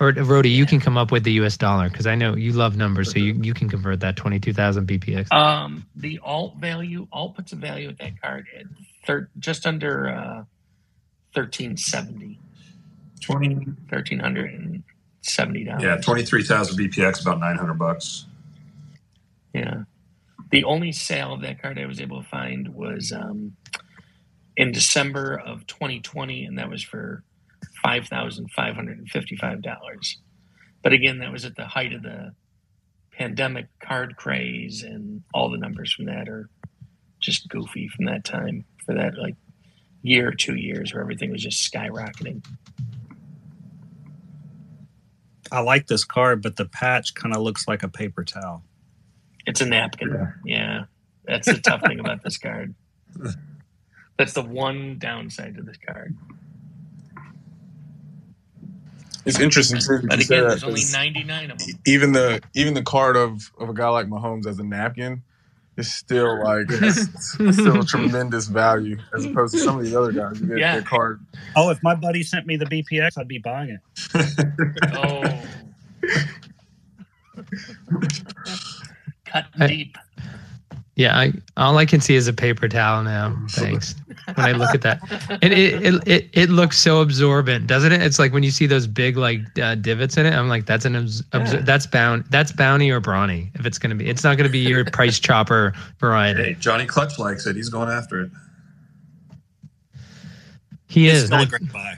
or 0.00 0.10
Rody, 0.12 0.50
you 0.50 0.66
can 0.66 0.80
come 0.80 0.96
up 0.96 1.12
with 1.12 1.22
the 1.22 1.32
U.S. 1.34 1.56
dollar 1.56 1.88
because 1.88 2.08
I 2.08 2.16
know 2.16 2.34
you 2.34 2.52
love 2.52 2.76
numbers, 2.76 3.12
so 3.12 3.20
you, 3.20 3.34
you 3.40 3.54
can 3.54 3.68
convert 3.68 4.00
that 4.00 4.16
twenty 4.16 4.40
two 4.40 4.52
thousand 4.52 4.88
BPX. 4.88 5.32
Um, 5.32 5.86
the 5.94 6.18
alt 6.24 6.56
value, 6.56 7.06
alt 7.12 7.36
puts 7.36 7.52
a 7.52 7.56
value 7.56 7.88
at 7.88 7.98
that 7.98 8.20
card 8.20 8.46
at 8.58 8.66
thir- 9.06 9.30
just 9.38 9.64
under 9.64 10.08
uh, 10.08 10.44
thirteen 11.36 11.76
seventy, 11.76 12.40
20, 13.20 13.64
thirteen 13.88 14.18
hundred 14.18 14.54
and 14.54 14.82
seventy 15.22 15.64
dollars. 15.64 15.82
yeah, 15.82 15.96
23,000 15.96 16.78
BPX, 16.78 17.22
about 17.22 17.40
900 17.40 17.74
bucks. 17.74 18.26
Yeah. 19.54 19.82
The 20.50 20.64
only 20.64 20.92
sale 20.92 21.32
of 21.34 21.42
that 21.42 21.60
card 21.60 21.78
I 21.78 21.86
was 21.86 22.00
able 22.00 22.22
to 22.22 22.28
find 22.28 22.74
was 22.74 23.12
um, 23.12 23.56
in 24.56 24.72
December 24.72 25.36
of 25.38 25.66
2020, 25.66 26.44
and 26.44 26.58
that 26.58 26.68
was 26.68 26.82
for 26.82 27.22
five 27.82 28.06
thousand 28.06 28.50
five 28.50 28.74
hundred 28.74 28.98
and 28.98 29.08
fifty-five 29.08 29.62
dollars. 29.62 30.18
But 30.82 30.92
again, 30.92 31.18
that 31.20 31.30
was 31.32 31.44
at 31.44 31.56
the 31.56 31.66
height 31.66 31.92
of 31.92 32.02
the 32.02 32.34
pandemic 33.12 33.66
card 33.80 34.16
craze, 34.16 34.82
and 34.82 35.22
all 35.34 35.50
the 35.50 35.58
numbers 35.58 35.92
from 35.92 36.06
that 36.06 36.28
are 36.28 36.48
just 37.20 37.48
goofy 37.48 37.88
from 37.88 38.06
that 38.06 38.24
time 38.24 38.64
for 38.84 38.94
that 38.94 39.16
like 39.18 39.36
year 40.02 40.28
or 40.28 40.32
two 40.32 40.56
years 40.56 40.92
where 40.92 41.02
everything 41.02 41.30
was 41.30 41.42
just 41.42 41.70
skyrocketing. 41.72 42.44
I 45.52 45.60
like 45.60 45.86
this 45.86 46.04
card, 46.04 46.42
but 46.42 46.56
the 46.56 46.64
patch 46.66 47.14
kind 47.14 47.34
of 47.34 47.42
looks 47.42 47.66
like 47.66 47.82
a 47.82 47.88
paper 47.88 48.24
towel. 48.24 48.62
It's 49.46 49.60
a 49.60 49.66
napkin. 49.66 50.32
Yeah. 50.44 50.84
That's 51.24 51.46
the 51.46 51.58
tough 51.58 51.82
thing 51.82 52.00
about 52.00 52.22
this 52.22 52.38
card. 52.38 52.74
That's 54.18 54.32
the 54.34 54.42
one 54.42 54.98
downside 54.98 55.56
to 55.56 55.62
this 55.62 55.78
card. 55.86 56.16
It's 59.26 59.38
interesting 59.38 59.80
too. 59.80 60.06
But 60.08 60.18
you 60.18 60.24
say 60.24 60.38
again, 60.38 60.48
there's 60.48 60.64
only 60.64 60.80
'cause 60.80 60.92
99 60.92 61.50
of 61.50 61.58
them. 61.58 61.68
even 61.86 62.12
the 62.12 62.40
even 62.54 62.74
the 62.74 62.82
card 62.82 63.16
of 63.16 63.50
of 63.58 63.68
a 63.68 63.74
guy 63.74 63.88
like 63.88 64.06
Mahomes 64.06 64.46
as 64.46 64.58
a 64.58 64.64
napkin 64.64 65.22
is 65.80 65.92
still 65.92 66.42
like 66.44 66.66
it's 66.70 67.32
still 67.34 67.80
a 67.80 67.84
tremendous 67.84 68.46
value 68.46 68.96
as 69.16 69.24
opposed 69.24 69.54
to 69.54 69.60
some 69.60 69.78
of 69.78 69.84
the 69.84 69.98
other 69.98 70.12
guys. 70.12 70.40
You 70.40 70.46
get 70.46 70.58
Yeah. 70.58 70.72
their 70.74 70.82
card. 70.82 71.20
Oh, 71.56 71.70
if 71.70 71.82
my 71.82 71.94
buddy 71.94 72.22
sent 72.22 72.46
me 72.46 72.56
the 72.56 72.66
BPX, 72.66 73.18
I'd 73.18 73.26
be 73.28 73.38
buying 73.38 73.70
it. 73.70 73.80
Oh. 74.94 75.42
Cut 79.24 79.46
I- 79.58 79.66
deep. 79.66 79.96
Yeah, 81.00 81.16
I 81.18 81.32
all 81.56 81.78
I 81.78 81.86
can 81.86 82.02
see 82.02 82.14
is 82.14 82.28
a 82.28 82.32
paper 82.34 82.68
towel 82.68 83.02
now. 83.02 83.34
Thanks. 83.52 83.94
when 84.34 84.46
I 84.46 84.52
look 84.52 84.74
at 84.74 84.82
that, 84.82 85.00
and 85.40 85.50
it 85.50 85.82
it, 85.82 86.06
it 86.06 86.28
it 86.34 86.50
looks 86.50 86.78
so 86.78 87.00
absorbent, 87.00 87.66
doesn't 87.66 87.90
it? 87.90 88.02
It's 88.02 88.18
like 88.18 88.34
when 88.34 88.42
you 88.42 88.50
see 88.50 88.66
those 88.66 88.86
big 88.86 89.16
like 89.16 89.40
uh, 89.58 89.76
divots 89.76 90.18
in 90.18 90.26
it. 90.26 90.34
I'm 90.34 90.50
like, 90.50 90.66
that's 90.66 90.84
an 90.84 90.96
abs- 90.96 91.22
absor- 91.32 91.64
that's 91.64 91.86
bound 91.86 92.26
that's 92.28 92.52
bounty 92.52 92.90
or 92.90 93.00
brawny. 93.00 93.50
If 93.54 93.64
it's 93.64 93.78
gonna 93.78 93.94
be, 93.94 94.10
it's 94.10 94.22
not 94.22 94.36
gonna 94.36 94.50
be 94.50 94.58
your 94.58 94.84
price 94.84 95.18
chopper 95.18 95.72
variety. 96.00 96.42
Hey, 96.42 96.54
Johnny 96.60 96.84
Clutch 96.84 97.18
likes 97.18 97.46
it. 97.46 97.56
He's 97.56 97.70
going 97.70 97.88
after 97.88 98.20
it. 98.20 98.30
He 100.86 101.08
It's 101.08 101.20
is. 101.20 101.24
still 101.26 101.38
a 101.38 101.40
not- 101.40 101.48
great 101.50 101.72
buy. 101.72 101.94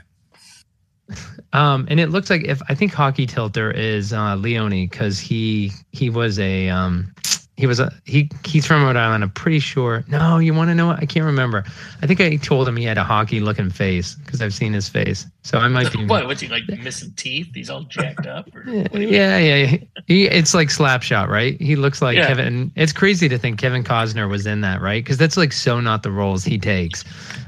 Um, 1.51 1.85
and 1.87 1.99
it 1.99 2.09
looks 2.09 2.31
like 2.31 2.45
if 2.45 2.61
I 2.67 2.73
think 2.73 2.93
Hockey 2.93 3.27
Tilter 3.27 3.69
is 3.69 4.11
uh, 4.11 4.33
Leone 4.37 4.71
because 4.87 5.19
he 5.19 5.71
he 5.91 6.09
was 6.09 6.39
a 6.39 6.67
um, 6.69 7.13
he 7.55 7.67
was 7.67 7.79
a 7.79 7.91
he 8.05 8.29
he's 8.45 8.65
from 8.65 8.83
Rhode 8.83 8.95
Island. 8.95 9.23
I'm 9.23 9.29
pretty 9.29 9.59
sure. 9.59 10.03
No, 10.07 10.39
you 10.39 10.53
want 10.55 10.69
to 10.71 10.75
know? 10.75 10.87
what? 10.87 10.99
I 10.99 11.05
can't 11.05 11.25
remember. 11.25 11.63
I 12.01 12.07
think 12.07 12.19
I 12.19 12.35
told 12.37 12.67
him 12.67 12.75
he 12.75 12.83
had 12.83 12.97
a 12.97 13.03
hockey 13.03 13.39
looking 13.41 13.69
face 13.69 14.15
because 14.15 14.41
I've 14.41 14.53
seen 14.55 14.73
his 14.73 14.89
face. 14.89 15.27
So 15.43 15.59
I 15.59 15.67
might 15.67 15.91
be. 15.93 16.05
What? 16.07 16.25
What's 16.25 16.41
he 16.41 16.47
like 16.47 16.63
missing 16.81 17.13
teeth? 17.15 17.49
He's 17.53 17.69
all 17.69 17.83
jacked 17.83 18.25
up. 18.25 18.49
Or 18.55 18.63
Yeah, 18.67 18.81
what 18.83 18.93
do 18.93 18.99
you 19.01 19.05
mean? 19.07 19.13
yeah, 19.13 19.37
yeah. 19.37 19.77
He, 20.07 20.25
it's 20.25 20.53
like 20.55 20.69
Slapshot, 20.69 21.27
right? 21.27 21.59
He 21.61 21.75
looks 21.75 22.01
like 22.01 22.17
Yeah. 22.17 22.27
Kevin. 22.27 22.71
It's 22.75 22.91
crazy 22.93 23.29
to 23.29 23.37
think 23.37 23.59
Kevin 23.59 23.83
Costner 23.83 24.27
was 24.29 24.45
in 24.47 24.61
that, 24.61 24.81
right? 24.81 25.03
Because 25.03 25.17
that's 25.17 25.37
like 25.37 25.51
so 25.53 25.79
not 25.79 26.01
the 26.03 26.11
roles 26.11 26.43
he 26.43 26.57
takes. 26.57 27.03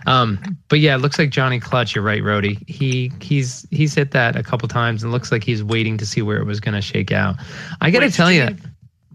Um, 0.06 0.38
but 0.70 0.80
yeah, 0.80 0.96
it 0.96 1.00
looks 1.00 1.18
like 1.18 1.32
Johnny 1.32 1.60
Clutch. 1.60 1.96
You're 1.96 2.04
right, 2.04 2.24
Rody. 2.24 2.60
He 2.68 3.12
he's 3.22 3.66
he's 3.72 3.96
hit 3.96 4.12
that 4.12 4.36
a 4.36 4.44
couple 4.44 4.68
times 4.68 5.02
and 5.02 5.12
looks 5.12 5.32
like 5.32 5.44
he's 5.44 5.64
waiting 5.64 5.98
to 5.98 6.06
see 6.06 6.22
where 6.22 6.38
it 6.38 6.46
was 6.46 6.60
going 6.60 6.76
to 6.76 6.82
shake 6.82 7.12
out. 7.12 7.36
I 7.82 7.90
got 7.90 8.02
to 8.02 8.12
tell 8.12 8.32
you, 8.32 8.46
mean- 8.46 8.62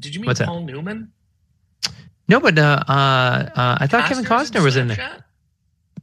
Did 0.00 0.14
you 0.14 0.20
mean 0.20 0.26
What's 0.26 0.38
that? 0.40 0.48
Paul 0.48 0.62
Newman? 0.64 1.12
no, 2.28 2.40
but 2.40 2.58
uh, 2.58 2.82
uh, 2.88 2.92
uh, 2.92 3.76
I 3.80 3.86
thought 3.86 4.08
Kevin 4.08 4.24
Costner 4.24 4.62
was 4.64 4.76
in 4.76 4.88
there. 4.88 5.24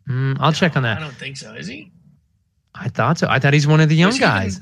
Mm, 0.09 0.37
I'll 0.39 0.53
check 0.53 0.77
on 0.77 0.83
that. 0.83 0.97
I 0.97 1.01
don't 1.01 1.13
think 1.15 1.35
so. 1.37 1.53
Is 1.53 1.67
he? 1.67 1.91
I 2.75 2.89
thought 2.89 3.17
so. 3.17 3.27
I 3.29 3.39
thought 3.39 3.53
he's 3.53 3.67
one 3.67 3.81
of 3.81 3.89
the 3.89 3.95
young 3.95 4.11
he 4.11 4.17
even- 4.17 4.27
guys. 4.27 4.61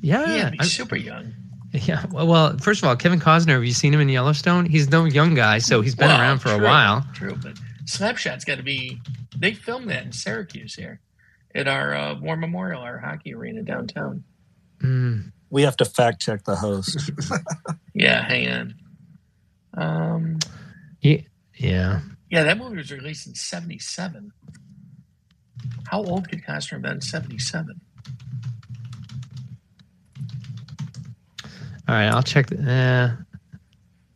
Yeah, 0.00 0.26
Yeah, 0.34 0.50
he's 0.60 0.72
super 0.72 0.96
young. 0.96 1.32
Yeah. 1.72 2.04
Well, 2.10 2.58
first 2.58 2.82
of 2.82 2.88
all, 2.88 2.96
Kevin 2.96 3.18
Costner, 3.18 3.54
have 3.54 3.64
you 3.64 3.72
seen 3.72 3.94
him 3.94 4.00
in 4.00 4.08
Yellowstone? 4.10 4.66
He's 4.66 4.90
no 4.90 5.06
young 5.06 5.32
guy, 5.34 5.56
so 5.56 5.80
he's 5.80 5.94
been 5.94 6.08
Well, 6.08 6.20
around 6.20 6.40
for 6.40 6.52
a 6.52 6.58
while. 6.58 7.02
True, 7.14 7.34
but 7.42 7.54
Slapshot's 7.86 8.44
got 8.44 8.58
to 8.58 8.62
be. 8.62 9.00
They 9.38 9.54
filmed 9.54 9.88
that 9.88 10.04
in 10.04 10.12
Syracuse 10.12 10.74
here, 10.74 11.00
at 11.54 11.68
our 11.68 11.94
uh, 11.94 12.14
War 12.16 12.36
Memorial, 12.36 12.82
our 12.82 12.98
hockey 12.98 13.32
arena 13.32 13.62
downtown. 13.62 14.22
Mm. 14.82 15.32
We 15.52 15.62
have 15.62 15.76
to 15.76 15.84
fact 15.84 16.22
check 16.22 16.44
the 16.44 16.56
host. 16.56 17.10
Yeah, 17.94 18.22
hang 18.26 18.48
on. 18.50 18.74
Um, 19.76 20.38
Yeah. 21.02 21.18
Yeah. 21.54 22.00
yeah, 22.30 22.42
that 22.44 22.56
movie 22.56 22.78
was 22.78 22.90
released 22.90 23.26
in 23.26 23.34
'77. 23.34 24.32
How 25.88 26.02
old 26.02 26.30
could 26.30 26.42
Costner 26.42 26.70
have 26.70 26.82
been? 26.82 26.92
in 26.92 27.00
'77. 27.02 27.78
All 31.86 31.94
right, 31.94 32.06
I'll 32.08 32.22
check. 32.22 32.46
The, 32.46 32.56
uh, 32.72 33.22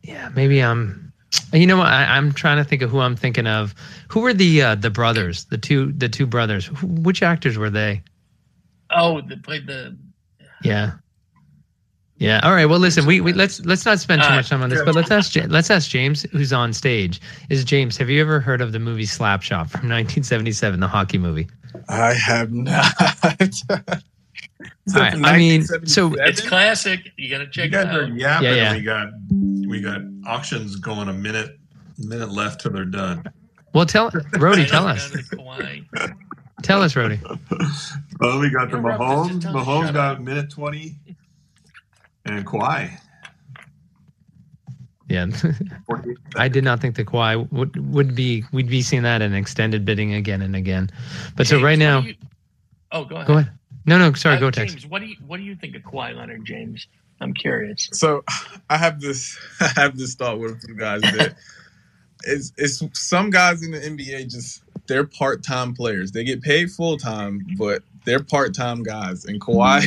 yeah, 0.01 0.29
maybe 0.35 0.59
I'm. 0.63 1.13
You 1.53 1.67
know 1.67 1.77
what? 1.77 1.87
I, 1.87 2.17
I'm 2.17 2.31
trying 2.31 2.57
to 2.57 2.63
think 2.63 2.81
of 2.81 2.89
who 2.89 2.99
I'm 2.99 3.15
thinking 3.15 3.45
of. 3.45 3.75
Who 4.07 4.21
were 4.21 4.33
the 4.33 4.61
uh, 4.63 4.75
the 4.75 4.89
brothers? 4.89 5.45
The 5.45 5.59
two 5.59 5.91
the 5.91 6.09
two 6.09 6.25
brothers. 6.25 6.65
Who, 6.65 6.87
which 6.87 7.21
actors 7.21 7.59
were 7.59 7.69
they? 7.69 8.01
Oh, 8.89 9.21
they 9.21 9.35
played 9.35 9.67
the. 9.67 9.95
Yeah. 10.63 10.93
Yeah. 12.19 12.39
All 12.43 12.51
right. 12.53 12.65
Well, 12.65 12.79
listen. 12.79 13.05
We, 13.05 13.21
we 13.21 13.33
let's 13.33 13.63
let's 13.65 13.85
not 13.85 13.99
spend 13.99 14.23
too 14.23 14.29
much 14.29 14.49
time 14.49 14.63
on 14.63 14.69
this, 14.69 14.81
but 14.83 14.95
let's 14.95 15.11
ask 15.11 15.35
let's 15.49 15.69
ask 15.69 15.89
James, 15.89 16.23
who's 16.31 16.51
on 16.51 16.73
stage. 16.73 17.21
Is 17.49 17.63
James? 17.63 17.95
Have 17.97 18.09
you 18.09 18.19
ever 18.21 18.39
heard 18.39 18.59
of 18.61 18.71
the 18.71 18.79
movie 18.79 19.03
Slapshot 19.05 19.69
from 19.69 19.81
1977, 19.89 20.79
the 20.79 20.87
hockey 20.87 21.17
movie? 21.19 21.47
I 21.89 22.13
have 22.13 22.51
not. 22.51 22.85
All 24.95 25.01
right, 25.01 25.13
I 25.25 25.37
mean, 25.37 25.63
so- 25.85 26.13
It's 26.19 26.41
classic. 26.41 27.11
You 27.17 27.29
got 27.29 27.39
to 27.39 27.47
check 27.49 27.71
You 27.71 27.79
it 27.79 27.87
out. 27.87 28.13
yapping. 28.15 28.47
Yeah, 28.47 28.53
yeah. 28.55 28.73
We 28.75 28.81
got 28.81 29.07
we 29.67 29.81
got 29.81 30.01
auctions 30.25 30.75
going 30.77 31.09
a 31.09 31.13
minute 31.13 31.59
minute 31.99 32.29
left 32.31 32.61
till 32.61 32.71
they're 32.71 32.85
done. 32.85 33.23
Well, 33.73 33.85
tell 33.85 34.11
Rody, 34.39 34.65
tell 34.65 34.87
us, 34.87 35.11
to 35.11 36.15
tell 36.63 36.81
us, 36.81 36.95
Rody. 36.95 37.19
Well, 38.19 38.39
we 38.39 38.49
got 38.49 38.71
the 38.71 38.77
Mahomes. 38.77 39.27
just 39.29 39.41
tell 39.43 39.57
us 39.57 39.65
to 39.65 39.71
Mahomes 39.71 39.93
got 39.93 40.15
up. 40.15 40.21
minute 40.21 40.49
twenty, 40.49 40.95
and 42.29 42.45
Kawhi. 42.45 42.91
Yeah, 45.09 45.27
I 46.35 46.49
did 46.49 46.65
not 46.65 46.81
think 46.81 46.95
the 46.95 47.05
Kawhi 47.05 47.49
would 47.51 47.93
would 47.93 48.13
be 48.13 48.43
we'd 48.51 48.69
be 48.69 48.81
seeing 48.81 49.03
that 49.03 49.21
in 49.21 49.33
extended 49.33 49.85
bidding 49.85 50.13
again 50.13 50.41
and 50.41 50.55
again. 50.55 50.89
But 51.37 51.47
so 51.47 51.61
right 51.61 51.79
now, 51.79 52.01
you- 52.01 52.15
oh, 52.91 53.05
go 53.05 53.15
ahead. 53.15 53.27
go 53.27 53.33
ahead. 53.37 53.51
No, 53.85 53.97
no, 53.97 54.11
sorry, 54.13 54.35
Uh, 54.35 54.39
go 54.41 54.51
James, 54.51 54.73
Tex. 54.73 54.85
what 54.85 54.99
do 54.99 55.05
you 55.07 55.15
what 55.25 55.37
do 55.37 55.43
you 55.43 55.55
think 55.55 55.75
of 55.77 55.83
Kawhi 55.83 56.13
Leonard, 56.13 56.43
James? 56.43 56.87
I'm 57.21 57.33
curious. 57.33 57.87
So 57.93 58.23
I 58.69 58.75
have 58.77 58.99
this 58.99 59.39
I 59.61 59.71
have 59.77 59.97
this 59.97 60.13
thought 60.15 60.39
with 60.39 60.61
you 60.67 60.75
guys 60.75 60.99
that 61.01 61.35
it's 62.25 62.51
it's 62.57 62.83
some 62.99 63.29
guys 63.29 63.63
in 63.63 63.71
the 63.71 63.79
NBA 63.79 64.29
just 64.29 64.61
they're 64.87 65.05
part 65.05 65.41
time 65.41 65.73
players. 65.73 66.11
They 66.11 66.25
get 66.25 66.41
paid 66.41 66.69
full 66.69 66.97
time, 66.97 67.45
but 67.57 67.81
they're 68.07 68.23
part 68.23 68.55
time 68.55 68.83
guys. 68.83 69.25
And 69.25 69.39
Kawhi, 69.39 69.85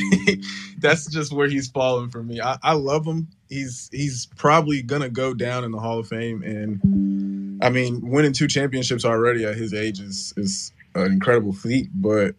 that's 0.79 1.07
just 1.07 1.33
where 1.33 1.49
he's 1.49 1.69
falling 1.69 2.11
for 2.11 2.23
me. 2.23 2.39
I, 2.41 2.59
I 2.63 2.75
love 2.75 3.07
him. 3.07 3.29
He's 3.49 3.89
he's 3.93 4.27
probably 4.37 4.83
gonna 4.83 5.09
go 5.09 5.33
down 5.33 5.65
in 5.65 5.73
the 5.73 5.81
Hall 5.81 5.99
of 5.99 6.07
Fame. 6.07 6.43
And 6.43 7.65
I 7.65 7.71
mean, 7.71 8.09
winning 8.09 8.35
two 8.35 8.47
championships 8.47 9.07
already 9.07 9.45
at 9.47 9.57
his 9.57 9.73
age 9.73 10.01
is 10.01 10.35
is 10.37 10.71
an 10.95 11.11
incredible 11.11 11.55
feat. 11.55 11.89
But 11.95 12.35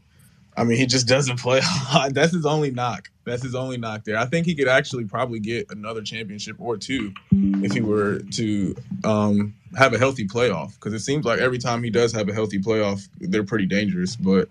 I 0.56 0.66
mean, 0.66 0.78
he 0.78 0.86
just 0.86 1.08
doesn't 1.08 1.40
play 1.40 1.60
a 1.60 1.94
lot. 1.94 2.14
That's 2.14 2.32
his 2.32 2.46
only 2.46 2.70
knock. 2.70 3.10
That's 3.26 3.42
his 3.42 3.56
only 3.56 3.78
knock 3.78 4.04
there. 4.04 4.18
I 4.18 4.26
think 4.26 4.46
he 4.46 4.54
could 4.54 4.68
actually 4.68 5.06
probably 5.06 5.40
get 5.40 5.72
another 5.72 6.02
championship 6.04 6.58
or 6.60 6.78
two 6.78 7.12
if 7.32 7.72
he 7.72 7.82
were 7.82 8.20
to 8.20 8.76
um, 9.04 9.56
have 9.76 9.94
a 9.94 9.98
healthy 9.98 10.28
playoff. 10.28 10.76
Because 10.76 10.94
it 10.94 11.00
seems 11.00 11.26
like 11.26 11.40
every 11.40 11.58
time 11.58 11.82
he 11.84 11.90
does 11.90 12.12
have 12.14 12.30
a 12.30 12.34
healthy 12.34 12.60
playoff, 12.60 13.08
they're 13.20 13.44
pretty 13.44 13.66
dangerous. 13.66 14.16
But 14.16 14.48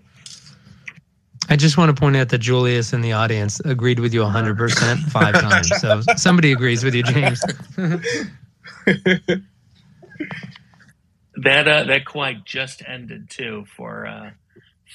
I 1.51 1.57
just 1.57 1.77
want 1.77 1.95
to 1.95 1.99
point 1.99 2.15
out 2.15 2.29
that 2.29 2.37
Julius 2.37 2.93
in 2.93 3.01
the 3.01 3.11
audience 3.11 3.59
agreed 3.59 3.99
with 3.99 4.13
you 4.13 4.21
100% 4.21 4.97
five 5.09 5.33
times. 5.33 5.69
So 5.79 6.01
somebody 6.15 6.53
agrees 6.53 6.83
with 6.83 6.95
you, 6.95 7.03
James. 7.03 7.43
That 11.37 11.67
uh, 11.67 11.85
that 11.85 12.05
Kawhi 12.05 12.43
just 12.45 12.83
ended 12.87 13.29
too 13.29 13.65
for 13.75 14.05
uh, 14.05 14.31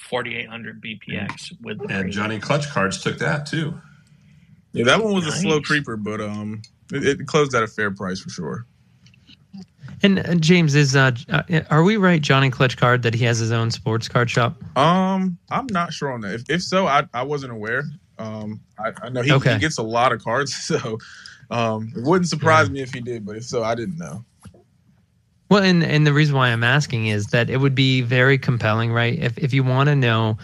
4,800 0.09 0.81
BPX 0.81 1.51
with 1.61 1.79
the 1.79 1.93
And. 1.93 2.11
Johnny 2.11 2.39
Clutch 2.39 2.69
cards 2.69 3.01
took 3.01 3.17
that 3.17 3.47
too. 3.47 3.73
yeah, 4.71 4.85
that 4.85 5.03
one 5.03 5.13
was 5.13 5.25
a 5.27 5.31
slow 5.31 5.59
creeper, 5.59 5.97
but 5.97 6.21
um, 6.21 6.61
it, 6.93 7.19
it 7.21 7.27
closed 7.27 7.53
at 7.53 7.63
a 7.63 7.67
fair 7.67 7.91
price 7.91 8.19
for 8.19 8.29
sure. 8.29 8.65
And 10.03 10.19
uh, 10.19 10.35
James 10.35 10.75
is 10.75 10.95
uh, 10.95 11.11
uh, 11.29 11.41
are 11.69 11.83
we 11.83 11.97
right, 11.97 12.21
Johnny 12.21 12.49
Clutch 12.49 12.77
Card, 12.77 13.01
that 13.03 13.13
he 13.13 13.25
has 13.25 13.39
his 13.39 13.51
own 13.51 13.71
sports 13.71 14.07
card 14.07 14.29
shop? 14.29 14.55
Um, 14.77 15.37
I'm 15.49 15.67
not 15.71 15.91
sure 15.93 16.11
on 16.11 16.21
that. 16.21 16.33
If, 16.35 16.49
if 16.49 16.63
so, 16.63 16.87
I, 16.87 17.03
I 17.13 17.23
wasn't 17.23 17.51
aware. 17.53 17.83
Um, 18.19 18.61
I, 18.79 18.93
I 19.03 19.09
know 19.09 19.21
he, 19.21 19.31
Okay. 19.31 19.53
he 19.53 19.59
gets 19.59 19.77
a 19.77 19.83
lot 19.83 20.11
of 20.11 20.23
cards, 20.23 20.55
so 20.63 20.97
um, 21.49 21.91
it 21.95 22.03
wouldn't 22.03 22.29
surprise 22.29 22.69
me 22.69 22.81
if 22.81 22.93
he 22.93 23.01
did. 23.01 23.25
But 23.25 23.37
if 23.37 23.45
so, 23.45 23.63
I 23.63 23.75
didn't 23.75 23.97
know. 23.97 24.23
Well, 25.49 25.63
and 25.63 25.83
and 25.83 26.05
the 26.05 26.13
reason 26.13 26.35
why 26.35 26.49
I'm 26.49 26.63
asking 26.63 27.07
is 27.07 27.27
that 27.27 27.49
it 27.49 27.57
would 27.57 27.75
be 27.75 28.01
very 28.01 28.37
compelling, 28.37 28.91
right? 28.91 29.17
If 29.17 29.37
if 29.37 29.53
you 29.53 29.63
want 29.63 29.87
to 29.87 29.95
know 29.95 30.37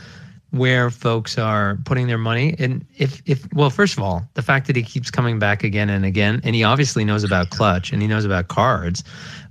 where 0.51 0.91
folks 0.91 1.37
are 1.37 1.77
putting 1.83 2.07
their 2.07 2.17
money, 2.17 2.55
and 2.57 2.85
if 2.97 3.21
if 3.25 3.51
well, 3.53 3.69
first 3.69 3.97
of 3.97 4.03
all, 4.03 4.23
the 4.35 4.41
fact 4.41 4.67
that 4.67 4.75
he 4.77 4.83
keeps 4.83 5.11
coming 5.11 5.39
back 5.39 5.63
again 5.63 5.89
and 5.89 6.05
again, 6.05 6.39
and 6.45 6.55
he 6.55 6.63
obviously 6.63 7.03
knows 7.03 7.23
about 7.23 7.49
clutch 7.49 7.91
and 7.91 8.01
he 8.01 8.07
knows 8.07 8.23
about 8.23 8.47
cards. 8.47 9.03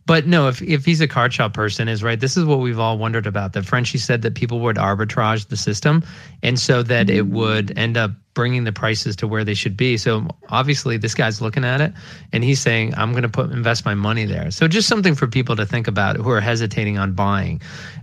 But 0.06 0.26
no, 0.26 0.48
if 0.48 0.60
if 0.62 0.84
he's 0.84 1.00
a 1.00 1.08
card 1.08 1.32
shop 1.32 1.54
person, 1.54 1.88
is 1.88 2.02
right. 2.02 2.18
This 2.18 2.36
is 2.36 2.44
what 2.44 2.58
we've 2.58 2.78
all 2.78 2.98
wondered 2.98 3.26
about. 3.26 3.52
That 3.52 3.64
Frenchie 3.64 3.98
said 3.98 4.22
that 4.22 4.34
people 4.34 4.60
would 4.60 4.76
arbitrage 4.76 5.48
the 5.48 5.56
system, 5.56 6.04
and 6.42 6.58
so 6.58 6.82
that 6.82 7.08
it 7.08 7.24
mm. 7.24 7.30
would 7.30 7.76
end 7.78 7.96
up 7.96 8.12
bringing 8.34 8.64
the 8.64 8.72
prices 8.72 9.16
to 9.16 9.28
where 9.28 9.44
they 9.44 9.54
should 9.54 9.76
be. 9.76 9.96
So 9.96 10.26
obviously, 10.48 10.96
this 10.96 11.14
guy's 11.14 11.40
looking 11.40 11.64
at 11.64 11.80
it, 11.80 11.92
and 12.32 12.42
he's 12.44 12.60
saying, 12.60 12.94
"I'm 12.96 13.12
going 13.12 13.22
to 13.22 13.28
put 13.28 13.50
invest 13.50 13.84
my 13.84 13.94
money 13.94 14.24
there." 14.24 14.50
So 14.50 14.68
just 14.68 14.88
something 14.88 15.14
for 15.14 15.26
people 15.26 15.56
to 15.56 15.66
think 15.66 15.88
about 15.88 16.16
who 16.16 16.30
are 16.30 16.40
hesitating 16.40 16.98
on 16.98 17.12
buying. 17.12 17.60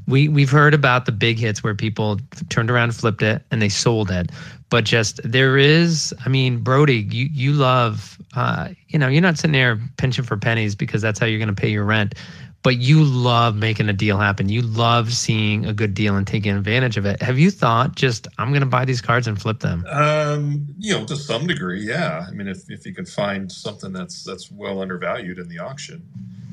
We 0.07 0.27
we've 0.27 0.51
heard 0.51 0.73
about 0.73 1.06
the 1.06 1.11
big 1.11 1.38
hits 1.38 1.64
where 1.64 1.76
people 1.76 2.19
turned 2.49 2.69
around, 2.69 2.95
flipped 2.95 3.22
it, 3.22 3.43
and 3.51 3.61
they 3.61 3.69
sold 3.69 4.11
it. 4.11 4.31
But 4.69 4.85
just 4.85 5.19
there 5.23 5.57
is, 5.57 6.14
I 6.26 6.30
mean, 6.30 6.60
Brody, 6.60 7.07
you 7.10 7.26
you 7.26 7.53
love, 7.53 8.18
uh, 8.35 8.69
you 8.88 8.99
know, 8.99 9.07
you're 9.07 9.22
not 9.22 9.38
sitting 9.38 9.53
there 9.53 9.80
pinching 9.97 10.26
for 10.26 10.38
pennies 10.38 10.76
because 10.76 11.01
that's 11.01 11.19
how 11.19 11.26
you're 11.26 11.39
going 11.39 11.53
to 11.53 11.60
pay 11.60 11.69
your 11.69 11.85
rent. 11.85 12.15
But 12.61 12.77
you 12.77 13.03
love 13.03 13.56
making 13.56 13.88
a 13.88 13.94
deal 13.94 14.18
happen. 14.18 14.49
You 14.49 14.61
love 14.61 15.14
seeing 15.14 15.65
a 15.65 15.73
good 15.73 15.94
deal 15.94 16.18
and 16.18 16.27
taking 16.27 16.56
advantage 16.56 16.98
of 16.98 17.06
it. 17.06 17.22
Have 17.22 17.40
you 17.40 17.52
thought 17.52 17.95
just 17.95 18.27
I'm 18.38 18.49
going 18.49 18.61
to 18.61 18.68
buy 18.68 18.84
these 18.84 18.99
cards 18.99 19.27
and 19.27 19.41
flip 19.41 19.60
them? 19.60 19.86
Um, 19.90 20.68
you 20.77 20.94
know, 20.94 21.06
to 21.06 21.15
some 21.15 21.48
degree, 21.48 21.88
yeah. 21.88 22.26
I 22.27 22.31
mean, 22.31 22.49
if, 22.49 22.69
if 22.69 22.86
you 22.86 22.94
can 22.94 23.06
find 23.06 23.49
something 23.49 23.94
that's 23.94 24.23
that's 24.23 24.52
well 24.52 24.81
undervalued 24.81 25.40
in 25.40 25.48
the 25.48 25.60
auction, 25.60 26.06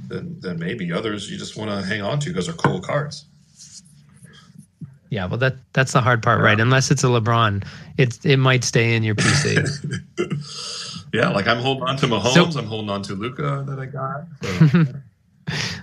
then 0.08 0.36
then 0.40 0.60
maybe 0.60 0.92
others 0.92 1.30
you 1.30 1.38
just 1.38 1.56
want 1.56 1.70
to 1.70 1.86
hang 1.86 2.02
on 2.02 2.20
to 2.20 2.28
because 2.28 2.46
they're 2.46 2.54
cool 2.54 2.80
cards. 2.80 3.24
Yeah, 5.10 5.26
well, 5.26 5.38
that 5.38 5.56
that's 5.72 5.92
the 5.92 6.00
hard 6.00 6.22
part, 6.22 6.40
right? 6.40 6.58
Unless 6.58 6.90
it's 6.90 7.04
a 7.04 7.08
LeBron, 7.08 7.64
it's 7.96 8.24
it 8.24 8.38
might 8.38 8.64
stay 8.64 8.94
in 8.94 9.02
your 9.02 9.14
PC. 9.14 9.82
yeah, 11.12 11.30
like 11.30 11.46
I'm 11.46 11.58
holding 11.58 11.84
on 11.84 11.96
to 11.98 12.06
Mahomes, 12.06 12.56
I'm 12.56 12.66
holding 12.66 12.90
on 12.90 13.02
to 13.02 13.14
Luka 13.14 13.64
that 13.66 13.78
I 13.78 13.86
got. 13.86 14.26
So. 14.42 14.84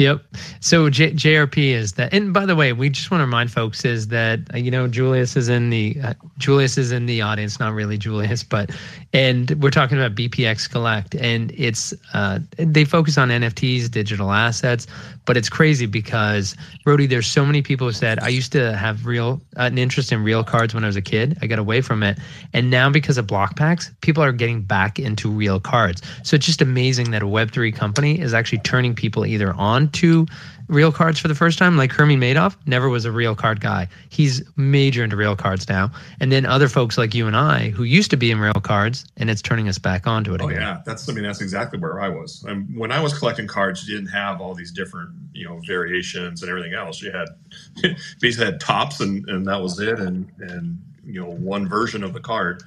Yep. 0.00 0.22
So 0.60 0.88
J- 0.88 1.12
JRP 1.12 1.74
is 1.74 1.92
that, 1.92 2.14
and 2.14 2.32
by 2.32 2.46
the 2.46 2.56
way, 2.56 2.72
we 2.72 2.88
just 2.88 3.10
want 3.10 3.20
to 3.20 3.26
remind 3.26 3.52
folks 3.52 3.84
is 3.84 4.08
that 4.08 4.40
uh, 4.54 4.56
you 4.56 4.70
know 4.70 4.88
Julius 4.88 5.36
is 5.36 5.50
in 5.50 5.68
the 5.68 5.94
uh, 6.02 6.14
Julius 6.38 6.78
is 6.78 6.90
in 6.90 7.04
the 7.04 7.20
audience, 7.20 7.60
not 7.60 7.74
really 7.74 7.98
Julius, 7.98 8.42
but 8.42 8.70
and 9.12 9.50
we're 9.62 9.68
talking 9.68 9.98
about 9.98 10.14
BPX 10.14 10.70
Collect, 10.70 11.16
and 11.16 11.52
it's 11.54 11.92
uh, 12.14 12.38
they 12.56 12.86
focus 12.86 13.18
on 13.18 13.28
NFTs, 13.28 13.90
digital 13.90 14.30
assets, 14.30 14.86
but 15.26 15.36
it's 15.36 15.50
crazy 15.50 15.84
because 15.84 16.56
Brody, 16.82 17.06
there's 17.06 17.26
so 17.26 17.44
many 17.44 17.60
people 17.60 17.86
who 17.86 17.92
said 17.92 18.20
I 18.20 18.28
used 18.28 18.52
to 18.52 18.74
have 18.78 19.04
real 19.04 19.38
uh, 19.58 19.64
an 19.64 19.76
interest 19.76 20.12
in 20.12 20.24
real 20.24 20.42
cards 20.42 20.72
when 20.72 20.82
I 20.82 20.86
was 20.86 20.96
a 20.96 21.02
kid. 21.02 21.36
I 21.42 21.46
got 21.46 21.58
away 21.58 21.82
from 21.82 22.02
it, 22.02 22.18
and 22.54 22.70
now 22.70 22.88
because 22.88 23.18
of 23.18 23.26
BlockPax, 23.26 23.90
people 24.00 24.22
are 24.22 24.32
getting 24.32 24.62
back 24.62 24.98
into 24.98 25.28
real 25.28 25.60
cards. 25.60 26.00
So 26.22 26.36
it's 26.36 26.46
just 26.46 26.62
amazing 26.62 27.10
that 27.10 27.20
a 27.20 27.26
Web 27.26 27.50
three 27.50 27.70
company 27.70 28.18
is 28.18 28.32
actually 28.32 28.60
turning 28.60 28.94
people 28.94 29.26
either 29.26 29.52
on 29.52 29.89
to 29.94 30.26
real 30.68 30.92
cards 30.92 31.18
for 31.18 31.26
the 31.26 31.34
first 31.34 31.58
time. 31.58 31.76
Like 31.76 31.90
Herman 31.90 32.20
Madoff 32.20 32.56
never 32.66 32.88
was 32.88 33.04
a 33.04 33.10
real 33.10 33.34
card 33.34 33.60
guy. 33.60 33.88
He's 34.08 34.42
major 34.56 35.02
into 35.02 35.16
real 35.16 35.34
cards 35.34 35.68
now. 35.68 35.90
And 36.20 36.30
then 36.30 36.46
other 36.46 36.68
folks 36.68 36.96
like 36.96 37.12
you 37.12 37.26
and 37.26 37.36
I 37.36 37.70
who 37.70 37.82
used 37.82 38.10
to 38.12 38.16
be 38.16 38.30
in 38.30 38.38
real 38.38 38.52
cards 38.54 39.04
and 39.16 39.28
it's 39.28 39.42
turning 39.42 39.68
us 39.68 39.78
back 39.78 40.06
onto 40.06 40.32
it 40.32 40.40
Oh 40.40 40.46
again. 40.46 40.60
yeah, 40.60 40.80
that's 40.86 41.08
I 41.08 41.12
mean 41.12 41.24
that's 41.24 41.40
exactly 41.40 41.78
where 41.80 42.00
I 42.00 42.08
was. 42.08 42.44
Um, 42.48 42.68
when 42.76 42.92
I 42.92 43.00
was 43.00 43.18
collecting 43.18 43.48
cards, 43.48 43.88
you 43.88 43.96
didn't 43.96 44.10
have 44.12 44.40
all 44.40 44.54
these 44.54 44.70
different 44.70 45.10
you 45.32 45.44
know 45.44 45.60
variations 45.66 46.42
and 46.42 46.50
everything 46.50 46.74
else. 46.74 47.02
You 47.02 47.10
had 47.10 47.28
basically 48.20 48.46
had 48.46 48.60
Topps 48.60 49.00
and 49.00 49.28
and 49.28 49.46
that 49.46 49.60
was 49.60 49.80
it, 49.80 49.98
and 49.98 50.30
and 50.38 50.80
you 51.04 51.20
know 51.20 51.30
one 51.30 51.68
version 51.68 52.04
of 52.04 52.12
the 52.12 52.20
card. 52.20 52.62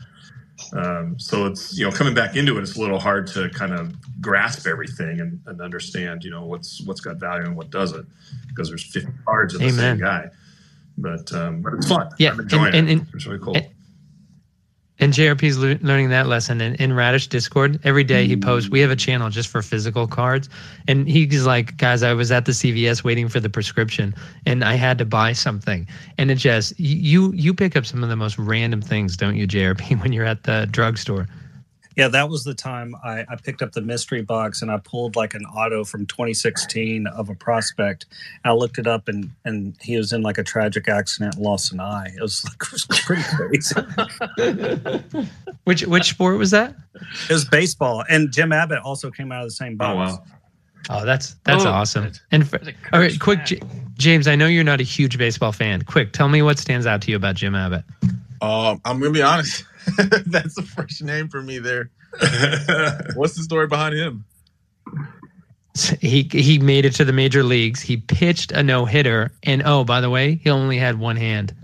Um, 0.73 1.19
so 1.19 1.45
it's 1.47 1.77
you 1.77 1.85
know 1.85 1.91
coming 1.91 2.13
back 2.13 2.35
into 2.35 2.57
it, 2.57 2.61
it's 2.61 2.75
a 2.77 2.79
little 2.81 2.99
hard 2.99 3.27
to 3.27 3.49
kind 3.49 3.73
of 3.73 3.95
grasp 4.21 4.67
everything 4.67 5.19
and, 5.19 5.39
and 5.47 5.61
understand 5.61 6.23
you 6.23 6.31
know 6.31 6.45
what's 6.45 6.81
what's 6.85 7.01
got 7.01 7.17
value 7.17 7.45
and 7.45 7.55
what 7.55 7.69
doesn't 7.71 8.07
because 8.47 8.69
there's 8.69 8.83
50 8.83 9.11
cards 9.25 9.53
of 9.55 9.59
the 9.61 9.67
Amen. 9.67 9.77
same 9.77 9.99
guy. 9.99 10.29
But 10.97 11.33
um, 11.33 11.61
but 11.63 11.73
it's 11.73 11.87
fun. 11.89 12.09
Yeah, 12.19 12.31
I'm 12.31 12.39
enjoying 12.39 12.75
and- 12.75 12.89
it. 12.89 12.93
and- 12.93 13.07
it's 13.13 13.25
really 13.25 13.39
cool. 13.39 13.55
and- 13.57 13.67
And 14.99 15.11
JRP's 15.11 15.57
le- 15.57 15.79
learning 15.85 16.09
that 16.09 16.27
lesson 16.27 16.61
in, 16.61 16.75
in 16.75 16.93
Radish 16.93 17.27
Discord. 17.27 17.79
Every 17.83 18.03
day 18.03 18.27
he 18.27 18.37
posts, 18.37 18.69
we 18.69 18.79
have 18.79 18.91
a 18.91 18.95
channel 18.95 19.29
just 19.29 19.49
for 19.49 19.61
physical 19.61 20.07
cards. 20.07 20.49
And 20.87 21.07
he's 21.07 21.45
like, 21.45 21.77
guys, 21.77 22.03
I 22.03 22.13
was 22.13 22.31
at 22.31 22.45
the 22.45 22.51
CVS 22.51 23.03
waiting 23.03 23.27
for 23.27 23.39
the 23.39 23.49
prescription 23.49 24.13
and 24.45 24.63
I 24.63 24.75
had 24.75 24.97
to 24.99 25.05
buy 25.05 25.33
something. 25.33 25.87
And 26.17 26.29
it 26.29 26.35
just, 26.35 26.79
you 26.79 27.31
you 27.33 27.53
pick 27.53 27.75
up 27.75 27.85
some 27.85 28.03
of 28.03 28.09
the 28.09 28.15
most 28.15 28.37
random 28.37 28.81
things, 28.81 29.17
don't 29.17 29.35
you, 29.35 29.47
JRP, 29.47 29.99
when 30.01 30.13
you're 30.13 30.25
at 30.25 30.43
the 30.43 30.67
drugstore? 30.71 31.27
Yeah, 31.95 32.07
that 32.07 32.29
was 32.29 32.43
the 32.43 32.53
time 32.55 32.95
I, 33.03 33.25
I 33.29 33.35
picked 33.35 33.61
up 33.61 33.71
the 33.73 33.81
mystery 33.81 34.21
box 34.23 34.61
and 34.61 34.71
I 34.71 34.77
pulled 34.77 35.15
like 35.15 35.33
an 35.35 35.45
auto 35.45 35.83
from 35.83 36.05
2016 36.07 37.05
of 37.07 37.29
a 37.29 37.35
prospect. 37.35 38.05
I 38.43 38.51
looked 38.53 38.77
it 38.79 38.87
up 38.87 39.07
and 39.07 39.29
and 39.45 39.75
he 39.81 39.97
was 39.97 40.11
in 40.13 40.21
like 40.23 40.37
a 40.37 40.43
tragic 40.43 40.87
accident 40.87 41.35
and 41.35 41.43
lost 41.43 41.71
an 41.71 41.79
eye. 41.79 42.11
It 42.17 42.21
was 42.21 42.43
like 42.45 42.61
it 42.61 42.71
was 42.71 42.85
pretty 42.87 43.23
crazy. 43.35 45.27
Which 45.65 45.85
which 45.85 46.09
sport 46.09 46.37
was 46.37 46.51
that? 46.51 46.75
it 47.29 47.33
was 47.33 47.45
baseball, 47.45 48.03
and 48.09 48.31
Jim 48.31 48.51
Abbott 48.51 48.79
also 48.79 49.09
came 49.09 49.31
out 49.31 49.43
of 49.43 49.47
the 49.47 49.55
same 49.55 49.73
Oh 49.75 49.77
box. 49.95 50.11
wow. 50.13 50.23
Oh, 50.89 51.05
that's 51.05 51.35
that's 51.45 51.63
Oh, 51.63 51.69
awesome. 51.69 52.03
that's- 52.03 52.21
And 52.31 52.47
for, 52.49 52.57
That's 52.57 52.75
all 52.91 52.99
right, 52.99 53.17
quick. 53.19 53.45
J- 53.45 53.61
James. 53.97 54.27
I 54.27 54.35
know 54.35 54.47
you're 54.47 54.65
not 54.65 54.81
a 54.81 54.83
huge 54.83 55.17
baseball 55.17 55.53
fan. 55.53 55.83
Quick, 55.83 56.11
tell 56.11 56.27
me 56.27 56.41
what 56.41 56.59
stands 56.59 56.85
out 56.85 57.01
to 57.03 57.11
you 57.11 57.15
about 57.17 57.35
Jim 57.35 57.55
Abbott. 57.55 57.85
Um, 58.41 58.81
I'm 58.83 58.99
gonna 58.99 59.11
be 59.11 59.21
honest. 59.21 59.63
That's 60.25 60.57
a 60.57 60.63
fresh 60.63 61.01
name 61.01 61.29
for 61.29 61.41
me 61.41 61.59
there. 61.59 61.89
What's 63.15 63.35
the 63.35 63.43
story 63.43 63.67
behind 63.67 63.95
him? 63.95 64.25
He 65.99 66.29
he 66.31 66.59
made 66.59 66.85
it 66.85 66.93
to 66.95 67.05
the 67.05 67.13
major 67.13 67.43
leagues. 67.43 67.81
He 67.81 67.97
pitched 67.97 68.51
a 68.51 68.61
no 68.61 68.85
hitter, 68.85 69.31
and 69.41 69.63
oh, 69.65 69.83
by 69.83 70.01
the 70.01 70.09
way, 70.09 70.35
he 70.35 70.49
only 70.51 70.77
had 70.77 70.99
one 70.99 71.15
hand. 71.15 71.55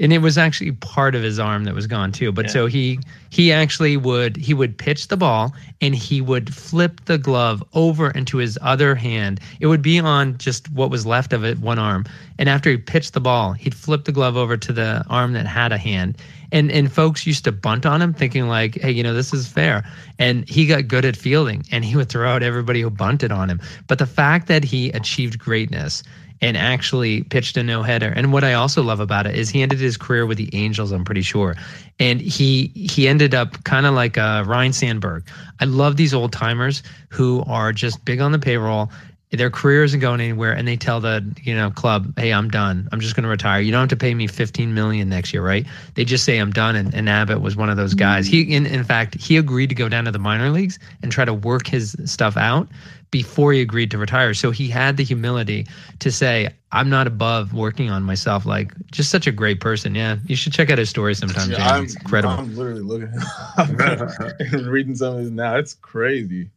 And 0.00 0.12
it 0.12 0.18
was 0.18 0.36
actually 0.36 0.72
part 0.72 1.14
of 1.14 1.22
his 1.22 1.38
arm 1.38 1.64
that 1.64 1.74
was 1.74 1.86
gone 1.86 2.10
too. 2.10 2.32
But 2.32 2.46
Yeah. 2.46 2.50
so 2.50 2.66
he 2.66 2.98
he 3.30 3.52
actually 3.52 3.96
would 3.96 4.36
he 4.36 4.52
would 4.52 4.76
pitch 4.76 5.08
the 5.08 5.16
ball 5.16 5.54
and 5.80 5.94
he 5.94 6.20
would 6.20 6.52
flip 6.52 7.00
the 7.04 7.16
glove 7.16 7.62
over 7.74 8.10
into 8.10 8.38
his 8.38 8.58
other 8.60 8.94
hand. 8.96 9.38
It 9.60 9.68
would 9.68 9.82
be 9.82 10.00
on 10.00 10.36
just 10.38 10.70
what 10.72 10.90
was 10.90 11.06
left 11.06 11.32
of 11.32 11.44
it 11.44 11.58
one 11.60 11.78
arm. 11.78 12.04
And 12.38 12.48
after 12.48 12.70
he 12.70 12.76
pitched 12.76 13.12
the 13.12 13.20
ball 13.20 13.52
he'd 13.52 13.74
flip 13.74 14.04
the 14.04 14.12
glove 14.12 14.36
over 14.36 14.56
to 14.56 14.72
the 14.72 15.04
arm 15.08 15.32
that 15.34 15.46
had 15.46 15.70
a 15.70 15.78
hand. 15.78 16.16
And 16.50 16.72
and 16.72 16.90
folks 16.92 17.24
used 17.26 17.44
to 17.44 17.52
bunt 17.52 17.86
on 17.86 18.02
him 18.02 18.12
thinking 18.14 18.48
like 18.48 18.74
hey 18.80 18.90
you 18.90 19.02
know 19.04 19.14
this 19.14 19.32
is 19.32 19.46
fair. 19.46 19.84
And 20.18 20.48
he 20.48 20.66
got 20.66 20.88
good 20.88 21.04
at 21.04 21.16
fielding 21.16 21.64
and 21.70 21.84
he 21.84 21.94
would 21.96 22.08
throw 22.08 22.28
out 22.28 22.42
everybody 22.42 22.80
who 22.80 22.90
bunted 22.90 23.30
on 23.30 23.48
him. 23.48 23.60
But 23.86 23.98
the 24.00 24.06
fact 24.06 24.48
that 24.48 24.64
he 24.64 24.90
achieved 24.90 25.38
greatness 25.38 26.02
and 26.40 26.56
actually 26.56 27.22
pitched 27.24 27.56
a 27.56 27.62
no 27.62 27.82
header. 27.82 28.12
And 28.14 28.32
what 28.32 28.44
I 28.44 28.54
also 28.54 28.82
love 28.82 29.00
about 29.00 29.26
it 29.26 29.36
is 29.36 29.48
he 29.48 29.62
ended 29.62 29.80
his 29.80 29.96
career 29.96 30.26
with 30.26 30.38
the 30.38 30.54
Angels, 30.54 30.92
I'm 30.92 31.04
pretty 31.04 31.22
sure. 31.22 31.54
And 31.98 32.20
he 32.20 32.66
he 32.74 33.08
ended 33.08 33.34
up 33.34 33.62
kind 33.64 33.86
of 33.86 33.94
like 33.94 34.18
uh, 34.18 34.44
Ryne 34.46 34.72
Sandberg. 34.72 35.26
I 35.60 35.64
love 35.64 35.96
these 35.96 36.12
old 36.12 36.32
timers 36.32 36.82
who 37.08 37.44
are 37.46 37.72
just 37.72 38.04
big 38.04 38.20
on 38.20 38.32
the 38.32 38.38
payroll. 38.38 38.90
Their 39.30 39.50
career 39.50 39.82
isn't 39.82 39.98
going 39.98 40.20
anywhere, 40.20 40.52
and 40.52 40.68
they 40.68 40.76
tell 40.76 41.00
the 41.00 41.24
you 41.42 41.54
know 41.54 41.70
club, 41.70 42.16
"Hey, 42.18 42.32
I'm 42.32 42.50
done. 42.50 42.88
I'm 42.92 43.00
just 43.00 43.16
going 43.16 43.24
to 43.24 43.28
retire. 43.28 43.60
You 43.60 43.72
don't 43.72 43.80
have 43.80 43.88
to 43.88 43.96
pay 43.96 44.14
me 44.14 44.26
15 44.28 44.74
million 44.74 45.08
next 45.08 45.32
year, 45.32 45.44
right?" 45.44 45.66
They 45.94 46.04
just 46.04 46.24
say, 46.24 46.38
"I'm 46.38 46.52
done." 46.52 46.76
And, 46.76 46.94
and 46.94 47.08
Abbott 47.08 47.40
was 47.40 47.56
one 47.56 47.68
of 47.68 47.76
those 47.76 47.94
guys. 47.94 48.26
He, 48.26 48.42
in, 48.42 48.66
in 48.66 48.84
fact, 48.84 49.16
he 49.20 49.36
agreed 49.36 49.70
to 49.70 49.74
go 49.74 49.88
down 49.88 50.04
to 50.04 50.12
the 50.12 50.20
minor 50.20 50.50
leagues 50.50 50.78
and 51.02 51.10
try 51.10 51.24
to 51.24 51.34
work 51.34 51.66
his 51.66 51.96
stuff 52.04 52.36
out 52.36 52.68
before 53.14 53.52
he 53.52 53.60
agreed 53.60 53.92
to 53.92 53.96
retire. 53.96 54.34
So 54.34 54.50
he 54.50 54.68
had 54.68 54.96
the 54.96 55.04
humility 55.04 55.68
to 56.00 56.10
say, 56.10 56.48
I'm 56.72 56.90
not 56.90 57.06
above 57.06 57.52
working 57.54 57.88
on 57.88 58.02
myself. 58.02 58.44
Like, 58.44 58.72
just 58.90 59.08
such 59.08 59.28
a 59.28 59.30
great 59.30 59.60
person. 59.60 59.94
Yeah. 59.94 60.16
You 60.26 60.34
should 60.34 60.52
check 60.52 60.68
out 60.68 60.78
his 60.78 60.90
story 60.90 61.14
sometime, 61.14 61.48
Yeah, 61.52 61.64
I'm, 61.64 61.84
It's 61.84 61.94
incredible. 61.94 62.34
I'm 62.34 62.56
literally 62.56 62.80
looking 62.80 63.14
and 63.56 64.66
reading 64.66 64.96
some 64.96 65.14
of 65.16 65.22
this 65.22 65.30
now. 65.30 65.54
It's 65.54 65.74
crazy. 65.74 66.50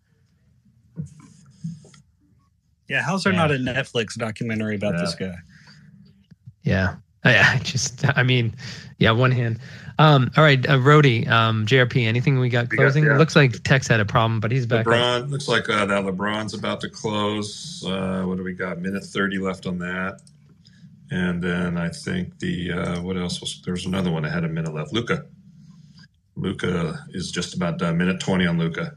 Yeah, 2.89 3.03
how's 3.03 3.23
there 3.23 3.33
Yeah. 3.33 3.39
not 3.39 3.51
a 3.51 3.55
Netflix 3.59 4.15
documentary 4.17 4.75
about 4.77 4.97
this 4.97 5.13
guy? 5.13 5.35
yeah. 6.63 6.95
Yeah. 7.23 7.51
I 7.55 7.59
Just, 7.59 8.03
I 8.17 8.23
mean, 8.23 8.55
yeah, 8.97 9.11
one 9.11 9.31
hand. 9.31 9.59
Um, 9.99 10.29
all 10.37 10.43
right. 10.43 10.63
Uh, 10.69 10.79
Rody, 10.79 11.25
um, 11.27 11.65
JRP, 11.65 12.05
anything 12.05 12.39
we 12.39 12.49
got 12.49 12.69
We 12.69 12.77
got- 12.77 12.83
closing? 12.83 13.05
yeah. 13.05 13.17
Looks 13.17 13.35
like 13.35 13.63
Tex 13.63 13.87
had 13.87 13.99
a 13.99 14.05
problem, 14.05 14.39
but 14.39 14.51
he's 14.51 14.65
back. 14.67 14.85
up. 14.85 14.93
LeBron 14.93 15.29
looks 15.31 15.47
like 15.47 15.67
uh, 15.69 15.85
that 15.87 16.03
LeBron's 16.03 16.53
about 16.53 16.81
to 16.81 16.89
close. 16.89 17.83
Uh, 17.85 18.23
what 18.23 18.37
do 18.37 18.43
we 18.43 18.53
got? 18.53 18.79
Minute 18.79 19.03
thirty 19.03 19.39
left 19.39 19.65
on 19.65 19.79
that, 19.79 20.21
and 21.09 21.41
then 21.41 21.77
I 21.77 21.89
think 21.89 22.37
the 22.39 22.71
uh, 22.73 23.01
what 23.01 23.17
else 23.17 23.41
was 23.41 23.59
there 23.65 23.73
was 23.73 23.85
another 23.87 24.11
one 24.11 24.21
that 24.23 24.31
had 24.31 24.43
a 24.43 24.49
minute 24.49 24.73
left. 24.73 24.93
Luka. 24.93 25.25
Luka 26.35 27.03
is 27.09 27.31
just 27.31 27.55
about 27.55 27.79
done. 27.79 27.97
Minute 27.97 28.19
twenty 28.19 28.45
on 28.45 28.59
Luka. 28.59 28.93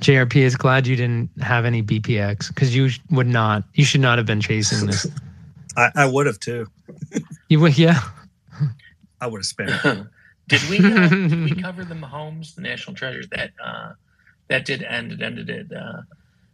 JRP 0.00 0.34
is 0.36 0.56
glad 0.56 0.88
you 0.88 0.96
didn't 0.96 1.30
have 1.40 1.64
any 1.64 1.80
BPX 1.80 2.48
because 2.48 2.74
you 2.74 2.90
would 3.12 3.28
not, 3.28 3.62
you 3.74 3.84
should 3.84 4.00
not 4.00 4.18
have 4.18 4.26
been 4.26 4.40
chasing 4.40 4.88
this. 4.88 5.06
I, 5.76 5.90
I 5.94 6.06
would 6.06 6.26
have 6.26 6.40
too. 6.40 6.66
You 7.48 7.60
would, 7.60 7.78
yeah. 7.78 8.00
I 9.22 9.26
would 9.28 9.38
have 9.38 9.46
spent. 9.46 9.70
it. 9.70 10.06
did 10.48 10.62
we 10.68 10.78
uh, 10.78 11.08
did 11.08 11.44
we 11.44 11.62
cover 11.62 11.84
the 11.84 11.94
Mahomes, 11.94 12.54
the 12.56 12.60
national 12.62 12.96
treasures? 12.96 13.28
That 13.30 13.52
uh, 13.64 13.92
that 14.48 14.64
did 14.66 14.82
end. 14.82 15.12
It 15.12 15.22
ended 15.22 15.48
at 15.48 15.72
uh, 15.72 16.02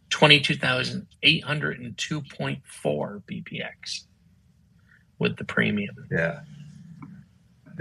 twenty 0.09 0.39
two 0.39 0.55
thousand 0.55 1.07
eight 1.23 1.43
hundred 1.43 1.79
and 1.79 1.97
two 1.97 2.21
point 2.21 2.59
four 2.65 3.23
BPX 3.29 4.03
with 5.17 5.35
the 5.37 5.43
premium. 5.43 5.95
Yeah. 6.11 6.41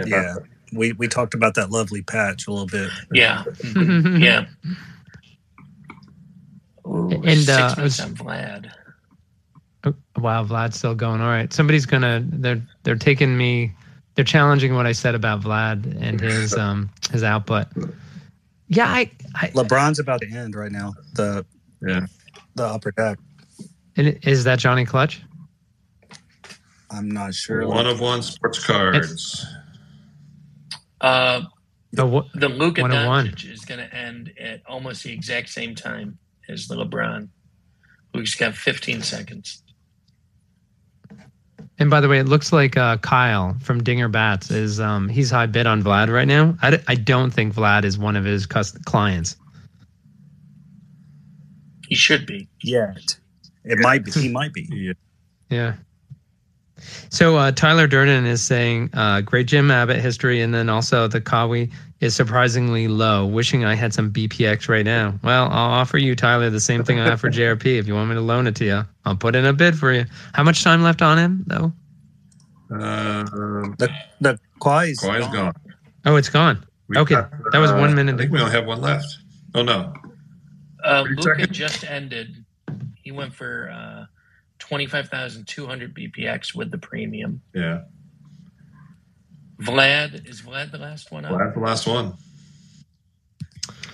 Yeah, 0.07 0.37
we 0.73 0.93
we 0.93 1.09
talked 1.09 1.35
about 1.35 1.55
that 1.57 1.71
lovely 1.71 2.03
patch 2.03 2.47
a 2.47 2.53
little 2.53 2.67
bit. 2.69 2.89
Yeah, 3.13 3.43
mhm, 3.63 4.23
yeah. 4.23 4.47
Ooh, 6.87 7.11
And, 7.11 7.49
uh, 7.51 7.75
I 7.77 7.77
minutes 7.77 7.79
was- 7.79 7.99
Vlad. 8.13 8.71
Oh, 9.85 9.95
wow, 10.17 10.45
Vlad's 10.45 10.77
still 10.77 10.95
going. 10.95 11.21
All 11.21 11.29
right, 11.29 11.53
somebody's 11.53 11.87
gonna. 11.87 12.25
They're 12.27 12.63
they're 12.85 12.97
taking 12.97 13.37
me. 13.37 13.73
They're 14.19 14.25
challenging 14.25 14.75
what 14.75 14.85
I 14.85 14.91
said 14.91 15.15
about 15.15 15.43
Vlad 15.43 15.97
and 16.03 16.21
his 16.21 16.53
um 16.59 16.91
his 17.13 17.23
output. 17.23 17.69
Yeah, 18.67 18.89
I. 18.89 19.13
I 19.37 19.47
LeBron's 19.51 20.01
about 20.01 20.21
to 20.23 20.29
end 20.29 20.57
right 20.57 20.73
now. 20.73 20.95
The 21.15 21.47
Yeah. 21.81 22.07
the 22.57 22.65
upper 22.65 22.91
deck. 22.91 23.21
and 23.97 24.19
is 24.23 24.43
that 24.43 24.59
Johnny 24.59 24.85
Clutch? 24.85 25.23
I'm 26.91 27.09
not 27.09 27.33
sure. 27.33 27.65
One 27.69 27.87
of 27.87 28.01
one 28.01 28.23
sports 28.23 28.67
cards. 28.67 29.47
Uh, 31.01 31.43
what? 31.93 32.27
the 32.35 32.49
Luka 32.49 32.81
One 32.83 32.91
of 32.91 33.07
one. 33.07 33.29
Doncic 33.29 33.53
is 33.53 33.65
going 33.65 33.79
to 33.79 33.95
end 33.95 34.33
at 34.41 34.63
almost 34.67 35.05
the 35.05 35.13
exact 35.13 35.49
same 35.51 35.77
time 35.77 36.19
as 36.49 36.67
the 36.67 36.75
LeBron. 36.75 37.29
Luka's 38.15 38.35
got 38.35 38.55
15 38.57 39.01
seconds. 39.03 39.63
And 41.81 41.91
by 41.91 42.01
the 42.01 42.09
way, 42.09 42.19
it 42.19 42.27
looks 42.27 42.53
like 42.53 42.77
uh, 42.77 42.97
Kyle 42.99 43.57
from 43.61 43.83
Dinger 43.83 44.09
Bats 44.09 44.51
is 44.51 44.81
um 44.81 45.09
he's 45.09 45.31
high 45.31 45.47
bid 45.47 45.67
on 45.67 45.83
Vlad 45.83 46.13
right 46.13 46.27
now. 46.27 46.57
I, 46.61 46.73
d- 46.73 46.83
I 46.89 46.95
don't 46.97 47.31
think 47.31 47.55
Vlad 47.55 47.85
is 47.85 47.97
one 47.99 48.17
of 48.17 48.25
his 48.25 48.47
cus- 48.47 48.77
clients. 48.85 49.37
He 51.89 51.95
should 51.95 52.27
be. 52.27 52.49
Yet. 52.63 53.17
It 53.65 53.79
might 53.79 54.05
be. 54.05 54.11
He 54.11 54.29
might 54.29 54.53
be. 54.53 54.69
Yeah. 54.71 54.93
Yeah. 55.51 55.75
So 57.11 57.37
uh, 57.37 57.53
Tyler 57.53 57.87
Durden 57.87 58.27
is 58.27 58.43
saying 58.43 58.91
uh, 58.93 59.21
great 59.21 59.47
Jim 59.47 59.71
Abbott 59.71 60.01
history, 60.01 60.41
and 60.41 60.53
then 60.55 60.69
also 60.69 61.09
the 61.09 61.21
Kawhi 61.21 61.73
is 62.01 62.15
surprisingly 62.15 62.87
low. 62.89 63.27
Wishing 63.27 63.65
I 63.65 63.75
had 63.75 63.93
some 63.93 64.13
BPX 64.13 64.69
right 64.69 64.85
now. 64.85 65.15
Well, 65.23 65.45
I'll 65.45 65.71
offer 65.81 65.99
you 65.99 66.15
Tyler 66.15 66.49
the 66.51 66.61
same 66.61 66.85
thing 66.85 67.01
I 67.01 67.11
offer 67.11 67.29
JRP. 67.31 67.79
If 67.79 67.87
you 67.89 67.95
want 67.95 68.09
me 68.09 68.15
to 68.15 68.21
loan 68.21 68.47
it 68.47 68.55
to 68.57 68.65
you, 68.65 68.85
I'll 69.05 69.17
put 69.17 69.35
in 69.35 69.45
a 69.45 69.53
bid 69.53 69.77
for 69.79 69.93
you. 69.93 70.05
How 70.33 70.43
much 70.45 70.63
time 70.63 70.83
left 70.83 71.03
on 71.03 71.19
him 71.19 71.45
though? 71.47 71.73
Um, 72.71 73.75
The 73.79 74.39
Kawhi's 74.61 75.01
Kawhi's 75.01 75.27
gone. 75.27 75.33
gone. 75.33 75.53
Oh, 76.05 76.17
it's 76.17 76.29
gone. 76.29 76.65
We 76.89 76.97
Okay, 76.99 77.15
got, 77.17 77.31
that 77.53 77.59
was 77.59 77.73
one 77.73 77.91
uh, 77.93 77.95
minute. 77.95 78.15
I 78.15 78.19
think 78.19 78.33
we 78.33 78.39
only 78.41 78.53
have 78.53 78.67
one 78.67 78.81
left. 78.81 79.07
Oh 79.55 79.63
no. 79.63 79.93
Uh, 80.85 81.03
Thirty 81.05 81.15
Luka 81.17 81.23
seconds. 81.23 81.59
just 81.59 81.85
ended. 81.85 82.45
He 82.95 83.11
went 83.13 83.35
for 83.35 83.71
uh, 83.71 84.05
25,200 84.59 85.95
BPX 85.95 86.55
with 86.55 86.71
the 86.71 86.79
premium. 86.79 87.41
Yeah. 87.55 87.83
Vlad, 89.61 90.29
is 90.29 90.43
Vlad 90.43 90.71
the 90.71 90.79
last 90.79 91.11
one 91.11 91.25
Well, 91.25 91.35
up? 91.35 91.41
that's 91.41 91.55
the 91.55 91.61
last 91.61 91.87
one. 91.87 92.15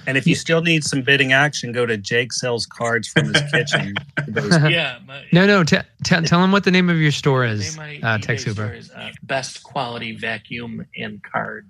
And 0.06 0.18
if 0.18 0.26
you 0.26 0.34
still 0.34 0.60
need 0.60 0.84
some 0.84 1.00
bidding 1.00 1.32
action, 1.32 1.72
go 1.72 1.86
to 1.86 1.96
Jake 1.96 2.30
sells 2.34 2.66
cards 2.66 3.08
from 3.08 3.32
his 3.32 3.42
kitchen. 3.50 3.94
yeah. 4.70 4.98
My, 5.06 5.24
No, 5.32 5.46
no. 5.46 5.64
T- 5.64 5.78
t- 6.04 6.20
tell 6.20 6.44
him 6.44 6.52
what 6.52 6.64
the 6.64 6.70
name 6.70 6.90
of 6.90 6.98
your 6.98 7.10
store 7.10 7.42
is. 7.46 7.60
name 7.78 7.96
of 7.96 8.02
my 8.02 8.08
Uh, 8.14 8.18
eBay 8.18 8.22
Tech 8.22 8.38
store 8.40 8.74
is, 8.74 8.90
uh, 8.90 9.10
best 9.22 9.62
quality 9.62 10.14
vacuum 10.14 10.84
and 10.98 11.22
cards. 11.22 11.66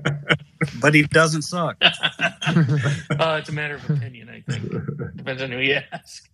but 0.80 0.92
he 0.92 1.04
doesn't 1.04 1.42
suck. 1.42 1.76
uh, 1.82 3.38
it's 3.38 3.48
a 3.48 3.52
matter 3.52 3.76
of 3.76 3.88
opinion, 3.90 4.28
I 4.28 4.40
think. 4.50 4.68
Depends 5.16 5.40
on 5.42 5.52
who 5.52 5.58
you 5.58 5.78
ask. 5.92 6.28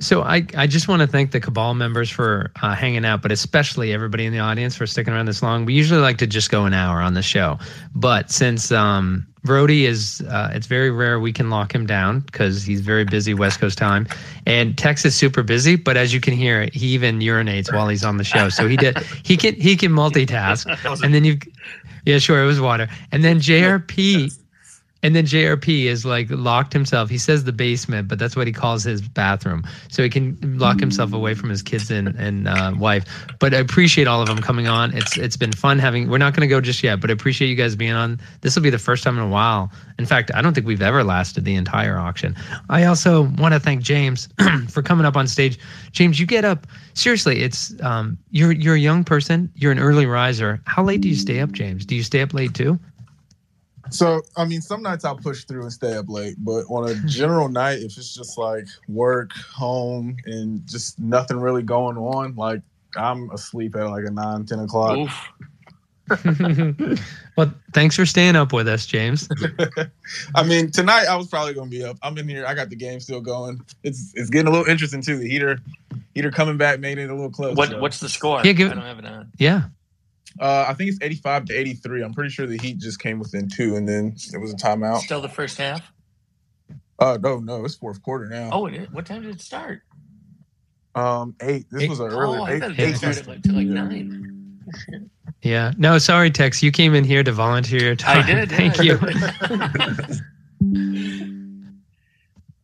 So 0.00 0.22
I, 0.22 0.44
I 0.56 0.66
just 0.66 0.88
want 0.88 1.02
to 1.02 1.06
thank 1.06 1.30
the 1.30 1.40
Kabal 1.40 1.74
members 1.74 2.10
for 2.10 2.50
uh, 2.62 2.74
hanging 2.74 3.04
out, 3.04 3.22
but 3.22 3.30
especially 3.30 3.92
everybody 3.92 4.26
in 4.26 4.32
the 4.32 4.40
audience 4.40 4.76
for 4.76 4.86
sticking 4.86 5.14
around 5.14 5.26
this 5.26 5.42
long. 5.42 5.64
We 5.64 5.74
usually 5.74 6.00
like 6.00 6.18
to 6.18 6.26
just 6.26 6.50
go 6.50 6.64
an 6.64 6.74
hour 6.74 7.00
on 7.00 7.14
the 7.14 7.22
show, 7.22 7.58
but 7.94 8.30
since 8.30 8.72
um, 8.72 9.24
Brody 9.44 9.86
is, 9.86 10.20
uh, 10.28 10.50
it's 10.52 10.66
very 10.66 10.90
rare 10.90 11.20
we 11.20 11.32
can 11.32 11.48
lock 11.48 11.74
him 11.74 11.86
down 11.86 12.20
because 12.20 12.64
he's 12.64 12.80
very 12.80 13.04
busy 13.04 13.34
West 13.34 13.60
Coast 13.60 13.78
time, 13.78 14.08
and 14.46 14.76
Tex 14.76 15.04
is 15.04 15.14
super 15.14 15.42
busy. 15.42 15.76
But 15.76 15.96
as 15.96 16.12
you 16.12 16.20
can 16.20 16.34
hear, 16.34 16.68
he 16.72 16.88
even 16.88 17.20
urinates 17.20 17.72
while 17.72 17.88
he's 17.88 18.04
on 18.04 18.16
the 18.16 18.24
show, 18.24 18.48
so 18.48 18.66
he 18.66 18.76
did 18.76 18.98
he 19.24 19.36
can 19.36 19.54
he 19.54 19.76
can 19.76 19.92
multitask. 19.92 20.64
And 21.04 21.12
then 21.12 21.24
you, 21.24 21.38
yeah, 22.06 22.18
sure, 22.18 22.42
it 22.42 22.46
was 22.46 22.60
water, 22.60 22.88
and 23.12 23.22
then 23.22 23.38
JRP. 23.38 24.38
And 25.04 25.14
then 25.14 25.26
JRP 25.26 25.84
is 25.84 26.06
like 26.06 26.28
locked 26.30 26.72
himself. 26.72 27.10
He 27.10 27.18
says 27.18 27.44
the 27.44 27.52
basement, 27.52 28.08
but 28.08 28.18
that's 28.18 28.34
what 28.36 28.46
he 28.46 28.54
calls 28.54 28.84
his 28.84 29.02
bathroom. 29.02 29.62
So 29.90 30.02
he 30.02 30.08
can 30.08 30.38
lock 30.58 30.80
himself 30.80 31.12
away 31.12 31.34
from 31.34 31.50
his 31.50 31.62
kids 31.62 31.90
and, 31.90 32.08
and 32.16 32.48
uh, 32.48 32.72
wife. 32.78 33.04
But 33.38 33.52
I 33.52 33.58
appreciate 33.58 34.06
all 34.06 34.22
of 34.22 34.28
them 34.28 34.38
coming 34.38 34.66
on. 34.66 34.96
It's 34.96 35.18
it's 35.18 35.36
been 35.36 35.52
fun 35.52 35.78
having. 35.78 36.08
We're 36.08 36.16
not 36.16 36.32
going 36.32 36.40
to 36.40 36.46
go 36.46 36.58
just 36.58 36.82
yet, 36.82 37.02
but 37.02 37.10
I 37.10 37.12
appreciate 37.12 37.48
you 37.48 37.54
guys 37.54 37.76
being 37.76 37.92
on. 37.92 38.18
This 38.40 38.56
will 38.56 38.62
be 38.62 38.70
the 38.70 38.78
first 38.78 39.04
time 39.04 39.18
in 39.18 39.22
a 39.22 39.28
while. 39.28 39.70
In 39.98 40.06
fact, 40.06 40.30
I 40.34 40.40
don't 40.40 40.54
think 40.54 40.66
we've 40.66 40.80
ever 40.80 41.04
lasted 41.04 41.44
the 41.44 41.54
entire 41.54 41.98
auction. 41.98 42.34
I 42.70 42.84
also 42.84 43.24
want 43.36 43.52
to 43.52 43.60
thank 43.60 43.82
James 43.82 44.30
for 44.70 44.82
coming 44.82 45.04
up 45.04 45.18
on 45.18 45.26
stage. 45.26 45.58
James, 45.92 46.18
you 46.18 46.24
get 46.24 46.46
up 46.46 46.66
seriously. 46.94 47.42
It's 47.42 47.74
um, 47.82 48.16
you're 48.30 48.52
you're 48.52 48.76
a 48.76 48.80
young 48.80 49.04
person. 49.04 49.52
You're 49.54 49.72
an 49.72 49.78
early 49.78 50.06
riser. 50.06 50.62
How 50.64 50.82
late 50.82 51.02
do 51.02 51.10
you 51.10 51.14
stay 51.14 51.40
up, 51.40 51.52
James? 51.52 51.84
Do 51.84 51.94
you 51.94 52.02
stay 52.02 52.22
up 52.22 52.32
late 52.32 52.54
too? 52.54 52.80
So, 53.90 54.22
I 54.36 54.44
mean, 54.44 54.60
some 54.60 54.82
nights 54.82 55.04
I'll 55.04 55.16
push 55.16 55.44
through 55.44 55.62
and 55.62 55.72
stay 55.72 55.96
up 55.96 56.08
late, 56.08 56.36
but 56.38 56.64
on 56.68 56.90
a 56.90 56.94
general 57.06 57.48
night, 57.50 57.78
if 57.80 57.96
it's 57.96 58.14
just 58.14 58.38
like 58.38 58.66
work, 58.88 59.32
home, 59.32 60.16
and 60.26 60.66
just 60.66 60.98
nothing 60.98 61.38
really 61.38 61.62
going 61.62 61.96
on, 61.96 62.34
like 62.34 62.62
I'm 62.96 63.30
asleep 63.30 63.76
at 63.76 63.84
like 63.84 64.04
a 64.04 64.10
9, 64.10 64.46
10 64.46 64.58
o'clock. 64.60 65.08
Well, 67.36 67.52
thanks 67.72 67.96
for 67.96 68.06
staying 68.06 68.36
up 68.36 68.52
with 68.52 68.68
us, 68.68 68.86
James. 68.86 69.28
I 70.36 70.44
mean, 70.44 70.70
tonight 70.70 71.06
I 71.06 71.16
was 71.16 71.26
probably 71.26 71.52
gonna 71.54 71.70
be 71.70 71.82
up. 71.82 71.96
I'm 72.02 72.16
in 72.16 72.28
here. 72.28 72.46
I 72.46 72.54
got 72.54 72.70
the 72.70 72.76
game 72.76 73.00
still 73.00 73.20
going. 73.20 73.60
It's 73.82 74.12
it's 74.14 74.30
getting 74.30 74.46
a 74.46 74.50
little 74.50 74.66
interesting 74.66 75.02
too. 75.02 75.18
The 75.18 75.28
heater 75.28 75.58
heater 76.14 76.30
coming 76.30 76.56
back 76.56 76.78
made 76.78 76.98
it 76.98 77.10
a 77.10 77.14
little 77.14 77.30
close. 77.30 77.56
What 77.56 77.70
so. 77.70 77.80
what's 77.80 77.98
the 77.98 78.08
score? 78.08 78.40
Yeah, 78.44 78.52
give- 78.52 78.70
I 78.70 78.74
don't 78.74 78.84
have 78.84 78.98
it 79.00 79.06
on. 79.06 79.32
Yeah. 79.38 79.62
Uh, 80.40 80.66
I 80.68 80.74
think 80.74 80.90
it's 80.90 80.98
85 81.00 81.44
to 81.46 81.54
83. 81.54 82.02
I'm 82.02 82.12
pretty 82.12 82.30
sure 82.30 82.46
the 82.46 82.58
Heat 82.58 82.78
just 82.78 82.98
came 82.98 83.18
within 83.18 83.48
two, 83.48 83.76
and 83.76 83.88
then 83.88 84.16
it 84.32 84.38
was 84.38 84.52
a 84.52 84.56
timeout. 84.56 84.98
Still 84.98 85.20
the 85.20 85.28
first 85.28 85.58
half. 85.58 85.92
Uh, 86.98 87.18
no, 87.22 87.38
no, 87.38 87.64
it's 87.64 87.74
fourth 87.76 88.02
quarter 88.02 88.26
now. 88.28 88.50
Oh, 88.52 88.66
it 88.66 88.74
is? 88.74 88.90
what 88.90 89.06
time 89.06 89.22
did 89.22 89.34
it 89.34 89.40
start? 89.40 89.82
Um, 90.94 91.34
eight. 91.40 91.66
This 91.70 91.82
Eight- 91.84 91.90
was 91.90 92.00
an 92.00 92.06
early. 92.06 92.38
oh, 92.38 92.44
I 92.44 92.52
eight, 92.54 92.60
thought 92.60 92.70
it 92.72 92.80
eight 92.80 92.96
started 92.96 93.26
like, 93.26 93.42
to 93.42 93.52
like 93.52 93.66
nine. 93.66 94.30
Yeah. 95.42 95.72
No, 95.76 95.98
sorry, 95.98 96.30
Tex. 96.30 96.62
You 96.62 96.72
came 96.72 96.94
in 96.94 97.04
here 97.04 97.22
to 97.22 97.30
volunteer 97.30 97.82
your 97.82 97.96
time. 97.96 98.24
I 98.24 98.46
did. 98.46 98.50
Thank 98.50 98.78
yeah. 98.78 98.96
you. 100.62 101.30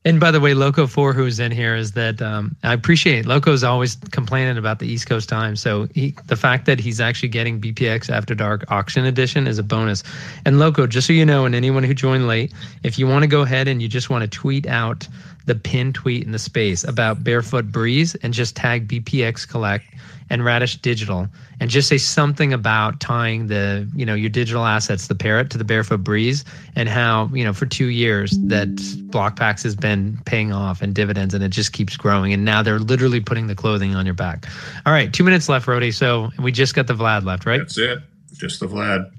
And 0.02 0.18
by 0.18 0.30
the 0.30 0.40
way, 0.40 0.54
Loco 0.54 0.86
Four, 0.86 1.12
who's 1.12 1.38
in 1.38 1.52
here, 1.52 1.76
is 1.76 1.92
that 1.92 2.22
um, 2.22 2.56
I 2.62 2.72
appreciate 2.72 3.26
Loco's 3.26 3.62
always 3.62 3.96
complaining 4.12 4.56
about 4.56 4.78
the 4.78 4.86
East 4.86 5.06
Coast 5.06 5.28
time. 5.28 5.56
So 5.56 5.88
he, 5.94 6.14
the 6.26 6.36
fact 6.36 6.64
that 6.64 6.80
he's 6.80 7.00
actually 7.00 7.28
getting 7.28 7.60
BPX 7.60 8.08
After 8.08 8.34
Dark 8.34 8.64
Auction 8.70 9.04
Edition 9.04 9.46
is 9.46 9.58
a 9.58 9.62
bonus. 9.62 10.02
And 10.46 10.58
Loco, 10.58 10.86
just 10.86 11.06
so 11.06 11.12
you 11.12 11.26
know, 11.26 11.44
and 11.44 11.54
anyone 11.54 11.84
who 11.84 11.92
joined 11.92 12.26
late, 12.26 12.50
if 12.82 12.98
you 12.98 13.06
want 13.06 13.24
to 13.24 13.28
go 13.28 13.42
ahead 13.42 13.68
and 13.68 13.82
you 13.82 13.88
just 13.88 14.08
want 14.08 14.22
to 14.22 14.28
tweet 14.28 14.66
out 14.66 15.06
the 15.44 15.54
pin 15.54 15.92
tweet 15.92 16.24
in 16.24 16.32
the 16.32 16.38
space 16.38 16.82
about 16.82 17.22
Barefoot 17.22 17.70
Breeze 17.70 18.14
and 18.16 18.32
just 18.32 18.56
tag 18.56 18.88
BPX 18.88 19.46
Collect 19.46 19.84
and 20.30 20.44
Radish 20.44 20.78
Dijital 20.78 21.28
and 21.60 21.68
just 21.68 21.88
say 21.88 21.98
something 21.98 22.52
about 22.52 23.00
tying 23.00 23.48
the 23.48 23.90
you 23.94 24.06
know 24.06 24.14
your 24.14 24.30
digital 24.30 24.64
assets, 24.64 25.08
the 25.08 25.14
parrot 25.14 25.50
to 25.50 25.58
the 25.58 25.64
Barefoot 25.64 26.02
Breeze, 26.04 26.44
and 26.76 26.88
how 26.88 27.28
you 27.34 27.44
know 27.44 27.52
for 27.52 27.66
two 27.66 27.86
years 27.88 28.30
that 28.44 28.68
BlockPax 29.10 29.62
has 29.64 29.74
been 29.76 30.18
paying 30.24 30.52
off 30.52 30.80
and 30.82 30.94
dividends, 30.94 31.34
and 31.34 31.42
it 31.44 31.50
just 31.50 31.72
keeps 31.72 31.96
growing. 31.96 32.32
And 32.32 32.44
now 32.44 32.62
they're 32.62 32.78
literally 32.78 33.20
putting 33.20 33.48
the 33.48 33.54
clothing 33.54 33.94
on 33.94 34.06
your 34.06 34.14
back. 34.14 34.46
All 34.86 34.92
right, 34.92 35.12
two 35.12 35.24
minutes 35.24 35.48
left, 35.48 35.66
Rody. 35.66 35.90
So 35.92 36.30
we 36.38 36.52
just 36.52 36.74
got 36.74 36.86
the 36.86 36.94
Vlad 36.94 37.24
left, 37.24 37.44
right? 37.44 37.58
That's 37.58 37.76
it. 37.76 37.98
Just 38.34 38.60
the 38.60 38.66
Vlad. 38.68 39.10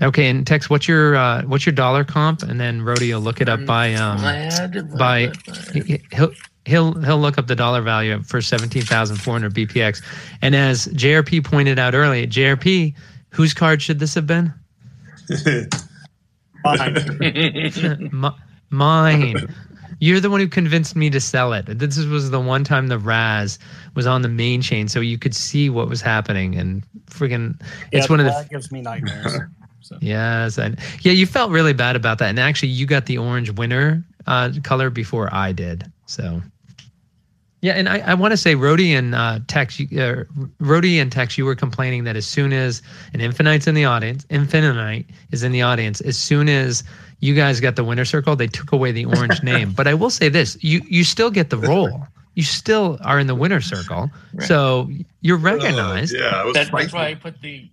Okay, 0.00 0.28
and 0.28 0.46
Tex, 0.46 0.70
what's 0.70 0.86
your 0.86 1.16
uh, 1.16 1.42
what's 1.42 1.66
your 1.66 1.72
dollar 1.72 2.04
comp? 2.04 2.42
And 2.44 2.60
then 2.60 2.82
Rody 2.82 3.12
will 3.12 3.20
look 3.20 3.40
it 3.40 3.48
up 3.48 3.64
by 3.66 3.94
um 3.94 4.18
Vlad, 4.18 4.72
Vlad, 4.74 4.98
by 4.98 5.26
Vlad. 5.28 5.86
he- 5.86 6.02
he'll 6.14 6.32
he'll 6.68 6.94
he'll 7.00 7.18
look 7.18 7.38
up 7.38 7.46
the 7.46 7.56
dollar 7.56 7.82
value 7.82 8.22
for 8.22 8.40
17,400 8.40 9.54
BPX. 9.54 10.02
And 10.42 10.54
as 10.54 10.86
JRP 10.88 11.44
pointed 11.44 11.78
out 11.78 11.94
earlier, 11.94 12.26
JRP, 12.26 12.94
whose 13.30 13.54
card 13.54 13.82
should 13.82 13.98
this 13.98 14.14
have 14.14 14.26
been? 14.26 14.52
Mi- 18.12 18.30
mine. 18.70 19.54
You're 20.00 20.20
the 20.20 20.30
one 20.30 20.38
who 20.38 20.46
convinced 20.46 20.94
me 20.94 21.10
to 21.10 21.18
sell 21.20 21.52
it. 21.52 21.66
This 21.66 21.98
was 21.98 22.30
the 22.30 22.38
one 22.38 22.62
time 22.62 22.86
the 22.86 22.98
Raz 22.98 23.58
was 23.94 24.06
on 24.06 24.22
the 24.22 24.28
main 24.28 24.62
chain, 24.62 24.86
so 24.86 25.00
you 25.00 25.18
could 25.18 25.34
see 25.34 25.68
what 25.70 25.88
was 25.88 26.00
happening. 26.00 26.54
And 26.54 26.84
friggin', 27.06 27.60
it's 27.90 28.08
one 28.08 28.20
of 28.20 28.26
the 28.26 28.30
that 28.30 28.48
gives 28.48 28.70
me 28.70 28.80
nightmares. 28.80 29.38
So. 29.80 29.96
Yes, 30.00 30.58
and 30.58 30.78
yeah, 31.00 31.12
you 31.12 31.24
felt 31.24 31.50
really 31.50 31.72
bad 31.72 31.96
about 31.96 32.18
that, 32.18 32.28
and 32.28 32.38
actually, 32.38 32.68
you 32.68 32.84
got 32.84 33.06
the 33.06 33.16
orange 33.16 33.50
winner 33.52 34.04
uh, 34.26 34.52
color 34.62 34.90
before 34.90 35.32
I 35.32 35.52
did. 35.52 35.90
So, 36.06 36.42
yeah, 37.60 37.72
and 37.72 37.88
I, 37.88 37.98
I 37.98 38.14
want 38.14 38.32
to 38.32 38.36
say, 38.36 38.54
Rody 38.54 38.94
and 38.94 39.14
uh, 39.14 39.40
Tex, 39.48 39.80
you- 39.80 40.00
uh, 40.00 40.24
Rody 40.60 40.98
and 40.98 41.10
Tex, 41.10 41.36
you 41.36 41.44
were 41.44 41.54
complaining 41.56 42.04
that 42.04 42.16
as 42.16 42.26
soon 42.26 42.52
as 42.52 42.82
an 43.12 43.20
Infinite's 43.20 43.66
in 43.66 43.74
the 43.74 43.84
audience, 43.84 44.24
Infinite 44.30 45.06
is 45.32 45.42
in 45.42 45.52
the 45.52 45.62
audience, 45.62 46.00
as 46.02 46.16
soon 46.16 46.48
as 46.48 46.84
you 47.20 47.34
guys 47.34 47.58
got 47.60 47.74
the 47.76 47.82
winner 47.84 48.04
circle, 48.04 48.36
they 48.36 48.46
took 48.46 48.70
away 48.72 48.92
the 48.92 49.04
orange 49.04 49.42
name. 49.52 49.72
But 49.72 49.88
I 49.88 49.94
will 49.94 50.10
say 50.10 50.28
this: 50.28 50.56
you 50.62 50.80
you 50.88 51.02
still 51.04 51.30
get 51.30 51.50
the 51.50 51.58
role. 51.58 52.06
You 52.34 52.44
still 52.44 52.98
are 53.02 53.18
in 53.18 53.26
the 53.26 53.34
winner 53.34 53.60
circle, 53.60 54.08
Right. 54.32 54.46
so 54.46 54.88
you're 55.22 55.36
recognized. 55.38 56.14
Uh, 56.14 56.18
yeah, 56.20 56.52
That, 56.54 56.70
that's 56.70 56.92
why 56.92 57.08
I 57.08 57.14
put 57.16 57.40
the 57.42 57.68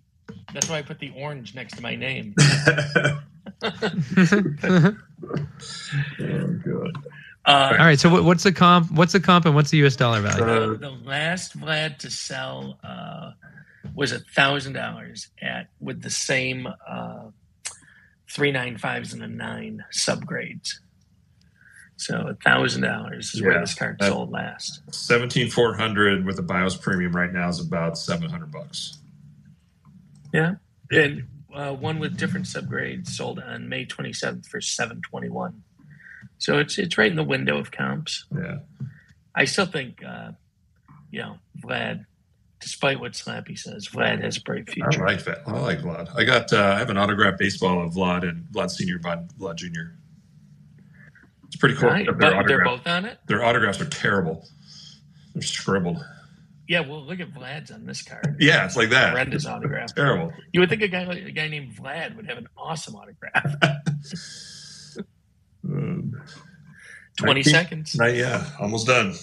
that's 0.51 0.67
why 0.67 0.79
I 0.79 0.81
put 0.81 0.97
the 0.97 1.11
orange 1.15 1.53
next 1.53 1.75
to 1.75 1.83
my 1.83 1.95
name. 1.95 2.33
oh, 3.63 4.95
God. 6.65 6.97
Uh, 7.45 7.69
All 7.79 7.85
right. 7.85 7.99
So 7.99 8.09
what, 8.09 8.23
what's 8.23 8.43
the 8.43 8.51
comp? 8.51 8.91
What's 8.91 9.13
the 9.13 9.19
comp 9.19 9.45
and 9.45 9.53
what's 9.53 9.69
the 9.71 9.77
U.S. 9.79 9.95
dollar 9.95 10.21
value? 10.21 10.43
Uh, 10.43 10.67
the, 10.71 10.77
the 10.77 10.89
last 10.89 11.57
Vlad 11.59 11.97
to 11.99 12.09
sell 12.09 12.79
uh, 12.83 13.31
was 13.93 14.11
a 14.11 14.19
thousand 14.19 14.73
dollars 14.73 15.27
at 15.41 15.67
with 15.79 16.01
the 16.01 16.09
same 16.09 16.67
uh, 16.87 17.25
three 18.31 18.51
nine 18.51 18.77
fives 18.77 19.13
and 19.13 19.21
a 19.21 19.27
nine 19.27 19.83
subgrades. 19.93 20.69
So 21.97 22.27
a 22.27 22.33
thousand 22.43 22.81
dollars 22.81 23.33
is 23.33 23.41
where 23.41 23.59
this 23.59 23.73
card 23.75 23.97
that- 23.99 24.09
sold 24.09 24.31
last. 24.31 24.81
Seventeen 24.91 25.49
four 25.49 25.75
hundred 25.75 26.25
with 26.25 26.35
the 26.37 26.41
BIOS 26.41 26.75
premium 26.75 27.15
right 27.15 27.31
now 27.31 27.47
is 27.47 27.59
about 27.59 27.97
seven 27.97 28.29
hundred 28.29 28.51
bucks. 28.51 28.97
Yeah, 30.33 30.55
and 30.91 31.27
uh, 31.53 31.73
one 31.73 31.99
with 31.99 32.17
different 32.17 32.47
subgrades 32.47 33.07
sold 33.09 33.39
on 33.39 33.69
May 33.69 33.85
twenty 33.85 34.11
seventh 34.13 34.47
for 34.47 34.59
seven 34.59 35.01
twenty 35.01 35.29
one. 35.29 35.63
So 36.37 36.59
it's 36.59 36.77
it's 36.77 36.97
right 36.97 37.09
in 37.09 37.15
the 37.15 37.23
window 37.23 37.57
of 37.57 37.71
comps. 37.71 38.25
Yeah, 38.37 38.59
I 39.33 39.45
still 39.45 39.65
think, 39.65 40.03
uh, 40.03 40.31
you 41.11 41.21
know, 41.21 41.37
Vlad, 41.63 42.05
despite 42.59 42.99
what 42.99 43.13
Slappy 43.13 43.57
says, 43.57 43.87
Vlad 43.87 44.21
has 44.21 44.37
a 44.37 44.41
bright 44.41 44.69
I 44.81 44.97
like 44.97 45.23
that. 45.25 45.39
I 45.47 45.51
like 45.59 45.79
Vlad. 45.79 46.09
I 46.15 46.23
got. 46.23 46.51
Uh, 46.51 46.73
I 46.75 46.79
have 46.79 46.89
an 46.89 46.97
autographed 46.97 47.39
baseball 47.39 47.81
of 47.83 47.93
Vlad 47.93 48.23
and 48.27 48.45
Vlad 48.51 48.69
Senior, 48.69 48.99
Vlad, 48.99 49.29
Vlad 49.39 49.55
Junior. 49.55 49.97
It's 51.47 51.55
pretty 51.55 51.75
cool. 51.75 51.89
Right, 51.89 52.05
but 52.05 52.47
they're 52.47 52.63
both 52.63 52.85
on 52.85 53.05
it. 53.05 53.17
their 53.27 53.43
autographs 53.43 53.79
are 53.79 53.89
terrible. 53.89 54.45
They're 55.33 55.41
scribbled. 55.41 56.03
Yeah, 56.67 56.79
well, 56.79 57.05
look 57.05 57.19
at 57.19 57.31
Vlad's 57.33 57.69
on 57.71 57.85
this 57.85 58.01
card. 58.01 58.37
Yeah, 58.39 58.65
it's 58.65 58.75
like 58.75 58.89
that. 58.89 59.11
Horrendous 59.11 59.45
autograph. 59.45 59.93
Terrible. 59.93 60.33
You 60.51 60.59
would 60.61 60.69
think 60.69 60.81
a 60.81 60.87
guy 60.87 61.03
like 61.05 61.23
a 61.23 61.31
guy 61.31 61.47
named 61.47 61.75
Vlad 61.75 62.15
would 62.15 62.27
have 62.27 62.37
an 62.37 62.47
awesome 62.57 62.95
autograph. 62.95 63.55
Um, 65.65 66.21
Twenty 67.17 67.39
19 67.39 67.43
seconds. 67.53 67.95
Right, 67.97 68.15
yeah, 68.15 68.45
almost 68.59 68.87
done. 68.87 69.13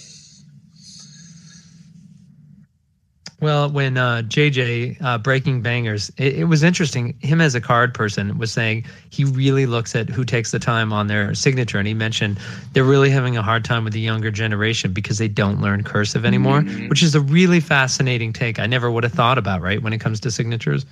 Well, 3.39 3.69
when 3.69 3.97
uh, 3.97 4.21
JJ 4.25 5.01
uh, 5.01 5.17
Breaking 5.17 5.61
Bangers, 5.61 6.09
it, 6.17 6.37
it 6.39 6.43
was 6.45 6.63
interesting. 6.63 7.13
Him 7.19 7.41
as 7.41 7.55
a 7.55 7.61
card 7.61 7.93
person 7.93 8.37
was 8.37 8.53
saying 8.53 8.85
he 9.09 9.25
really 9.25 9.65
looks 9.65 9.95
at 9.97 10.07
who 10.07 10.23
takes 10.23 10.51
the 10.51 10.59
time 10.59 10.93
on 10.93 11.07
their 11.07 11.35
signature, 11.35 11.77
and 11.77 11.85
he 11.85 11.93
mentioned 11.93 12.39
they're 12.71 12.85
really 12.85 13.09
having 13.09 13.35
a 13.35 13.41
hard 13.41 13.65
time 13.65 13.83
with 13.83 13.91
the 13.91 13.99
younger 13.99 14.31
generation 14.31 14.93
because 14.93 15.17
they 15.17 15.27
don't 15.27 15.59
learn 15.59 15.83
cursive 15.83 16.23
anymore, 16.25 16.61
Mhm. 16.61 16.89
which 16.89 17.03
is 17.03 17.15
a 17.15 17.19
really 17.19 17.59
fascinating 17.59 18.31
take. 18.31 18.59
I 18.59 18.65
never 18.65 18.89
would 18.89 19.03
have 19.03 19.13
thought 19.13 19.37
about 19.37 19.61
right 19.61 19.81
when 19.83 19.91
it 19.91 19.99
comes 19.99 20.21
to 20.21 20.31
signatures. 20.31 20.85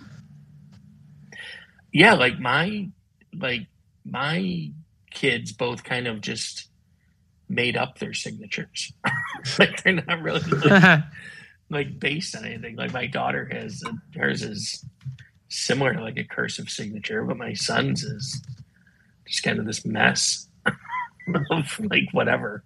Yeah, 1.93 2.15
like 2.15 2.37
my 2.37 2.89
like 3.33 3.67
my 4.03 4.71
kids 5.11 5.51
both 5.51 5.83
kind 5.83 6.07
of 6.07 6.21
just 6.21 6.67
made 7.49 7.75
up 7.77 7.99
their 7.99 8.13
signatures. 8.13 8.93
like 9.59 9.83
they're 9.83 9.93
not 9.93 10.21
really 10.21 10.39
like, 10.41 10.99
like 11.69 11.99
based 11.99 12.35
on 12.35 12.45
anything. 12.45 12.75
Like 12.75 12.93
my 12.93 13.07
daughter 13.07 13.49
has 13.51 13.83
a, 13.85 14.19
hers 14.19 14.41
is 14.43 14.85
similar 15.49 15.93
to 15.93 16.01
like 16.01 16.17
a 16.17 16.23
cursive 16.23 16.69
signature, 16.69 17.23
but 17.23 17.37
my 17.37 17.53
son's 17.53 18.03
is 18.03 18.41
just 19.27 19.43
kind 19.43 19.59
of 19.59 19.65
this 19.65 19.85
mess 19.85 20.47
of 21.51 21.79
like 21.79 22.05
whatever. 22.13 22.63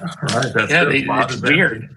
All 0.00 0.40
right, 0.40 0.52
that's 0.54 0.70
Yeah, 0.70 0.84
they, 0.84 0.98
it's 0.98 1.34
is 1.34 1.42
empty. 1.42 1.54
weird. 1.54 1.96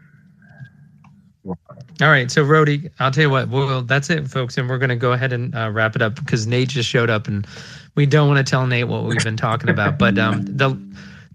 All 2.02 2.10
right, 2.10 2.32
so 2.32 2.44
Rody, 2.44 2.90
I'll 3.00 3.12
tell 3.12 3.24
you 3.24 3.30
what. 3.30 3.50
Well, 3.50 3.84
that's 3.84 4.10
it, 4.10 4.28
folks, 4.28 4.58
and 4.58 4.68
we're 4.68 4.80
going 4.80 4.90
to 4.90 4.96
go 4.96 5.12
ahead 5.12 5.32
and 5.32 5.54
uh, 5.56 5.70
wrap 5.72 5.96
it 5.96 6.02
up 6.02 6.16
because 6.16 6.48
Nate 6.48 6.70
just 6.70 6.90
showed 6.90 7.10
up, 7.10 7.28
and 7.28 7.46
we 7.96 8.06
don't 8.08 8.28
want 8.28 8.46
to 8.46 8.50
tell 8.50 8.66
Nate 8.66 8.88
what 8.88 9.04
we've 9.04 9.24
been 9.24 9.38
talking 9.38 9.70
about. 9.70 10.00
But 10.00 10.18
um, 10.18 10.44
the 10.44 10.76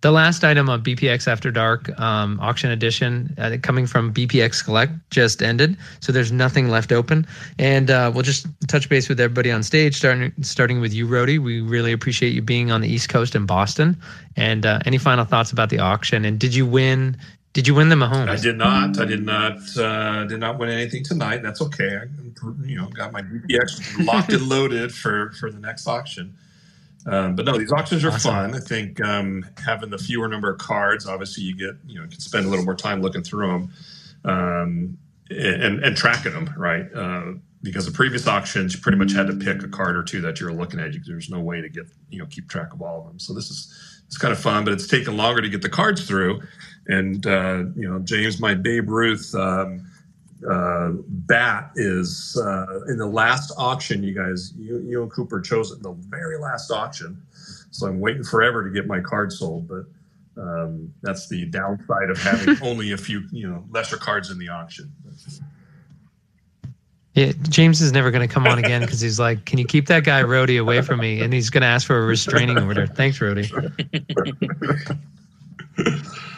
the 0.00 0.10
last 0.10 0.44
item 0.44 0.68
of 0.68 0.82
BPX 0.82 1.26
After 1.26 1.50
Dark 1.50 1.96
um, 2.00 2.38
auction 2.40 2.70
edition 2.70 3.34
uh, 3.38 3.56
coming 3.62 3.86
from 3.86 4.12
BPX 4.12 4.64
Collect 4.64 4.92
just 5.10 5.42
ended, 5.42 5.76
so 6.00 6.12
there's 6.12 6.32
nothing 6.32 6.68
left 6.68 6.90
open, 6.90 7.26
and 7.58 7.90
uh, 7.90 8.10
we'll 8.12 8.22
just 8.22 8.46
touch 8.66 8.88
base 8.88 9.08
with 9.08 9.20
everybody 9.20 9.52
on 9.52 9.62
stage, 9.62 9.96
starting 9.96 10.32
starting 10.40 10.80
with 10.80 10.92
you, 10.92 11.06
Rody. 11.06 11.38
We 11.38 11.60
really 11.60 11.92
appreciate 11.92 12.30
you 12.30 12.42
being 12.42 12.72
on 12.72 12.80
the 12.80 12.88
East 12.88 13.08
Coast 13.08 13.36
in 13.36 13.46
Boston, 13.46 13.96
and 14.36 14.66
uh, 14.66 14.80
any 14.86 14.98
final 14.98 15.24
thoughts 15.24 15.52
about 15.52 15.70
the 15.70 15.78
auction? 15.78 16.24
And 16.24 16.38
did 16.38 16.54
you 16.54 16.66
win? 16.66 17.16
Did 17.54 17.66
you 17.66 17.74
win 17.74 17.88
the 17.88 17.96
Mahomes? 17.96 18.28
I 18.28 18.36
did 18.36 18.56
not. 18.56 18.98
I 19.00 19.04
did 19.04 19.24
not. 19.24 19.58
Uh, 19.76 20.24
did 20.26 20.38
not 20.40 20.58
win 20.58 20.68
anything 20.70 21.02
tonight. 21.02 21.42
That's 21.42 21.60
okay. 21.62 21.96
I, 21.96 22.04
you 22.64 22.76
know, 22.76 22.88
got 22.88 23.12
my 23.12 23.22
BPX 23.22 24.04
locked 24.06 24.32
and 24.32 24.42
loaded 24.48 24.94
for 24.94 25.32
for 25.32 25.50
the 25.50 25.58
next 25.58 25.86
auction. 25.86 26.36
Um, 27.06 27.34
but 27.36 27.46
no, 27.46 27.56
these 27.56 27.72
auctions 27.72 28.04
are 28.04 28.10
Awesome. 28.10 28.32
fun. 28.32 28.54
I 28.54 28.58
think 28.58 29.00
um, 29.02 29.44
having 29.64 29.90
the 29.90 29.98
fewer 29.98 30.28
number 30.28 30.50
of 30.52 30.58
cards, 30.58 31.06
obviously, 31.06 31.44
you 31.44 31.56
get 31.56 31.76
you 31.86 31.96
know, 31.96 32.02
you 32.04 32.10
can 32.10 32.20
spend 32.20 32.44
a 32.46 32.48
little 32.48 32.64
more 32.64 32.74
time 32.76 33.00
looking 33.02 33.22
through 33.22 33.48
them. 33.48 33.72
um, 34.24 34.98
and 35.30 35.82
and 35.84 35.96
tracking 35.96 36.32
them 36.32 36.52
right. 36.56 36.86
Uh, 36.94 37.32
because 37.62 37.86
the 37.86 37.92
previous 37.92 38.26
auctions, 38.28 38.74
you 38.74 38.80
pretty 38.80 38.98
much 38.98 39.12
had 39.12 39.26
to 39.26 39.34
pick 39.34 39.62
a 39.64 39.68
card 39.68 39.96
or 39.96 40.02
two 40.04 40.20
that 40.20 40.38
you're 40.38 40.52
looking 40.52 40.78
at. 40.78 40.92
There's 41.06 41.28
no 41.28 41.40
way 41.40 41.60
to 41.60 41.68
get 41.68 41.86
you 42.10 42.18
know 42.20 42.26
keep 42.26 42.48
track 42.48 42.72
of 42.72 42.82
all 42.82 43.00
of 43.00 43.06
them. 43.08 43.18
So 43.18 43.32
this 43.34 43.50
is 43.50 43.74
it's 44.06 44.16
kind 44.16 44.32
of 44.32 44.38
fun, 44.38 44.64
but 44.64 44.72
it's 44.72 44.86
taken 44.86 45.16
longer 45.16 45.42
to 45.42 45.48
get 45.48 45.62
the 45.62 45.68
cards 45.68 46.06
through. 46.06 46.40
And 46.88 47.26
uh, 47.26 47.64
you 47.76 47.88
know, 47.88 47.98
James, 48.00 48.40
my 48.40 48.54
Babe 48.54 48.88
Ruth 48.88 49.34
um, 49.34 49.86
uh, 50.48 50.92
bat 51.06 51.70
is 51.76 52.40
uh, 52.42 52.80
in 52.88 52.96
the 52.96 53.06
last 53.06 53.52
auction. 53.58 54.02
You 54.02 54.14
guys, 54.14 54.52
you, 54.56 54.78
you 54.78 55.02
and 55.02 55.10
Cooper 55.10 55.40
chose 55.40 55.70
it 55.70 55.76
in 55.76 55.82
the 55.82 55.96
very 56.08 56.38
last 56.38 56.70
auction, 56.70 57.20
so 57.70 57.86
I'm 57.86 58.00
waiting 58.00 58.24
forever 58.24 58.64
to 58.64 58.70
get 58.70 58.86
my 58.86 59.00
card 59.00 59.32
sold. 59.32 59.68
But 59.68 59.84
um, 60.40 60.92
that's 61.02 61.28
the 61.28 61.44
downside 61.46 62.08
of 62.08 62.18
having 62.18 62.56
only 62.62 62.92
a 62.92 62.96
few, 62.96 63.24
you 63.32 63.50
know, 63.50 63.64
lesser 63.70 63.96
cards 63.96 64.30
in 64.30 64.38
the 64.38 64.48
auction. 64.48 64.90
Yeah, 67.14 67.32
James 67.48 67.80
is 67.80 67.90
never 67.90 68.12
going 68.12 68.26
to 68.26 68.32
come 68.32 68.46
on 68.46 68.58
again 68.58 68.82
because 68.82 69.00
he's 69.00 69.18
like, 69.18 69.44
"Can 69.44 69.58
you 69.58 69.66
keep 69.66 69.88
that 69.88 70.04
guy 70.04 70.22
Rody 70.22 70.56
away 70.56 70.82
from 70.82 71.00
me?" 71.00 71.20
And 71.20 71.32
he's 71.32 71.50
going 71.50 71.62
to 71.62 71.66
ask 71.66 71.86
for 71.86 71.98
a 71.98 72.06
restraining 72.06 72.58
order. 72.58 72.86
Thanks, 72.86 73.20
Rody. 73.20 73.50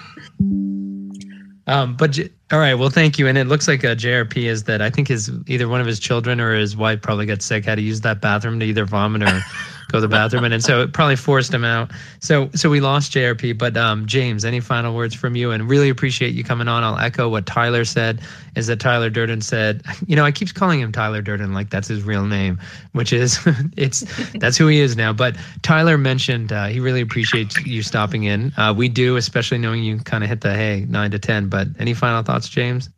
Um, 1.66 1.96
but 1.96 2.18
all 2.50 2.58
right, 2.58 2.74
well, 2.74 2.90
thank 2.90 3.18
you. 3.18 3.28
And 3.28 3.38
it 3.38 3.46
looks 3.46 3.68
like 3.68 3.84
a 3.84 3.94
JRP 3.94 4.44
is 4.44 4.64
that 4.64 4.82
I 4.82 4.90
think 4.90 5.06
his 5.08 5.30
either 5.46 5.68
one 5.68 5.80
of 5.80 5.86
his 5.86 6.00
children 6.00 6.40
or 6.40 6.54
his 6.54 6.76
wife 6.76 7.00
probably 7.00 7.26
got 7.26 7.42
sick, 7.42 7.64
had 7.64 7.76
to 7.76 7.82
use 7.82 8.00
that 8.00 8.20
bathroom 8.20 8.58
to 8.60 8.66
either 8.66 8.84
vomit 8.84 9.22
or 9.22 9.40
go 9.90 9.98
to 9.98 10.02
the 10.02 10.08
bathroom, 10.08 10.44
and, 10.44 10.54
and 10.54 10.62
so 10.62 10.82
it 10.82 10.92
probably 10.92 11.16
forced 11.16 11.52
him 11.52 11.64
out. 11.64 11.90
So 12.20 12.50
so 12.54 12.70
we 12.70 12.80
lost 12.80 13.12
JRP. 13.12 13.58
But 13.58 13.76
um, 13.76 14.06
James, 14.06 14.44
any 14.44 14.60
final 14.60 14.94
words 14.94 15.14
from 15.14 15.36
you? 15.36 15.50
And 15.50 15.68
really 15.68 15.88
appreciate 15.88 16.34
you 16.34 16.44
coming 16.44 16.68
on. 16.68 16.82
I'll 16.82 16.98
echo 16.98 17.28
what 17.28 17.46
Tyler 17.46 17.84
said. 17.84 18.20
Is 18.56 18.66
that 18.68 18.80
Tyler 18.80 19.10
Durden 19.10 19.40
said? 19.40 19.82
You 20.06 20.16
know, 20.16 20.24
I 20.24 20.32
keep 20.32 20.52
calling 20.54 20.80
him 20.80 20.92
Tyler 20.92 21.22
Durden 21.22 21.52
like 21.52 21.70
that's 21.70 21.88
his 21.88 22.02
real 22.02 22.26
name, 22.26 22.58
which 22.92 23.12
is 23.12 23.38
it's 23.76 24.04
that's 24.34 24.56
who 24.56 24.66
he 24.66 24.80
is 24.80 24.96
now. 24.96 25.12
But 25.12 25.36
Tyler 25.62 25.98
mentioned 25.98 26.52
uh, 26.52 26.66
he 26.66 26.80
really 26.80 27.00
appreciates 27.00 27.58
you 27.64 27.82
stopping 27.82 28.24
in. 28.24 28.52
Uh, 28.56 28.74
we 28.76 28.88
do, 28.88 29.16
especially 29.16 29.58
knowing 29.58 29.82
you 29.82 29.98
kind 29.98 30.24
of 30.24 30.30
hit 30.30 30.40
the 30.40 30.54
hey 30.54 30.86
nine 30.88 31.10
to 31.10 31.18
ten. 31.18 31.48
But 31.48 31.68
any 31.78 31.94
final 31.94 32.22
thoughts, 32.22 32.48
James? 32.48 32.88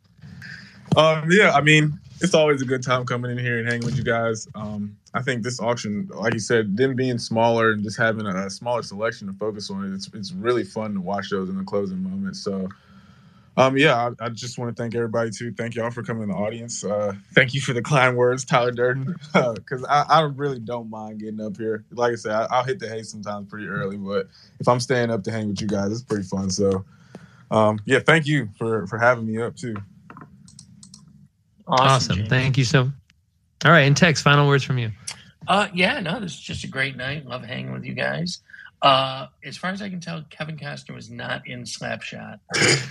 Um, 0.95 1.29
yeah, 1.31 1.51
I 1.53 1.61
mean, 1.61 1.99
it's 2.23 2.33
always 2.33 2.61
a 2.61 2.65
good 2.65 2.81
time 2.81 3.05
coming 3.05 3.29
in 3.29 3.37
here 3.37 3.59
and 3.59 3.67
hanging 3.67 3.85
with 3.85 3.97
you 3.97 4.03
guys. 4.03 4.47
Um, 4.55 4.97
I 5.13 5.21
think 5.21 5.43
this 5.43 5.59
auction, 5.59 6.09
like 6.13 6.33
you 6.33 6.39
said, 6.39 6.77
them 6.77 6.95
being 6.95 7.17
smaller 7.17 7.73
and 7.73 7.83
just 7.83 7.97
having 7.97 8.25
a, 8.25 8.49
smaller 8.49 8.81
selection 8.81 9.27
to 9.27 9.33
focus 9.33 9.69
on, 9.69 9.93
it's 9.93 10.09
it's 10.13 10.31
really 10.31 10.63
fun 10.63 10.93
to 10.93 11.01
watch 11.01 11.29
those 11.29 11.49
in 11.49 11.57
the 11.57 11.65
closing 11.65 12.01
moments. 12.01 12.39
So, 12.39 12.69
um, 13.57 13.77
yeah, 13.77 14.09
I, 14.21 14.25
I 14.25 14.29
just 14.29 14.57
want 14.57 14.73
to 14.73 14.81
thank 14.81 14.95
everybody 14.95 15.31
too. 15.31 15.51
Thank 15.51 15.75
y'all 15.75 15.91
for 15.91 16.01
coming 16.01 16.23
in 16.23 16.29
the 16.29 16.35
audience. 16.35 16.85
Uh, 16.85 17.13
thank 17.35 17.53
you 17.53 17.59
for 17.59 17.73
the 17.73 17.81
kind 17.81 18.15
words, 18.15 18.45
Tyler 18.45 18.71
Durden, 18.71 19.15
because 19.33 19.83
I, 19.89 20.05
I, 20.07 20.21
really 20.21 20.59
don't 20.59 20.89
mind 20.89 21.19
getting 21.19 21.41
up 21.41 21.57
here. 21.57 21.83
Like 21.91 22.13
I 22.13 22.15
said, 22.15 22.31
I, 22.31 22.59
will 22.59 22.63
hit 22.63 22.79
the 22.79 22.87
hay 22.87 23.03
sometimes 23.03 23.49
pretty 23.49 23.67
early, 23.67 23.97
but 23.97 24.29
if 24.61 24.67
I'm 24.69 24.79
staying 24.79 25.11
up 25.11 25.23
to 25.25 25.31
hang 25.31 25.49
with 25.49 25.59
you 25.59 25.67
guys, 25.67 25.91
it's 25.91 26.03
pretty 26.03 26.23
fun. 26.23 26.49
So 26.49 26.85
um, 27.51 27.79
yeah, 27.85 27.99
thank 27.99 28.27
you 28.27 28.47
for 28.57 28.87
for 28.87 28.97
having 28.97 29.27
me 29.27 29.41
up 29.41 29.57
too. 29.57 29.75
Awesome. 31.67 32.13
awesome. 32.13 32.27
Thank 32.27 32.57
you 32.57 32.65
so. 32.65 32.91
All 33.65 33.71
right, 33.71 33.81
and 33.81 33.95
Tex, 33.95 34.21
final 34.21 34.47
words 34.47 34.63
from 34.63 34.77
you. 34.77 34.91
Uh, 35.47 35.67
yeah, 35.73 35.99
no, 35.99 36.19
this 36.19 36.33
is 36.33 36.39
just 36.39 36.63
a 36.63 36.67
great 36.67 36.95
night. 36.95 37.25
Love 37.25 37.43
hanging 37.43 37.71
with 37.71 37.85
you 37.85 37.93
guys. 37.93 38.39
Uh, 38.81 39.27
as 39.45 39.55
far 39.55 39.71
as 39.71 39.81
I 39.81 39.89
can 39.89 40.01
tell, 40.01 40.23
Kevin 40.29 40.57
Costner 40.57 40.93
was 40.93 41.09
not 41.09 41.47
in 41.47 41.63
Slapshot, 41.63 42.39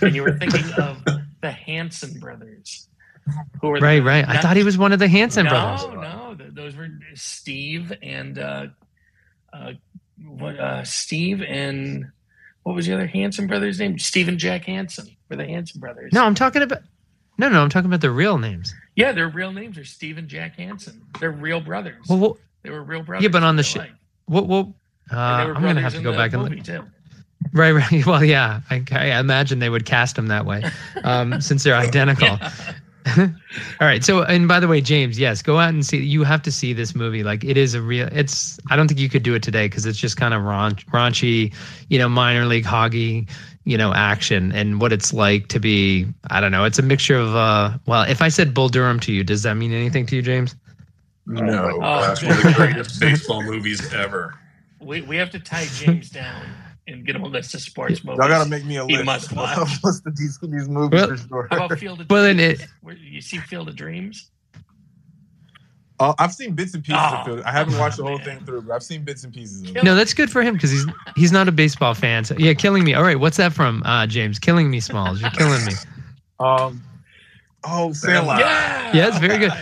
and 0.01 0.15
you 0.15 0.23
were 0.23 0.37
thinking 0.37 0.71
of 0.73 1.03
the 1.41 1.51
Hanson 1.51 2.19
brothers. 2.19 2.87
Who 3.61 3.69
were 3.69 3.79
right, 3.79 3.99
the, 3.99 4.03
right. 4.03 4.27
Not, 4.27 4.35
I 4.35 4.41
thought 4.41 4.57
he 4.57 4.63
was 4.63 4.77
one 4.77 4.91
of 4.91 4.99
the 4.99 5.07
Hanson 5.07 5.45
no, 5.45 5.51
brothers. 5.51 5.85
No, 5.85 6.33
no, 6.33 6.49
those 6.49 6.75
were 6.75 6.89
Steve 7.13 7.93
and 8.01 8.37
uh, 8.37 8.67
uh, 9.53 9.73
what? 10.25 10.59
Uh, 10.59 10.83
Steve 10.83 11.41
and 11.43 12.07
what 12.63 12.75
was 12.75 12.87
the 12.87 12.93
other 12.93 13.07
Hanson 13.07 13.47
brothers' 13.47 13.79
name? 13.79 13.99
Stephen 13.99 14.37
Jack 14.37 14.65
Hanson 14.65 15.15
were 15.29 15.35
the 15.35 15.45
Hanson 15.45 15.79
brothers. 15.79 16.11
No, 16.11 16.25
I'm 16.25 16.35
talking 16.35 16.63
about. 16.63 16.81
No, 17.37 17.49
no, 17.49 17.61
I'm 17.61 17.69
talking 17.69 17.87
about 17.87 18.01
the 18.01 18.11
real 18.11 18.37
names. 18.37 18.73
Yeah, 18.95 19.11
their 19.11 19.29
real 19.29 19.51
names 19.51 19.77
are 19.77 19.85
Stephen 19.85 20.27
Jack 20.27 20.55
Hanson. 20.55 21.01
They're 21.19 21.31
real 21.31 21.59
brothers. 21.59 22.05
Well, 22.07 22.19
well 22.19 22.37
they 22.61 22.69
were 22.69 22.83
real 22.83 23.01
brothers. 23.01 23.23
Yeah, 23.23 23.29
but 23.29 23.43
on 23.43 23.55
the 23.55 23.63
show, 23.63 23.85
what? 24.25 24.47
What? 24.47 24.67
Uh, 25.11 25.15
I'm 25.15 25.61
gonna 25.61 25.81
have 25.81 25.95
to 25.95 26.01
go 26.01 26.13
back 26.13 26.33
and 26.33 26.43
look. 26.43 26.63
Too. 26.63 26.83
Right, 27.51 27.71
right. 27.71 28.05
Well, 28.05 28.23
yeah, 28.23 28.61
I, 28.69 28.83
I, 28.91 29.19
imagine 29.19 29.59
they 29.59 29.69
would 29.69 29.85
cast 29.85 30.15
them 30.15 30.27
that 30.27 30.45
way, 30.45 30.63
um, 31.03 31.41
since 31.41 31.63
they're 31.63 31.75
identical. 31.75 32.37
All 33.17 33.27
right. 33.81 34.03
So, 34.03 34.23
and 34.23 34.47
by 34.47 34.61
the 34.61 34.67
way, 34.67 34.79
James, 34.79 35.19
yes, 35.19 35.41
go 35.41 35.59
out 35.59 35.69
and 35.69 35.85
see. 35.85 35.97
You 35.97 36.23
have 36.23 36.41
to 36.43 36.51
see 36.51 36.71
this 36.71 36.95
movie. 36.95 37.21
Like, 37.21 37.43
it 37.43 37.57
is 37.57 37.73
a 37.73 37.81
real. 37.81 38.07
It's. 38.11 38.59
I 38.69 38.75
don't 38.75 38.87
think 38.87 38.99
you 38.99 39.09
could 39.09 39.23
do 39.23 39.35
it 39.35 39.43
today 39.43 39.67
because 39.67 39.85
it's 39.85 39.99
just 39.99 40.15
kind 40.15 40.33
of 40.33 40.41
raunch, 40.43 40.85
raunchy, 40.85 41.53
you 41.89 41.99
know, 41.99 42.07
minor 42.07 42.45
league 42.45 42.63
hoggy, 42.63 43.29
you 43.65 43.77
know, 43.77 43.93
action 43.93 44.51
and 44.51 44.81
what 44.81 44.91
it's 44.91 45.13
like 45.13 45.47
to 45.49 45.59
be. 45.59 46.07
I 46.29 46.41
don't 46.41 46.51
know. 46.51 46.65
It's 46.65 46.79
a 46.79 46.83
mixture 46.83 47.17
of. 47.17 47.35
uh 47.35 47.77
Well, 47.85 48.03
if 48.03 48.21
I 48.21 48.29
said 48.29 48.53
Bull 48.53 48.69
Durham 48.69 48.99
to 49.01 49.11
you, 49.11 49.23
does 49.23 49.43
that 49.43 49.55
mean 49.55 49.73
anything 49.73 50.05
to 50.07 50.15
you, 50.15 50.21
James? 50.21 50.55
No, 51.25 51.79
oh, 51.81 52.01
that's 52.01 52.21
one 52.21 52.33
of 52.33 52.43
the 52.43 52.53
greatest 52.55 52.99
baseball 52.99 53.41
movies 53.43 53.93
ever. 53.93 54.37
We 54.81 55.01
we 55.01 55.15
have 55.15 55.29
to 55.31 55.39
tie 55.39 55.65
James 55.65 56.09
down 56.09 56.45
and 56.87 57.05
get 57.05 57.15
him 57.15 57.23
a 57.23 57.27
list 57.27 57.53
of 57.53 57.61
sports 57.61 58.03
movies. 58.03 58.19
Y'all 58.19 58.27
gotta 58.27 58.49
make 58.49 58.65
me 58.65 58.75
a 58.77 58.85
list. 58.85 59.05
Must 59.05 59.33
watch. 59.35 59.83
list 59.83 60.05
of 60.05 60.17
these, 60.17 60.37
these 60.41 60.67
movies 60.67 60.99
well, 60.99 61.07
for 61.07 61.17
sure. 61.17 61.47
How 61.49 61.65
about 61.65 61.79
Field 61.79 62.01
of 62.01 62.09
well, 62.09 62.23
Dreams? 62.33 62.61
It, 62.61 62.67
Where, 62.81 62.95
you 62.95 63.21
see 63.21 63.37
Field 63.37 63.69
of 63.69 63.75
Dreams? 63.75 64.31
Uh, 66.03 66.13
I've 66.19 66.33
seen 66.33 66.53
bits 66.53 66.73
and 66.73 66.83
pieces 66.83 67.01
oh, 67.01 67.15
of 67.15 67.25
Field. 67.25 67.41
I 67.43 67.51
haven't 67.51 67.77
watched 67.77 67.97
the 67.97 68.03
whole 68.03 68.17
man. 68.17 68.25
thing 68.25 68.45
through, 68.45 68.63
but 68.63 68.73
I've 68.73 68.83
seen 68.83 69.03
bits 69.03 69.23
and 69.23 69.33
pieces. 69.33 69.61
Of 69.61 69.77
it. 69.77 69.83
No, 69.83 69.95
that's 69.95 70.13
good 70.13 70.29
for 70.29 70.41
him 70.41 70.55
because 70.55 70.71
he's 70.71 70.85
he's 71.15 71.31
not 71.31 71.47
a 71.47 71.51
baseball 71.51 71.93
fan. 71.93 72.25
So 72.25 72.35
yeah, 72.37 72.53
killing 72.53 72.83
me. 72.83 72.93
All 72.93 73.03
right, 73.03 73.19
what's 73.19 73.37
that 73.37 73.53
from, 73.53 73.81
uh, 73.85 74.05
James? 74.05 74.37
Killing 74.37 74.69
me, 74.69 74.81
Smalls. 74.81 75.21
You're 75.21 75.31
killing 75.31 75.63
me. 75.65 75.73
Um. 76.39 76.83
Oh, 77.65 77.93
Sandlot. 77.93 78.39
Yeah, 78.39 78.91
yeah, 78.93 79.07
it's 79.07 79.19
very 79.19 79.37
good. 79.37 79.53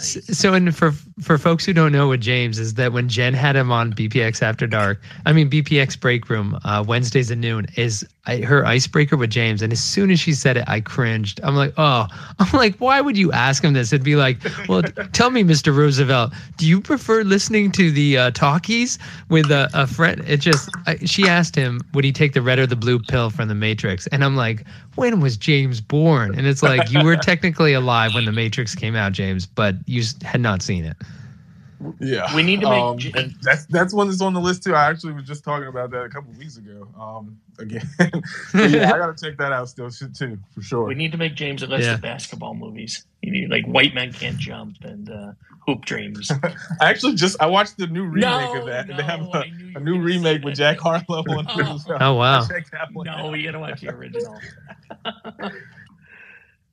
So, 0.00 0.54
and 0.54 0.74
for 0.74 0.92
for 1.20 1.38
folks 1.38 1.64
who 1.64 1.72
don't 1.72 1.92
know 1.92 2.08
what 2.08 2.20
James 2.20 2.58
is, 2.58 2.74
that 2.74 2.92
when 2.92 3.08
Jen 3.08 3.34
had 3.34 3.56
him 3.56 3.70
on 3.70 3.92
BPX 3.92 4.42
After 4.42 4.66
Dark, 4.66 5.00
I 5.26 5.32
mean 5.32 5.50
BPX 5.50 5.98
Break 5.98 6.28
Room, 6.28 6.58
uh, 6.64 6.84
Wednesdays 6.86 7.30
at 7.30 7.38
noon, 7.38 7.66
is 7.76 8.06
I, 8.26 8.38
her 8.38 8.66
icebreaker 8.66 9.16
with 9.16 9.30
James. 9.30 9.62
And 9.62 9.72
as 9.72 9.82
soon 9.82 10.10
as 10.10 10.20
she 10.20 10.34
said 10.34 10.58
it, 10.58 10.64
I 10.66 10.80
cringed. 10.80 11.40
I'm 11.42 11.56
like, 11.56 11.72
oh, 11.78 12.06
I'm 12.38 12.52
like, 12.52 12.76
why 12.76 13.00
would 13.00 13.16
you 13.16 13.32
ask 13.32 13.64
him 13.64 13.72
this? 13.72 13.92
It'd 13.92 14.04
be 14.04 14.16
like, 14.16 14.38
well, 14.68 14.82
tell 15.12 15.30
me, 15.30 15.42
Mr. 15.42 15.74
Roosevelt, 15.74 16.32
do 16.56 16.66
you 16.66 16.80
prefer 16.80 17.22
listening 17.22 17.72
to 17.72 17.90
the 17.90 18.18
uh, 18.18 18.30
talkies 18.32 18.98
with 19.30 19.50
a, 19.50 19.70
a 19.72 19.86
friend? 19.86 20.22
It 20.26 20.38
just, 20.38 20.68
I, 20.86 20.96
she 20.98 21.24
asked 21.24 21.56
him, 21.56 21.80
would 21.94 22.04
he 22.04 22.12
take 22.12 22.34
the 22.34 22.42
red 22.42 22.58
or 22.58 22.66
the 22.66 22.76
blue 22.76 22.98
pill 22.98 23.30
from 23.30 23.48
the 23.48 23.54
Matrix? 23.54 24.06
And 24.08 24.22
I'm 24.22 24.36
like, 24.36 24.64
when 24.96 25.20
was 25.20 25.36
James 25.36 25.80
born? 25.80 26.36
And 26.36 26.46
it's 26.46 26.62
like, 26.62 26.90
you 26.90 27.02
were 27.02 27.16
technically 27.22 27.72
alive 27.72 28.14
when 28.14 28.26
the 28.26 28.32
Matrix 28.32 28.74
came 28.74 28.96
out, 28.96 29.12
James, 29.12 29.46
but 29.46 29.76
you 29.86 30.02
had 30.22 30.40
not 30.40 30.60
seen 30.62 30.84
it. 30.84 30.96
Yeah, 31.98 32.34
we 32.34 32.42
need 32.42 32.60
to 32.60 32.68
make. 32.68 33.16
Um, 33.16 33.34
that's 33.42 33.64
that's 33.66 33.94
one 33.94 34.08
that's 34.08 34.20
on 34.20 34.34
the 34.34 34.40
list 34.40 34.62
too. 34.62 34.74
I 34.74 34.90
actually 34.90 35.14
was 35.14 35.24
just 35.24 35.44
talking 35.44 35.66
about 35.66 35.90
that 35.92 36.02
a 36.02 36.08
couple 36.10 36.32
weeks 36.34 36.58
ago. 36.58 36.86
Um, 36.98 37.40
again, 37.58 37.88
yeah, 38.54 38.92
I 38.92 38.98
gotta 38.98 39.14
check 39.18 39.38
that 39.38 39.52
out 39.52 39.68
still 39.70 39.90
too 39.90 40.38
for 40.54 40.62
sure. 40.62 40.84
We 40.84 40.94
need 40.94 41.12
to 41.12 41.18
make 41.18 41.34
James 41.34 41.62
a 41.62 41.66
list 41.66 41.84
yeah. 41.84 41.94
of 41.94 42.02
basketball 42.02 42.54
movies. 42.54 43.06
You 43.22 43.32
need 43.32 43.50
like 43.50 43.64
White 43.64 43.94
Men 43.94 44.12
Can't 44.12 44.36
Jump 44.36 44.76
and 44.82 45.08
uh, 45.10 45.32
Hoop 45.66 45.86
Dreams. 45.86 46.30
I 46.80 46.90
actually 46.90 47.14
just 47.14 47.40
I 47.40 47.46
watched 47.46 47.78
the 47.78 47.86
new 47.86 48.04
remake 48.04 48.22
no, 48.22 48.60
of 48.60 48.66
that. 48.66 48.88
No, 48.88 48.96
they 48.96 49.02
have 49.02 49.20
a, 49.32 49.44
a 49.76 49.80
new 49.80 50.00
remake 50.00 50.44
with 50.44 50.56
Jack 50.56 50.78
Harlow 50.78 51.24
on. 51.28 51.46
Oh, 51.48 51.78
oh 51.98 52.14
wow! 52.14 52.46
No, 52.94 53.30
we 53.30 53.42
gotta 53.42 53.58
watch 53.58 53.80
the 53.80 53.88
original. 53.88 54.38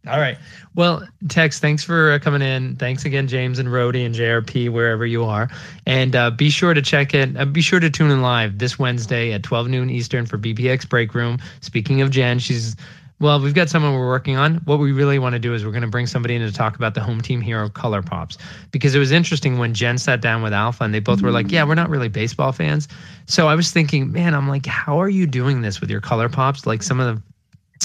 All 0.08 0.20
right. 0.20 0.38
Well, 0.76 1.08
Tex, 1.28 1.60
thanks 1.60 1.84
for 1.84 2.12
uh, 2.12 2.20
coming 2.20 2.42
in. 2.42 2.76
Thanks 2.76 3.04
again, 3.04 3.28
James 3.28 3.58
and 3.60 3.72
Rody 3.72 4.06
and 4.06 4.14
JRP, 4.14 4.70
wherever 4.70 5.06
you 5.06 5.24
are. 5.24 5.50
And 5.86 6.16
uh, 6.16 6.32
be 6.32 6.50
sure 6.50 6.74
to 6.74 6.82
check 6.82 7.14
in. 7.14 7.36
Uh, 7.36 7.46
be 7.46 7.62
sure 7.62 7.80
to 7.80 7.90
tune 7.90 8.12
in 8.12 8.22
live 8.22 8.60
this 8.60 8.78
Wednesday 8.78 9.34
at 9.34 9.44
12 9.44 9.70
noon 9.70 9.90
Eastern 9.90 10.26
for 10.26 10.38
BPX 10.38 10.88
Break 10.88 11.14
Room. 11.16 11.40
Speaking 11.62 12.02
of 12.02 12.12
Jen, 12.12 12.40
she's 12.40 12.76
well, 13.20 13.42
we've 13.42 13.56
got 13.56 13.68
someone 13.68 13.94
we're 13.94 14.08
working 14.08 14.36
on. 14.36 14.56
What 14.66 14.78
we 14.78 14.92
really 14.92 15.18
want 15.18 15.34
to 15.34 15.40
do 15.40 15.56
is 15.56 15.66
we're 15.66 15.72
going 15.72 15.82
to 15.82 15.88
bring 15.88 16.06
somebody 16.06 16.36
in 16.36 16.42
to 16.42 16.52
talk 16.52 16.76
about 16.76 16.94
the 16.94 17.02
home 17.02 17.20
team 17.20 17.42
hero 17.42 17.68
color 17.68 18.04
pops 18.04 18.38
because 18.70 18.94
it 18.94 19.00
was 19.00 19.12
interesting 19.12 19.58
when 19.58 19.74
Jen 19.74 19.98
sat 19.98 20.22
down 20.22 20.44
with 20.44 20.54
Alpha 20.54 20.84
and 20.84 20.94
they 20.94 21.00
both 21.00 21.24
were 21.24 21.32
like, 21.32 21.52
"Yeah, 21.52 21.64
we're 21.64 21.74
not 21.74 21.90
really 21.90 22.10
baseball 22.10 22.52
fans." 22.52 22.88
So 23.26 23.48
I 23.48 23.56
was 23.56 23.72
thinking, 23.72 24.12
man, 24.12 24.36
I'm 24.36 24.48
like, 24.48 24.68
how 24.68 25.02
are 25.02 25.10
you 25.10 25.26
doing 25.26 25.62
this 25.62 25.82
with 25.82 25.90
your 25.90 26.02
color 26.02 26.30
pops? 26.30 26.68
Like 26.68 26.84
some 26.84 27.00
of 27.00 27.16
the 27.16 27.22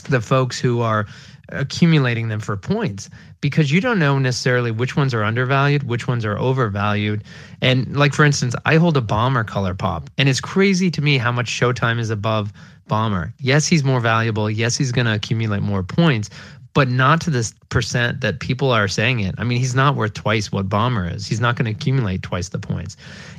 the 0.02 0.20
folks 0.20 0.58
who 0.58 0.80
are 0.80 1.06
accumulating 1.48 2.28
them 2.28 2.40
for 2.40 2.56
points 2.56 3.10
because 3.40 3.70
you 3.70 3.80
don't 3.80 3.98
know 3.98 4.18
necessarily 4.18 4.70
which 4.70 4.96
ones 4.96 5.12
are 5.12 5.22
undervalued, 5.22 5.82
which 5.82 6.08
ones 6.08 6.24
are 6.24 6.38
overvalued. 6.38 7.24
And 7.60 7.96
like 7.96 8.14
for 8.14 8.24
instance, 8.24 8.54
I 8.64 8.76
hold 8.76 8.96
a 8.96 9.00
bomber 9.00 9.44
color 9.44 9.74
pop, 9.74 10.08
and 10.18 10.28
it's 10.28 10.40
crazy 10.40 10.90
to 10.90 11.02
me 11.02 11.18
how 11.18 11.32
much 11.32 11.50
Showtime 11.50 11.98
is 11.98 12.10
above 12.10 12.52
bomber. 12.86 13.32
Yes, 13.38 13.66
he's 13.66 13.84
more 13.84 14.00
valuable. 14.00 14.50
Yes, 14.50 14.76
he's 14.76 14.92
going 14.92 15.06
to 15.06 15.14
accumulate 15.14 15.62
more 15.62 15.82
points, 15.82 16.30
but 16.74 16.88
not 16.88 17.20
to 17.22 17.30
this 17.30 17.54
percent 17.68 18.20
that 18.20 18.40
people 18.40 18.70
are 18.70 18.88
saying 18.88 19.20
it. 19.20 19.34
I 19.38 19.44
mean, 19.44 19.58
he's 19.58 19.74
not 19.74 19.94
worth 19.94 20.14
twice 20.14 20.50
what 20.50 20.68
Bomber 20.68 21.08
is. 21.08 21.26
He's 21.26 21.40
not 21.40 21.56
going 21.56 21.66
to 21.66 21.70
accumulate 21.70 22.22
twice 22.22 22.48
the 22.48 22.58
points. 22.58 22.96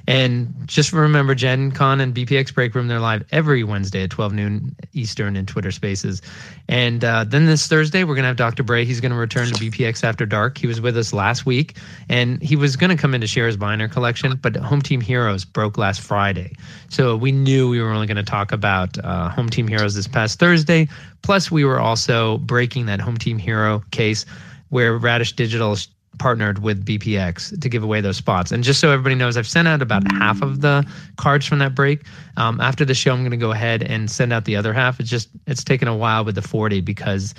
And 0.07 0.53
just 0.65 0.91
remember, 0.91 1.34
JennConn 1.34 2.01
and 2.01 2.14
BPX 2.14 2.53
Break 2.53 2.76
Room, 2.76 2.88
they're 2.88 2.99
live 2.99 3.23
every 3.31 3.64
Wednesday 3.64 4.03
at 4.03 4.10
12 4.10 4.34
noon 4.34 4.76
Eastern 4.91 5.35
in 5.35 5.45
Twitter 5.45 5.72
Spaces. 5.72 6.22
And 6.68 7.03
uh, 7.03 7.23
then 7.23 7.45
this 7.45 7.68
Thursday, 7.68 8.03
we're 8.03 8.15
going 8.15 8.23
to 8.23 8.27
have 8.27 8.38
Dr. 8.38 8.64
Bray. 8.64 8.85
He's 8.85 8.99
going 8.99 9.11
to 9.11 9.18
return 9.18 9.47
to 9.47 9.53
BPX 9.53 10.03
After 10.03 10.26
Dark. 10.26 10.57
He 10.57 10.68
was 10.68 10.81
with 10.81 10.97
us 10.97 11.14
last 11.14 11.45
week, 11.45 11.77
and 12.10 12.41
he 12.41 12.55
was 12.55 12.76
going 12.76 12.89
to 12.89 12.97
come 12.97 13.14
in 13.14 13.22
to 13.22 13.27
share 13.27 13.47
his 13.47 13.55
binder 13.57 13.88
collection, 13.88 14.38
but 14.41 14.55
Home 14.57 14.81
Team 14.81 14.99
Heroes 14.99 15.45
broke 15.45 15.77
last 15.77 16.01
Friday. 16.01 16.53
So 16.89 17.15
we 17.15 17.31
knew 17.31 17.69
we 17.69 17.81
were 17.81 17.89
only 17.89 18.07
going 18.07 18.18
to 18.18 18.23
talk 18.23 18.51
about 18.51 18.97
uh, 19.03 19.30
Home 19.30 19.49
Team 19.49 19.68
Heroes 19.68 19.95
this 19.95 20.07
past 20.07 20.38
Thursday. 20.38 20.88
Plus, 21.23 21.49
we 21.49 21.65
were 21.65 21.79
also 21.79 22.37
breaking 22.39 22.85
that 22.85 23.01
Home 23.01 23.17
Team 23.17 23.37
Hero 23.37 23.83
case 23.91 24.25
where 24.69 24.97
Radish 24.97 25.35
Dijital 25.35 25.87
partnered 26.19 26.59
with 26.59 26.85
BPX 26.85 27.59
to 27.59 27.69
give 27.69 27.83
away 27.83 28.01
those 28.01 28.17
spots. 28.17 28.51
And 28.51 28.63
just 28.63 28.79
so 28.79 28.91
everybody 28.91 29.15
knows, 29.15 29.35
I've 29.35 29.47
sent 29.47 29.67
out 29.67 29.81
about 29.81 30.03
half 30.13 30.41
of 30.41 30.61
the 30.61 30.85
cards 31.17 31.45
from 31.45 31.59
that 31.59 31.73
break. 31.73 32.05
Um, 32.37 32.61
after 32.61 32.85
the 32.85 32.93
show, 32.93 33.13
I'm 33.13 33.19
going 33.19 33.31
to 33.31 33.37
go 33.37 33.51
ahead 33.51 33.83
and 33.83 34.09
send 34.09 34.31
out 34.31 34.45
the 34.45 34.55
other 34.55 34.73
half. 34.73 34.99
It's 34.99 35.09
just 35.09 35.29
it's 35.47 35.63
taken 35.63 35.87
a 35.87 35.95
while 35.95 36.23
with 36.23 36.35
the 36.35 36.41
40 36.41 36.81
because 36.81 37.33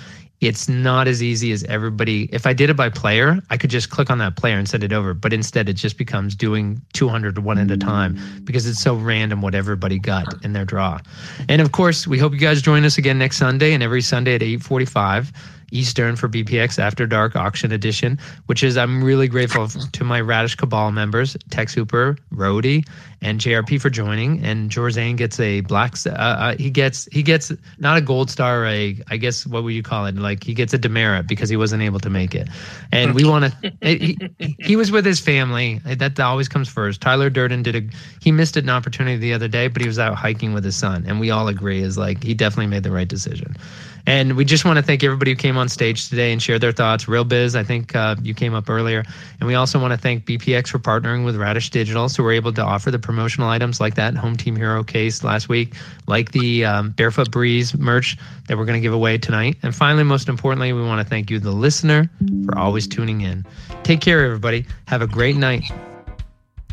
it's 0.47 0.69
not 0.69 1.09
as 1.09 1.23
easy 1.23 1.53
as 1.53 1.65
everybody. 1.65 2.29
If 2.33 2.47
I 2.47 2.53
did 2.53 2.71
it 2.71 2.75
by 2.75 2.89
player, 2.91 3.41
I 3.51 3.57
could 3.57 3.71
just 3.71 3.91
click 3.91 4.11
on 4.11 4.19
that 4.19 4.37
player 4.37 4.57
and 4.59 4.69
send 4.69 4.85
it 4.85 4.93
over. 4.93 5.15
But 5.15 5.33
instead, 5.33 5.69
it 5.69 5.75
just 5.75 5.97
becomes 5.97 6.35
doing 6.35 6.81
200 6.93 7.39
one 7.39 7.59
at 7.59 7.71
a 7.71 7.77
time 7.77 8.19
because 8.45 8.67
it's 8.67 8.81
so 8.81 8.95
random 8.95 9.41
what 9.41 9.55
everybody 9.55 9.99
got 9.99 10.43
in 10.45 10.53
their 10.53 10.65
draw. 10.65 11.01
And 11.49 11.63
of 11.63 11.73
course, 11.73 12.07
we 12.07 12.19
hope 12.19 12.33
you 12.33 12.39
guys 12.39 12.63
join 12.63 12.85
us 12.85 12.99
again 12.99 13.19
next 13.19 13.39
Sunday 13.39 13.73
and 13.73 13.83
every 13.83 14.03
Sunday 14.03 14.35
at 14.35 14.43
8:45. 14.43 15.33
Eastern 15.71 16.17
for 16.17 16.29
BPX 16.29 16.79
After 16.79 17.07
Dark 17.07 17.37
Auction 17.37 17.73
Edition, 17.73 18.19
which 18.47 18.63
is 18.63 18.77
I'm 18.77 19.03
really 19.03 19.29
grateful 19.29 19.69
to 19.69 20.05
my 20.05 20.21
Radish 20.21 20.55
Kabal 20.55 20.93
members, 20.93 21.37
Tex 21.51 21.75
Hooper, 21.75 22.17
Rody, 22.31 22.85
and 23.23 23.41
JRP 23.41 23.81
for 23.81 23.91
joining. 23.91 24.45
And 24.45 24.71
Jorzane 24.71 25.17
gets 25.17 25.41
a 25.41 25.61
black. 25.63 25.95
Uh, 26.07 26.11
uh, 26.11 26.57
he 26.57 26.71
gets 26.71 27.07
he 27.11 27.23
gets 27.23 27.53
not 27.79 27.97
a 27.97 28.01
gold 28.01 28.31
star. 28.31 28.67
A 28.67 28.97
I 29.09 29.17
guess 29.17 29.47
what 29.47 29.65
would 29.65 29.75
you 29.75 29.83
call 29.83 30.07
it? 30.07 30.17
Like 30.17 30.45
he 30.45 30.55
gets 30.55 30.75
a 30.75 30.79
demerit 30.79 31.27
because 31.27 31.49
he 31.49 31.57
wasn't 31.57 31.83
able 31.83 32.01
to 32.01 32.11
make 32.11 32.35
it. 32.35 32.49
And 32.93 33.15
we 33.15 33.25
want 33.25 33.53
to. 33.53 33.73
he, 33.83 34.19
he 34.61 34.77
was 34.77 34.91
with 34.91 35.07
his 35.07 35.21
family. 35.21 35.81
That 35.85 36.21
always 36.21 36.49
comes 36.49 36.69
first. 36.69 37.01
Tyler 37.01 37.31
Durden 37.31 37.63
did 37.63 37.77
a. 37.77 37.97
He 38.21 38.31
missed 38.31 38.57
an 38.57 38.69
opportunity 38.69 39.17
the 39.17 39.33
other 39.33 39.49
day, 39.49 39.69
but 39.69 39.83
he 39.83 39.89
was 39.89 39.99
out 39.99 40.15
hiking 40.15 40.53
with 40.53 40.65
his 40.65 40.77
son, 40.77 41.05
and 41.07 41.19
we 41.19 41.31
all 41.31 41.49
agree 41.49 41.81
is 41.81 41.97
like 41.97 42.23
he 42.23 42.35
definitely 42.35 42.69
made 42.69 42.83
the 42.83 42.93
right 42.93 43.09
decision. 43.09 43.57
And 44.07 44.37
we 44.37 44.45
just 44.45 44.65
want 44.65 44.77
to 44.77 44.83
thank 44.83 45.03
everybody 45.03 45.31
who 45.31 45.37
came 45.37 45.57
on 45.57 45.69
stage 45.69 46.09
today 46.09 46.33
and 46.33 46.43
shared 46.43 46.61
their 46.61 46.73
thoughts. 46.73 47.09
Real 47.09 47.25
Biz, 47.25 47.57
I 47.57 47.63
think 47.63 47.97
uh, 47.97 48.17
you 48.23 48.35
came 48.35 48.55
up 48.55 48.69
earlier. 48.69 49.03
And 49.41 49.47
we 49.47 49.55
also 49.55 49.81
want 49.81 49.93
to 49.93 49.99
thank 49.99 50.27
BPX 50.27 50.69
for 50.69 50.79
partnering 50.79 51.25
with 51.25 51.37
Radish 51.37 51.71
Dijital. 51.71 52.11
So 52.11 52.23
we're 52.23 52.33
able 52.33 52.53
to 52.53 52.63
offer 52.63 52.91
the 52.91 52.99
promotional 52.99 53.49
items 53.49 53.81
like 53.81 53.95
that 53.95 54.15
Home 54.15 54.37
Team 54.37 54.57
Hero 54.57 54.85
case 54.85 55.25
last 55.25 55.49
week, 55.49 55.75
like 56.07 56.33
the 56.33 56.65
um, 56.65 56.91
Barefoot 56.91 57.31
Breeze 57.31 57.75
merch 57.75 58.19
that 58.49 58.59
we're 58.59 58.67
going 58.67 58.79
to 58.79 58.83
give 58.83 58.93
away 58.93 59.17
tonight. 59.17 59.57
And 59.63 59.75
finally, 59.75 60.05
most 60.05 60.29
importantly, 60.29 60.73
we 60.73 60.83
want 60.83 61.01
to 61.01 61.09
thank 61.09 61.31
you, 61.31 61.39
the 61.39 61.53
listener, 61.53 62.11
for 62.45 62.59
always 62.59 62.87
tuning 62.87 63.23
in. 63.23 63.47
Take 63.85 64.01
care, 64.01 64.25
everybody. 64.25 64.67
Have 64.87 65.01
a 65.01 65.07
great 65.07 65.37
night. 65.37 65.65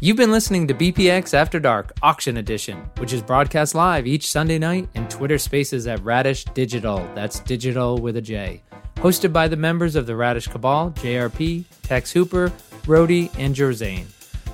You've 0.03 0.18
been 0.18 0.32
listening 0.32 0.68
to 0.68 0.73
BPX 0.73 1.36
After 1.36 1.60
Dark 1.60 1.91
Auction 2.02 2.38
Edition, 2.38 2.90
which 2.98 3.14
is 3.14 3.22
broadcast 3.22 3.76
live 3.76 4.07
each 4.07 4.28
Sunday 4.28 4.57
night 4.57 4.90
in 4.95 5.07
Twitter 5.10 5.38
Spaces 5.38 5.86
at 5.86 6.03
Radish 6.03 6.44
Dijital. 6.44 7.14
That's 7.14 7.40
digital 7.41 7.99
with 7.99 8.18
a 8.18 8.22
J. 8.22 8.64
Hosted 8.95 9.32
by 9.32 9.48
the 9.48 9.56
members 9.56 9.95
of 9.95 10.07
the 10.07 10.15
Radish 10.15 10.48
Kabal, 10.48 10.90
JRP, 10.94 11.65
Tex 11.84 12.11
Hooper, 12.11 12.52
Rody, 12.88 13.30
and 13.38 13.53
Jorzane. 13.53 14.07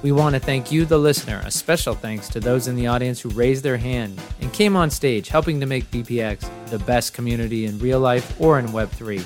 We 0.03 0.11
want 0.11 0.35
to 0.35 0.41
thank 0.41 0.69
you, 0.69 0.83
the 0.83 0.97
listener. 0.97 1.41
A 1.45 1.51
special 1.51 1.95
thanks 1.95 2.27
to 2.27 2.41
those 2.41 2.67
in 2.67 2.75
the 2.75 2.87
audience 2.87 3.21
who 3.21 3.29
raised 3.29 3.63
their 3.63 3.77
hand 3.77 4.19
and 4.41 4.51
came 4.51 4.75
on 4.75 4.89
stage 4.89 5.29
helping 5.29 5.61
to 5.61 5.65
make 5.65 5.89
BPX 5.91 6.69
the 6.71 6.79
best 6.79 7.13
community 7.13 7.67
in 7.67 7.79
real 7.79 8.01
life 8.01 8.35
or 8.41 8.59
in 8.59 8.67
Web3. 8.67 9.19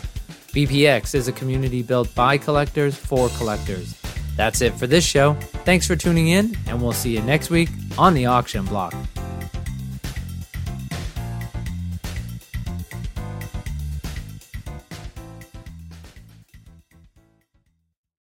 BPX 0.54 1.16
is 1.16 1.28
a 1.28 1.32
community 1.32 1.82
built 1.82 2.14
by 2.14 2.38
collectors 2.38 2.96
for 2.96 3.28
collectors. 3.30 4.01
That's 4.36 4.62
it 4.62 4.74
for 4.74 4.88
this 4.88 5.04
show. 5.04 5.34
Thanks 5.66 5.86
for 5.86 5.96
tuning 5.96 6.30
in, 6.30 6.58
and 6.68 6.82
we'll 6.82 6.94
see 6.94 7.14
you 7.14 7.22
next 7.22 7.50
week 7.50 7.70
on 7.98 8.14
the 8.14 8.26
auction 8.26 8.66
block. 8.66 8.94